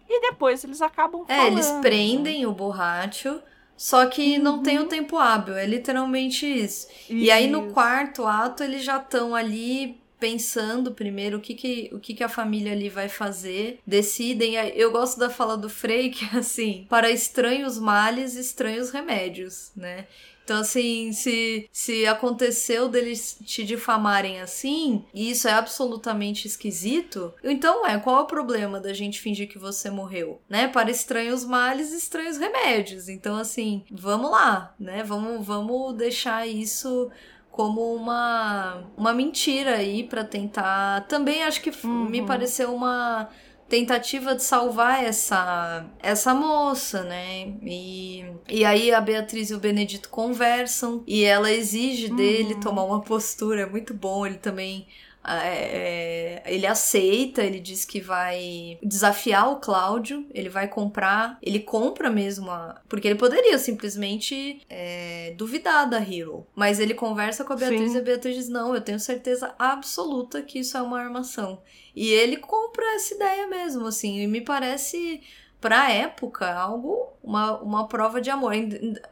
E 0.07 0.21
depois 0.21 0.63
eles 0.63 0.81
acabam 0.81 1.25
falando. 1.25 1.43
É, 1.43 1.47
eles 1.47 1.71
prendem 1.81 2.41
né? 2.41 2.47
o 2.47 2.51
borracho 2.51 3.41
só 3.75 4.05
que 4.05 4.37
uhum. 4.37 4.43
não 4.43 4.63
tem 4.63 4.79
o 4.79 4.85
tempo 4.85 5.17
hábil, 5.17 5.55
é 5.55 5.65
literalmente 5.65 6.45
isso. 6.45 6.87
isso. 7.09 7.13
E 7.13 7.31
aí 7.31 7.47
no 7.47 7.71
quarto 7.71 8.25
ato 8.25 8.63
eles 8.63 8.83
já 8.83 8.97
estão 8.97 9.35
ali 9.35 10.01
pensando 10.23 10.93
primeiro 10.93 11.37
o 11.37 11.41
que 11.41 11.53
que, 11.53 11.89
o 11.91 11.99
que 11.99 12.13
que 12.13 12.23
a 12.23 12.29
família 12.29 12.71
ali 12.71 12.87
vai 12.87 13.09
fazer, 13.09 13.81
decidem. 13.85 14.55
Eu 14.73 14.89
gosto 14.89 15.19
da 15.19 15.29
fala 15.29 15.57
do 15.57 15.69
Frei 15.69 16.07
que 16.11 16.23
é 16.23 16.39
assim, 16.39 16.85
para 16.89 17.11
estranhos 17.11 17.77
males, 17.77 18.35
estranhos 18.35 18.89
remédios, 18.89 19.71
né? 19.75 20.07
Então, 20.43 20.59
assim, 20.59 21.11
se, 21.13 21.69
se 21.71 22.05
aconteceu 22.05 22.89
deles 22.89 23.37
te 23.45 23.63
difamarem 23.63 24.41
assim, 24.41 25.05
e 25.13 25.31
isso 25.31 25.47
é 25.47 25.53
absolutamente 25.53 26.47
esquisito, 26.47 27.33
então 27.43 27.85
é, 27.87 27.97
qual 27.97 28.19
é 28.19 28.21
o 28.21 28.27
problema 28.27 28.79
da 28.79 28.93
gente 28.93 29.21
fingir 29.21 29.47
que 29.47 29.57
você 29.57 29.89
morreu? 29.89 30.41
Né? 30.49 30.67
Para 30.67 30.91
estranhos 30.91 31.45
males, 31.45 31.93
estranhos 31.93 32.37
remédios. 32.37 33.07
Então, 33.07 33.37
assim, 33.37 33.83
vamos 33.89 34.29
lá, 34.29 34.73
né? 34.79 35.03
Vamos, 35.03 35.45
vamos 35.45 35.95
deixar 35.95 36.47
isso 36.47 37.09
como 37.53 37.93
uma, 37.93 38.83
uma 38.97 39.13
mentira 39.13 39.75
aí 39.75 40.03
para 40.03 40.23
tentar. 40.23 41.05
Também 41.07 41.43
acho 41.43 41.61
que 41.61 41.71
uhum. 41.85 42.09
me 42.09 42.25
pareceu 42.25 42.73
uma 42.73 43.29
tentativa 43.73 44.35
de 44.35 44.43
salvar 44.43 45.03
essa 45.03 45.83
essa 45.99 46.31
moça, 46.31 47.03
né? 47.03 47.55
E, 47.63 48.23
e 48.47 48.63
aí 48.63 48.93
a 48.93 49.01
Beatriz 49.01 49.49
e 49.49 49.55
o 49.55 49.59
Benedito 49.59 50.09
conversam 50.09 51.03
e 51.07 51.23
ela 51.23 51.51
exige 51.51 52.07
dele 52.09 52.53
uhum. 52.53 52.59
tomar 52.59 52.83
uma 52.83 53.01
postura, 53.01 53.61
é 53.61 53.65
muito 53.65 53.91
bom, 53.91 54.27
ele 54.27 54.37
também 54.37 54.85
é, 55.25 56.43
é, 56.43 56.43
ele 56.45 56.67
aceita, 56.67 57.41
ele 57.41 57.59
diz 57.59 57.85
que 57.85 58.01
vai 58.01 58.77
desafiar 58.83 59.51
o 59.51 59.57
Cláudio, 59.57 60.25
ele 60.33 60.49
vai 60.49 60.67
comprar, 60.67 61.37
ele 61.41 61.59
compra 61.59 62.09
mesmo 62.09 62.51
a. 62.51 62.81
Porque 62.89 63.07
ele 63.07 63.17
poderia 63.17 63.57
simplesmente 63.57 64.61
é, 64.69 65.33
duvidar 65.37 65.89
da 65.89 65.99
Hero. 65.99 66.45
Mas 66.53 66.79
ele 66.79 66.93
conversa 66.93 67.43
com 67.43 67.53
a 67.53 67.55
Beatriz 67.55 67.91
Sim. 67.91 67.97
e 67.97 67.99
a 68.01 68.03
Beatriz 68.03 68.35
diz: 68.35 68.49
Não, 68.49 68.75
eu 68.75 68.81
tenho 68.81 68.99
certeza 68.99 69.55
absoluta 69.57 70.41
que 70.41 70.59
isso 70.59 70.77
é 70.77 70.81
uma 70.81 70.99
armação. 70.99 71.61
E 71.95 72.09
ele 72.09 72.37
compra 72.37 72.83
essa 72.95 73.13
ideia 73.13 73.47
mesmo, 73.47 73.85
assim, 73.85 74.19
e 74.19 74.27
me 74.27 74.41
parece 74.41 75.21
pra 75.63 75.89
época, 75.89 76.53
algo, 76.53 77.13
uma, 77.23 77.57
uma 77.61 77.87
prova 77.87 78.19
de 78.19 78.29
amor. 78.29 78.51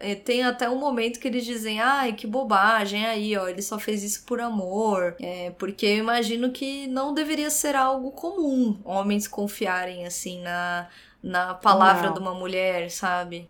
Eh, 0.01 0.15
tem 0.15 0.43
até 0.43 0.69
um 0.69 0.77
momento 0.77 1.17
que 1.17 1.29
eles 1.29 1.45
dizem, 1.45 1.79
ai, 1.79 2.11
que 2.11 2.27
bobagem 2.27 3.05
aí, 3.05 3.37
ó, 3.37 3.47
ele 3.47 3.61
só 3.61 3.79
fez 3.79 4.03
isso 4.03 4.25
por 4.25 4.41
amor. 4.41 5.15
É, 5.21 5.51
porque 5.51 5.85
eu 5.85 5.99
imagino 5.99 6.51
que 6.51 6.87
não 6.87 7.13
deveria 7.13 7.49
ser 7.49 7.73
algo 7.73 8.11
comum 8.11 8.77
homens 8.83 9.29
confiarem, 9.29 10.05
assim, 10.05 10.41
na, 10.41 10.89
na 11.23 11.53
palavra 11.53 12.07
não. 12.07 12.15
de 12.15 12.19
uma 12.19 12.33
mulher, 12.33 12.91
sabe? 12.91 13.49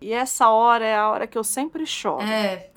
E 0.00 0.12
essa 0.12 0.48
hora 0.48 0.84
é 0.86 0.94
a 0.94 1.10
hora 1.10 1.26
que 1.26 1.36
eu 1.36 1.42
sempre 1.42 1.84
choro. 1.84 2.22
É. 2.22 2.70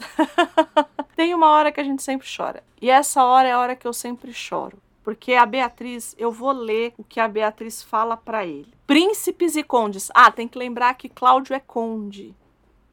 Tem 1.16 1.36
uma 1.36 1.52
hora 1.52 1.72
que 1.72 1.80
a 1.80 1.84
gente 1.84 2.02
sempre 2.02 2.28
chora. 2.36 2.64
E 2.82 2.90
essa 2.90 3.24
hora 3.24 3.48
é 3.48 3.52
a 3.52 3.60
hora 3.60 3.76
que 3.76 3.88
eu 3.88 3.94
sempre 3.94 4.34
choro. 4.34 4.82
Porque 5.04 5.34
a 5.34 5.46
Beatriz, 5.46 6.16
eu 6.18 6.32
vou 6.32 6.52
ler 6.52 6.96
o 6.98 7.04
que 7.04 7.20
a 7.20 7.28
Beatriz 7.28 7.84
fala 7.84 8.18
para 8.18 8.44
ele. 8.44 8.74
Príncipes 8.92 9.56
e 9.56 9.64
condes. 9.64 10.12
Ah, 10.14 10.30
tem 10.30 10.50
que 10.50 10.58
lembrar 10.58 10.96
que 10.96 11.08
Cláudio 11.08 11.56
é 11.56 11.62
conde. 11.62 12.36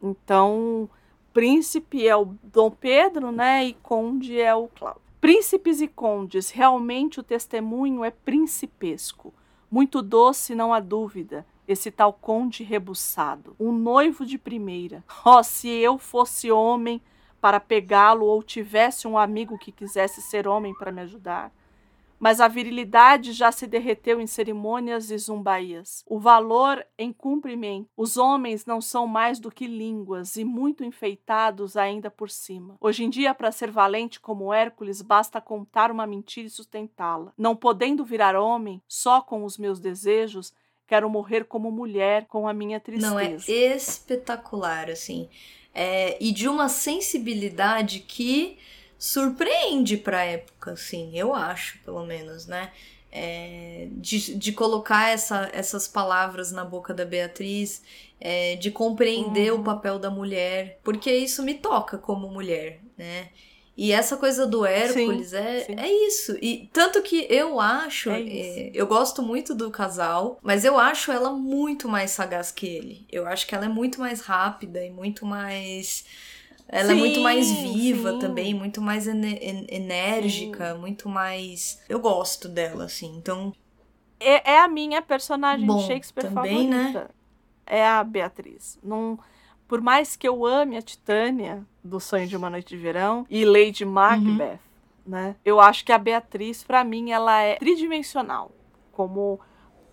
Então, 0.00 0.88
príncipe 1.34 2.06
é 2.06 2.16
o 2.16 2.36
Dom 2.40 2.70
Pedro, 2.70 3.32
né? 3.32 3.64
E 3.64 3.72
conde 3.74 4.40
é 4.40 4.54
o 4.54 4.68
Cláudio. 4.68 5.02
Príncipes 5.20 5.80
e 5.80 5.88
condes, 5.88 6.50
realmente 6.50 7.18
o 7.18 7.22
testemunho 7.24 8.04
é 8.04 8.12
principesco. 8.12 9.34
Muito 9.68 10.00
doce, 10.00 10.54
não 10.54 10.72
há 10.72 10.78
dúvida, 10.78 11.44
esse 11.66 11.90
tal 11.90 12.12
conde 12.12 12.62
rebuçado. 12.62 13.56
Um 13.58 13.72
noivo 13.72 14.24
de 14.24 14.38
primeira. 14.38 15.02
Oh, 15.24 15.42
se 15.42 15.68
eu 15.68 15.98
fosse 15.98 16.48
homem 16.48 17.02
para 17.40 17.58
pegá-lo 17.58 18.24
ou 18.24 18.40
tivesse 18.40 19.08
um 19.08 19.18
amigo 19.18 19.58
que 19.58 19.72
quisesse 19.72 20.22
ser 20.22 20.46
homem 20.46 20.72
para 20.74 20.92
me 20.92 21.00
ajudar 21.00 21.50
mas 22.18 22.40
a 22.40 22.48
virilidade 22.48 23.32
já 23.32 23.52
se 23.52 23.66
derreteu 23.66 24.20
em 24.20 24.26
cerimônias 24.26 25.10
e 25.10 25.18
zumbaías. 25.18 26.02
O 26.06 26.18
valor 26.18 26.84
em 26.98 27.12
cumprimento. 27.12 27.88
Os 27.96 28.16
homens 28.16 28.66
não 28.66 28.80
são 28.80 29.06
mais 29.06 29.38
do 29.38 29.50
que 29.50 29.66
línguas 29.66 30.36
e 30.36 30.44
muito 30.44 30.84
enfeitados 30.84 31.76
ainda 31.76 32.10
por 32.10 32.30
cima. 32.30 32.76
Hoje 32.80 33.04
em 33.04 33.10
dia, 33.10 33.34
para 33.34 33.52
ser 33.52 33.70
valente 33.70 34.20
como 34.20 34.52
Hércules, 34.52 35.02
basta 35.02 35.40
contar 35.40 35.90
uma 35.90 36.06
mentira 36.06 36.46
e 36.46 36.50
sustentá-la. 36.50 37.32
Não 37.36 37.54
podendo 37.54 38.04
virar 38.04 38.36
homem, 38.36 38.82
só 38.88 39.20
com 39.20 39.44
os 39.44 39.56
meus 39.58 39.78
desejos, 39.78 40.52
quero 40.86 41.08
morrer 41.08 41.44
como 41.44 41.70
mulher 41.70 42.26
com 42.26 42.48
a 42.48 42.52
minha 42.52 42.80
tristeza. 42.80 43.10
Não, 43.10 43.20
é 43.20 43.36
espetacular, 43.76 44.90
assim. 44.90 45.28
É, 45.74 46.16
e 46.20 46.32
de 46.32 46.48
uma 46.48 46.68
sensibilidade 46.68 48.00
que 48.00 48.58
surpreende 48.98 49.96
pra 49.96 50.24
época, 50.24 50.72
assim, 50.72 51.16
eu 51.16 51.32
acho, 51.34 51.78
pelo 51.84 52.04
menos, 52.04 52.46
né? 52.46 52.72
É, 53.10 53.88
de, 53.92 54.34
de 54.34 54.52
colocar 54.52 55.08
essa, 55.08 55.48
essas 55.52 55.88
palavras 55.88 56.52
na 56.52 56.64
boca 56.64 56.92
da 56.92 57.06
Beatriz, 57.06 57.82
é, 58.20 58.56
de 58.56 58.70
compreender 58.70 59.52
uhum. 59.52 59.60
o 59.60 59.64
papel 59.64 59.98
da 59.98 60.10
mulher, 60.10 60.78
porque 60.82 61.10
isso 61.10 61.42
me 61.42 61.54
toca 61.54 61.96
como 61.96 62.28
mulher, 62.28 62.80
né? 62.98 63.28
E 63.80 63.92
essa 63.92 64.16
coisa 64.16 64.44
do 64.44 64.66
Hércules 64.66 65.28
sim, 65.28 65.36
é, 65.36 65.60
sim. 65.60 65.74
é 65.78 66.06
isso. 66.08 66.36
E 66.42 66.68
tanto 66.72 67.00
que 67.00 67.28
eu 67.30 67.60
acho, 67.60 68.10
é 68.10 68.20
é, 68.20 68.70
eu 68.74 68.88
gosto 68.88 69.22
muito 69.22 69.54
do 69.54 69.70
casal, 69.70 70.36
mas 70.42 70.64
eu 70.64 70.76
acho 70.76 71.12
ela 71.12 71.30
muito 71.30 71.88
mais 71.88 72.10
sagaz 72.10 72.50
que 72.50 72.66
ele. 72.66 73.06
Eu 73.08 73.24
acho 73.24 73.46
que 73.46 73.54
ela 73.54 73.66
é 73.66 73.68
muito 73.68 74.00
mais 74.00 74.20
rápida 74.20 74.84
e 74.84 74.90
muito 74.90 75.24
mais 75.24 76.04
ela 76.68 76.88
sim, 76.88 76.92
é 76.92 76.94
muito 76.94 77.20
mais 77.20 77.50
viva 77.50 78.12
sim. 78.12 78.18
também, 78.18 78.54
muito 78.54 78.80
mais 78.80 79.06
enérgica, 79.06 80.74
sim. 80.74 80.80
muito 80.80 81.08
mais. 81.08 81.82
Eu 81.88 81.98
gosto 81.98 82.48
dela, 82.48 82.84
assim. 82.84 83.16
Então. 83.16 83.52
É, 84.20 84.52
é 84.52 84.60
a 84.60 84.68
minha 84.68 85.00
personagem 85.00 85.66
Bom, 85.66 85.80
Shakespeare 85.80 86.28
também, 86.28 86.68
né? 86.68 86.76
favorita. 86.76 87.00
Né? 87.00 87.08
é 87.68 87.86
a 87.86 88.02
Beatriz. 88.02 88.78
Não, 88.82 89.18
por 89.66 89.80
mais 89.80 90.16
que 90.16 90.26
eu 90.26 90.44
ame 90.44 90.76
a 90.76 90.82
Titânia 90.82 91.64
do 91.84 92.00
Sonho 92.00 92.26
de 92.26 92.36
uma 92.36 92.50
Noite 92.50 92.68
de 92.68 92.76
Verão 92.76 93.26
e 93.28 93.44
Lady 93.44 93.84
Macbeth, 93.84 94.52
uhum. 94.52 94.58
né? 95.06 95.36
Eu 95.44 95.60
acho 95.60 95.84
que 95.84 95.92
a 95.92 95.98
Beatriz, 95.98 96.64
para 96.64 96.82
mim, 96.82 97.10
ela 97.10 97.40
é 97.40 97.56
tridimensional, 97.56 98.50
como 98.92 99.38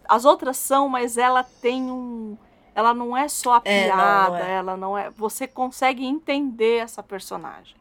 as 0.08 0.24
outras 0.26 0.58
são, 0.58 0.88
mas 0.88 1.18
ela 1.18 1.44
tem 1.44 1.92
um 1.92 2.38
ela 2.76 2.94
não 2.94 3.16
é 3.16 3.28
só 3.30 3.54
a 3.54 3.62
piada, 3.62 3.72
é, 3.72 3.96
não, 3.96 4.36
é. 4.36 4.52
ela 4.52 4.78
não 4.78 4.98
é. 4.98 5.10
Você 5.12 5.48
consegue 5.48 6.06
entender 6.06 6.80
essa 6.80 7.02
personagem. 7.02 7.78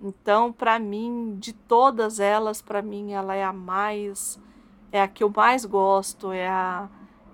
Então, 0.00 0.52
para 0.52 0.78
mim, 0.78 1.36
de 1.40 1.54
todas 1.54 2.20
elas, 2.20 2.60
para 2.60 2.82
mim 2.82 3.12
ela 3.12 3.34
é 3.34 3.42
a 3.42 3.52
mais 3.52 4.38
é 4.92 5.00
a 5.00 5.08
que 5.08 5.24
eu 5.24 5.32
mais 5.34 5.64
gosto, 5.64 6.32
é 6.32 6.46
a 6.46 6.88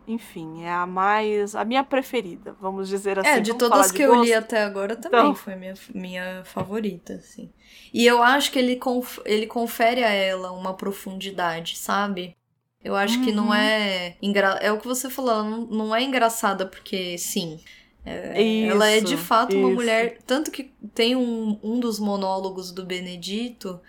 enfim, 0.06 0.64
é 0.64 0.70
a 0.70 0.86
mais 0.86 1.54
a 1.54 1.64
minha 1.64 1.82
preferida, 1.82 2.56
vamos 2.60 2.88
dizer 2.88 3.18
assim. 3.18 3.28
É, 3.28 3.40
de 3.40 3.54
todas 3.54 3.88
de 3.88 3.94
que 3.94 4.06
gosto. 4.06 4.18
eu 4.18 4.24
li 4.24 4.34
até 4.34 4.62
agora 4.62 4.96
também 4.96 5.20
então, 5.20 5.34
foi 5.34 5.56
minha 5.56 5.74
minha 5.92 6.44
favorita, 6.44 7.14
assim. 7.14 7.52
E 7.92 8.06
eu 8.06 8.22
acho 8.22 8.52
que 8.52 8.58
ele 8.58 8.76
conf, 8.76 9.18
ele 9.24 9.46
confere 9.46 10.04
a 10.04 10.10
ela 10.10 10.52
uma 10.52 10.74
profundidade, 10.74 11.76
sabe? 11.76 12.36
Eu 12.84 12.96
acho 12.96 13.18
uhum. 13.18 13.24
que 13.24 13.32
não 13.32 13.46
uhum. 13.48 13.54
é. 13.54 14.16
Engra... 14.20 14.59
É 14.60 14.72
o 14.72 14.78
que 14.78 14.86
você 14.86 15.09
falou, 15.09 15.44
não, 15.44 15.60
não 15.66 15.94
é 15.94 16.02
engraçada 16.02 16.66
porque 16.66 17.16
sim. 17.18 17.59
É, 18.04 18.42
isso, 18.42 18.72
ela 18.72 18.88
é 18.88 19.00
de 19.00 19.16
fato 19.16 19.56
uma 19.56 19.70
mulher. 19.70 20.18
Tanto 20.26 20.50
que 20.50 20.72
tem 20.94 21.14
um, 21.14 21.59
um 21.62 21.78
dos 21.78 22.00
monólogos 22.00 22.72
do 22.72 22.84
Benedito 22.84 23.80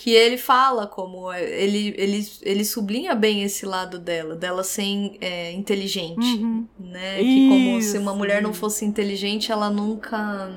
que 0.00 0.12
ele 0.12 0.38
fala 0.38 0.86
como. 0.86 1.30
Ele, 1.30 1.94
ele, 1.98 2.26
ele 2.40 2.64
sublinha 2.64 3.14
bem 3.14 3.42
esse 3.42 3.66
lado 3.66 3.98
dela, 3.98 4.34
dela 4.34 4.64
ser 4.64 5.18
é, 5.20 5.52
inteligente. 5.52 6.24
Uhum. 6.24 6.66
Né? 6.78 7.20
Isso, 7.20 7.28
que 7.28 7.48
como 7.48 7.82
se 7.82 7.98
uma 7.98 8.14
mulher 8.14 8.40
não 8.40 8.54
fosse 8.54 8.86
inteligente, 8.86 9.52
ela 9.52 9.68
nunca 9.68 10.56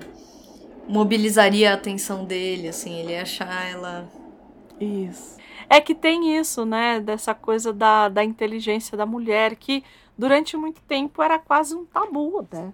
mobilizaria 0.88 1.72
a 1.72 1.74
atenção 1.74 2.24
dele, 2.24 2.70
assim, 2.70 3.00
ele 3.00 3.12
ia 3.12 3.24
achar 3.24 3.70
ela. 3.70 4.10
Isso. 4.80 5.43
É 5.70 5.82
que 5.82 5.96
tem 5.96 6.38
isso, 6.38 6.66
né? 6.66 7.00
Dessa 7.00 7.34
coisa 7.34 7.74
da, 7.74 8.10
da 8.10 8.24
inteligência 8.24 8.98
da 8.98 9.06
mulher, 9.06 9.56
que 9.56 9.84
durante 10.18 10.56
muito 10.58 10.82
tempo 10.82 11.22
era 11.22 11.40
quase 11.40 11.76
um 11.76 11.86
tabu, 11.86 12.48
né? 12.52 12.74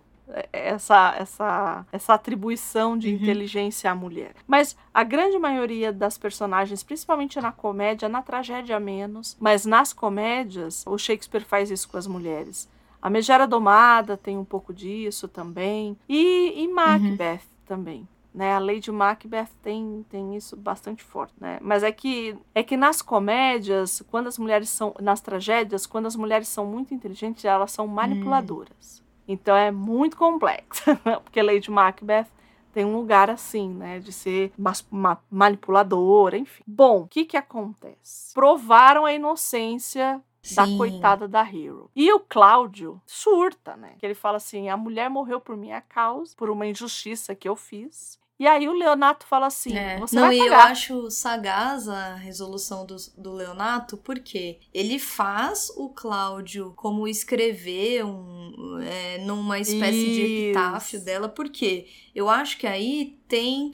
Essa, 0.53 1.15
essa, 1.17 1.85
essa 1.91 2.13
atribuição 2.13 2.95
de 2.95 3.09
uhum. 3.09 3.15
inteligência 3.15 3.89
à 3.89 3.95
mulher. 3.95 4.35
Mas 4.47 4.77
a 4.93 5.03
grande 5.03 5.39
maioria 5.39 5.91
das 5.91 6.19
personagens, 6.19 6.83
principalmente 6.83 7.41
na 7.41 7.51
comédia, 7.51 8.07
na 8.07 8.21
tragédia 8.21 8.79
menos, 8.79 9.35
mas 9.39 9.65
nas 9.65 9.91
comédias, 9.91 10.85
o 10.85 10.99
Shakespeare 10.99 11.43
faz 11.43 11.71
isso 11.71 11.89
com 11.89 11.97
as 11.97 12.05
mulheres. 12.05 12.69
A 13.01 13.09
Megera 13.09 13.47
Domada 13.47 14.15
tem 14.15 14.37
um 14.37 14.45
pouco 14.45 14.71
disso 14.71 15.27
também. 15.27 15.97
E, 16.07 16.53
e 16.63 16.67
Macbeth 16.67 17.33
uhum. 17.33 17.65
também 17.65 18.07
né? 18.33 18.53
A 18.53 18.59
Lady 18.59 18.91
Macbeth 18.91 19.49
tem, 19.61 20.05
tem 20.09 20.35
isso 20.35 20.55
bastante 20.55 21.03
forte, 21.03 21.33
né? 21.39 21.57
Mas 21.61 21.83
é 21.83 21.91
que 21.91 22.37
é 22.53 22.63
que 22.63 22.77
nas 22.77 23.01
comédias, 23.01 24.03
quando 24.09 24.27
as 24.27 24.37
mulheres 24.37 24.69
são 24.69 24.93
nas 25.01 25.21
tragédias, 25.21 25.85
quando 25.85 26.05
as 26.05 26.15
mulheres 26.15 26.47
são 26.47 26.65
muito 26.65 26.93
inteligentes, 26.93 27.45
elas 27.45 27.71
são 27.71 27.87
manipuladoras. 27.87 29.01
Hum. 29.01 29.09
Então 29.27 29.55
é 29.55 29.71
muito 29.71 30.17
complexo, 30.17 30.83
porque 31.23 31.41
Lady 31.41 31.69
Macbeth 31.69 32.27
tem 32.73 32.85
um 32.85 32.95
lugar 32.95 33.29
assim, 33.29 33.69
né, 33.69 33.99
de 33.99 34.11
ser 34.11 34.51
uma 34.91 35.19
manipuladora, 35.29 36.37
enfim. 36.37 36.63
Bom, 36.65 37.01
o 37.01 37.07
que 37.07 37.25
que 37.25 37.37
acontece? 37.37 38.33
Provaram 38.33 39.05
a 39.05 39.13
inocência 39.13 40.21
Sim. 40.41 40.55
da 40.55 40.67
coitada 40.77 41.27
da 41.27 41.41
Hero. 41.41 41.89
E 41.95 42.11
o 42.13 42.19
Cláudio 42.19 43.01
surta, 43.05 43.75
né? 43.75 43.95
Que 43.99 44.05
ele 44.05 44.15
fala 44.15 44.37
assim: 44.37 44.69
a 44.69 44.77
mulher 44.77 45.09
morreu 45.09 45.39
por 45.39 45.57
minha 45.57 45.81
causa, 45.81 46.33
por 46.35 46.49
uma 46.49 46.65
injustiça 46.65 47.35
que 47.35 47.47
eu 47.47 47.55
fiz. 47.55 48.19
E 48.39 48.47
aí 48.47 48.69
o 48.69 48.73
Leonato 48.73 49.27
fala 49.27 49.47
assim: 49.47 49.75
é. 49.75 49.99
você 49.99 50.15
Não, 50.15 50.27
vai 50.27 50.37
pagar. 50.37 50.49
eu 50.49 50.59
acho 50.71 51.11
sagaz 51.11 51.89
a 51.89 52.15
resolução 52.15 52.85
do, 52.85 52.95
do 53.17 53.33
Leonato, 53.33 53.97
porque 53.97 54.59
ele 54.73 54.97
faz 54.97 55.69
o 55.75 55.89
Cláudio 55.89 56.71
como 56.77 57.05
escrever 57.05 58.05
um, 58.05 58.79
é, 58.81 59.17
numa 59.17 59.59
espécie 59.59 59.97
Isso. 59.97 60.15
de 60.15 60.21
epitáfio 60.21 61.03
dela, 61.03 61.27
porque 61.27 61.87
eu 62.15 62.29
acho 62.29 62.57
que 62.57 62.65
aí 62.65 63.19
tem 63.27 63.73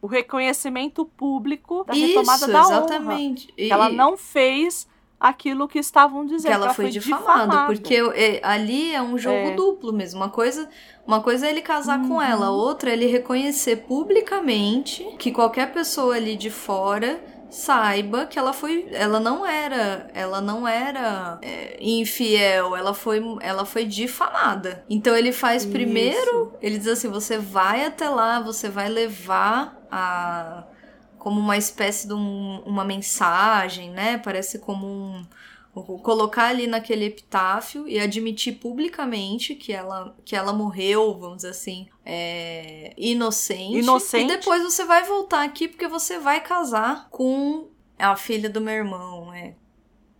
o 0.00 0.08
reconhecimento 0.08 1.04
público 1.04 1.84
da 1.84 1.94
retomada 1.94 2.44
Isso, 2.44 2.52
da 2.52 2.60
exatamente. 2.60 3.44
honra. 3.52 3.54
E... 3.56 3.70
Ela 3.70 3.88
não 3.88 4.16
fez 4.16 4.88
aquilo 5.22 5.68
que 5.68 5.78
estavam 5.78 6.26
dizendo. 6.26 6.50
Que 6.50 6.54
ela, 6.54 6.64
ela 6.66 6.74
foi, 6.74 6.86
foi 6.86 6.92
difamada, 6.92 7.46
difamada, 7.46 7.66
porque 7.66 7.94
é, 8.14 8.40
ali 8.42 8.92
é 8.92 9.00
um 9.00 9.16
jogo 9.16 9.36
é. 9.36 9.54
duplo 9.54 9.92
mesmo. 9.92 10.20
Uma 10.20 10.28
coisa, 10.28 10.68
uma 11.06 11.22
coisa 11.22 11.46
é 11.46 11.50
ele 11.50 11.62
casar 11.62 12.00
uhum. 12.00 12.08
com 12.08 12.22
ela, 12.22 12.50
outra 12.50 12.90
é 12.90 12.94
ele 12.94 13.06
reconhecer 13.06 13.76
publicamente 13.76 15.04
que 15.18 15.30
qualquer 15.30 15.72
pessoa 15.72 16.16
ali 16.16 16.36
de 16.36 16.50
fora 16.50 17.20
saiba 17.48 18.24
que 18.24 18.38
ela 18.38 18.54
foi 18.54 18.88
ela 18.92 19.20
não 19.20 19.46
era 19.46 20.10
ela 20.14 20.40
não 20.40 20.66
era 20.66 21.38
é, 21.42 21.76
infiel 21.78 22.74
ela 22.74 22.94
foi 22.94 23.22
ela 23.42 23.66
foi 23.66 23.84
difamada 23.84 24.82
então 24.88 25.14
ele 25.14 25.32
faz 25.32 25.62
Isso. 25.62 25.70
primeiro 25.70 26.54
ele 26.62 26.78
diz 26.78 26.88
assim 26.88 27.10
você 27.10 27.36
vai 27.36 27.84
até 27.84 28.08
lá 28.08 28.40
você 28.40 28.70
vai 28.70 28.88
levar 28.88 29.78
a 29.90 30.64
como 31.22 31.38
uma 31.38 31.56
espécie 31.56 32.08
de 32.08 32.14
um, 32.14 32.60
uma 32.66 32.84
mensagem, 32.84 33.92
né? 33.92 34.18
Parece 34.18 34.58
como 34.58 34.84
um 34.88 35.24
colocar 36.02 36.48
ali 36.48 36.66
naquele 36.66 37.04
epitáfio 37.04 37.86
e 37.86 38.00
admitir 38.00 38.56
publicamente 38.56 39.54
que 39.54 39.72
ela, 39.72 40.16
que 40.24 40.34
ela 40.34 40.52
morreu, 40.52 41.16
vamos 41.16 41.36
dizer 41.36 41.50
assim, 41.50 41.86
é, 42.04 42.92
inocente. 42.96 43.78
Inocente. 43.78 44.32
E 44.32 44.36
depois 44.36 44.64
você 44.64 44.84
vai 44.84 45.04
voltar 45.04 45.44
aqui 45.44 45.68
porque 45.68 45.86
você 45.86 46.18
vai 46.18 46.40
casar 46.40 47.08
com 47.08 47.68
a 47.96 48.16
filha 48.16 48.50
do 48.50 48.60
meu 48.60 48.74
irmão, 48.74 49.32
é. 49.32 49.54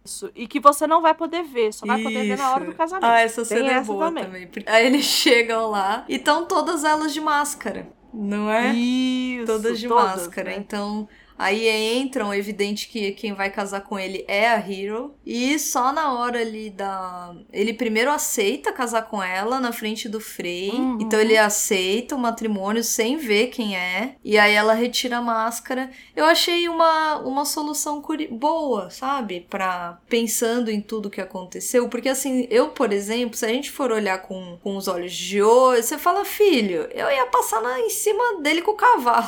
Isso. 0.05 0.31
E 0.37 0.47
que 0.47 0.61
você 0.61 0.87
não 0.87 1.03
vai 1.03 1.15
poder 1.15 1.43
ver, 1.43 1.75
só 1.75 1.85
vai 1.85 1.99
Isso. 1.99 2.09
poder 2.09 2.29
ver 2.29 2.39
na 2.39 2.53
hora 2.53 2.65
do 2.65 2.75
casamento. 2.77 3.11
Ah, 3.11 3.21
essa 3.21 3.45
cena 3.45 3.69
Tem 3.69 3.77
é 3.77 3.81
boa 3.83 4.07
também. 4.07 4.25
também. 4.25 4.51
Aí 4.67 4.87
eles 4.87 5.05
chegam 5.11 5.69
lá 5.69 6.05
e 6.09 6.15
estão 6.15 6.47
todas 6.47 6.85
elas 6.85 7.13
de 7.13 7.21
máscara. 7.21 7.93
Não 8.13 8.51
é? 8.51 8.75
Isso. 8.75 9.47
Todas 9.47 9.79
de 9.79 9.89
todas, 9.89 10.05
máscara. 10.05 10.51
Né? 10.51 10.57
Então, 10.59 11.09
Aí 11.43 11.69
entram, 11.97 12.33
evidente 12.33 12.87
que 12.87 13.11
quem 13.11 13.33
vai 13.33 13.51
casar 13.51 13.81
com 13.81 13.99
ele 13.99 14.25
é 14.29 14.49
a 14.49 14.59
Hero. 14.59 15.13
E 15.27 15.59
só 15.59 15.93
na 15.93 16.13
hora 16.13 16.41
ali 16.41 16.71
da. 16.71 17.35
Ele 17.53 17.75
primeiro 17.75 18.13
aceita 18.13 18.73
casar 18.73 19.03
com 19.09 19.21
ela 19.21 19.59
na 19.59 19.73
frente 19.73 20.09
do 20.09 20.21
Frey. 20.21 20.71
Uhum. 20.71 20.99
Então 21.01 21.19
ele 21.19 21.37
aceita 21.37 22.15
o 22.15 22.19
matrimônio 22.19 22.85
sem 22.85 23.17
ver 23.17 23.49
quem 23.49 23.77
é. 23.77 24.15
E 24.23 24.39
aí 24.39 24.55
ela 24.55 24.73
retira 24.73 25.17
a 25.17 25.21
máscara. 25.21 25.91
Eu 26.15 26.27
achei 26.27 26.69
uma, 26.69 27.17
uma 27.19 27.45
solução 27.45 28.01
boa, 28.31 28.89
sabe? 28.91 29.45
Pra 29.51 29.99
pensando 30.09 30.71
em 30.71 30.81
tudo 30.81 31.11
que 31.11 31.21
aconteceu. 31.21 31.89
Porque 31.89 32.09
assim, 32.09 32.47
eu, 32.51 32.69
por 32.69 32.93
exemplo, 32.93 33.37
se 33.37 33.45
a 33.45 33.49
gente 33.49 33.69
for 33.69 33.91
olhar 33.91 34.19
com, 34.19 34.61
com 34.63 34.77
os 34.77 34.87
olhos 34.87 35.13
de 35.13 35.43
hoje, 35.43 35.83
você 35.83 35.99
fala, 35.99 36.25
filho, 36.25 36.89
eu 36.93 37.11
ia 37.11 37.27
passar 37.27 37.61
na, 37.61 37.81
em 37.81 37.91
cima 37.91 38.41
dele 38.41 38.63
com 38.63 38.71
o 38.71 38.77
cavalo. 38.77 39.27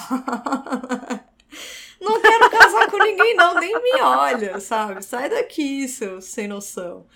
Não 2.04 2.20
quero 2.20 2.50
casar 2.50 2.90
com 2.90 2.98
ninguém, 2.98 3.34
não, 3.34 3.54
nem 3.54 3.72
me 3.82 4.00
olha, 4.00 4.60
sabe? 4.60 5.02
Sai 5.04 5.28
daqui, 5.28 5.88
seu 5.88 6.20
sem 6.20 6.46
noção. 6.46 7.06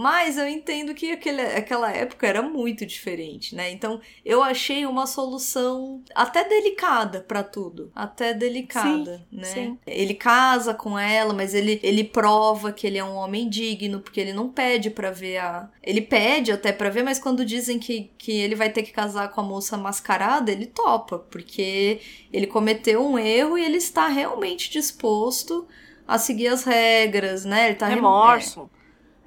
Mas 0.00 0.38
eu 0.38 0.46
entendo 0.46 0.94
que 0.94 1.10
aquele, 1.10 1.42
aquela 1.42 1.90
época 1.90 2.24
era 2.24 2.40
muito 2.40 2.86
diferente, 2.86 3.56
né? 3.56 3.68
Então 3.72 4.00
eu 4.24 4.44
achei 4.44 4.86
uma 4.86 5.08
solução 5.08 6.04
até 6.14 6.48
delicada 6.48 7.20
para 7.20 7.42
tudo. 7.42 7.90
Até 7.96 8.32
delicada, 8.32 9.26
sim, 9.28 9.36
né? 9.36 9.44
Sim. 9.44 9.78
Ele 9.84 10.14
casa 10.14 10.72
com 10.72 10.96
ela, 10.96 11.34
mas 11.34 11.52
ele, 11.52 11.80
ele 11.82 12.04
prova 12.04 12.70
que 12.70 12.86
ele 12.86 12.96
é 12.96 13.02
um 13.02 13.16
homem 13.16 13.48
digno, 13.48 13.98
porque 13.98 14.20
ele 14.20 14.32
não 14.32 14.48
pede 14.48 14.88
para 14.88 15.10
ver 15.10 15.38
a. 15.38 15.68
Ele 15.82 16.00
pede 16.00 16.52
até 16.52 16.70
para 16.70 16.90
ver, 16.90 17.02
mas 17.02 17.18
quando 17.18 17.44
dizem 17.44 17.80
que, 17.80 18.12
que 18.16 18.30
ele 18.30 18.54
vai 18.54 18.70
ter 18.70 18.84
que 18.84 18.92
casar 18.92 19.32
com 19.32 19.40
a 19.40 19.44
moça 19.44 19.76
mascarada, 19.76 20.52
ele 20.52 20.66
topa, 20.66 21.18
porque 21.18 21.98
ele 22.32 22.46
cometeu 22.46 23.04
um 23.04 23.18
erro 23.18 23.58
e 23.58 23.64
ele 23.64 23.78
está 23.78 24.06
realmente 24.06 24.70
disposto 24.70 25.66
a 26.06 26.18
seguir 26.18 26.46
as 26.46 26.62
regras, 26.62 27.44
né? 27.44 27.66
Ele 27.66 27.74
tá 27.74 27.88
remorso. 27.88 28.70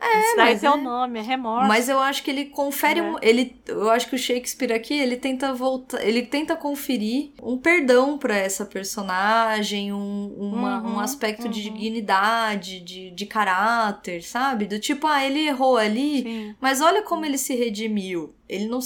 É, 0.01 0.35
mas 0.35 0.63
é, 0.63 0.69
o 0.69 0.77
nome, 0.77 1.19
é 1.19 1.21
remorso. 1.21 1.67
Mas 1.67 1.87
eu 1.87 1.99
acho 1.99 2.23
que 2.23 2.31
ele 2.31 2.45
confere, 2.45 2.99
é. 2.99 3.15
ele, 3.21 3.55
eu 3.67 3.87
acho 3.91 4.09
que 4.09 4.15
o 4.15 4.19
Shakespeare 4.19 4.73
aqui, 4.73 4.95
ele 4.95 5.15
tenta 5.15 5.53
voltar, 5.53 6.03
ele 6.03 6.23
tenta 6.23 6.55
conferir 6.55 7.29
um 7.41 7.55
perdão 7.55 8.17
para 8.17 8.35
essa 8.35 8.65
personagem, 8.65 9.93
um, 9.93 10.33
uma, 10.35 10.81
uhum, 10.81 10.95
um 10.95 10.99
aspecto 10.99 11.45
uhum. 11.45 11.51
de 11.51 11.61
dignidade, 11.61 12.79
de, 12.79 13.11
de 13.11 13.25
caráter, 13.27 14.23
sabe? 14.23 14.65
Do 14.65 14.79
tipo, 14.79 15.05
ah, 15.05 15.23
ele 15.23 15.47
errou 15.47 15.77
ali, 15.77 16.23
Sim. 16.23 16.55
mas 16.59 16.81
olha 16.81 17.03
como 17.03 17.23
ele 17.23 17.37
se 17.37 17.55
redimiu. 17.55 18.33
Ele 18.49 18.65
não 18.65 18.81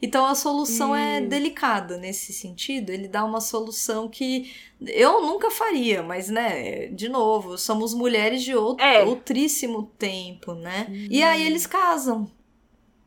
então 0.00 0.26
a 0.26 0.34
solução 0.34 0.94
é 0.94 1.20
delicada 1.20 1.96
nesse 1.96 2.32
sentido. 2.32 2.90
Ele 2.90 3.08
dá 3.08 3.24
uma 3.24 3.40
solução 3.40 4.08
que 4.08 4.52
eu 4.80 5.22
nunca 5.22 5.50
faria, 5.50 6.02
mas 6.02 6.28
né, 6.28 6.86
de 6.88 7.08
novo, 7.08 7.56
somos 7.56 7.94
mulheres 7.94 8.42
de 8.42 8.54
outro, 8.54 8.84
é. 8.84 9.04
outríssimo 9.04 9.90
tempo, 9.98 10.54
né? 10.54 10.86
E 11.10 11.22
aí 11.22 11.46
eles 11.46 11.66
casam. 11.66 12.30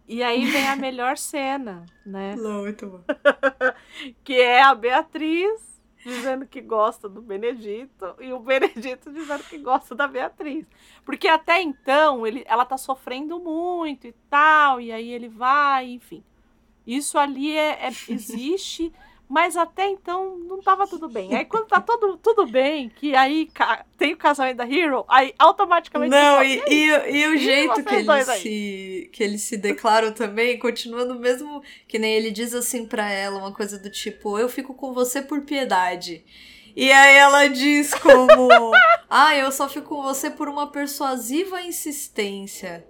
E 0.08 0.24
aí 0.24 0.44
vem 0.46 0.68
a 0.68 0.76
melhor 0.76 1.18
cena, 1.18 1.86
né? 2.04 2.34
Não, 2.42 2.64
muito 2.64 2.88
bom. 2.88 3.02
que 4.24 4.34
é 4.34 4.64
a 4.64 4.74
Beatriz 4.74 5.70
dizendo 6.04 6.48
que 6.48 6.62
gosta 6.62 7.08
do 7.08 7.22
Benedito 7.22 8.16
e 8.20 8.34
o 8.34 8.40
Benedito 8.40 9.12
dizendo 9.12 9.44
que 9.44 9.60
gosta 9.60 9.94
da 9.94 10.08
Beatriz. 10.08 10.66
Porque 11.06 11.28
até 11.28 11.62
então 11.62 12.26
ele, 12.26 12.44
ela 12.48 12.66
tá 12.66 12.78
sofrendo 12.78 13.40
muito 13.40 14.08
e 14.08 14.14
tal, 14.30 14.82
e 14.82 14.92
aí 14.92 15.12
ele 15.12 15.28
vai, 15.28 15.92
enfim. 15.92 16.24
Isso 16.96 17.18
ali 17.18 17.56
é, 17.56 17.88
é 17.88 17.92
existe 18.10 18.92
mas 19.30 19.56
até 19.56 19.88
então 19.88 20.40
não 20.40 20.60
tava 20.60 20.88
tudo 20.88 21.08
bem. 21.08 21.36
Aí 21.36 21.46
quando 21.46 21.68
tá 21.68 21.80
tudo, 21.80 22.18
tudo 22.18 22.48
bem, 22.48 22.90
que 22.90 23.16
aí 23.16 23.48
tem 23.96 24.14
o 24.14 24.18
casamento 24.18 24.58
da 24.58 24.68
Hero, 24.68 25.06
aí 25.08 25.36
automaticamente. 25.38 26.10
Não, 26.10 26.44
e, 26.44 26.64
e, 26.68 26.86
e, 26.88 27.28
o 27.28 27.38
jeito 27.38 27.84
que 27.84 27.94
ele, 27.94 28.24
se, 28.24 29.10
que 29.14 29.24
ele 29.24 29.38
se 29.38 29.56
declara 29.56 30.12
também 30.12 30.58
continua 30.58 31.06
no 31.06 31.20
mesmo. 31.20 31.62
Que 31.88 32.00
nem 32.00 32.16
ele 32.16 32.32
diz 32.32 32.56
assim 32.56 32.88
para 32.88 33.08
ela, 33.12 33.38
uma 33.38 33.54
coisa 33.54 33.78
do 33.78 33.92
tipo: 33.92 34.40
Eu 34.40 34.50
fico 34.50 34.74
com 34.74 34.94
você 34.94 35.22
por 35.22 35.42
piedade. 35.42 36.26
E 36.76 36.92
aí 36.92 37.16
ela 37.16 37.48
diz 37.48 37.94
como: 37.94 38.50
Ah, 39.08 39.36
eu 39.36 39.52
só 39.52 39.70
fico 39.70 39.90
com 39.90 40.02
você 40.02 40.32
por 40.32 40.50
uma 40.50 40.72
persuasiva 40.72 41.62
insistência. 41.62 42.89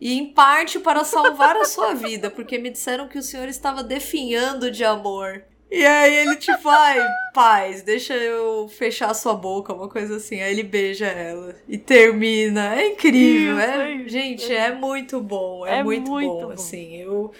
E 0.00 0.14
em 0.14 0.32
parte 0.32 0.78
para 0.78 1.04
salvar 1.04 1.56
a 1.56 1.64
sua 1.64 1.92
vida, 1.92 2.30
porque 2.30 2.58
me 2.58 2.70
disseram 2.70 3.06
que 3.06 3.18
o 3.18 3.22
senhor 3.22 3.48
estava 3.48 3.82
definhando 3.82 4.70
de 4.70 4.82
amor. 4.82 5.44
E 5.70 5.86
aí 5.86 6.14
ele, 6.16 6.36
tipo, 6.36 6.68
ai, 6.68 6.98
paz, 7.32 7.82
deixa 7.82 8.14
eu 8.14 8.68
fechar 8.68 9.14
sua 9.14 9.34
boca, 9.34 9.72
uma 9.72 9.88
coisa 9.88 10.16
assim. 10.16 10.40
Aí 10.40 10.52
ele 10.52 10.64
beija 10.64 11.06
ela 11.06 11.54
e 11.68 11.78
termina. 11.78 12.74
É 12.74 12.88
incrível, 12.88 13.56
isso, 13.56 13.70
é, 13.70 13.94
é 13.94 14.08
gente, 14.08 14.52
é 14.52 14.72
muito 14.74 15.20
bom, 15.20 15.64
é, 15.64 15.78
é 15.78 15.84
muito, 15.84 16.10
muito 16.10 16.28
bom, 16.28 16.46
bom, 16.46 16.52
assim. 16.52 16.96
Eu, 16.96 17.32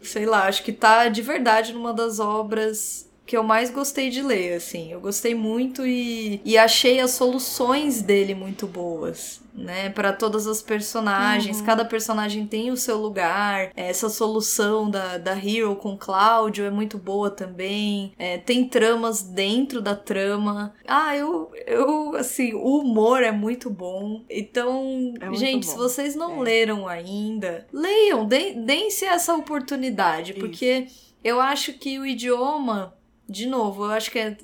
sei 0.00 0.26
lá, 0.26 0.46
acho 0.46 0.62
que 0.62 0.72
tá 0.72 1.08
de 1.08 1.22
verdade 1.22 1.72
numa 1.72 1.92
das 1.92 2.20
obras 2.20 3.10
que 3.26 3.36
eu 3.36 3.42
mais 3.42 3.70
gostei 3.70 4.08
de 4.10 4.22
ler, 4.22 4.54
assim. 4.54 4.92
Eu 4.92 5.00
gostei 5.00 5.34
muito 5.34 5.84
e, 5.84 6.40
e 6.44 6.56
achei 6.56 7.00
as 7.00 7.10
soluções 7.10 8.00
dele 8.00 8.34
muito 8.34 8.68
boas, 8.68 9.40
né? 9.56 9.88
Para 9.90 10.12
todas 10.12 10.46
as 10.46 10.60
personagens. 10.62 11.60
Uhum. 11.60 11.66
Cada 11.66 11.84
personagem 11.84 12.46
tem 12.46 12.70
o 12.70 12.76
seu 12.76 12.98
lugar. 12.98 13.72
Essa 13.74 14.08
solução 14.08 14.90
da, 14.90 15.18
da 15.18 15.32
Hero 15.32 15.74
com 15.76 15.96
Cláudio 15.96 16.64
é 16.64 16.70
muito 16.70 16.98
boa 16.98 17.30
também. 17.30 18.12
É, 18.18 18.38
tem 18.38 18.68
tramas 18.68 19.22
dentro 19.22 19.80
da 19.80 19.96
trama. 19.96 20.74
Ah, 20.86 21.16
eu, 21.16 21.50
eu, 21.66 22.14
assim, 22.16 22.54
o 22.54 22.78
humor 22.80 23.22
é 23.22 23.32
muito 23.32 23.70
bom. 23.70 24.24
Então, 24.28 25.14
é 25.20 25.26
muito 25.26 25.40
gente, 25.40 25.66
bom. 25.66 25.72
se 25.72 25.78
vocês 25.78 26.14
não 26.14 26.40
é. 26.40 26.44
leram 26.44 26.86
ainda, 26.86 27.66
leiam, 27.72 28.26
deem-se 28.26 29.04
essa 29.04 29.34
oportunidade, 29.34 30.32
Isso. 30.32 30.40
porque 30.40 30.86
eu 31.24 31.40
acho 31.40 31.72
que 31.74 31.98
o 31.98 32.06
idioma 32.06 32.94
de 33.28 33.46
novo, 33.46 33.86
eu 33.86 33.90
acho 33.90 34.10
que 34.10 34.18
é, 34.18 34.36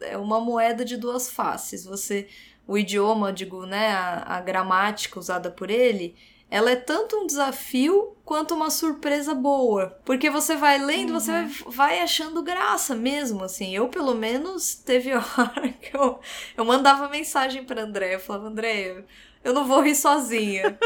é 0.00 0.16
uma 0.16 0.40
moeda 0.40 0.84
de 0.84 0.96
duas 0.96 1.30
faces. 1.30 1.84
Você, 1.84 2.26
o 2.66 2.78
idioma, 2.78 3.32
digo, 3.32 3.66
né, 3.66 3.92
a, 3.92 4.36
a 4.36 4.40
gramática 4.40 5.18
usada 5.18 5.50
por 5.50 5.70
ele, 5.70 6.16
ela 6.50 6.70
é 6.70 6.76
tanto 6.76 7.16
um 7.16 7.26
desafio 7.26 8.16
quanto 8.24 8.54
uma 8.54 8.70
surpresa 8.70 9.34
boa. 9.34 9.98
Porque 10.04 10.28
você 10.28 10.56
vai 10.56 10.78
lendo, 10.78 11.12
uhum. 11.12 11.20
você 11.20 11.32
vai, 11.32 11.46
vai, 11.66 12.00
achando 12.00 12.42
graça 12.42 12.94
mesmo, 12.94 13.44
assim. 13.44 13.74
Eu, 13.74 13.88
pelo 13.88 14.14
menos, 14.14 14.74
teve 14.74 15.12
hora 15.14 15.68
que 15.80 15.96
eu, 15.96 16.18
eu 16.56 16.64
mandava 16.64 17.08
mensagem 17.08 17.64
pra 17.64 17.82
André. 17.82 18.16
Eu 18.16 18.20
falava, 18.20 18.48
André, 18.48 19.04
eu 19.42 19.54
não 19.54 19.66
vou 19.66 19.80
rir 19.80 19.94
sozinha. 19.94 20.78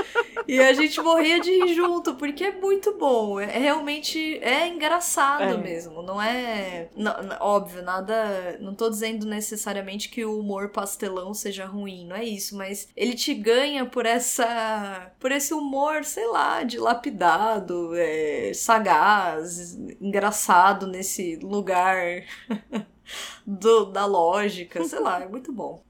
e 0.46 0.60
a 0.60 0.72
gente 0.72 1.00
morria 1.00 1.40
de 1.40 1.50
rir 1.50 1.74
junto, 1.74 2.14
porque 2.14 2.44
é 2.44 2.52
muito 2.52 2.96
bom. 2.96 3.40
É 3.40 3.58
realmente 3.58 4.38
é 4.38 4.68
engraçado 4.68 5.54
é. 5.54 5.56
mesmo. 5.56 6.02
Não 6.02 6.22
é. 6.22 6.88
Não, 6.96 7.12
óbvio, 7.40 7.82
nada. 7.82 8.56
Não 8.60 8.74
tô 8.74 8.88
dizendo 8.88 9.26
necessariamente 9.26 10.08
que 10.08 10.24
o 10.24 10.38
humor 10.38 10.68
pastelão 10.70 11.34
seja 11.34 11.66
ruim, 11.66 12.06
não 12.06 12.16
é 12.16 12.24
isso, 12.24 12.56
mas 12.56 12.88
ele 12.96 13.14
te 13.14 13.34
ganha 13.34 13.84
por 13.84 14.06
essa. 14.06 15.12
por 15.18 15.32
esse 15.32 15.52
humor, 15.52 16.04
sei 16.04 16.26
lá, 16.28 16.62
dilapidado, 16.62 17.92
é, 17.96 18.52
sagaz, 18.54 19.74
engraçado 20.00 20.86
nesse 20.86 21.36
lugar. 21.36 22.22
Do, 23.46 23.84
da 23.84 24.06
lógica, 24.06 24.82
sei 24.84 24.98
lá, 24.98 25.22
é 25.22 25.28
muito 25.28 25.52
bom. 25.52 25.82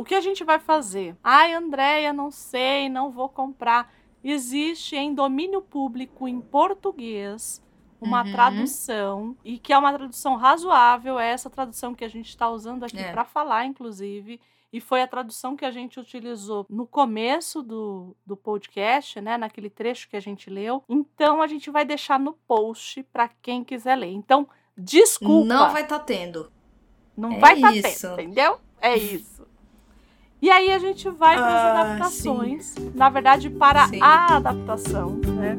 O 0.00 0.04
que 0.04 0.14
a 0.14 0.20
gente 0.22 0.42
vai 0.42 0.58
fazer? 0.58 1.14
Ai, 1.22 1.52
Andréia, 1.52 2.10
não 2.10 2.30
sei, 2.30 2.88
não 2.88 3.10
vou 3.10 3.28
comprar. 3.28 3.92
Existe 4.24 4.96
em 4.96 5.14
domínio 5.14 5.60
público 5.60 6.26
em 6.26 6.40
português 6.40 7.62
uma 8.00 8.24
uhum. 8.24 8.32
tradução 8.32 9.36
e 9.44 9.58
que 9.58 9.74
é 9.74 9.76
uma 9.76 9.92
tradução 9.92 10.36
razoável, 10.36 11.18
é 11.18 11.28
essa 11.28 11.50
tradução 11.50 11.94
que 11.94 12.02
a 12.02 12.08
gente 12.08 12.30
está 12.30 12.48
usando 12.48 12.84
aqui 12.84 12.98
é. 12.98 13.12
para 13.12 13.26
falar, 13.26 13.66
inclusive. 13.66 14.40
E 14.72 14.80
foi 14.80 15.02
a 15.02 15.06
tradução 15.06 15.54
que 15.54 15.66
a 15.66 15.70
gente 15.70 16.00
utilizou 16.00 16.64
no 16.70 16.86
começo 16.86 17.62
do, 17.62 18.16
do 18.24 18.38
podcast, 18.38 19.20
né? 19.20 19.36
Naquele 19.36 19.68
trecho 19.68 20.08
que 20.08 20.16
a 20.16 20.20
gente 20.20 20.48
leu. 20.48 20.82
Então 20.88 21.42
a 21.42 21.46
gente 21.46 21.70
vai 21.70 21.84
deixar 21.84 22.18
no 22.18 22.32
post 22.48 23.02
para 23.12 23.28
quem 23.42 23.62
quiser 23.62 23.96
ler. 23.96 24.12
Então, 24.12 24.48
desculpa. 24.74 25.46
Não 25.46 25.70
vai 25.70 25.82
estar 25.82 25.98
tá 25.98 26.04
tendo. 26.06 26.50
Não 27.14 27.32
é 27.32 27.38
vai 27.38 27.54
estar 27.56 27.72
tá 27.72 27.82
tendo, 27.82 28.12
entendeu? 28.14 28.58
É 28.80 28.96
isso. 28.96 29.49
E 30.42 30.48
aí 30.50 30.72
a 30.72 30.78
gente 30.78 31.06
vai 31.10 31.36
para 31.36 31.46
as 31.46 31.52
ah, 31.52 31.80
adaptações, 31.80 32.64
sim. 32.64 32.92
na 32.94 33.10
verdade 33.10 33.50
para 33.50 33.88
sim. 33.88 34.00
a 34.00 34.36
adaptação, 34.36 35.20
né? 35.26 35.58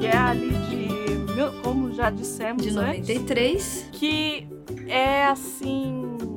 Que 0.00 0.06
é 0.06 0.16
ali 0.16 0.48
de, 0.48 1.60
como 1.62 1.92
já 1.92 2.08
dissemos, 2.08 2.62
de 2.62 2.72
93, 2.72 3.52
antes, 3.52 3.88
que 3.92 4.48
é 4.88 5.26
assim 5.26 6.29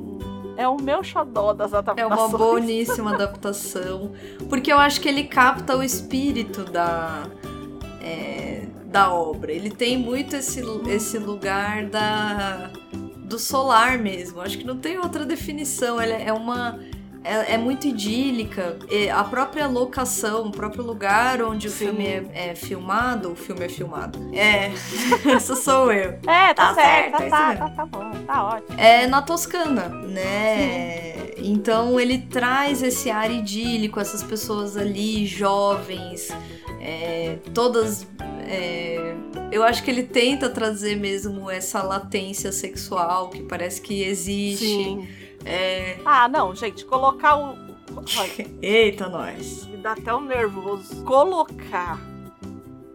é 0.56 0.68
o 0.68 0.76
meu 0.80 1.02
xodó 1.02 1.52
das 1.52 1.74
adaptações. 1.74 2.12
É 2.12 2.24
uma 2.24 2.28
boníssima 2.28 3.14
adaptação. 3.14 4.12
Porque 4.48 4.72
eu 4.72 4.78
acho 4.78 5.00
que 5.00 5.08
ele 5.08 5.24
capta 5.24 5.76
o 5.76 5.82
espírito 5.82 6.64
da, 6.64 7.24
é, 8.00 8.66
da 8.86 9.12
obra. 9.12 9.52
Ele 9.52 9.70
tem 9.70 9.98
muito 9.98 10.36
esse, 10.36 10.62
esse 10.88 11.18
lugar 11.18 11.86
da, 11.86 12.70
do 13.18 13.38
solar 13.38 13.98
mesmo. 13.98 14.40
Acho 14.40 14.58
que 14.58 14.64
não 14.64 14.76
tem 14.76 14.98
outra 14.98 15.24
definição. 15.24 16.00
Ele 16.00 16.12
é 16.12 16.32
uma 16.32 16.78
é, 17.24 17.54
é, 17.54 17.58
muito 17.58 17.88
idílica. 17.88 18.76
E 18.90 19.08
a 19.08 19.24
própria 19.24 19.66
locação, 19.66 20.48
o 20.48 20.50
próprio 20.50 20.84
lugar 20.84 21.42
onde 21.42 21.70
Sim. 21.70 21.74
o 21.74 21.78
filme 21.88 22.06
é, 22.06 22.50
é, 22.50 22.54
filmado, 22.54 23.32
o 23.32 23.34
filme 23.34 23.64
é 23.64 23.68
filmado. 23.68 24.18
É, 24.34 24.70
essa 25.34 25.56
sou 25.56 25.90
eu. 25.90 26.10
É, 26.26 26.52
tá, 26.52 26.66
tá 26.66 26.74
certo, 26.74 27.18
certo, 27.18 27.30
tá, 27.30 27.52
é 27.52 27.56
tá, 27.56 27.70
tá, 27.70 27.86
bom, 27.86 28.10
tá 28.26 28.44
ótimo. 28.44 28.78
É 28.78 29.06
na 29.06 29.22
Toscana, 29.22 29.88
né? 29.88 31.14
Sim. 31.36 31.52
Então 31.52 31.98
ele 31.98 32.18
traz 32.18 32.82
esse 32.82 33.10
ar 33.10 33.30
idílico, 33.30 33.98
essas 33.98 34.22
pessoas 34.22 34.76
ali, 34.76 35.24
jovens, 35.26 36.28
é, 36.80 37.38
todas. 37.54 38.06
É, 38.46 39.14
eu 39.50 39.62
acho 39.62 39.82
que 39.82 39.90
ele 39.90 40.02
tenta 40.02 40.50
trazer 40.50 40.96
mesmo 40.96 41.50
essa 41.50 41.82
latência 41.82 42.52
sexual 42.52 43.30
que 43.30 43.42
parece 43.42 43.80
que 43.80 44.02
existe. 44.02 44.66
Sim 44.66 45.23
é... 45.44 45.98
Ah, 46.04 46.28
não, 46.28 46.54
gente, 46.54 46.84
colocar 46.84 47.36
o. 47.36 47.56
Eita, 48.62 49.08
nós. 49.08 49.66
Me 49.66 49.76
dá 49.76 49.92
até 49.92 50.14
um 50.14 50.22
nervoso. 50.22 51.04
Colocar 51.04 51.98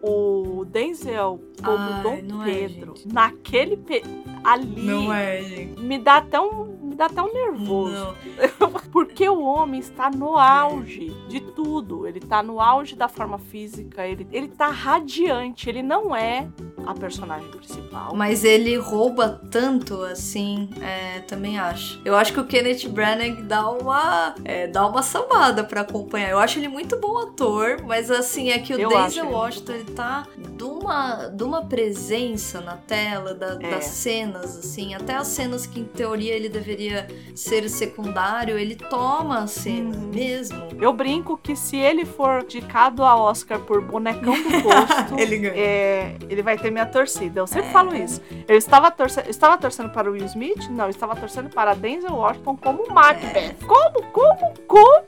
o 0.02 0.64
Denzel 0.66 1.40
como 1.62 1.78
Ai, 1.78 2.02
Dom 2.02 2.42
é, 2.42 2.44
Pedro 2.44 2.94
é, 2.96 3.12
naquele 3.12 3.76
pe... 3.76 4.02
ali. 4.44 4.82
Não 4.82 5.12
é, 5.12 5.42
gente. 5.42 5.80
Me 5.80 5.98
dá 5.98 6.16
até 6.16 6.40
um 6.40 6.89
dá 7.00 7.06
até 7.06 7.22
um 7.22 7.32
nervoso. 7.32 8.14
Porque 8.92 9.26
o 9.28 9.40
homem 9.42 9.80
está 9.80 10.10
no 10.10 10.36
auge 10.36 11.14
de 11.28 11.40
tudo. 11.40 12.06
Ele 12.06 12.18
está 12.18 12.42
no 12.42 12.60
auge 12.60 12.94
da 12.94 13.08
forma 13.08 13.38
física, 13.38 14.06
ele, 14.06 14.26
ele 14.30 14.48
tá 14.48 14.68
radiante. 14.68 15.68
Ele 15.68 15.82
não 15.82 16.14
é 16.14 16.46
a 16.86 16.92
personagem 16.92 17.48
principal. 17.50 18.14
Mas 18.14 18.44
ele 18.44 18.76
rouba 18.76 19.40
tanto 19.50 20.02
assim, 20.02 20.68
é, 20.82 21.20
também 21.20 21.58
acho. 21.58 22.00
Eu 22.04 22.16
acho 22.16 22.32
que 22.32 22.40
o 22.40 22.44
Kenneth 22.46 22.88
Branagh 22.88 23.42
dá 23.42 23.70
uma, 23.70 24.34
é, 24.44 24.66
dá 24.66 24.86
uma 24.86 25.02
sambada 25.02 25.64
para 25.64 25.80
acompanhar. 25.82 26.30
Eu 26.30 26.38
acho 26.38 26.58
ele 26.58 26.68
muito 26.68 26.98
bom 26.98 27.16
ator, 27.18 27.82
mas 27.86 28.10
assim, 28.10 28.50
é 28.50 28.58
que 28.58 28.74
o 28.74 28.78
eu 28.80 28.88
Denzel 28.90 29.30
Washington, 29.30 29.72
ele 29.72 29.84
tá 29.92 30.26
de 30.36 30.64
uma, 30.64 31.26
de 31.28 31.42
uma 31.44 31.64
presença 31.64 32.60
na 32.60 32.76
tela, 32.76 33.34
da- 33.34 33.58
É. 33.60 33.70
das 33.70 33.84
cenas, 33.86 34.58
assim, 34.58 34.94
até 34.94 35.14
as 35.14 35.28
cenas 35.28 35.64
que 35.66 35.80
em 35.80 35.84
teoria 35.84 36.34
ele 36.34 36.48
deveria 36.48 36.89
ser 37.34 37.68
secundário, 37.68 38.58
ele 38.58 38.74
toma 38.76 39.38
a 39.40 39.46
cena 39.46 39.96
Uhum. 39.96 40.10
mesmo. 40.14 40.68
Eu 40.80 40.92
brinco 40.92 41.36
que 41.36 41.54
se 41.56 41.76
ele 41.76 42.04
for 42.04 42.42
indicado 42.42 43.02
a 43.04 43.16
Oscar 43.16 43.58
por 43.60 43.80
bonecão 43.82 44.34
do 44.34 44.62
posto, 44.62 45.14
Ele 45.18 45.38
ganha. 45.38 45.54
é, 45.56 46.16
ele 46.28 46.42
vai 46.42 46.56
ter 46.58 46.70
minha 46.70 46.86
torcida. 46.86 47.40
Eu 47.40 47.46
sempre 47.46 47.68
É. 47.68 47.72
falo 47.72 47.94
isso. 47.94 48.20
Eu 48.48 48.56
estava, 48.56 48.90
torce... 48.90 49.20
eu 49.20 49.30
estava 49.30 49.56
torcendo 49.58 49.90
para 49.90 50.08
o 50.08 50.12
Will 50.12 50.24
Smith? 50.26 50.68
Não, 50.70 50.84
eu 50.84 50.90
estava 50.90 51.14
torcendo 51.16 51.48
para 51.50 51.74
Denzel 51.74 52.14
Washington 52.14 52.56
como 52.56 52.86
Macbeth. 52.92 53.56
Como, 53.66 54.02
como, 54.12 54.54
como, 54.66 55.04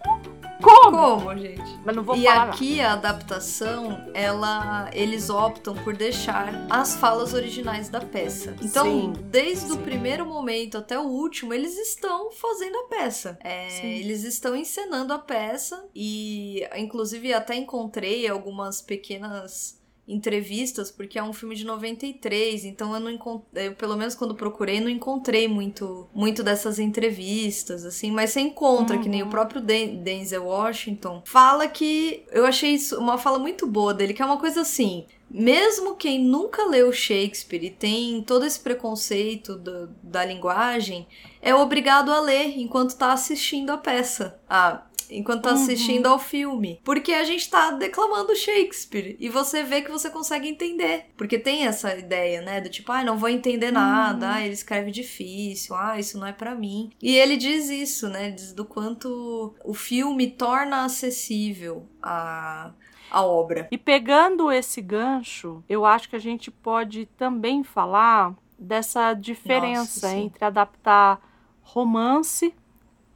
como? 0.62 1.20
Como, 1.20 1.36
gente? 1.38 1.78
Mas 1.84 1.96
não 1.96 2.02
vou 2.02 2.16
E 2.16 2.24
falar 2.24 2.48
aqui 2.48 2.80
a 2.80 2.92
adaptação, 2.92 4.10
ela, 4.14 4.88
eles 4.92 5.28
optam 5.30 5.74
por 5.74 5.96
deixar 5.96 6.66
as 6.70 6.94
falas 6.96 7.34
originais 7.34 7.88
da 7.88 8.00
peça. 8.00 8.54
Então, 8.62 8.84
Sim, 8.84 9.12
desde 9.24 9.72
o 9.72 9.74
sim. 9.74 9.82
primeiro 9.82 10.24
momento 10.24 10.78
até 10.78 10.98
o 10.98 11.02
último, 11.02 11.52
eles 11.52 11.76
estão 11.76 12.30
fazendo 12.30 12.76
a 12.78 12.84
peça. 12.84 13.38
É, 13.42 13.68
Sim. 13.68 13.88
eles 13.88 14.24
estão 14.24 14.54
encenando 14.56 15.12
a 15.12 15.18
peça 15.18 15.84
e, 15.94 16.66
inclusive, 16.76 17.32
até 17.34 17.54
encontrei 17.54 18.28
algumas 18.28 18.80
pequenas 18.80 19.81
entrevistas, 20.06 20.90
porque 20.90 21.18
é 21.18 21.22
um 21.22 21.32
filme 21.32 21.54
de 21.54 21.64
93, 21.64 22.64
então 22.64 22.92
eu 22.92 23.00
não 23.00 23.10
encontrei, 23.10 23.68
eu, 23.68 23.74
pelo 23.74 23.96
menos 23.96 24.14
quando 24.14 24.34
procurei, 24.34 24.80
não 24.80 24.88
encontrei 24.88 25.46
muito, 25.46 26.08
muito 26.14 26.42
dessas 26.42 26.78
entrevistas, 26.78 27.84
assim, 27.84 28.10
mas 28.10 28.30
você 28.30 28.40
encontra, 28.40 28.98
que 28.98 29.08
nem 29.08 29.22
o 29.22 29.26
Uhum. 29.26 29.30
próprio 29.30 29.60
Den- 29.60 30.02
Denzel 30.02 30.44
Washington, 30.46 31.22
fala 31.24 31.68
que, 31.68 32.24
eu 32.32 32.44
achei 32.44 32.70
isso 32.74 32.98
uma 32.98 33.16
fala 33.16 33.38
muito 33.38 33.66
boa 33.66 33.94
dele, 33.94 34.12
que 34.14 34.20
é 34.22 34.24
uma 34.24 34.38
coisa 34.38 34.62
assim, 34.62 35.06
mesmo 35.30 35.94
quem 35.96 36.22
nunca 36.22 36.66
leu 36.66 36.92
Shakespeare 36.92 37.64
e 37.64 37.70
tem 37.70 38.22
todo 38.22 38.44
esse 38.44 38.60
preconceito 38.60 39.56
do- 39.56 39.88
da 40.02 40.24
linguagem, 40.24 41.06
é 41.40 41.54
obrigado 41.54 42.10
a 42.12 42.20
ler 42.20 42.58
enquanto 42.58 42.96
tá 42.96 43.12
assistindo 43.12 43.70
a 43.70 43.78
peça. 43.78 44.38
Ah, 44.48 44.84
enquanto 45.12 45.42
tá 45.42 45.50
Uhum. 45.50 45.54
assistindo 45.62 46.06
ao 46.06 46.18
filme. 46.18 46.80
Porque 46.84 47.12
a 47.12 47.24
gente 47.24 47.48
tá 47.48 47.70
declamando 47.72 48.34
Shakespeare. 48.34 49.16
E 49.20 49.28
você 49.28 49.62
vê 49.62 49.82
que 49.82 49.90
você 49.90 50.10
consegue 50.10 50.48
entender. 50.48 51.06
Porque 51.16 51.38
tem 51.38 51.66
essa 51.66 51.94
ideia, 51.96 52.40
né? 52.40 52.60
Do 52.60 52.68
tipo, 52.68 52.90
ah, 52.92 53.04
não 53.04 53.16
vou 53.18 53.28
entender 53.28 53.70
nada. 53.70 54.26
Uhum. 54.26 54.32
Ah, 54.32 54.42
ele 54.42 54.54
escreve 54.54 54.90
difícil. 54.90 55.74
Ah, 55.76 55.98
isso 55.98 56.18
não 56.18 56.26
é 56.26 56.32
pra 56.32 56.54
mim. 56.54 56.90
E 57.02 57.16
ele 57.16 57.36
diz 57.36 57.68
isso, 57.70 58.08
né? 58.08 58.30
Diz 58.30 58.52
do 58.52 58.64
quanto 58.64 59.54
o 59.64 59.74
filme 59.74 60.28
torna 60.30 60.84
acessível 60.84 61.86
a, 62.02 62.72
a 63.10 63.22
obra. 63.24 63.68
E 63.70 63.78
pegando 63.78 64.50
esse 64.50 64.80
gancho, 64.80 65.62
eu 65.68 65.84
acho 65.84 66.08
que 66.08 66.16
a 66.16 66.20
gente 66.20 66.50
pode 66.50 67.06
também 67.16 67.62
falar 67.62 68.34
dessa 68.58 69.12
diferença 69.14 70.08
sim. 70.08 70.24
entre 70.26 70.44
adaptar 70.44 71.20
romance 71.62 72.54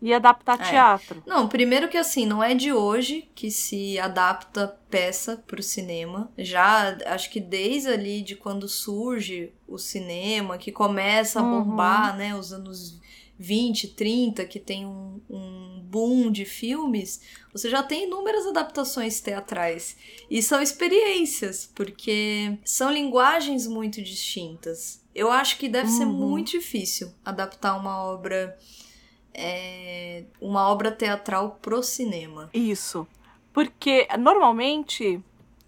e 0.07 0.15
adaptar 0.15 0.61
É. 0.61 0.71
teatro. 0.71 1.23
Não, 1.27 1.49
primeiro 1.49 1.89
que 1.89 1.97
assim, 1.97 2.25
não 2.25 2.43
é 2.43 2.55
de 2.55 2.73
hoje 2.73 3.29
que 3.35 3.51
se 3.51 3.99
adapta 3.99 4.79
peça 4.89 5.43
pro 5.47 5.63
cinema. 5.63 6.31
Já 6.39 6.97
acho 7.07 7.29
que 7.31 7.41
desde 7.41 7.89
ali 7.89 8.23
de 8.23 8.37
quando 8.37 8.69
surge 8.69 9.53
o 9.67 9.79
cinema, 9.79 10.57
que 10.59 10.71
começa 10.71 11.41
a 11.41 11.43
Uhum. 11.43 11.65
bombar, 11.65 12.17
né, 12.17 12.35
os 12.37 12.53
anos 12.53 13.01
20, 13.39 13.89
30, 13.89 14.45
que 14.47 14.59
tem 14.59 14.87
um, 14.87 15.21
um 15.29 15.81
boom 15.85 16.31
de 16.31 16.45
filmes, 16.47 17.21
você 17.53 17.69
já 17.69 17.83
tem 17.83 18.05
inúmeras 18.05 18.47
adaptações 18.47 19.21
teatrais. 19.21 19.97
E 20.31 20.41
são 20.43 20.63
experiências, 20.63 21.71
porque 21.75 22.57
são 22.65 22.91
linguagens 22.91 23.67
muito 23.67 24.01
distintas. 24.01 25.05
Eu 25.15 25.31
acho 25.31 25.59
que 25.59 25.69
deve 25.69 25.89
ser 25.91 26.05
Uhum. 26.07 26.13
muito 26.13 26.53
difícil 26.53 27.13
adaptar 27.25 27.77
uma 27.77 28.03
obra 28.05 28.57
é, 29.37 30.25
uma 30.41 30.69
obra 30.69 30.91
teatral 30.91 31.59
pro 31.61 31.83
cinema. 31.83 32.49
Isso. 32.55 33.07
Porque 33.53 34.07
normalmente 34.19 35.21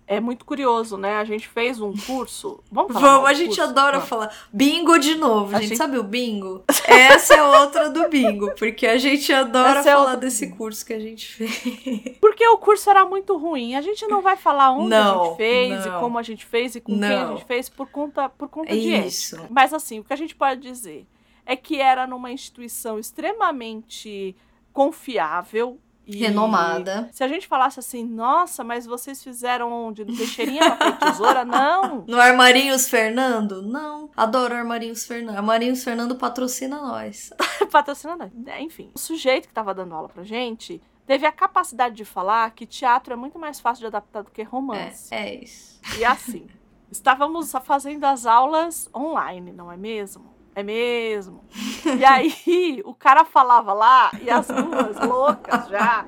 é 0.06 0.20
muito 0.20 0.44
curioso, 0.46 0.96
né? 0.96 1.16
A 1.18 1.24
gente 1.24 1.46
fez 1.46 1.80
um 1.82 1.94
curso. 1.94 2.60
Vamos 2.72 2.94
falar 2.94 3.06
Vamos, 3.14 3.28
a 3.28 3.32
gente 3.34 3.48
curso? 3.56 3.62
adora 3.62 3.92
Vamos. 3.98 4.08
falar. 4.08 4.34
Bingo 4.50 4.98
de 4.98 5.14
novo, 5.16 5.54
A 5.54 5.58
gente. 5.60 5.68
gente- 5.70 5.76
Sabe 5.78 5.98
o 5.98 6.02
bingo? 6.02 6.64
Essa 6.86 7.34
é 7.34 7.42
outra 7.42 7.90
do 7.90 8.08
bingo, 8.08 8.54
porque 8.58 8.86
a 8.86 8.96
gente 8.96 9.30
adora 9.32 9.80
Essa 9.80 9.90
é 9.90 9.92
falar 9.92 10.14
do 10.14 10.20
desse 10.22 10.46
bingo. 10.46 10.56
curso 10.58 10.84
que 10.86 10.92
a 10.94 10.98
gente 10.98 11.26
fez. 11.34 12.16
Porque 12.20 12.46
o 12.48 12.56
curso 12.58 12.88
era 12.88 13.04
muito 13.04 13.36
ruim. 13.36 13.74
A 13.74 13.80
gente 13.82 14.06
não 14.06 14.22
vai 14.22 14.36
falar 14.36 14.70
onde 14.70 14.94
a 14.94 15.04
Não, 15.04 15.24
gente 15.26 15.36
fez 15.36 15.84
não. 15.86 15.96
e 15.96 16.00
como 16.00 16.18
a 16.18 16.22
gente 16.22 16.46
fez 16.46 16.74
e 16.76 16.80
com 16.80 16.92
quem 16.98 17.04
a 17.04 17.26
Não. 17.26 17.36
gente 17.36 17.46
fez 17.46 17.68
por 17.68 17.88
conta, 17.90 18.28
por 18.30 18.48
conta 18.48 18.72
É 18.72 18.76
de 18.76 18.94
isso. 18.94 19.34
ética. 19.36 19.48
Mas 19.52 19.74
assim, 19.74 19.98
o 20.00 20.04
que 20.04 20.12
a 20.12 20.16
gente 20.16 20.34
pode 20.34 20.60
dizer 20.60 21.06
é 21.48 21.56
que 21.56 21.80
era 21.80 22.06
numa 22.06 22.30
instituição 22.30 22.98
extremamente 22.98 24.36
confiável. 24.70 25.80
E 26.06 26.18
Renomada. 26.18 27.08
Se 27.10 27.24
a 27.24 27.28
gente 27.28 27.46
falasse 27.46 27.80
assim, 27.80 28.04
nossa, 28.04 28.62
mas 28.62 28.84
vocês 28.84 29.24
fizeram 29.24 29.72
onde? 29.72 30.04
No 30.04 30.14
Teixeirinha 30.14 30.62
e 30.78 30.92
Tesoura? 30.92 31.44
Não. 31.48 32.04
No 32.06 32.20
Armarinhos 32.20 32.88
Fernando? 32.88 33.62
Não. 33.62 34.10
Adoro 34.14 34.54
Armarinhos 34.54 35.06
Fernando. 35.06 35.36
Armarinhos 35.36 35.82
Fernando 35.82 36.16
patrocina 36.16 36.80
nós. 36.82 37.30
patrocinador. 37.72 38.30
É, 38.46 38.62
Enfim, 38.62 38.90
o 38.94 38.98
sujeito 38.98 39.44
que 39.44 39.52
estava 39.52 39.74
dando 39.74 39.94
aula 39.94 40.08
pra 40.08 40.24
gente 40.24 40.82
teve 41.06 41.24
a 41.24 41.32
capacidade 41.32 41.94
de 41.94 42.04
falar 42.04 42.50
que 42.50 42.66
teatro 42.66 43.14
é 43.14 43.16
muito 43.16 43.38
mais 43.38 43.58
fácil 43.58 43.80
de 43.80 43.86
adaptar 43.86 44.22
do 44.22 44.30
que 44.30 44.42
romance. 44.42 45.14
É, 45.14 45.30
é 45.30 45.42
isso. 45.42 45.80
E 45.98 46.04
assim, 46.04 46.46
estávamos 46.92 47.52
fazendo 47.64 48.04
as 48.04 48.26
aulas 48.26 48.90
online, 48.94 49.50
não 49.50 49.72
é 49.72 49.78
mesmo? 49.78 50.37
É 50.58 50.62
mesmo. 50.64 51.44
E 51.98 52.04
aí, 52.04 52.82
o 52.84 52.92
cara 52.92 53.24
falava 53.24 53.72
lá 53.72 54.10
e 54.20 54.28
as 54.28 54.48
duas 54.48 54.98
loucas 55.08 55.68
já 55.68 56.04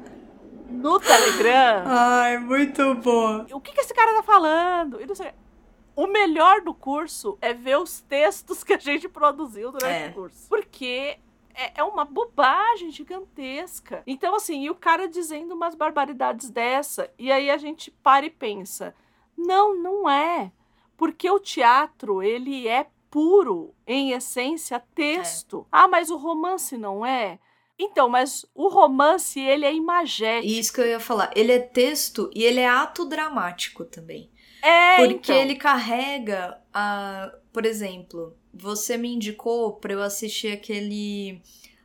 no 0.68 0.98
Telegram. 0.98 1.85
Ai, 1.86 2.39
muito 2.39 2.94
boa. 2.97 3.47
O 3.52 3.60
que, 3.60 3.72
que 3.72 3.81
esse 3.81 3.94
cara 3.94 4.14
tá 4.16 4.22
falando? 4.24 4.98
O 5.94 6.06
melhor 6.09 6.60
do 6.62 6.74
curso 6.74 7.39
é 7.40 7.55
ver 7.55 7.78
os 7.78 8.01
textos 8.01 8.64
que 8.64 8.72
a 8.74 8.78
gente 8.78 9.09
produziu 9.09 9.70
durante 9.70 10.02
É. 10.02 10.09
o 10.09 10.12
curso. 10.12 10.48
Porque 10.48 11.18
é, 11.55 11.81
é 11.81 11.85
uma 11.85 12.05
bobagem 12.05 12.90
gigantesca. 12.90 14.02
Então, 14.06 14.35
assim, 14.35 14.64
e 14.64 14.70
o 14.70 14.74
cara 14.74 15.06
dizendo 15.09 15.55
umas 15.55 15.77
barbaridades 15.77 16.51
dessa. 16.51 17.09
E 17.16 17.31
aí 17.31 17.48
a 17.51 17.56
gente 17.56 17.90
para 17.90 18.27
e 18.27 18.31
pensa: 18.31 18.94
não, 19.36 19.81
não 19.81 20.10
é. 20.10 20.51
Porque 20.97 21.31
o 21.31 21.39
teatro, 21.39 22.22
ele 22.22 22.66
é 22.68 22.86
puro, 23.11 23.74
em 23.87 24.12
essência, 24.12 24.82
texto. 24.95 25.66
Ah, 25.70 25.89
mas 25.89 26.11
o 26.11 26.16
romance 26.16 26.77
não 26.77 27.05
é? 27.05 27.39
Então, 27.78 28.09
mas 28.09 28.45
o 28.55 28.69
romance, 28.69 29.41
ele 29.41 29.65
é 29.65 29.74
imagético. 29.74 30.53
Isso 30.53 30.73
que 30.73 30.81
eu 30.82 30.87
ia 30.87 31.01
falar. 31.01 31.31
Ele 31.35 31.51
é 31.51 31.59
texto 31.59 32.31
e 32.35 32.45
ele 32.45 32.61
é 32.61 32.69
ato 32.69 33.07
dramático 33.07 33.85
também. 33.85 34.31
É, 34.62 34.97
Porque 34.97 35.32
então. 35.32 35.37
ele 35.37 35.55
carrega 35.57 36.61
a. 36.73 37.32
Por 37.51 37.65
exemplo, 37.65 38.37
você 38.53 38.97
me 38.97 39.12
indicou 39.12 39.73
pra 39.74 39.95
eu 39.95 40.03
assistir 40.03 40.53
aquele. 40.53 41.41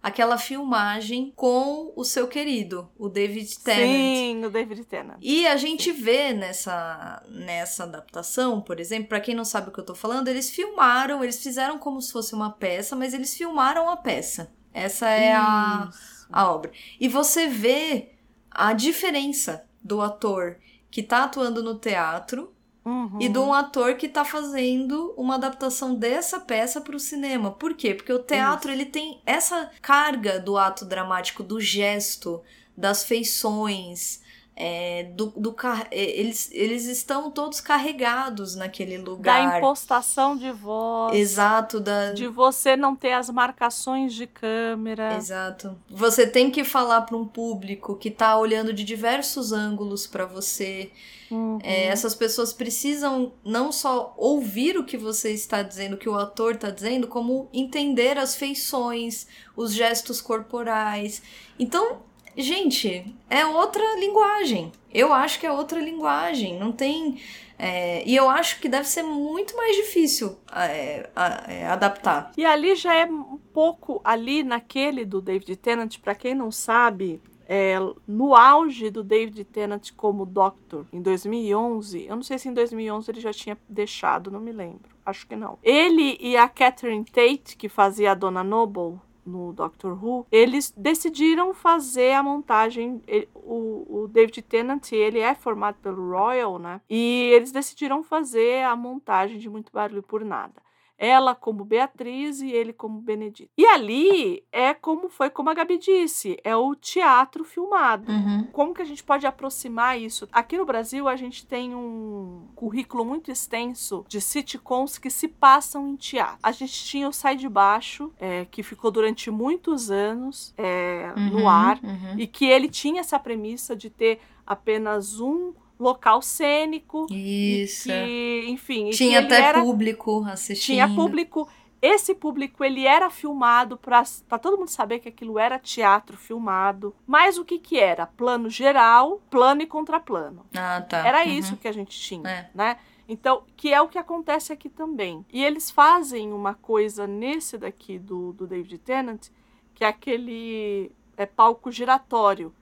Aquela 0.05 0.37
filmagem 0.37 1.33
com 1.35 1.91
o 1.95 2.03
seu 2.03 2.27
querido, 2.27 2.87
o 2.95 3.09
David 3.09 3.57
Tennant. 3.57 3.87
Sim, 3.87 4.45
o 4.45 4.51
David 4.51 4.85
Tennant. 4.85 5.17
E 5.19 5.47
a 5.47 5.57
gente 5.57 5.91
vê 5.91 6.31
nessa, 6.31 7.23
nessa 7.27 7.85
adaptação, 7.85 8.61
por 8.61 8.79
exemplo, 8.79 9.09
pra 9.09 9.19
quem 9.19 9.33
não 9.33 9.43
sabe 9.43 9.69
o 9.69 9.71
que 9.71 9.79
eu 9.79 9.83
tô 9.83 9.95
falando, 9.95 10.27
eles 10.27 10.51
filmaram, 10.51 11.23
eles 11.23 11.41
fizeram 11.41 11.79
como 11.79 11.99
se 11.99 12.11
fosse 12.11 12.35
uma 12.35 12.51
peça, 12.51 12.95
mas 12.95 13.15
eles 13.15 13.35
filmaram 13.35 13.89
a 13.89 13.97
peça. 13.97 14.53
Essa 14.71 15.09
é 15.09 15.33
a, 15.33 15.89
a 16.31 16.51
obra. 16.51 16.71
E 16.99 17.07
você 17.07 17.47
vê 17.47 18.11
a 18.51 18.73
diferença 18.73 19.65
do 19.83 20.01
ator 20.01 20.59
que 20.91 21.01
tá 21.01 21.23
atuando 21.23 21.63
no 21.63 21.79
teatro 21.79 22.54
Uhum. 22.85 23.17
e 23.19 23.27
de 23.27 23.39
um 23.39 23.51
ator 23.51 23.95
que 23.95 24.07
tá 24.07 24.23
fazendo 24.23 25.11
uma 25.17 25.35
adaptação 25.35 25.95
dessa 25.95 26.39
peça 26.39 26.79
pro 26.79 26.99
cinema. 26.99 27.49
Por 27.49 27.73
quê? 27.73 27.95
Porque 27.95 28.13
o 28.13 28.19
teatro 28.19 28.71
ele 28.71 28.85
tem 28.85 29.19
essa 29.25 29.71
carga 29.81 30.39
do 30.39 30.55
ato 30.55 30.85
dramático, 30.85 31.41
do 31.41 31.59
gesto, 31.59 32.43
das 32.77 33.03
feições, 33.03 34.21
é, 34.57 35.03
do, 35.15 35.33
do 35.35 35.53
é, 35.91 36.19
eles, 36.19 36.49
eles 36.53 36.85
estão 36.85 37.29
todos 37.29 37.59
carregados 37.59 38.55
naquele 38.55 38.97
Da 38.97 39.03
lugar. 39.03 39.57
impostação 39.57 40.37
de 40.37 40.49
voz. 40.51 41.13
Exato, 41.13 41.79
da, 41.81 42.13
De 42.13 42.27
você 42.27 42.77
não 42.77 42.95
ter 42.95 43.11
as 43.11 43.29
marcações 43.29 44.13
de 44.13 44.25
câmera. 44.25 45.15
Exato. 45.17 45.77
Você 45.89 46.25
tem 46.25 46.49
que 46.49 46.63
falar 46.63 47.01
para 47.01 47.17
um 47.17 47.27
público 47.27 47.97
que 47.97 48.09
tá 48.09 48.37
olhando 48.37 48.71
de 48.71 48.85
diversos 48.85 49.51
ângulos 49.51 50.07
para 50.07 50.25
você. 50.25 50.89
Uhum. 51.29 51.59
É, 51.61 51.87
essas 51.87 52.15
pessoas 52.15 52.53
precisam 52.53 53.33
não 53.43 53.73
só 53.73 54.13
ouvir 54.15 54.77
o 54.77 54.85
que 54.85 54.95
você 54.97 55.31
está 55.31 55.63
dizendo, 55.63 55.95
o 55.95 55.97
que 55.97 56.07
o 56.07 56.15
ator 56.15 56.53
está 56.53 56.69
dizendo, 56.69 57.07
como 57.07 57.49
entender 57.51 58.17
as 58.17 58.35
feições, 58.35 59.27
os 59.55 59.73
gestos 59.73 60.21
corporais. 60.21 61.21
Então, 61.59 62.03
gente, 62.37 63.15
é 63.29 63.45
outra 63.45 63.83
linguagem. 63.99 64.71
Eu 64.93 65.13
acho 65.13 65.39
que 65.39 65.45
é 65.45 65.51
outra 65.51 65.79
linguagem. 65.79 66.57
Não 66.59 66.71
tem. 66.71 67.19
É, 67.57 68.03
e 68.05 68.15
eu 68.15 68.29
acho 68.29 68.59
que 68.59 68.67
deve 68.67 68.87
ser 68.87 69.03
muito 69.03 69.55
mais 69.55 69.75
difícil 69.75 70.37
é, 70.53 71.09
é, 71.47 71.67
adaptar. 71.67 72.31
E 72.37 72.45
ali 72.45 72.75
já 72.75 72.93
é 72.93 73.05
um 73.05 73.39
pouco 73.53 74.01
ali 74.03 74.43
naquele 74.43 75.05
do 75.05 75.21
David 75.21 75.55
Tennant, 75.55 75.97
para 75.99 76.15
quem 76.15 76.35
não 76.35 76.51
sabe, 76.51 77.21
é, 77.47 77.77
no 78.07 78.35
auge 78.35 78.89
do 78.89 79.03
David 79.03 79.43
Tennant 79.45 79.91
como 79.95 80.25
Doctor, 80.25 80.85
em 80.91 81.01
2011, 81.01 82.05
eu 82.07 82.15
não 82.15 82.23
sei 82.23 82.37
se 82.37 82.49
em 82.49 82.53
2011 82.53 83.11
ele 83.11 83.21
já 83.21 83.31
tinha 83.31 83.57
deixado, 83.69 84.31
não 84.31 84.39
me 84.39 84.51
lembro, 84.51 84.89
acho 85.05 85.27
que 85.27 85.35
não. 85.35 85.57
Ele 85.63 86.17
e 86.19 86.35
a 86.35 86.47
Catherine 86.47 87.05
Tate, 87.05 87.55
que 87.55 87.69
fazia 87.69 88.11
a 88.11 88.15
Dona 88.15 88.43
Noble 88.43 88.99
no 89.25 89.53
Doctor 89.53 89.91
Who, 89.93 90.27
eles 90.31 90.73
decidiram 90.75 91.53
fazer 91.53 92.13
a 92.13 92.23
montagem. 92.23 93.01
Ele, 93.07 93.27
o, 93.33 94.03
o 94.03 94.07
David 94.07 94.41
Tennant, 94.43 94.91
ele 94.91 95.19
é 95.19 95.33
formado 95.33 95.77
pelo 95.81 96.11
Royal, 96.11 96.59
né? 96.59 96.81
E 96.89 97.31
eles 97.33 97.51
decidiram 97.51 98.03
fazer 98.03 98.63
a 98.63 98.75
montagem 98.75 99.37
de 99.37 99.49
Muito 99.49 99.71
Barulho 99.71 100.03
por 100.03 100.23
Nada 100.23 100.65
ela 100.97 101.35
como 101.35 101.65
Beatriz 101.65 102.41
e 102.41 102.51
ele 102.51 102.73
como 102.73 102.99
Benedito. 102.99 103.51
E 103.57 103.65
ali 103.65 104.43
é 104.51 104.73
como 104.73 105.09
foi 105.09 105.29
como 105.29 105.49
a 105.49 105.53
Gabi 105.53 105.77
disse, 105.77 106.37
é 106.43 106.55
o 106.55 106.75
teatro 106.75 107.43
filmado. 107.43 108.11
Uhum. 108.11 108.47
Como 108.51 108.73
que 108.73 108.81
a 108.81 108.85
gente 108.85 109.03
pode 109.03 109.27
aproximar 109.27 109.99
isso? 109.99 110.27
Aqui 110.31 110.57
no 110.57 110.65
Brasil 110.65 111.07
a 111.07 111.15
gente 111.15 111.45
tem 111.45 111.75
um 111.75 112.47
currículo 112.55 113.03
muito 113.03 113.31
extenso 113.31 114.05
de 114.07 114.21
sitcoms 114.21 114.97
que 114.97 115.09
se 115.09 115.27
passam 115.27 115.87
em 115.87 115.95
teatro. 115.95 116.39
A 116.41 116.51
gente 116.51 116.73
tinha 116.85 117.07
o 117.07 117.13
Sai 117.13 117.35
de 117.35 117.49
Baixo, 117.49 118.11
é, 118.19 118.45
que 118.45 118.63
ficou 118.63 118.91
durante 118.91 119.29
muitos 119.29 119.91
anos 119.91 120.53
é, 120.57 121.11
uhum, 121.15 121.29
no 121.31 121.49
ar, 121.49 121.79
uhum. 121.83 122.17
e 122.17 122.27
que 122.27 122.45
ele 122.45 122.69
tinha 122.69 123.01
essa 123.01 123.19
premissa 123.19 123.75
de 123.75 123.89
ter 123.89 124.19
apenas 124.45 125.19
um 125.19 125.53
local 125.79 126.21
cênico. 126.21 127.05
Isso. 127.11 127.89
Que, 127.89 128.45
enfim. 128.47 128.89
Tinha 128.89 129.19
até 129.19 129.41
era, 129.41 129.61
público 129.61 130.23
assistindo. 130.25 130.75
Tinha 130.75 130.87
público. 130.87 131.47
Esse 131.81 132.15
público 132.15 132.63
ele 132.63 132.87
era 132.87 133.09
filmado 133.11 133.77
para 133.77 134.03
todo 134.41 134.57
mundo 134.57 134.69
saber 134.69 134.99
que 134.99 135.09
aquilo 135.09 135.37
era 135.37 135.59
teatro 135.59 136.17
filmado. 136.17 136.95
Mas 137.05 137.37
o 137.37 137.45
que 137.45 137.59
que 137.59 137.77
era? 137.77 138.07
Plano 138.07 138.49
geral, 138.49 139.21
plano 139.29 139.61
e 139.61 139.67
contraplano. 139.67 140.45
Ah, 140.55 140.81
tá. 140.81 141.05
Era 141.05 141.23
uhum. 141.23 141.31
isso 141.31 141.57
que 141.57 141.67
a 141.67 141.71
gente 141.71 141.99
tinha, 141.99 142.27
É. 142.27 142.49
né? 142.55 142.77
Então, 143.07 143.43
que 143.55 143.71
é 143.71 143.79
o 143.79 143.87
que 143.87 143.99
acontece 143.99 144.51
aqui 144.51 144.67
também. 144.67 145.23
E 145.31 145.43
eles 145.43 145.69
fazem 145.69 146.33
uma 146.33 146.55
coisa 146.55 147.05
nesse 147.05 147.55
daqui 147.55 147.99
do, 147.99 148.33
do 148.33 148.47
David 148.47 148.79
Tennant, 148.79 149.27
que 149.75 149.83
é 149.83 149.87
aquele 149.87 150.91
é 151.15 151.25
palco 151.25 151.71
giratório. 151.71 152.53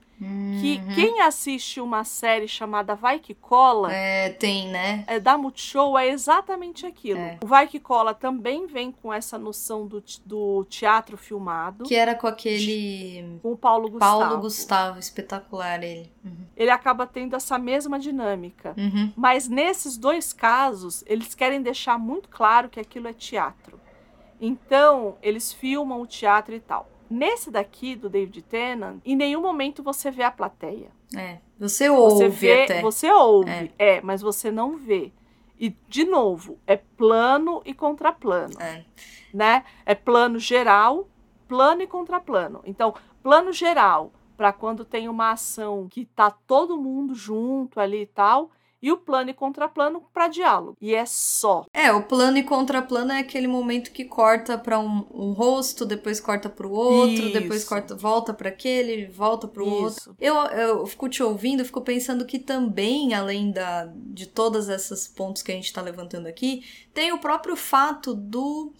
Que 0.60 0.76
Uhum. 0.78 0.94
quem 0.94 1.20
assiste 1.20 1.80
uma 1.80 2.04
série 2.04 2.48
chamada 2.48 2.94
Vai 2.94 3.18
Que 3.18 3.34
Cola, 3.34 3.92
É, 3.92 4.30
tem, 4.30 4.68
né? 4.68 5.04
é, 5.06 5.20
da 5.20 5.36
Multishow 5.36 5.98
é 5.98 6.08
exatamente 6.08 6.86
aquilo. 6.86 7.18
É. 7.20 7.38
O 7.42 7.46
Vai 7.46 7.66
Que 7.66 7.78
Cola 7.78 8.14
também 8.14 8.66
vem 8.66 8.90
com 8.90 9.12
essa 9.12 9.36
noção 9.38 9.86
do, 9.86 10.02
do 10.24 10.64
teatro 10.64 11.16
filmado, 11.16 11.84
Que 11.84 11.94
era 11.94 12.14
com 12.14 12.26
aquele 12.26 13.38
com 13.42 13.52
o 13.52 13.56
Paulo 13.56 13.90
Gustavo. 13.90 14.20
Paulo 14.20 14.40
Gustavo, 14.40 14.98
espetacular 14.98 15.82
ele. 15.82 16.10
Uhum. 16.24 16.46
Ele 16.56 16.70
acaba 16.70 17.06
tendo 17.06 17.36
essa 17.36 17.58
mesma 17.58 17.98
dinâmica. 17.98 18.74
Uhum. 18.76 19.12
Mas 19.16 19.48
nesses 19.48 19.96
dois 19.96 20.32
casos, 20.32 21.04
eles 21.06 21.34
querem 21.34 21.60
deixar 21.62 21.98
muito 21.98 22.28
claro 22.28 22.68
que 22.68 22.80
aquilo 22.80 23.08
é 23.08 23.12
teatro. 23.12 23.78
Então, 24.40 25.16
eles 25.22 25.52
filmam 25.52 26.00
o 26.00 26.06
teatro 26.06 26.54
e 26.54 26.60
tal. 26.60 26.88
Nesse 27.10 27.50
daqui, 27.50 27.94
do 27.94 28.08
David 28.08 28.42
Tennant, 28.42 29.00
em 29.04 29.14
nenhum 29.16 29.40
momento 29.40 29.82
você 29.82 30.10
vê 30.10 30.22
a 30.22 30.30
plateia. 30.30 30.90
É. 31.16 31.38
Você 31.58 31.88
ouve 31.88 32.16
Você 32.16 32.28
vê, 32.28 32.62
até. 32.64 32.80
você 32.82 33.10
ouve, 33.12 33.50
É. 33.50 33.96
é. 33.96 34.00
mas 34.00 34.20
você 34.22 34.50
não 34.50 34.76
vê. 34.76 35.12
E, 35.58 35.70
de 35.88 36.04
novo, 36.04 36.58
é 36.66 36.76
plano 36.76 37.62
e 37.64 37.72
contraplano, 37.72 38.60
É. 38.60 38.84
né? 39.32 39.64
É 39.86 39.94
plano 39.94 40.38
geral, 40.38 41.08
plano 41.46 41.82
e 41.82 41.86
contraplano. 41.86 42.60
Então, 42.64 42.92
plano 43.22 43.52
geral, 43.52 44.12
para 44.36 44.52
quando 44.52 44.84
tem 44.84 45.08
uma 45.08 45.30
ação 45.30 45.86
que 45.88 46.04
tá 46.06 46.30
todo 46.30 46.76
mundo 46.76 47.14
junto 47.14 47.78
ali 47.78 48.02
e 48.02 48.06
tal, 48.06 48.50
e 48.84 48.92
o 48.92 48.98
plano 48.98 49.30
e 49.30 49.34
contraplano 49.34 50.02
para 50.12 50.28
diálogo. 50.28 50.76
E 50.80 50.94
é 50.94 51.06
só. 51.06 51.64
É, 51.72 51.90
o 51.90 52.02
plano 52.02 52.36
e 52.36 52.42
contraplano 52.42 53.12
é 53.12 53.18
aquele 53.20 53.46
momento 53.46 53.90
que 53.92 54.04
corta 54.04 54.58
pra 54.58 54.78
um, 54.78 55.06
um 55.10 55.32
rosto, 55.32 55.86
depois 55.86 56.20
corta 56.20 56.50
pro 56.50 56.70
outro, 56.70 57.32
depois 57.32 57.60
Isso. 57.60 57.68
corta, 57.68 57.94
volta 57.96 58.34
pra 58.34 58.50
aquele, 58.50 59.06
volta 59.06 59.48
pro 59.48 59.66
outro. 59.66 59.98
Isso. 59.98 60.16
Eu, 60.20 60.34
eu 60.34 60.86
fico 60.86 61.08
te 61.08 61.22
ouvindo, 61.22 61.64
fico 61.64 61.80
pensando 61.80 62.26
que 62.26 62.38
também, 62.38 63.14
além 63.14 63.50
da, 63.50 63.86
de 63.94 64.26
todas 64.26 64.68
essas 64.68 65.08
pontos 65.08 65.42
que 65.42 65.50
a 65.50 65.54
gente 65.54 65.72
tá 65.72 65.80
levantando 65.80 66.26
aqui, 66.26 66.62
tem 66.92 67.10
o 67.10 67.18
próprio 67.18 67.56
fato 67.56 68.14
do 68.14 68.70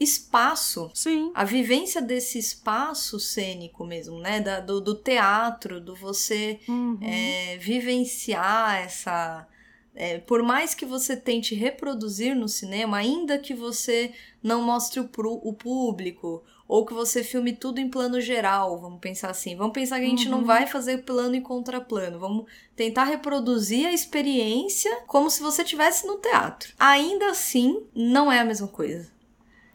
espaço. 0.00 0.90
Sim. 0.94 1.30
A 1.34 1.44
vivência 1.44 2.02
desse 2.02 2.38
espaço 2.38 3.20
cênico 3.20 3.84
mesmo, 3.84 4.18
né? 4.18 4.40
Da- 4.40 4.58
do, 4.60 4.80
do 4.80 4.94
teatro, 4.96 5.80
do 5.80 5.94
você 5.94 6.58
Uhum. 6.68 6.98
é, 7.00 7.56
vivenciar 7.58 8.76
essa. 8.82 9.46
É, 9.94 10.18
por 10.18 10.42
mais 10.42 10.74
que 10.74 10.86
você 10.86 11.16
tente 11.16 11.54
reproduzir 11.54 12.34
no 12.34 12.48
cinema, 12.48 12.96
ainda 12.96 13.38
que 13.38 13.54
você 13.54 14.12
não 14.42 14.62
mostre 14.62 15.00
o, 15.00 15.08
pro- 15.08 15.40
o 15.42 15.52
público, 15.52 16.42
ou 16.66 16.86
que 16.86 16.94
você 16.94 17.22
filme 17.22 17.52
tudo 17.52 17.78
em 17.80 17.88
plano 17.90 18.18
geral, 18.20 18.80
vamos 18.80 18.98
pensar 19.00 19.28
assim. 19.30 19.54
Vamos 19.54 19.74
pensar 19.74 19.98
que 20.00 20.06
a 20.06 20.08
gente 20.08 20.28
não 20.28 20.38
Uhum. 20.38 20.44
vai 20.46 20.66
fazer 20.66 20.98
plano 21.04 21.34
e 21.34 21.40
contraplano. 21.42 22.18
Vamos 22.18 22.46
tentar 22.74 23.04
reproduzir 23.04 23.86
a 23.86 23.92
experiência 23.92 25.02
como 25.06 25.28
se 25.30 25.42
você 25.42 25.62
estivesse 25.62 26.06
no 26.06 26.16
teatro. 26.16 26.72
Ainda 26.78 27.26
assim, 27.30 27.84
não 27.94 28.32
é 28.32 28.38
a 28.40 28.44
mesma 28.44 28.68
coisa. 28.68 29.12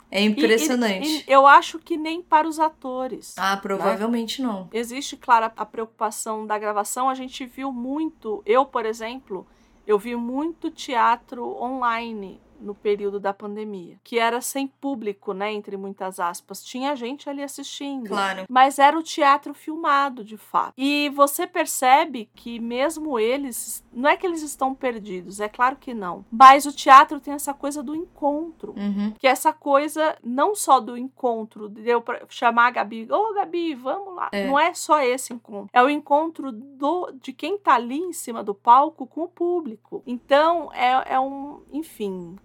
É 0.09 0.21
E- 0.21 0.25
impressionante. 0.25 1.07
e- 1.07 1.23
e 1.27 1.31
eu 1.31 1.45
acho 1.45 1.77
que 1.77 1.97
nem 1.97 2.21
para 2.21 2.47
os 2.47 2.59
atores. 2.59 3.35
Ah, 3.37 3.57
provavelmente 3.57 4.41
não. 4.41 4.67
Existe, 4.73 5.15
claro, 5.17 5.51
a 5.55 5.65
preocupação 5.65 6.47
da 6.47 6.57
gravação. 6.57 7.09
A 7.09 7.13
gente 7.13 7.45
viu 7.45 7.71
muito, 7.71 8.41
eu, 8.45 8.65
por 8.65 8.85
exemplo, 8.85 9.45
eu 9.87 9.97
vi 9.97 10.17
muito 10.17 10.69
teatro 10.69 11.47
online 11.55 12.41
no 12.59 12.73
período 12.75 13.19
da 13.19 13.33
pandemia, 13.33 13.99
que 14.03 14.19
era 14.19 14.41
sem 14.41 14.67
público, 14.67 15.33
né, 15.33 15.51
entre 15.53 15.77
muitas 15.77 16.19
aspas. 16.19 16.63
Tinha 16.63 16.95
gente 16.95 17.29
ali 17.29 17.43
assistindo. 17.43 18.07
Claro. 18.07 18.45
Mas 18.49 18.79
era 18.79 18.97
o 18.97 19.03
teatro 19.03 19.53
filmado, 19.53 20.23
de 20.23 20.37
fato. 20.37 20.73
E 20.77 21.09
você 21.09 21.45
percebe 21.45 22.29
que 22.35 22.59
mesmo 22.59 23.19
eles, 23.19 23.83
não 23.91 24.09
é 24.09 24.17
que 24.17 24.25
eles 24.25 24.41
estão 24.41 24.73
perdidos, 24.73 25.39
é 25.39 25.49
claro 25.49 25.75
que 25.75 25.93
não. 25.93 26.25
Mas 26.31 26.65
o 26.65 26.71
teatro 26.73 27.19
tem 27.19 27.33
essa 27.33 27.53
coisa 27.53 27.81
do 27.83 27.95
encontro 27.95 28.73
Uhum. 28.77 29.13
que 29.17 29.27
essa 29.27 29.51
coisa 29.53 30.17
não 30.23 30.53
só 30.55 30.79
do 30.79 30.97
encontro, 30.97 31.69
de 31.69 31.87
eu 31.89 32.03
chamar 32.29 32.67
a 32.67 32.71
Gabi, 32.71 33.07
ô 33.11 33.33
Gabi, 33.33 33.73
vamos 33.73 34.15
lá. 34.15 34.29
É. 34.31 34.47
Não 34.47 34.59
é 34.59 34.73
só 34.73 35.01
esse 35.01 35.33
encontro, 35.33 35.69
é 35.73 35.81
o 35.81 35.89
encontro 35.89 36.51
do, 36.51 37.11
de 37.21 37.33
quem 37.33 37.57
tá 37.57 37.75
ali 37.75 37.97
em 37.97 38.13
cima 38.13 38.43
do 38.43 38.53
palco 38.53 39.05
com 39.07 39.23
o 39.23 39.27
público. 39.27 40.03
Então, 40.05 40.71
é, 40.73 41.13
é 41.13 41.19
um, 41.19 41.61
enfim, 41.71 42.37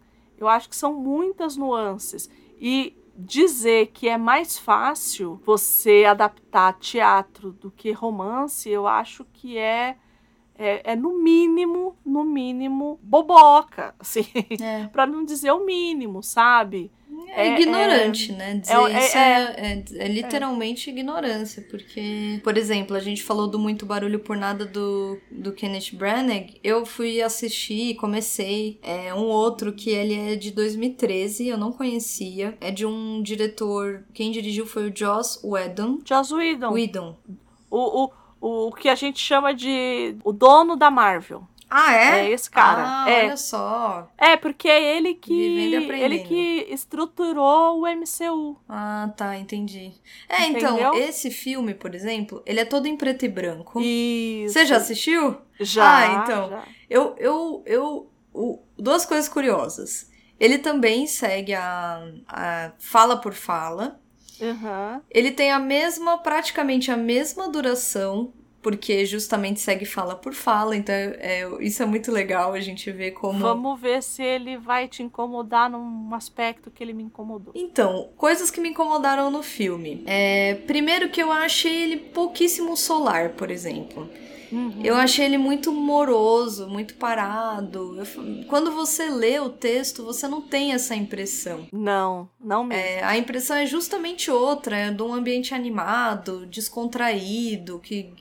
eu 0.42 0.48
acho 0.48 0.68
que 0.68 0.76
são 0.76 0.92
muitas 0.94 1.56
nuances. 1.56 2.28
E 2.60 2.96
dizer 3.16 3.88
que 3.88 4.08
é 4.08 4.16
mais 4.16 4.58
fácil 4.58 5.40
você 5.44 6.04
adaptar 6.04 6.72
teatro 6.78 7.52
do 7.52 7.70
que 7.70 7.92
romance, 7.92 8.68
eu 8.68 8.86
acho 8.86 9.24
que 9.32 9.58
é 9.58 9.96
é, 10.54 10.92
é 10.92 10.96
no 10.96 11.18
mínimo, 11.18 11.96
no 12.04 12.22
mínimo, 12.24 13.00
boboca, 13.02 13.94
assim, 13.98 14.26
É. 14.60 14.86
para 14.92 15.06
não 15.06 15.24
dizer 15.24 15.50
o 15.50 15.64
mínimo, 15.64 16.22
sabe? 16.22 16.92
É, 17.28 17.48
É- 17.48 17.60
ignorante, 17.60 18.32
né? 18.32 18.54
Dizer 18.54 18.74
é- 18.74 19.06
isso 19.06 19.16
é, 19.18 19.54
é- 19.56 19.84
é 20.04 20.08
literalmente 20.08 20.90
ignorância, 20.90 21.64
porque, 21.70 22.40
por 22.42 22.56
exemplo, 22.56 22.96
a 22.96 23.00
gente 23.00 23.22
falou 23.22 23.48
do 23.48 23.58
Muito 23.58 23.86
Barulho 23.86 24.20
por 24.20 24.36
Nada 24.36 24.64
do, 24.64 25.18
do 25.30 25.52
Kenneth 25.52 25.94
Branagh. 25.94 26.46
Eu 26.62 26.84
fui 26.86 27.20
assistir, 27.22 27.94
comecei 27.96 28.78
é, 28.82 29.14
um 29.14 29.24
outro 29.24 29.72
que 29.72 29.90
ele 29.90 30.14
é 30.14 30.36
de 30.36 30.50
2013, 30.50 31.48
eu 31.48 31.58
não 31.58 31.72
conhecia. 31.72 32.56
É 32.60 32.70
de 32.70 32.84
um 32.86 33.22
diretor, 33.22 34.04
quem 34.12 34.30
dirigiu 34.30 34.66
foi 34.66 34.88
o 34.90 34.92
Joss 34.96 35.40
Whedon. 35.44 35.98
Joss 36.04 36.32
Whedon, 36.34 36.72
Whedon. 36.72 37.16
o, 37.70 38.10
o, 38.40 38.68
o 38.68 38.72
que 38.72 38.88
a 38.88 38.94
gente 38.94 39.18
chama 39.20 39.52
de 39.54 40.16
o 40.24 40.32
dono 40.32 40.76
da 40.76 40.90
Marvel. 40.90 41.46
Ah, 41.74 41.94
é? 41.94 42.26
É 42.26 42.30
esse 42.30 42.50
cara, 42.50 42.82
Ah, 43.04 43.10
é. 43.10 43.24
olha 43.24 43.36
só. 43.38 44.10
É, 44.18 44.36
porque 44.36 44.68
é 44.68 44.94
ele 44.96 45.14
que 45.14 45.32
ele 45.32 46.18
que 46.18 46.66
estruturou 46.68 47.80
o 47.80 47.86
MCU. 47.86 48.58
Ah, 48.68 49.10
tá, 49.16 49.38
entendi. 49.38 49.90
É, 50.28 50.46
então, 50.48 50.74
Entendeu? 50.78 50.94
esse 50.94 51.30
filme, 51.30 51.72
por 51.72 51.94
exemplo, 51.94 52.42
ele 52.44 52.60
é 52.60 52.64
todo 52.66 52.86
em 52.86 52.96
preto 52.96 53.24
e 53.24 53.28
branco. 53.28 53.80
Isso. 53.80 54.52
Você 54.52 54.66
já 54.66 54.76
assistiu? 54.76 55.38
Já. 55.58 55.82
Ah, 55.98 56.22
então. 56.22 56.50
já. 56.50 56.62
Eu, 56.90 57.14
eu, 57.18 57.62
eu, 57.64 58.10
o- 58.34 58.62
duas 58.76 59.06
coisas 59.06 59.28
curiosas. 59.28 60.10
Ele 60.38 60.58
também 60.58 61.06
segue 61.06 61.54
a, 61.54 62.02
a 62.28 62.72
fala 62.78 63.16
por 63.16 63.32
fala. 63.32 63.98
Uhum. 64.40 65.00
Ele 65.10 65.30
tem 65.30 65.52
a 65.52 65.58
mesma, 65.58 66.18
praticamente 66.18 66.90
a 66.90 66.96
mesma 66.96 67.48
duração, 67.48 68.32
porque 68.62 69.04
justamente 69.04 69.60
segue 69.60 69.84
fala 69.84 70.14
por 70.14 70.32
fala, 70.32 70.76
então 70.76 70.94
é, 70.94 71.46
isso 71.60 71.82
é 71.82 71.86
muito 71.86 72.12
legal 72.12 72.52
a 72.52 72.60
gente 72.60 72.90
ver 72.90 73.10
como. 73.10 73.40
Vamos 73.40 73.80
ver 73.80 74.02
se 74.02 74.22
ele 74.22 74.56
vai 74.56 74.86
te 74.88 75.02
incomodar 75.02 75.68
num 75.68 76.14
aspecto 76.14 76.70
que 76.70 76.82
ele 76.82 76.92
me 76.92 77.02
incomodou. 77.02 77.52
Então, 77.56 78.10
coisas 78.16 78.50
que 78.50 78.60
me 78.60 78.68
incomodaram 78.68 79.30
no 79.30 79.42
filme. 79.42 80.02
É, 80.06 80.54
primeiro 80.66 81.08
que 81.08 81.22
eu 81.22 81.32
achei 81.32 81.82
ele 81.82 81.96
pouquíssimo 81.96 82.76
solar, 82.76 83.30
por 83.30 83.50
exemplo. 83.50 84.08
Uhum. 84.52 84.80
Eu 84.84 84.94
achei 84.96 85.24
ele 85.24 85.38
muito 85.38 85.72
moroso, 85.72 86.68
muito 86.68 86.94
parado. 86.96 87.96
Eu- 87.98 88.44
quando 88.46 88.70
você 88.70 89.08
lê 89.08 89.40
o 89.40 89.48
texto, 89.48 90.04
você 90.04 90.28
não 90.28 90.42
tem 90.42 90.74
essa 90.74 90.94
impressão. 90.94 91.66
Não, 91.72 92.28
não 92.38 92.62
mesmo. 92.62 92.82
É, 92.84 93.02
a 93.02 93.16
impressão 93.16 93.56
é 93.56 93.64
justamente 93.64 94.30
outra, 94.30 94.76
é 94.76 94.90
de 94.90 95.02
um 95.02 95.14
ambiente 95.14 95.54
animado, 95.54 96.44
descontraído, 96.46 97.78
que 97.78 98.12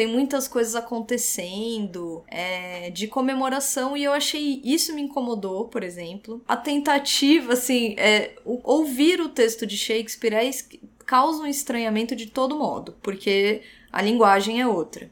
tem 0.00 0.06
muitas 0.06 0.48
coisas 0.48 0.74
acontecendo, 0.74 2.24
é, 2.26 2.88
de 2.88 3.06
comemoração, 3.06 3.94
e 3.94 4.02
eu 4.02 4.14
achei 4.14 4.62
isso 4.64 4.94
me 4.94 5.02
incomodou, 5.02 5.68
por 5.68 5.82
exemplo. 5.84 6.40
A 6.48 6.56
tentativa, 6.56 7.52
assim, 7.52 7.94
é, 7.98 8.32
o- 8.42 8.60
ouvir 8.64 9.20
o 9.20 9.28
texto 9.28 9.66
de 9.66 9.76
Shakespeare 9.76 10.32
é 10.32 10.50
causa 11.04 11.42
um 11.42 11.46
estranhamento 11.46 12.16
de 12.16 12.26
todo 12.26 12.56
modo, 12.58 12.96
porque 13.02 13.60
a 13.92 14.00
linguagem 14.00 14.58
é 14.58 14.66
outra. 14.66 15.10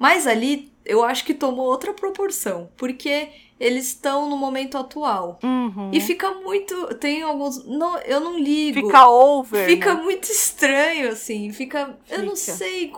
Mas 0.00 0.26
ali 0.26 0.72
eu 0.84 1.04
acho 1.04 1.24
que 1.24 1.32
tomou 1.32 1.66
outra 1.66 1.92
proporção, 1.92 2.68
porque 2.76 3.28
eles 3.64 3.86
estão 3.88 4.28
no 4.28 4.36
momento 4.36 4.76
atual. 4.76 5.38
Uhum. 5.42 5.90
E 5.92 6.00
fica 6.00 6.30
muito. 6.32 6.94
Tem 6.96 7.22
alguns. 7.22 7.64
Não, 7.64 7.98
eu 8.00 8.20
não 8.20 8.38
ligo. 8.38 8.80
Fica 8.86 9.08
over. 9.08 9.66
Fica 9.66 9.94
né? 9.94 10.02
muito 10.02 10.24
estranho, 10.30 11.08
assim. 11.08 11.50
Fica. 11.52 11.98
Eu 12.10 12.22
não 12.24 12.36
Fica. 12.36 12.52
sei. 12.52 12.92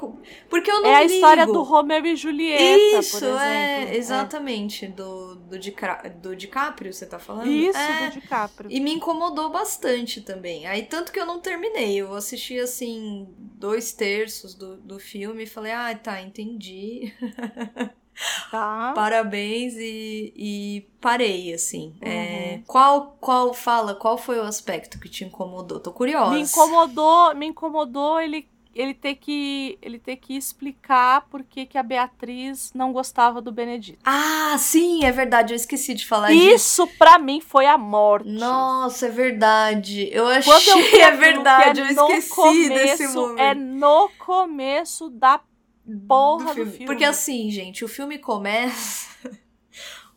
Porque 0.51 0.71
eu 0.71 0.81
não 0.83 0.91
É 0.91 0.97
a 0.97 1.03
ligo. 1.03 1.15
história 1.15 1.47
do 1.47 1.63
Romeu 1.63 2.05
e 2.05 2.17
Julieta, 2.17 2.99
Isso, 2.99 3.17
exemplo. 3.19 3.39
é. 3.39 3.97
Exatamente. 3.97 4.87
Do, 4.89 5.37
do, 5.37 5.59
Dicra- 5.59 6.13
do 6.21 6.35
DiCaprio, 6.35 6.93
você 6.93 7.07
tá 7.07 7.19
falando? 7.19 7.49
Isso, 7.49 7.79
É. 7.79 8.09
do 8.11 8.21
DiCaprio. 8.21 8.71
E 8.71 8.81
me 8.81 8.93
incomodou 8.93 9.51
bastante 9.51 10.21
também. 10.21 10.67
Aí, 10.67 10.83
tanto 10.83 11.13
que 11.13 11.21
eu 11.21 11.27
não 11.27 11.39
terminei. 11.41 11.97
Eu 11.97 12.15
assisti, 12.15 12.59
assim, 12.59 13.29
dois 13.39 13.93
terços 13.93 14.55
do, 14.55 14.77
do 14.77 14.99
filme 14.99 15.45
e 15.45 15.47
falei, 15.47 15.73
ah, 15.73 15.95
tá, 15.95 16.21
entendi. 16.21 17.13
Tá. 18.51 18.93
Parabéns 18.95 19.75
e, 19.77 20.33
e 20.37 20.87
parei, 21.01 21.53
assim. 21.53 21.95
Uhum. 22.03 22.09
É, 22.09 22.61
qual, 22.67 23.17
qual 23.21 23.53
fala, 23.53 23.95
qual 23.95 24.17
foi 24.17 24.39
o 24.39 24.43
aspecto 24.43 24.99
que 24.99 25.09
te 25.09 25.25
incomodou? 25.25 25.81
Tô 25.81 25.93
curiosa. 25.93 26.35
Me 26.35 26.41
incomodou, 26.41 27.35
me 27.35 27.47
incomodou 27.47 28.21
ele, 28.21 28.49
ele 28.75 28.95
ter 28.95 29.17
que 29.17 29.79
ele 29.83 29.99
ter 29.99 30.17
que 30.17 30.37
explicar 30.37 31.27
por 31.29 31.43
que, 31.43 31.67
que 31.67 31.77
a 31.77 31.83
Beatriz 31.83 32.73
não 32.75 32.93
gostava 32.93 33.41
do 33.43 33.53
Benedito. 33.53 33.99
Ah, 34.05 34.57
sim, 34.59 35.05
é 35.05 35.13
verdade, 35.13 35.53
eu 35.53 35.57
esqueci 35.57 35.93
de 35.95 36.07
falar 36.07 36.29
disso. 36.29 36.55
Isso 36.55 36.87
pra 36.99 37.19
mim 37.19 37.41
foi 37.41 37.67
a 37.67 37.77
morte. 37.77 38.31
Nossa, 38.31 39.07
é 39.07 39.11
verdade. 39.11 40.09
Eu 40.11 40.25
Quando 40.25 40.47
eu 40.47 40.53
achei, 40.55 41.01
é 41.01 41.05
aquilo, 41.05 41.21
verdade, 41.21 41.83
que 41.83 41.89
eu 41.89 41.91
esqueci 41.91 42.31
começo, 42.31 42.75
desse 42.75 43.09
momento. 43.09 43.41
É 43.41 43.55
no 43.55 44.09
começo 44.19 45.11
da 45.11 45.41
porra 46.07 46.55
do 46.55 46.67
filme. 46.67 46.87
Porque 46.87 47.05
assim, 47.05 47.51
gente, 47.51 47.85
o 47.85 47.89
filme 47.89 48.19
começa. 48.19 49.07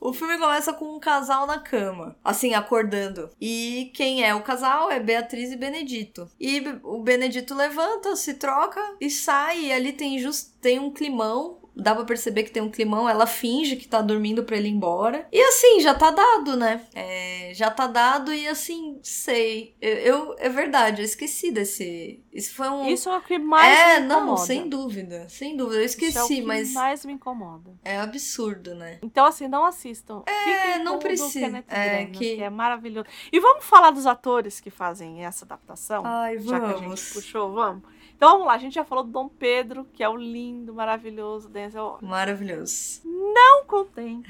O 0.01 0.13
filme 0.13 0.37
começa 0.37 0.71
com 0.71 0.95
um 0.95 0.99
casal 0.99 1.45
na 1.45 1.59
cama, 1.59 2.15
assim, 2.23 2.53
acordando. 2.53 3.29
E 3.39 3.91
quem 3.93 4.23
é 4.23 4.33
o 4.33 4.41
casal 4.41 4.89
é 4.89 4.97
Beatriz 4.97 5.51
e 5.51 5.57
Benedito. 5.57 6.29
E 6.39 6.63
o 6.83 7.03
Benedito 7.03 7.53
levanta, 7.53 8.15
se 8.15 8.35
troca 8.35 8.79
e 9.01 9.09
sai. 9.09 9.65
E 9.65 9.73
ali 9.73 9.91
tem, 9.91 10.17
just, 10.17 10.53
tem 10.61 10.79
um 10.79 10.89
climão. 10.89 11.57
Dá 11.81 11.95
pra 11.95 12.03
perceber 12.03 12.43
que 12.43 12.51
tem 12.51 12.61
um 12.61 12.69
climão. 12.69 13.07
Ela 13.09 13.25
finge 13.25 13.75
que 13.75 13.87
tá 13.87 14.01
dormindo 14.01 14.43
pra 14.43 14.57
ele 14.57 14.67
ir 14.67 14.71
embora. 14.71 15.27
E 15.31 15.41
assim, 15.41 15.79
já 15.79 15.93
tá 15.93 16.11
dado, 16.11 16.55
né? 16.57 16.81
É, 16.93 17.51
já 17.53 17.69
tá 17.71 17.87
dado 17.87 18.33
e 18.33 18.47
assim, 18.47 18.99
sei. 19.03 19.75
Eu, 19.81 19.93
eu- 19.97 20.35
É 20.39 20.49
verdade, 20.49 21.01
eu 21.01 21.05
esqueci 21.05 21.51
desse. 21.51 22.23
Isso 22.31 22.53
foi 22.55 22.69
um. 22.69 22.87
Isso 22.87 23.09
é 23.09 23.17
o 23.17 23.21
que 23.21 23.37
mais 23.39 23.77
é, 23.77 23.99
me 23.99 24.07
não, 24.07 24.17
incomoda. 24.23 24.41
sem 24.45 24.69
dúvida. 24.69 25.27
Sem 25.29 25.57
dúvida. 25.57 25.81
Eu 25.81 25.85
Isso 25.85 25.99
é 25.99 26.05
o 26.05 26.09
esqueci, 26.09 26.35
que 26.35 26.41
mas 26.41 26.73
mais 26.73 27.05
me 27.05 27.13
incomoda. 27.13 27.71
é 27.83 27.97
absurdo, 27.99 28.75
né? 28.75 28.99
Então, 29.01 29.25
assim, 29.25 29.47
não 29.47 29.65
assistam. 29.65 30.23
É, 30.25 30.79
não 30.79 30.99
precisa. 30.99 31.63
É, 31.67 32.05
que- 32.05 32.35
que 32.35 32.43
é 32.43 32.49
maravilhoso. 32.49 33.07
E 33.31 33.39
vamos 33.39 33.65
falar 33.65 33.91
dos 33.91 34.05
atores 34.05 34.59
que 34.59 34.69
fazem 34.69 35.25
essa 35.25 35.45
adaptação? 35.45 36.03
Ai, 36.05 36.37
já 36.39 36.59
que 36.59 36.65
a 36.65 36.69
gente 36.73 36.81
vamos. 36.83 37.13
puxou, 37.13 37.51
vamos? 37.53 37.83
Então 38.19 38.31
vamos 38.31 38.47
lá, 38.47 38.55
a 38.55 38.57
gente 38.57 38.73
já 38.73 38.83
falou 38.83 39.05
do 39.05 39.11
Dom 39.11 39.29
Pedro, 39.29 39.87
que 39.93 40.03
é 40.03 40.09
o 40.09 40.17
lindo, 40.17 40.73
maravilhoso 40.73 41.47
Denzel 41.47 41.85
Washington. 41.85 42.05
Maravilhoso. 42.05 43.01
Não 43.05 43.63
contém. 43.63 44.21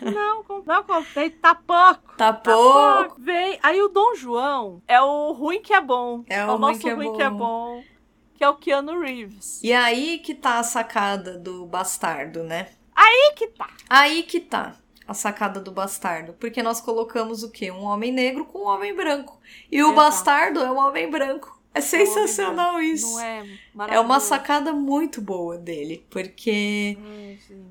Não, 0.00 0.44
não 0.64 0.84
contém, 0.84 1.30
tá 1.30 1.52
pouco. 1.52 2.16
Tá 2.16 2.32
Tá 2.32 2.32
pouco. 2.32 3.20
Vem. 3.20 3.58
Aí 3.60 3.82
o 3.82 3.88
Dom 3.88 4.14
João 4.14 4.80
é 4.86 5.02
o 5.02 5.32
ruim 5.32 5.60
que 5.60 5.74
é 5.74 5.80
bom. 5.80 6.22
É 6.28 6.44
o 6.44 6.46
famoso 6.46 6.74
ruim 6.74 6.78
que 6.78 6.88
é 6.88 6.92
ruim 6.94 7.16
que 7.16 7.22
é 7.22 7.30
bom. 7.30 7.38
bom. 7.38 7.84
Que 8.34 8.44
é 8.44 8.48
o 8.48 8.54
Keanu 8.54 9.00
Reeves. 9.00 9.60
E 9.64 9.72
aí 9.72 10.18
que 10.18 10.32
tá 10.32 10.60
a 10.60 10.62
sacada 10.62 11.36
do 11.36 11.66
bastardo, 11.66 12.44
né? 12.44 12.68
Aí 12.94 13.32
que 13.34 13.48
tá. 13.48 13.68
Aí 13.90 14.22
que 14.22 14.38
tá 14.38 14.76
a 15.08 15.12
sacada 15.12 15.60
do 15.60 15.72
bastardo. 15.72 16.34
Porque 16.34 16.62
nós 16.62 16.80
colocamos 16.80 17.42
o 17.42 17.50
quê? 17.50 17.72
Um 17.72 17.82
homem 17.82 18.12
negro 18.12 18.44
com 18.44 18.60
um 18.60 18.68
homem 18.68 18.94
branco. 18.94 19.40
E 19.72 19.82
o 19.82 19.92
bastardo 19.92 20.60
é 20.60 20.70
um 20.70 20.78
homem 20.78 21.10
branco. 21.10 21.53
É 21.74 21.80
sensacional 21.80 22.74
Não 22.74 22.80
isso. 22.80 23.18
é 23.18 23.44
É 23.88 23.98
uma 23.98 24.20
sacada 24.20 24.72
muito 24.72 25.20
boa 25.20 25.58
dele. 25.58 26.06
Porque. 26.08 26.96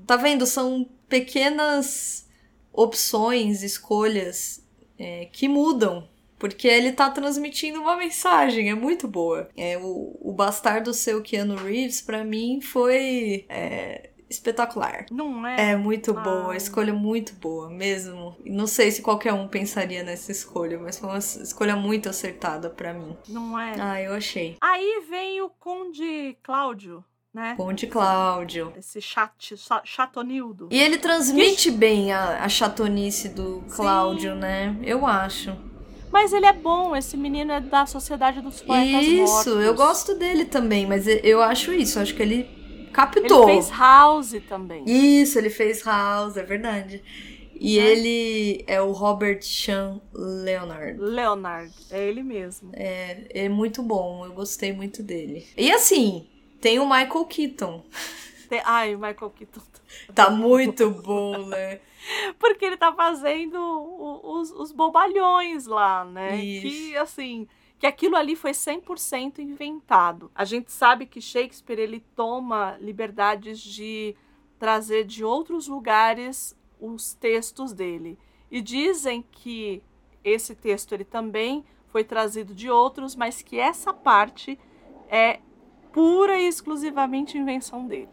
Tá 0.06 0.16
vendo? 0.16 0.46
São 0.46 0.86
pequenas 1.08 2.28
opções, 2.70 3.62
escolhas 3.62 4.62
é, 4.98 5.26
que 5.32 5.48
mudam. 5.48 6.06
Porque 6.38 6.68
ele 6.68 6.92
tá 6.92 7.08
transmitindo 7.08 7.80
uma 7.80 7.96
mensagem, 7.96 8.68
é 8.68 8.74
muito 8.74 9.08
boa. 9.08 9.48
É, 9.56 9.78
o, 9.78 10.14
o 10.20 10.32
bastardo 10.32 10.92
seu 10.92 11.22
Keanu 11.22 11.54
Reeves, 11.54 12.02
pra 12.02 12.22
mim, 12.22 12.60
foi 12.60 13.46
é, 13.48 14.10
espetacular. 14.34 15.06
Não 15.10 15.46
é? 15.46 15.72
É 15.72 15.76
muito 15.76 16.12
boa, 16.14 16.56
escolha 16.56 16.92
muito 16.92 17.34
boa 17.34 17.68
mesmo. 17.70 18.36
Não 18.44 18.66
sei 18.66 18.90
se 18.90 19.02
qualquer 19.02 19.32
um 19.32 19.48
pensaria 19.48 20.02
nessa 20.02 20.30
escolha, 20.32 20.78
mas 20.78 20.98
foi 20.98 21.08
uma 21.08 21.18
escolha 21.18 21.76
muito 21.76 22.08
acertada 22.08 22.70
pra 22.70 22.92
mim. 22.92 23.16
Não 23.28 23.58
é? 23.58 23.74
Ah, 23.80 24.00
eu 24.00 24.12
achei. 24.14 24.56
Aí 24.60 25.02
vem 25.08 25.40
o 25.42 25.48
Conde 25.48 26.36
Cláudio, 26.42 27.04
né? 27.32 27.54
Conde 27.56 27.86
Cláudio. 27.86 28.72
Esse 28.76 29.00
chat, 29.00 29.56
cha- 29.56 29.82
chatonildo. 29.84 30.68
E 30.70 30.78
ele 30.80 30.98
transmite 30.98 31.70
bem 31.70 32.12
a, 32.12 32.44
a 32.44 32.48
chatonice 32.48 33.28
do 33.28 33.64
Cláudio, 33.74 34.32
Sim. 34.34 34.38
né? 34.38 34.76
Eu 34.82 35.06
acho. 35.06 35.56
Mas 36.12 36.32
ele 36.32 36.46
é 36.46 36.52
bom, 36.52 36.94
esse 36.94 37.16
menino 37.16 37.50
é 37.50 37.60
da 37.60 37.86
Sociedade 37.86 38.40
dos 38.40 38.60
Poetas 38.60 39.04
Isso, 39.04 39.32
Mortos. 39.32 39.64
eu 39.64 39.74
gosto 39.74 40.14
dele 40.14 40.44
também, 40.44 40.86
mas 40.86 41.08
eu- 41.08 41.42
acho 41.42 41.72
isso, 41.72 41.98
acho 41.98 42.14
que 42.14 42.22
ele 42.22 42.48
Ele 42.96 43.22
captou. 43.28 43.46
fez 43.46 43.70
House 43.70 44.34
também. 44.48 44.84
Isso, 44.86 45.38
ele 45.38 45.50
fez 45.50 45.82
House, 45.84 46.36
é 46.36 46.42
verdade. 46.42 47.02
E 47.54 47.78
Né? 47.78 47.84
ele 47.86 48.64
é 48.66 48.80
o 48.80 48.90
Robert 48.92 49.40
Sean 49.42 50.00
Leonard. 50.12 50.98
Leonard, 50.98 51.72
é 51.90 52.06
ele 52.08 52.22
mesmo. 52.22 52.70
É, 52.72 53.26
é 53.44 53.48
muito 53.48 53.82
bom, 53.82 54.24
eu 54.26 54.32
gostei 54.32 54.72
muito 54.72 55.02
dele. 55.02 55.46
E 55.56 55.70
assim, 55.70 56.26
tem 56.60 56.78
o 56.78 56.84
Michael 56.84 57.24
Keaton. 57.26 57.84
Tem- 58.48 58.60
Ai, 58.64 58.94
o 58.94 58.98
Michael 58.98 59.30
Keaton. 59.30 59.60
Tá 60.12 60.28
muito 60.28 60.90
bom, 60.90 61.46
né? 61.46 61.78
Porque 62.38 62.64
ele 62.64 62.76
tá 62.76 62.92
fazendo 62.92 63.56
os, 64.24 64.50
os 64.50 64.72
bobalhões 64.72 65.66
lá, 65.66 66.04
né? 66.04 66.36
Isso. 66.36 66.62
Que, 66.66 66.96
assim, 66.96 67.46
que 67.84 67.88
aquilo 67.88 68.16
ali 68.16 68.34
foi 68.34 68.52
100% 68.52 69.40
inventado. 69.40 70.30
A 70.34 70.46
gente 70.46 70.72
sabe 70.72 71.04
que 71.04 71.20
Shakespeare, 71.20 71.78
ele 71.78 72.02
toma 72.16 72.78
liberdades 72.80 73.60
de 73.60 74.16
trazer 74.58 75.04
de 75.04 75.22
outros 75.22 75.68
lugares 75.68 76.56
os 76.80 77.12
textos 77.12 77.74
dele. 77.74 78.18
E 78.50 78.62
dizem 78.62 79.22
que 79.30 79.82
esse 80.24 80.54
texto, 80.54 80.94
ele 80.94 81.04
também 81.04 81.62
foi 81.88 82.02
trazido 82.02 82.54
de 82.54 82.70
outros, 82.70 83.14
mas 83.14 83.42
que 83.42 83.58
essa 83.58 83.92
parte 83.92 84.58
é 85.10 85.40
pura 85.92 86.40
e 86.40 86.48
exclusivamente 86.48 87.36
invenção 87.36 87.86
dele. 87.86 88.08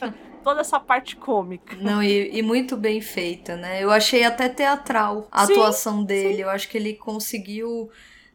Toda 0.42 0.62
essa 0.62 0.80
parte 0.80 1.14
cômica. 1.14 1.76
Não, 1.76 2.02
e, 2.02 2.36
e 2.36 2.42
muito 2.42 2.76
bem 2.76 3.00
feita, 3.00 3.56
né? 3.56 3.84
Eu 3.84 3.92
achei 3.92 4.24
até 4.24 4.48
teatral 4.48 5.28
a 5.30 5.46
Sim, 5.46 5.52
atuação 5.52 6.02
dele. 6.02 6.42
Eu 6.42 6.50
acho 6.50 6.68
que 6.68 6.76
ele 6.76 6.94
conseguiu. 6.94 7.88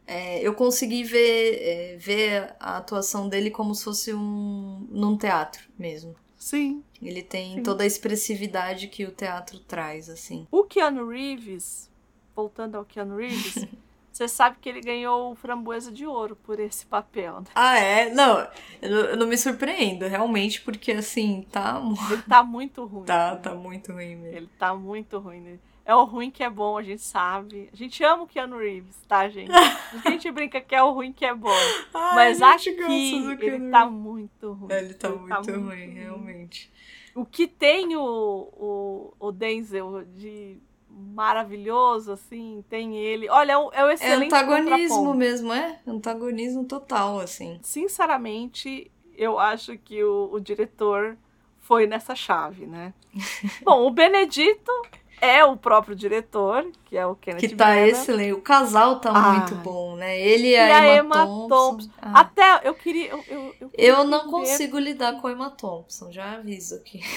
É, 0.08 0.40
eu 0.40 0.54
consegui 0.54 1.04
ver, 1.04 1.58
é, 1.60 1.96
ver 1.98 2.54
a 2.58 2.78
atuação 2.78 3.28
dele 3.28 3.50
como 3.50 3.74
se 3.74 3.84
fosse 3.84 4.14
um 4.14 4.86
num 4.90 5.18
teatro 5.18 5.68
mesmo. 5.78 6.16
Sim. 6.34 6.82
Ele 7.02 7.22
tem 7.22 7.56
Sim. 7.56 7.62
toda 7.62 7.84
a 7.84 7.86
expressividade 7.86 8.88
que 8.88 9.04
o 9.04 9.12
teatro 9.12 9.58
traz, 9.58 10.08
assim. 10.08 10.46
O 10.50 10.64
Keanu 10.64 11.08
Reeves, 11.08 11.90
voltando 12.34 12.76
ao 12.76 12.84
Keanu 12.86 13.16
Reeves, 13.16 13.66
Você 14.18 14.26
sabe 14.26 14.56
que 14.60 14.68
ele 14.68 14.80
ganhou 14.80 15.30
o 15.30 15.36
Framboesa 15.36 15.92
de 15.92 16.04
Ouro 16.04 16.34
por 16.34 16.58
esse 16.58 16.84
papel, 16.84 17.38
né? 17.40 17.46
Ah, 17.54 17.78
é? 17.78 18.12
Não, 18.12 18.48
eu 18.82 19.16
não, 19.16 19.28
me 19.28 19.38
surpreendo, 19.38 20.08
realmente, 20.08 20.60
porque 20.62 20.90
assim, 20.90 21.46
tá. 21.52 21.80
Ele 22.10 22.22
tá 22.22 22.42
muito 22.42 22.84
ruim. 22.84 23.04
Tá, 23.06 23.34
né? 23.34 23.40
tá 23.40 23.54
muito 23.54 23.92
ruim 23.92 24.16
mesmo. 24.16 24.36
Ele 24.36 24.48
tá 24.58 24.74
muito 24.74 25.20
ruim. 25.20 25.40
Né? 25.40 25.58
É 25.88 25.94
o 25.94 26.04
ruim 26.04 26.30
que 26.30 26.42
é 26.44 26.50
bom, 26.50 26.76
a 26.76 26.82
gente 26.82 27.00
sabe. 27.00 27.70
A 27.72 27.74
gente 27.74 28.04
ama 28.04 28.24
o 28.24 28.26
Keanu 28.26 28.58
Reeves, 28.58 28.94
tá, 29.08 29.26
gente? 29.26 29.50
A 30.04 30.10
gente 30.10 30.30
brinca 30.30 30.60
que 30.60 30.74
é 30.74 30.82
o 30.82 30.92
ruim 30.92 31.14
que 31.14 31.24
é 31.24 31.34
bom. 31.34 31.48
Ai, 31.94 32.14
Mas 32.14 32.42
a 32.42 32.58
gente 32.58 32.78
aqui 32.82 33.20
gosta 33.22 33.36
do 33.36 33.42
ele 33.42 33.70
tá 33.70 33.86
muito 33.86 34.52
ruim. 34.52 34.70
É, 34.70 34.80
Ele 34.80 34.92
tá 34.92 35.08
Ele 35.08 35.18
muito 35.18 35.50
ruim, 35.52 35.88
realmente. 35.94 36.70
O 37.14 37.24
que 37.24 37.46
tem 37.46 37.96
o, 37.96 38.02
o, 38.02 39.14
o 39.18 39.32
Denzel 39.32 40.04
de 40.14 40.58
maravilhoso, 40.90 42.12
assim, 42.12 42.62
tem 42.68 42.98
ele. 42.98 43.30
Olha, 43.30 43.52
é 43.52 43.56
o, 43.56 43.72
é 43.72 43.90
É 43.90 43.94
excelente 43.94 44.26
antagonismo 44.34 44.88
contraponto. 44.88 45.14
mesmo, 45.14 45.52
é? 45.54 45.80
Antagonismo 45.86 46.64
total, 46.66 47.18
assim. 47.18 47.58
Sinceramente, 47.62 48.90
eu 49.16 49.38
acho 49.38 49.78
que 49.78 50.04
o, 50.04 50.28
o 50.34 50.38
diretor 50.38 51.16
foi 51.60 51.86
nessa 51.86 52.14
chave, 52.14 52.66
né? 52.66 52.92
Bom, 53.64 53.86
o 53.86 53.90
Benedito 53.90 54.70
é 55.20 55.44
o 55.44 55.56
próprio 55.56 55.94
diretor, 55.96 56.70
que 56.86 56.96
é 56.96 57.06
o 57.06 57.14
Kenneth 57.14 57.40
Que 57.40 57.48
tá 57.50 57.66
Branagh. 57.66 57.88
excelente. 57.88 58.32
O 58.32 58.40
casal 58.40 59.00
tá 59.00 59.12
Ai. 59.14 59.38
muito 59.38 59.54
bom, 59.56 59.96
né? 59.96 60.18
Ele 60.20 60.48
e 60.48 60.50
E 60.52 60.56
a, 60.56 60.78
a 60.78 60.86
Emma, 60.96 60.96
Emma 60.98 61.26
Thompson. 61.26 61.48
Thompson. 61.48 61.90
Ah, 62.00 62.20
Até 62.20 62.60
eu 62.68 62.74
queria. 62.74 63.10
Eu, 63.10 63.24
eu, 63.28 63.54
eu 63.60 63.68
queria 63.70 63.86
eu 63.88 64.04
não 64.04 64.30
consigo 64.30 64.78
lidar 64.78 65.20
com 65.20 65.26
a 65.26 65.32
Emma 65.32 65.50
Thompson, 65.50 66.10
já 66.12 66.32
aviso 66.34 66.74
aqui. 66.76 67.00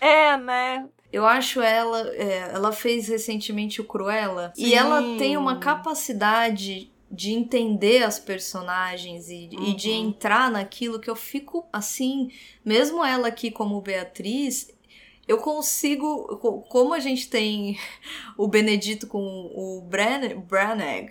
É, 0.00 0.36
né? 0.36 0.86
Eu 1.12 1.26
acho 1.26 1.60
ela. 1.60 2.06
é, 2.14 2.50
ela 2.54 2.70
fez 2.70 3.08
recentemente 3.08 3.80
o 3.80 3.84
Cruella. 3.84 4.52
E 4.56 4.66
Sim. 4.68 4.74
ela 4.74 5.02
tem 5.18 5.36
uma 5.36 5.58
capacidade 5.58 6.92
de 7.10 7.32
entender 7.32 8.04
as 8.04 8.16
personagens 8.18 9.28
e, 9.28 9.48
e 9.50 9.74
de 9.74 9.90
Uhum. 9.90 10.08
entrar 10.10 10.50
naquilo 10.52 11.00
que 11.00 11.10
eu 11.10 11.16
fico 11.16 11.66
assim. 11.72 12.30
Mesmo 12.64 13.04
ela 13.04 13.26
aqui 13.26 13.50
como 13.50 13.80
Beatriz. 13.80 14.70
Eu 15.28 15.38
consigo. 15.38 16.38
co- 16.38 16.62
Como 16.62 16.94
a 16.94 16.98
gente 16.98 17.28
tem 17.28 17.78
o 18.36 18.48
Benedito 18.48 19.06
com 19.06 19.20
o 19.54 19.82
Bran- 19.82 20.40
Branagh, 20.40 21.10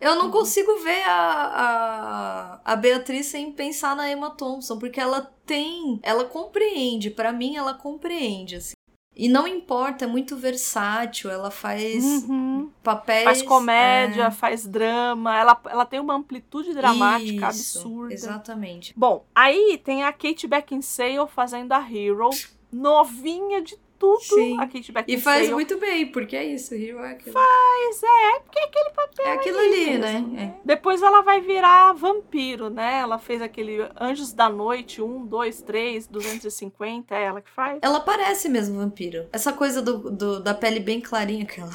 eu 0.00 0.14
não 0.16 0.26
Uhum. 0.26 0.30
consigo 0.32 0.76
ver 0.80 1.02
a, 1.06 2.60
a, 2.64 2.72
a 2.72 2.76
Beatriz 2.76 3.26
sem 3.26 3.52
pensar 3.52 3.94
na 3.96 4.10
Emma 4.10 4.30
Thompson, 4.30 4.78
porque 4.78 5.00
ela 5.00 5.22
tem, 5.46 5.98
ela 6.02 6.24
compreende, 6.24 7.08
pra 7.10 7.32
mim 7.32 7.56
ela 7.56 7.72
compreende, 7.72 8.56
assim. 8.56 8.72
E 9.18 9.30
não 9.30 9.48
importa, 9.48 10.04
é 10.04 10.08
muito 10.08 10.36
versátil, 10.36 11.30
ela 11.30 11.50
faz 11.50 12.04
Uhum. 12.04 12.70
papéis... 12.82 13.24
Faz 13.24 13.42
comédia, 13.42 14.24
é, 14.24 14.30
faz 14.30 14.66
drama, 14.66 15.34
ela, 15.38 15.58
ela 15.70 15.86
tem 15.86 15.98
uma 16.00 16.14
amplitude 16.14 16.74
dramática 16.74 17.48
isso, 17.48 17.78
absurda. 17.78 18.12
Exatamente. 18.12 18.92
Bom, 18.94 19.24
aí 19.34 19.80
tem 19.82 20.04
a 20.04 20.12
Kate 20.12 20.46
Beckinsale 20.46 21.26
fazendo 21.34 21.72
a 21.72 21.80
Hero, 21.80 22.28
novinha 22.72 23.60
de 23.62 23.76
tudo. 23.98 24.20
Sim. 24.20 24.58
A 24.60 24.66
Kate 24.66 24.90
E 24.90 24.92
Beckinsale. 24.92 25.22
faz 25.22 25.50
muito 25.50 25.78
bem, 25.78 26.06
porque 26.12 26.36
é 26.36 26.44
isso, 26.44 26.74
Hero 26.74 26.98
é 26.98 27.12
aquilo. 27.12 27.32
Mas 27.34 28.02
é, 28.02 28.40
porque 28.40 28.58
é 28.58 28.64
aquele 28.64 28.90
papel 28.90 29.24
É 29.26 29.32
aquilo 29.32 29.58
ali 29.58 29.68
ali, 29.68 29.98
mesmo, 29.98 30.28
né? 30.34 30.54
É. 30.58 30.60
Depois 30.66 31.00
ela 31.02 31.22
vai 31.22 31.40
virar 31.40 31.94
vampiro, 31.94 32.68
né? 32.68 32.98
Ela 33.00 33.18
fez 33.18 33.40
aquele 33.40 33.78
Anjos 33.98 34.34
da 34.34 34.50
Noite, 34.50 35.00
1, 35.00 35.24
2, 35.24 35.62
3, 35.62 36.06
250, 36.08 37.14
é 37.14 37.24
ela 37.24 37.40
que 37.40 37.50
faz. 37.50 37.78
Ela 37.80 37.98
parece 38.00 38.50
mesmo 38.50 38.76
vampiro. 38.78 39.26
Essa 39.32 39.50
coisa 39.50 39.80
do, 39.80 40.10
do- 40.10 40.40
da 40.42 40.52
pele 40.52 40.78
bem 40.80 41.00
clarinha 41.00 41.46
que 41.46 41.58
ela... 41.58 41.70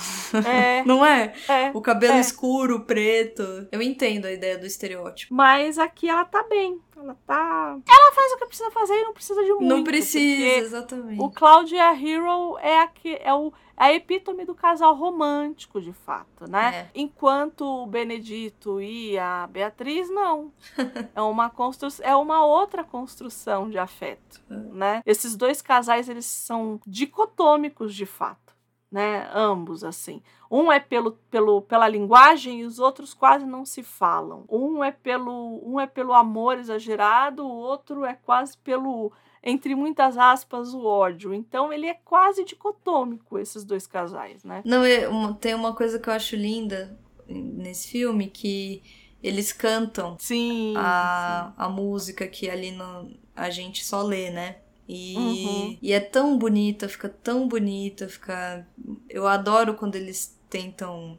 É, 0.47 0.83
Não 0.85 1.03
é? 1.03 1.33
é. 1.49 1.71
O 1.73 1.81
cabelo 1.81 2.13
É. 2.13 2.19
escuro, 2.19 2.81
preto. 2.81 3.67
Eu 3.71 3.81
entendo 3.81 4.25
a 4.25 4.31
ideia 4.31 4.59
do 4.59 4.67
estereótipo. 4.67 5.33
Mas 5.33 5.79
aqui 5.79 6.07
ela 6.07 6.23
tá 6.23 6.43
bem. 6.43 6.79
Ela 7.01 7.17
tá. 7.25 7.79
Ela 7.89 8.11
faz 8.13 8.31
o 8.33 8.37
que 8.37 8.45
precisa 8.45 8.69
fazer 8.71 8.93
e 8.93 9.03
não 9.03 9.13
precisa 9.13 9.43
de 9.43 9.49
muito. 9.49 9.65
não 9.65 9.83
precisa, 9.83 10.45
exatamente. 10.59 11.19
O 11.21 11.31
Cláudio 11.31 11.75
e 11.75 11.79
a 11.79 11.91
Hero 11.93 12.57
é 12.59 12.79
a, 12.81 12.87
que, 12.87 13.15
é, 13.15 13.33
o, 13.33 13.51
é 13.75 13.85
a 13.85 13.93
epítome 13.93 14.45
do 14.45 14.53
casal 14.53 14.93
romântico, 14.95 15.81
de 15.81 15.91
fato, 15.93 16.49
né? 16.49 16.75
É. 16.75 16.89
Enquanto 16.93 17.61
o 17.65 17.87
Benedito 17.87 18.79
e 18.79 19.17
a 19.17 19.47
Beatriz, 19.47 20.09
não. 20.09 20.51
é, 21.15 21.21
uma 21.21 21.49
constru... 21.49 21.89
é 22.01 22.15
uma 22.15 22.45
outra 22.45 22.83
construção 22.83 23.69
de 23.69 23.79
afeto, 23.79 24.39
É. 24.49 24.53
né? 24.55 25.01
Esses 25.05 25.35
dois 25.35 25.61
casais, 25.61 26.07
eles 26.07 26.25
são 26.25 26.79
dicotômicos, 26.85 27.95
de 27.95 28.05
fato, 28.05 28.50
né? 28.91 29.29
Ambos, 29.33 29.83
assim. 29.83 30.21
Um 30.49 30.71
é 30.71 30.79
pelo, 30.79 31.13
pelo, 31.29 31.61
pela 31.61 31.87
linguagem 31.87 32.59
e 32.59 32.65
os 32.65 32.77
outros 32.77 33.13
quase 33.13 33.45
não 33.45 33.65
se 33.65 33.81
falam. 33.81 34.43
Um 34.49 34.83
é 34.83 34.91
pelo, 34.91 35.61
um 35.63 35.79
é 35.79 35.87
pelo 35.87 36.13
amor 36.13 36.57
exagerado, 36.57 37.45
o 37.45 37.55
outro 37.55 38.03
é 38.03 38.13
quase 38.13 38.57
pelo 38.57 39.11
entre 39.43 39.73
muitas 39.73 40.17
aspas, 40.17 40.73
o 40.73 40.85
ódio. 40.85 41.33
Então 41.33 41.73
ele 41.73 41.87
é 41.87 41.93
quase 41.93 42.43
dicotômico, 42.43 43.39
esses 43.39 43.63
dois 43.63 43.87
casais, 43.87 44.43
né? 44.43 44.61
Não, 44.65 44.83
é 44.83 45.07
tem 45.39 45.55
uma 45.55 45.73
coisa 45.73 45.97
que 45.97 46.09
eu 46.09 46.13
acho 46.13 46.35
linda 46.35 46.99
nesse 47.27 47.87
filme, 47.87 48.27
que 48.27 48.83
eles 49.23 49.51
cantam 49.53 50.15
Sim. 50.19 50.73
a, 50.77 51.53
a 51.57 51.69
música 51.69 52.27
que 52.27 52.49
ali 52.49 52.71
no, 52.71 53.09
a 53.35 53.49
gente 53.49 53.83
só 53.83 54.01
lê, 54.01 54.29
né? 54.29 54.57
E, 54.93 55.15
Uhum. 55.17 55.77
e 55.81 55.93
é 55.93 56.01
tão 56.01 56.37
bonita, 56.37 56.89
fica 56.89 57.07
tão 57.07 57.47
bonita, 57.47 58.09
fica... 58.09 58.67
Eu 59.09 59.25
adoro 59.25 59.75
quando 59.75 59.95
eles 59.95 60.37
tentam 60.49 61.17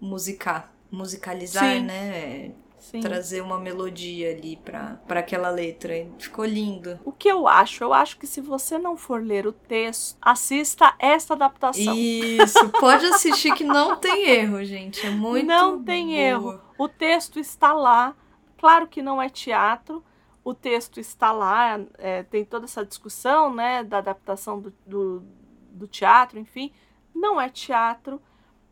musicar, 0.00 0.72
musicalizar, 0.90 1.76
Sim. 1.76 1.82
né? 1.84 2.52
sim. 2.80 3.00
Trazer 3.00 3.40
uma 3.40 3.60
melodia 3.60 4.32
ali 4.32 4.56
pra 4.56 4.98
aquela 5.10 5.50
letra. 5.50 5.94
Ficou 6.18 6.44
lindo. 6.44 6.98
O 7.04 7.12
que 7.12 7.28
eu 7.28 7.46
acho? 7.46 7.84
Eu 7.84 7.92
acho 7.94 8.18
que 8.18 8.26
se 8.26 8.40
você 8.40 8.76
não 8.76 8.96
for 8.96 9.22
ler 9.24 9.46
o 9.46 9.52
texto, 9.52 10.18
assista 10.20 10.92
esta 10.98 11.34
adaptação. 11.34 11.94
Isso, 11.96 12.68
pode 12.80 13.06
assistir 13.06 13.54
que 13.54 13.62
não 13.62 13.96
tem 13.98 14.28
erro, 14.28 14.64
gente. 14.64 15.06
É 15.06 15.10
muito 15.10 15.46
Não 15.46 15.80
tem 15.80 16.06
boa. 16.06 16.18
erro. 16.18 16.60
O 16.76 16.88
texto 16.88 17.38
está 17.38 17.72
lá. 17.72 18.16
Claro 18.58 18.88
que 18.88 19.00
não 19.00 19.22
é 19.22 19.28
teatro. 19.28 20.02
O 20.44 20.52
texto 20.54 20.98
está 20.98 21.30
lá. 21.32 21.80
é, 21.98 22.22
tem 22.24 22.44
toda 22.44 22.64
essa 22.64 22.84
discussão, 22.84 23.54
né? 23.54 23.82
Da 23.84 23.98
adaptação 23.98 24.60
do, 24.60 24.72
do, 24.86 25.22
do 25.70 25.86
teatro, 25.86 26.38
enfim. 26.38 26.72
Não 27.14 27.40
é 27.40 27.48
teatro. 27.48 28.20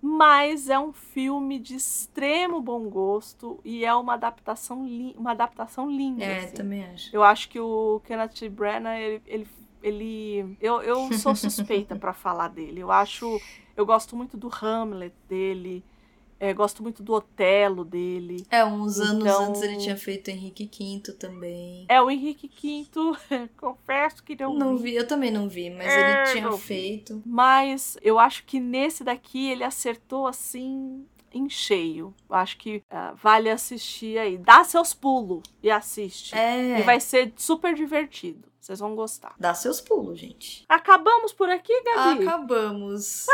Mas 0.03 0.71
é 0.71 0.79
um 0.79 0.95
filme 0.95 1.59
de 1.59 1.77
extremo 1.77 2.61
bom 2.63 2.89
gosto 2.89 3.61
e 3.63 3.85
é 3.85 3.95
uma 3.95 4.15
adaptação, 4.15 4.87
li 4.87 5.15
uma 5.17 5.33
adaptação 5.33 5.91
linda. 5.91 6.25
É, 6.25 6.39
assim. 6.45 6.55
também 6.55 6.85
acho. 6.87 7.15
Eu 7.15 7.23
acho 7.23 7.49
que 7.51 7.61
o 7.61 8.01
Kenneth 8.05 8.49
Branagh, 8.51 8.99
ele, 8.99 9.23
ele, 9.27 9.49
ele- 9.83 10.57
eu, 10.59 10.81
eu 10.81 11.13
sou 11.13 11.37
suspeita 11.37 11.95
pra 11.97 12.15
falar 12.15 12.49
dele. 12.49 12.81
Eu 12.81 12.91
acho, 12.91 13.39
eu 13.77 13.85
gosto 13.85 14.17
muito 14.17 14.39
do 14.39 14.49
Hamlet 14.49 15.15
dele, 15.29 15.85
é, 16.41 16.53
gosto 16.55 16.83
muito 16.83 17.03
do 17.03 17.13
Otelo 17.13 17.85
dele. 17.85 18.45
É, 18.51 18.65
uns 18.65 18.99
anos 18.99 19.23
Então- 19.25 19.45
antes 19.51 19.63
ele 19.63 19.77
tinha 19.77 19.97
feito 19.97 20.29
Henrique 20.31 20.69
V 21.05 21.13
também. 21.13 21.85
É 21.89 22.01
o 22.01 22.11
Henrique 22.11 22.49
V, 22.49 22.89
confesso 23.59 24.25
que 24.25 24.35
não, 24.41 24.55
Não 24.55 24.77
vi. 24.79 24.85
vi, 24.91 24.95
eu 24.97 25.07
também 25.07 25.31
não 25.31 25.49
vi, 25.49 25.69
mas 25.71 25.87
É, 25.87 26.23
ele 26.23 26.33
tinha 26.33 26.45
não 26.49 26.57
vi. 26.57 26.63
feito. 26.65 27.23
Mas 27.27 27.97
eu 28.03 28.19
acho 28.19 28.45
que 28.45 28.59
nesse 28.59 29.05
daqui 29.05 29.51
ele 29.51 29.63
acertou 29.63 30.27
assim 30.27 31.05
em 31.33 31.49
cheio. 31.49 32.13
Eu 32.29 32.35
acho 32.37 32.57
que 32.57 32.83
ah, 32.91 33.15
vale 33.23 33.49
assistir 33.51 34.19
aí. 34.19 34.37
Dá 34.37 34.65
seus 34.65 34.93
pulos 34.93 35.43
e 35.63 35.71
assiste. 35.71 36.35
É, 36.35 36.81
E 36.81 36.83
vai 36.83 36.99
ser 36.99 37.33
super 37.37 37.75
divertido. 37.75 38.50
Vocês 38.61 38.79
vão 38.79 38.95
gostar. 38.95 39.35
dá 39.39 39.55
seus 39.55 39.81
pulos, 39.81 40.19
gente. 40.19 40.65
Acabamos 40.69 41.33
por 41.33 41.49
aqui, 41.49 41.73
Gabi? 41.83 42.27
Acabamos. 42.27 43.27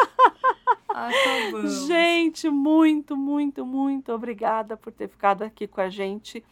Acabamos. 0.89 1.87
Gente, 1.87 2.49
muito, 2.49 3.17
muito, 3.17 3.67
muito 3.67 4.13
obrigada 4.13 4.77
por 4.77 4.93
ter 4.93 5.09
ficado 5.09 5.43
aqui 5.43 5.67
com 5.67 5.81
a 5.81 5.89
gente. 5.91 6.45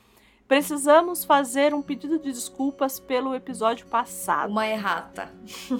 Precisamos 0.47 1.25
fazer 1.25 1.73
um 1.73 1.81
pedido 1.81 2.19
de 2.19 2.31
desculpas 2.31 3.01
pelo 3.01 3.35
episódio 3.35 3.87
passado. 3.87 4.51
Uma 4.51 4.67
errata. 4.67 5.33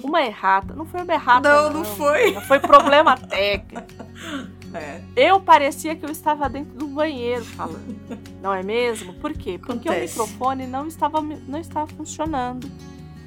Uma 0.03 0.23
errata. 0.23 0.73
Não 0.73 0.85
foi 0.85 1.03
uma 1.03 1.13
errata. 1.13 1.47
Não, 1.47 1.73
não 1.73 1.85
foi. 1.85 2.33
Foi 2.41 2.59
problema 2.59 3.15
técnico. 3.27 3.87
É. 4.75 5.01
Eu 5.15 5.39
parecia 5.39 5.95
que 5.95 6.05
eu 6.05 6.11
estava 6.11 6.49
dentro 6.49 6.77
do 6.77 6.87
banheiro 6.87 7.45
falando. 7.45 7.95
Não 8.41 8.53
é 8.53 8.61
mesmo? 8.61 9.13
Por 9.13 9.33
quê? 9.33 9.57
Porque 9.57 9.89
Acontece. 9.89 10.19
o 10.19 10.23
microfone 10.23 10.67
não 10.67 10.87
estava, 10.87 11.19
não 11.21 11.59
estava 11.59 11.87
funcionando. 11.87 12.69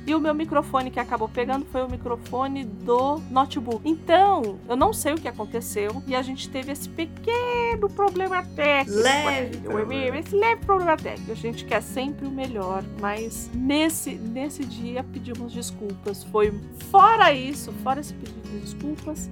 E 0.09 0.15
o 0.15 0.21
meu 0.21 0.33
microfone 0.33 0.91
que 0.91 0.99
acabou 0.99 1.29
pegando 1.29 1.67
foi 1.67 1.83
o 1.83 1.91
microfone 1.91 2.65
do 2.65 3.19
notebook. 3.31 3.83
Então, 3.85 4.59
eu 4.67 4.75
não 4.75 4.91
sei 4.91 5.13
o 5.13 5.17
que 5.17 5.29
aconteceu 5.29 6.03
e 6.07 6.17
a 6.17 6.23
gente 6.23 6.49
teve 6.49 6.73
esse 6.73 6.89
pequeno 6.89 7.91
problema 7.91 8.43
técnico. 8.43 9.03
Leve 9.03 9.47
aqui, 9.49 9.59
problema. 9.59 10.19
Esse 10.19 10.35
leve 10.35 10.65
problema 10.65 10.97
técnico. 10.97 11.31
A 11.31 11.35
gente 11.35 11.67
quer 11.67 11.83
sempre 11.83 12.27
o 12.27 12.31
melhor, 12.31 12.83
mas 12.99 13.51
nesse, 13.53 14.15
nesse 14.15 14.65
dia 14.65 15.05
pedimos 15.05 15.53
desculpas. 15.53 16.25
Foi 16.25 16.59
fora 16.91 17.31
isso, 17.31 17.71
fora 17.83 18.01
esse 18.01 18.15
pedido 18.15 18.49
de 18.49 18.61
desculpas, 18.61 19.29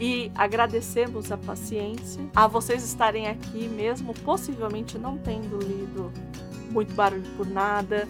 e 0.00 0.30
agradecemos 0.34 1.32
a 1.32 1.36
paciência, 1.36 2.22
a 2.34 2.46
vocês 2.46 2.84
estarem 2.84 3.28
aqui 3.28 3.66
mesmo, 3.68 4.12
possivelmente 4.12 4.98
não 4.98 5.16
tendo 5.16 5.58
lido 5.58 6.12
muito 6.70 6.94
barulho 6.94 7.24
por 7.36 7.46
nada 7.46 8.06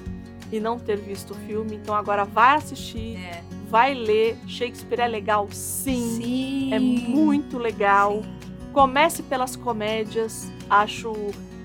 e 0.50 0.58
não 0.58 0.78
ter 0.78 0.96
visto 0.96 1.32
o 1.32 1.34
filme. 1.34 1.76
Então 1.76 1.94
agora 1.94 2.24
vai 2.24 2.56
assistir, 2.56 3.16
É. 3.16 3.42
vai 3.68 3.94
ler. 3.94 4.36
Shakespeare 4.46 5.00
é 5.00 5.08
legal, 5.08 5.48
sim. 5.52 6.16
Sim. 6.20 6.74
É 6.74 6.78
muito 6.78 7.58
legal. 7.58 8.22
Comece 8.72 9.22
pelas 9.22 9.54
comédias. 9.56 10.50
Acho. 10.68 11.12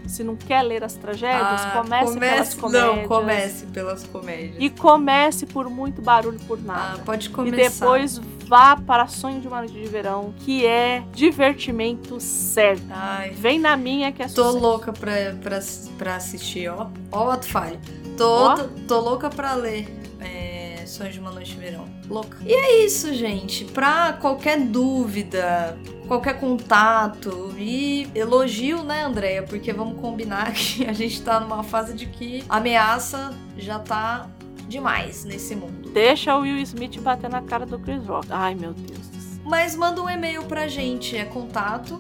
Se 0.08 0.24
não 0.24 0.36
quer 0.36 0.62
ler 0.64 0.84
as 0.84 0.96
tragédias, 0.96 1.62
Ah, 1.62 1.72
comece, 1.82 2.20
pelas 2.20 2.54
comédias. 2.54 2.96
Não, 2.98 3.08
comece 3.08 3.66
pelas 3.68 4.04
comédias. 4.06 4.56
E 4.60 4.70
comece 4.70 5.46
por 5.46 5.70
muito 5.70 6.02
barulho 6.02 6.40
por 6.48 6.58
ah, 6.60 6.62
nada. 6.62 7.00
pode 7.06 7.28
e 7.28 7.32
começar. 7.32 7.86
depois 7.86 8.20
vá 8.52 8.76
para 8.76 9.08
Sonho 9.08 9.40
de 9.40 9.48
uma 9.48 9.60
Noite 9.60 9.74
de 9.74 9.88
Verão, 9.88 10.34
que 10.40 10.66
é 10.66 11.02
divertimento 11.14 12.20
certo. 12.20 12.84
Ai, 12.90 13.30
Vem 13.30 13.58
na 13.58 13.78
minha 13.78 14.12
que 14.12 14.22
é 14.22 14.26
tô 14.28 14.44
sucesso. 14.44 14.60
louca 14.60 14.92
pra, 14.92 15.14
pra, 15.42 15.60
pra 15.98 16.16
assistir, 16.18 16.68
ó. 16.68 16.88
Ó, 17.14 17.28
o 17.28 17.32
ato 17.32 17.46
falho. 17.48 17.80
Tô, 18.18 18.54
tô, 18.56 18.64
tô 18.90 19.00
louca 19.00 19.30
pra 19.30 19.54
ler 19.54 19.88
é, 20.20 20.84
Sonhos 20.86 21.14
de 21.14 21.22
uma 21.22 21.32
Noite 21.32 21.54
de 21.54 21.60
Verão. 21.62 21.86
Louca. 22.10 22.40
E 22.46 22.52
é 22.54 22.84
isso, 22.84 23.14
gente. 23.14 23.64
Pra 23.64 24.12
qualquer 24.20 24.60
dúvida, 24.60 25.78
qualquer 26.06 26.38
contato 26.38 27.56
e 27.58 28.10
elogio, 28.14 28.84
né, 28.84 29.04
Andréia? 29.06 29.44
Porque 29.44 29.72
vamos 29.72 29.98
combinar 30.02 30.52
que 30.52 30.86
a 30.86 30.92
gente 30.92 31.22
tá 31.22 31.40
numa 31.40 31.64
fase 31.64 31.94
de 31.94 32.06
que 32.06 32.44
a 32.50 32.58
ameaça 32.58 33.34
já 33.58 33.80
tá 33.80 34.28
demais 34.72 35.26
nesse 35.26 35.56
mundo. 35.56 35.92
Deixa 35.92 36.36
o 36.36 36.42
Will 36.42 36.58
Smith 36.60 37.00
bater 37.02 37.30
na 37.30 37.42
cara 37.42 37.66
do 37.66 37.78
Chris 37.78 38.06
Rock. 38.08 38.28
Ai, 38.32 38.56
meu 38.56 38.74
Deus 38.74 39.08
do 39.08 39.22
céu. 39.22 39.42
Mas 39.44 39.76
manda 39.76 40.02
um 40.02 40.10
e-mail 40.10 40.44
pra 40.44 40.68
gente, 40.68 41.18
é 41.18 41.26
contato 41.26 42.00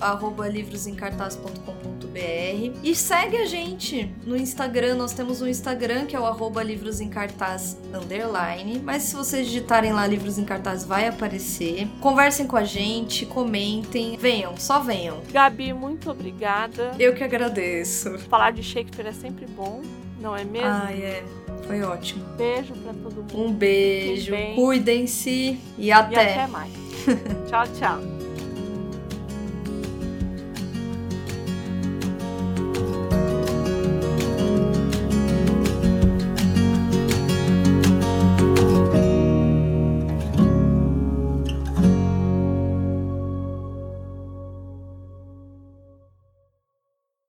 arroba 0.00 0.48
livrosencartaz.com.br 0.48 2.78
e 2.82 2.94
segue 2.94 3.38
a 3.38 3.46
gente 3.46 4.14
no 4.24 4.36
Instagram, 4.36 4.94
nós 4.94 5.12
temos 5.12 5.42
um 5.42 5.48
Instagram 5.48 6.06
que 6.06 6.14
é 6.14 6.20
o 6.20 6.26
arroba 6.26 6.62
livrosencartaz 6.62 7.78
underline, 7.92 8.78
mas 8.78 9.04
se 9.04 9.16
vocês 9.16 9.46
digitarem 9.46 9.92
lá 9.92 10.06
livros 10.06 10.38
em 10.38 10.44
cartaz 10.44 10.84
vai 10.84 11.08
aparecer. 11.08 11.88
Conversem 12.00 12.46
com 12.46 12.56
a 12.56 12.64
gente, 12.64 13.26
comentem, 13.26 14.16
venham, 14.16 14.56
só 14.56 14.80
venham. 14.80 15.20
Gabi, 15.32 15.72
muito 15.72 16.10
obrigada. 16.10 16.92
Eu 16.98 17.14
que 17.14 17.24
agradeço. 17.24 18.18
Falar 18.28 18.52
de 18.52 18.62
Shakespeare 18.62 19.08
é 19.08 19.12
sempre 19.12 19.46
bom, 19.46 19.82
não 20.24 20.34
é 20.34 20.42
mesmo? 20.42 20.68
Ai, 20.68 21.02
é, 21.02 21.24
foi 21.66 21.82
ótimo. 21.82 22.24
Beijo 22.36 22.72
pra 22.74 22.92
todo 22.94 23.14
mundo. 23.16 23.38
Um 23.38 23.52
beijo, 23.52 24.32
cuidem-se 24.54 25.30
e 25.78 25.86
E 25.86 25.92
até. 25.92 26.32
até 26.32 26.46
mais. 26.46 26.72
tchau, 27.46 27.64
tchau. 27.78 28.23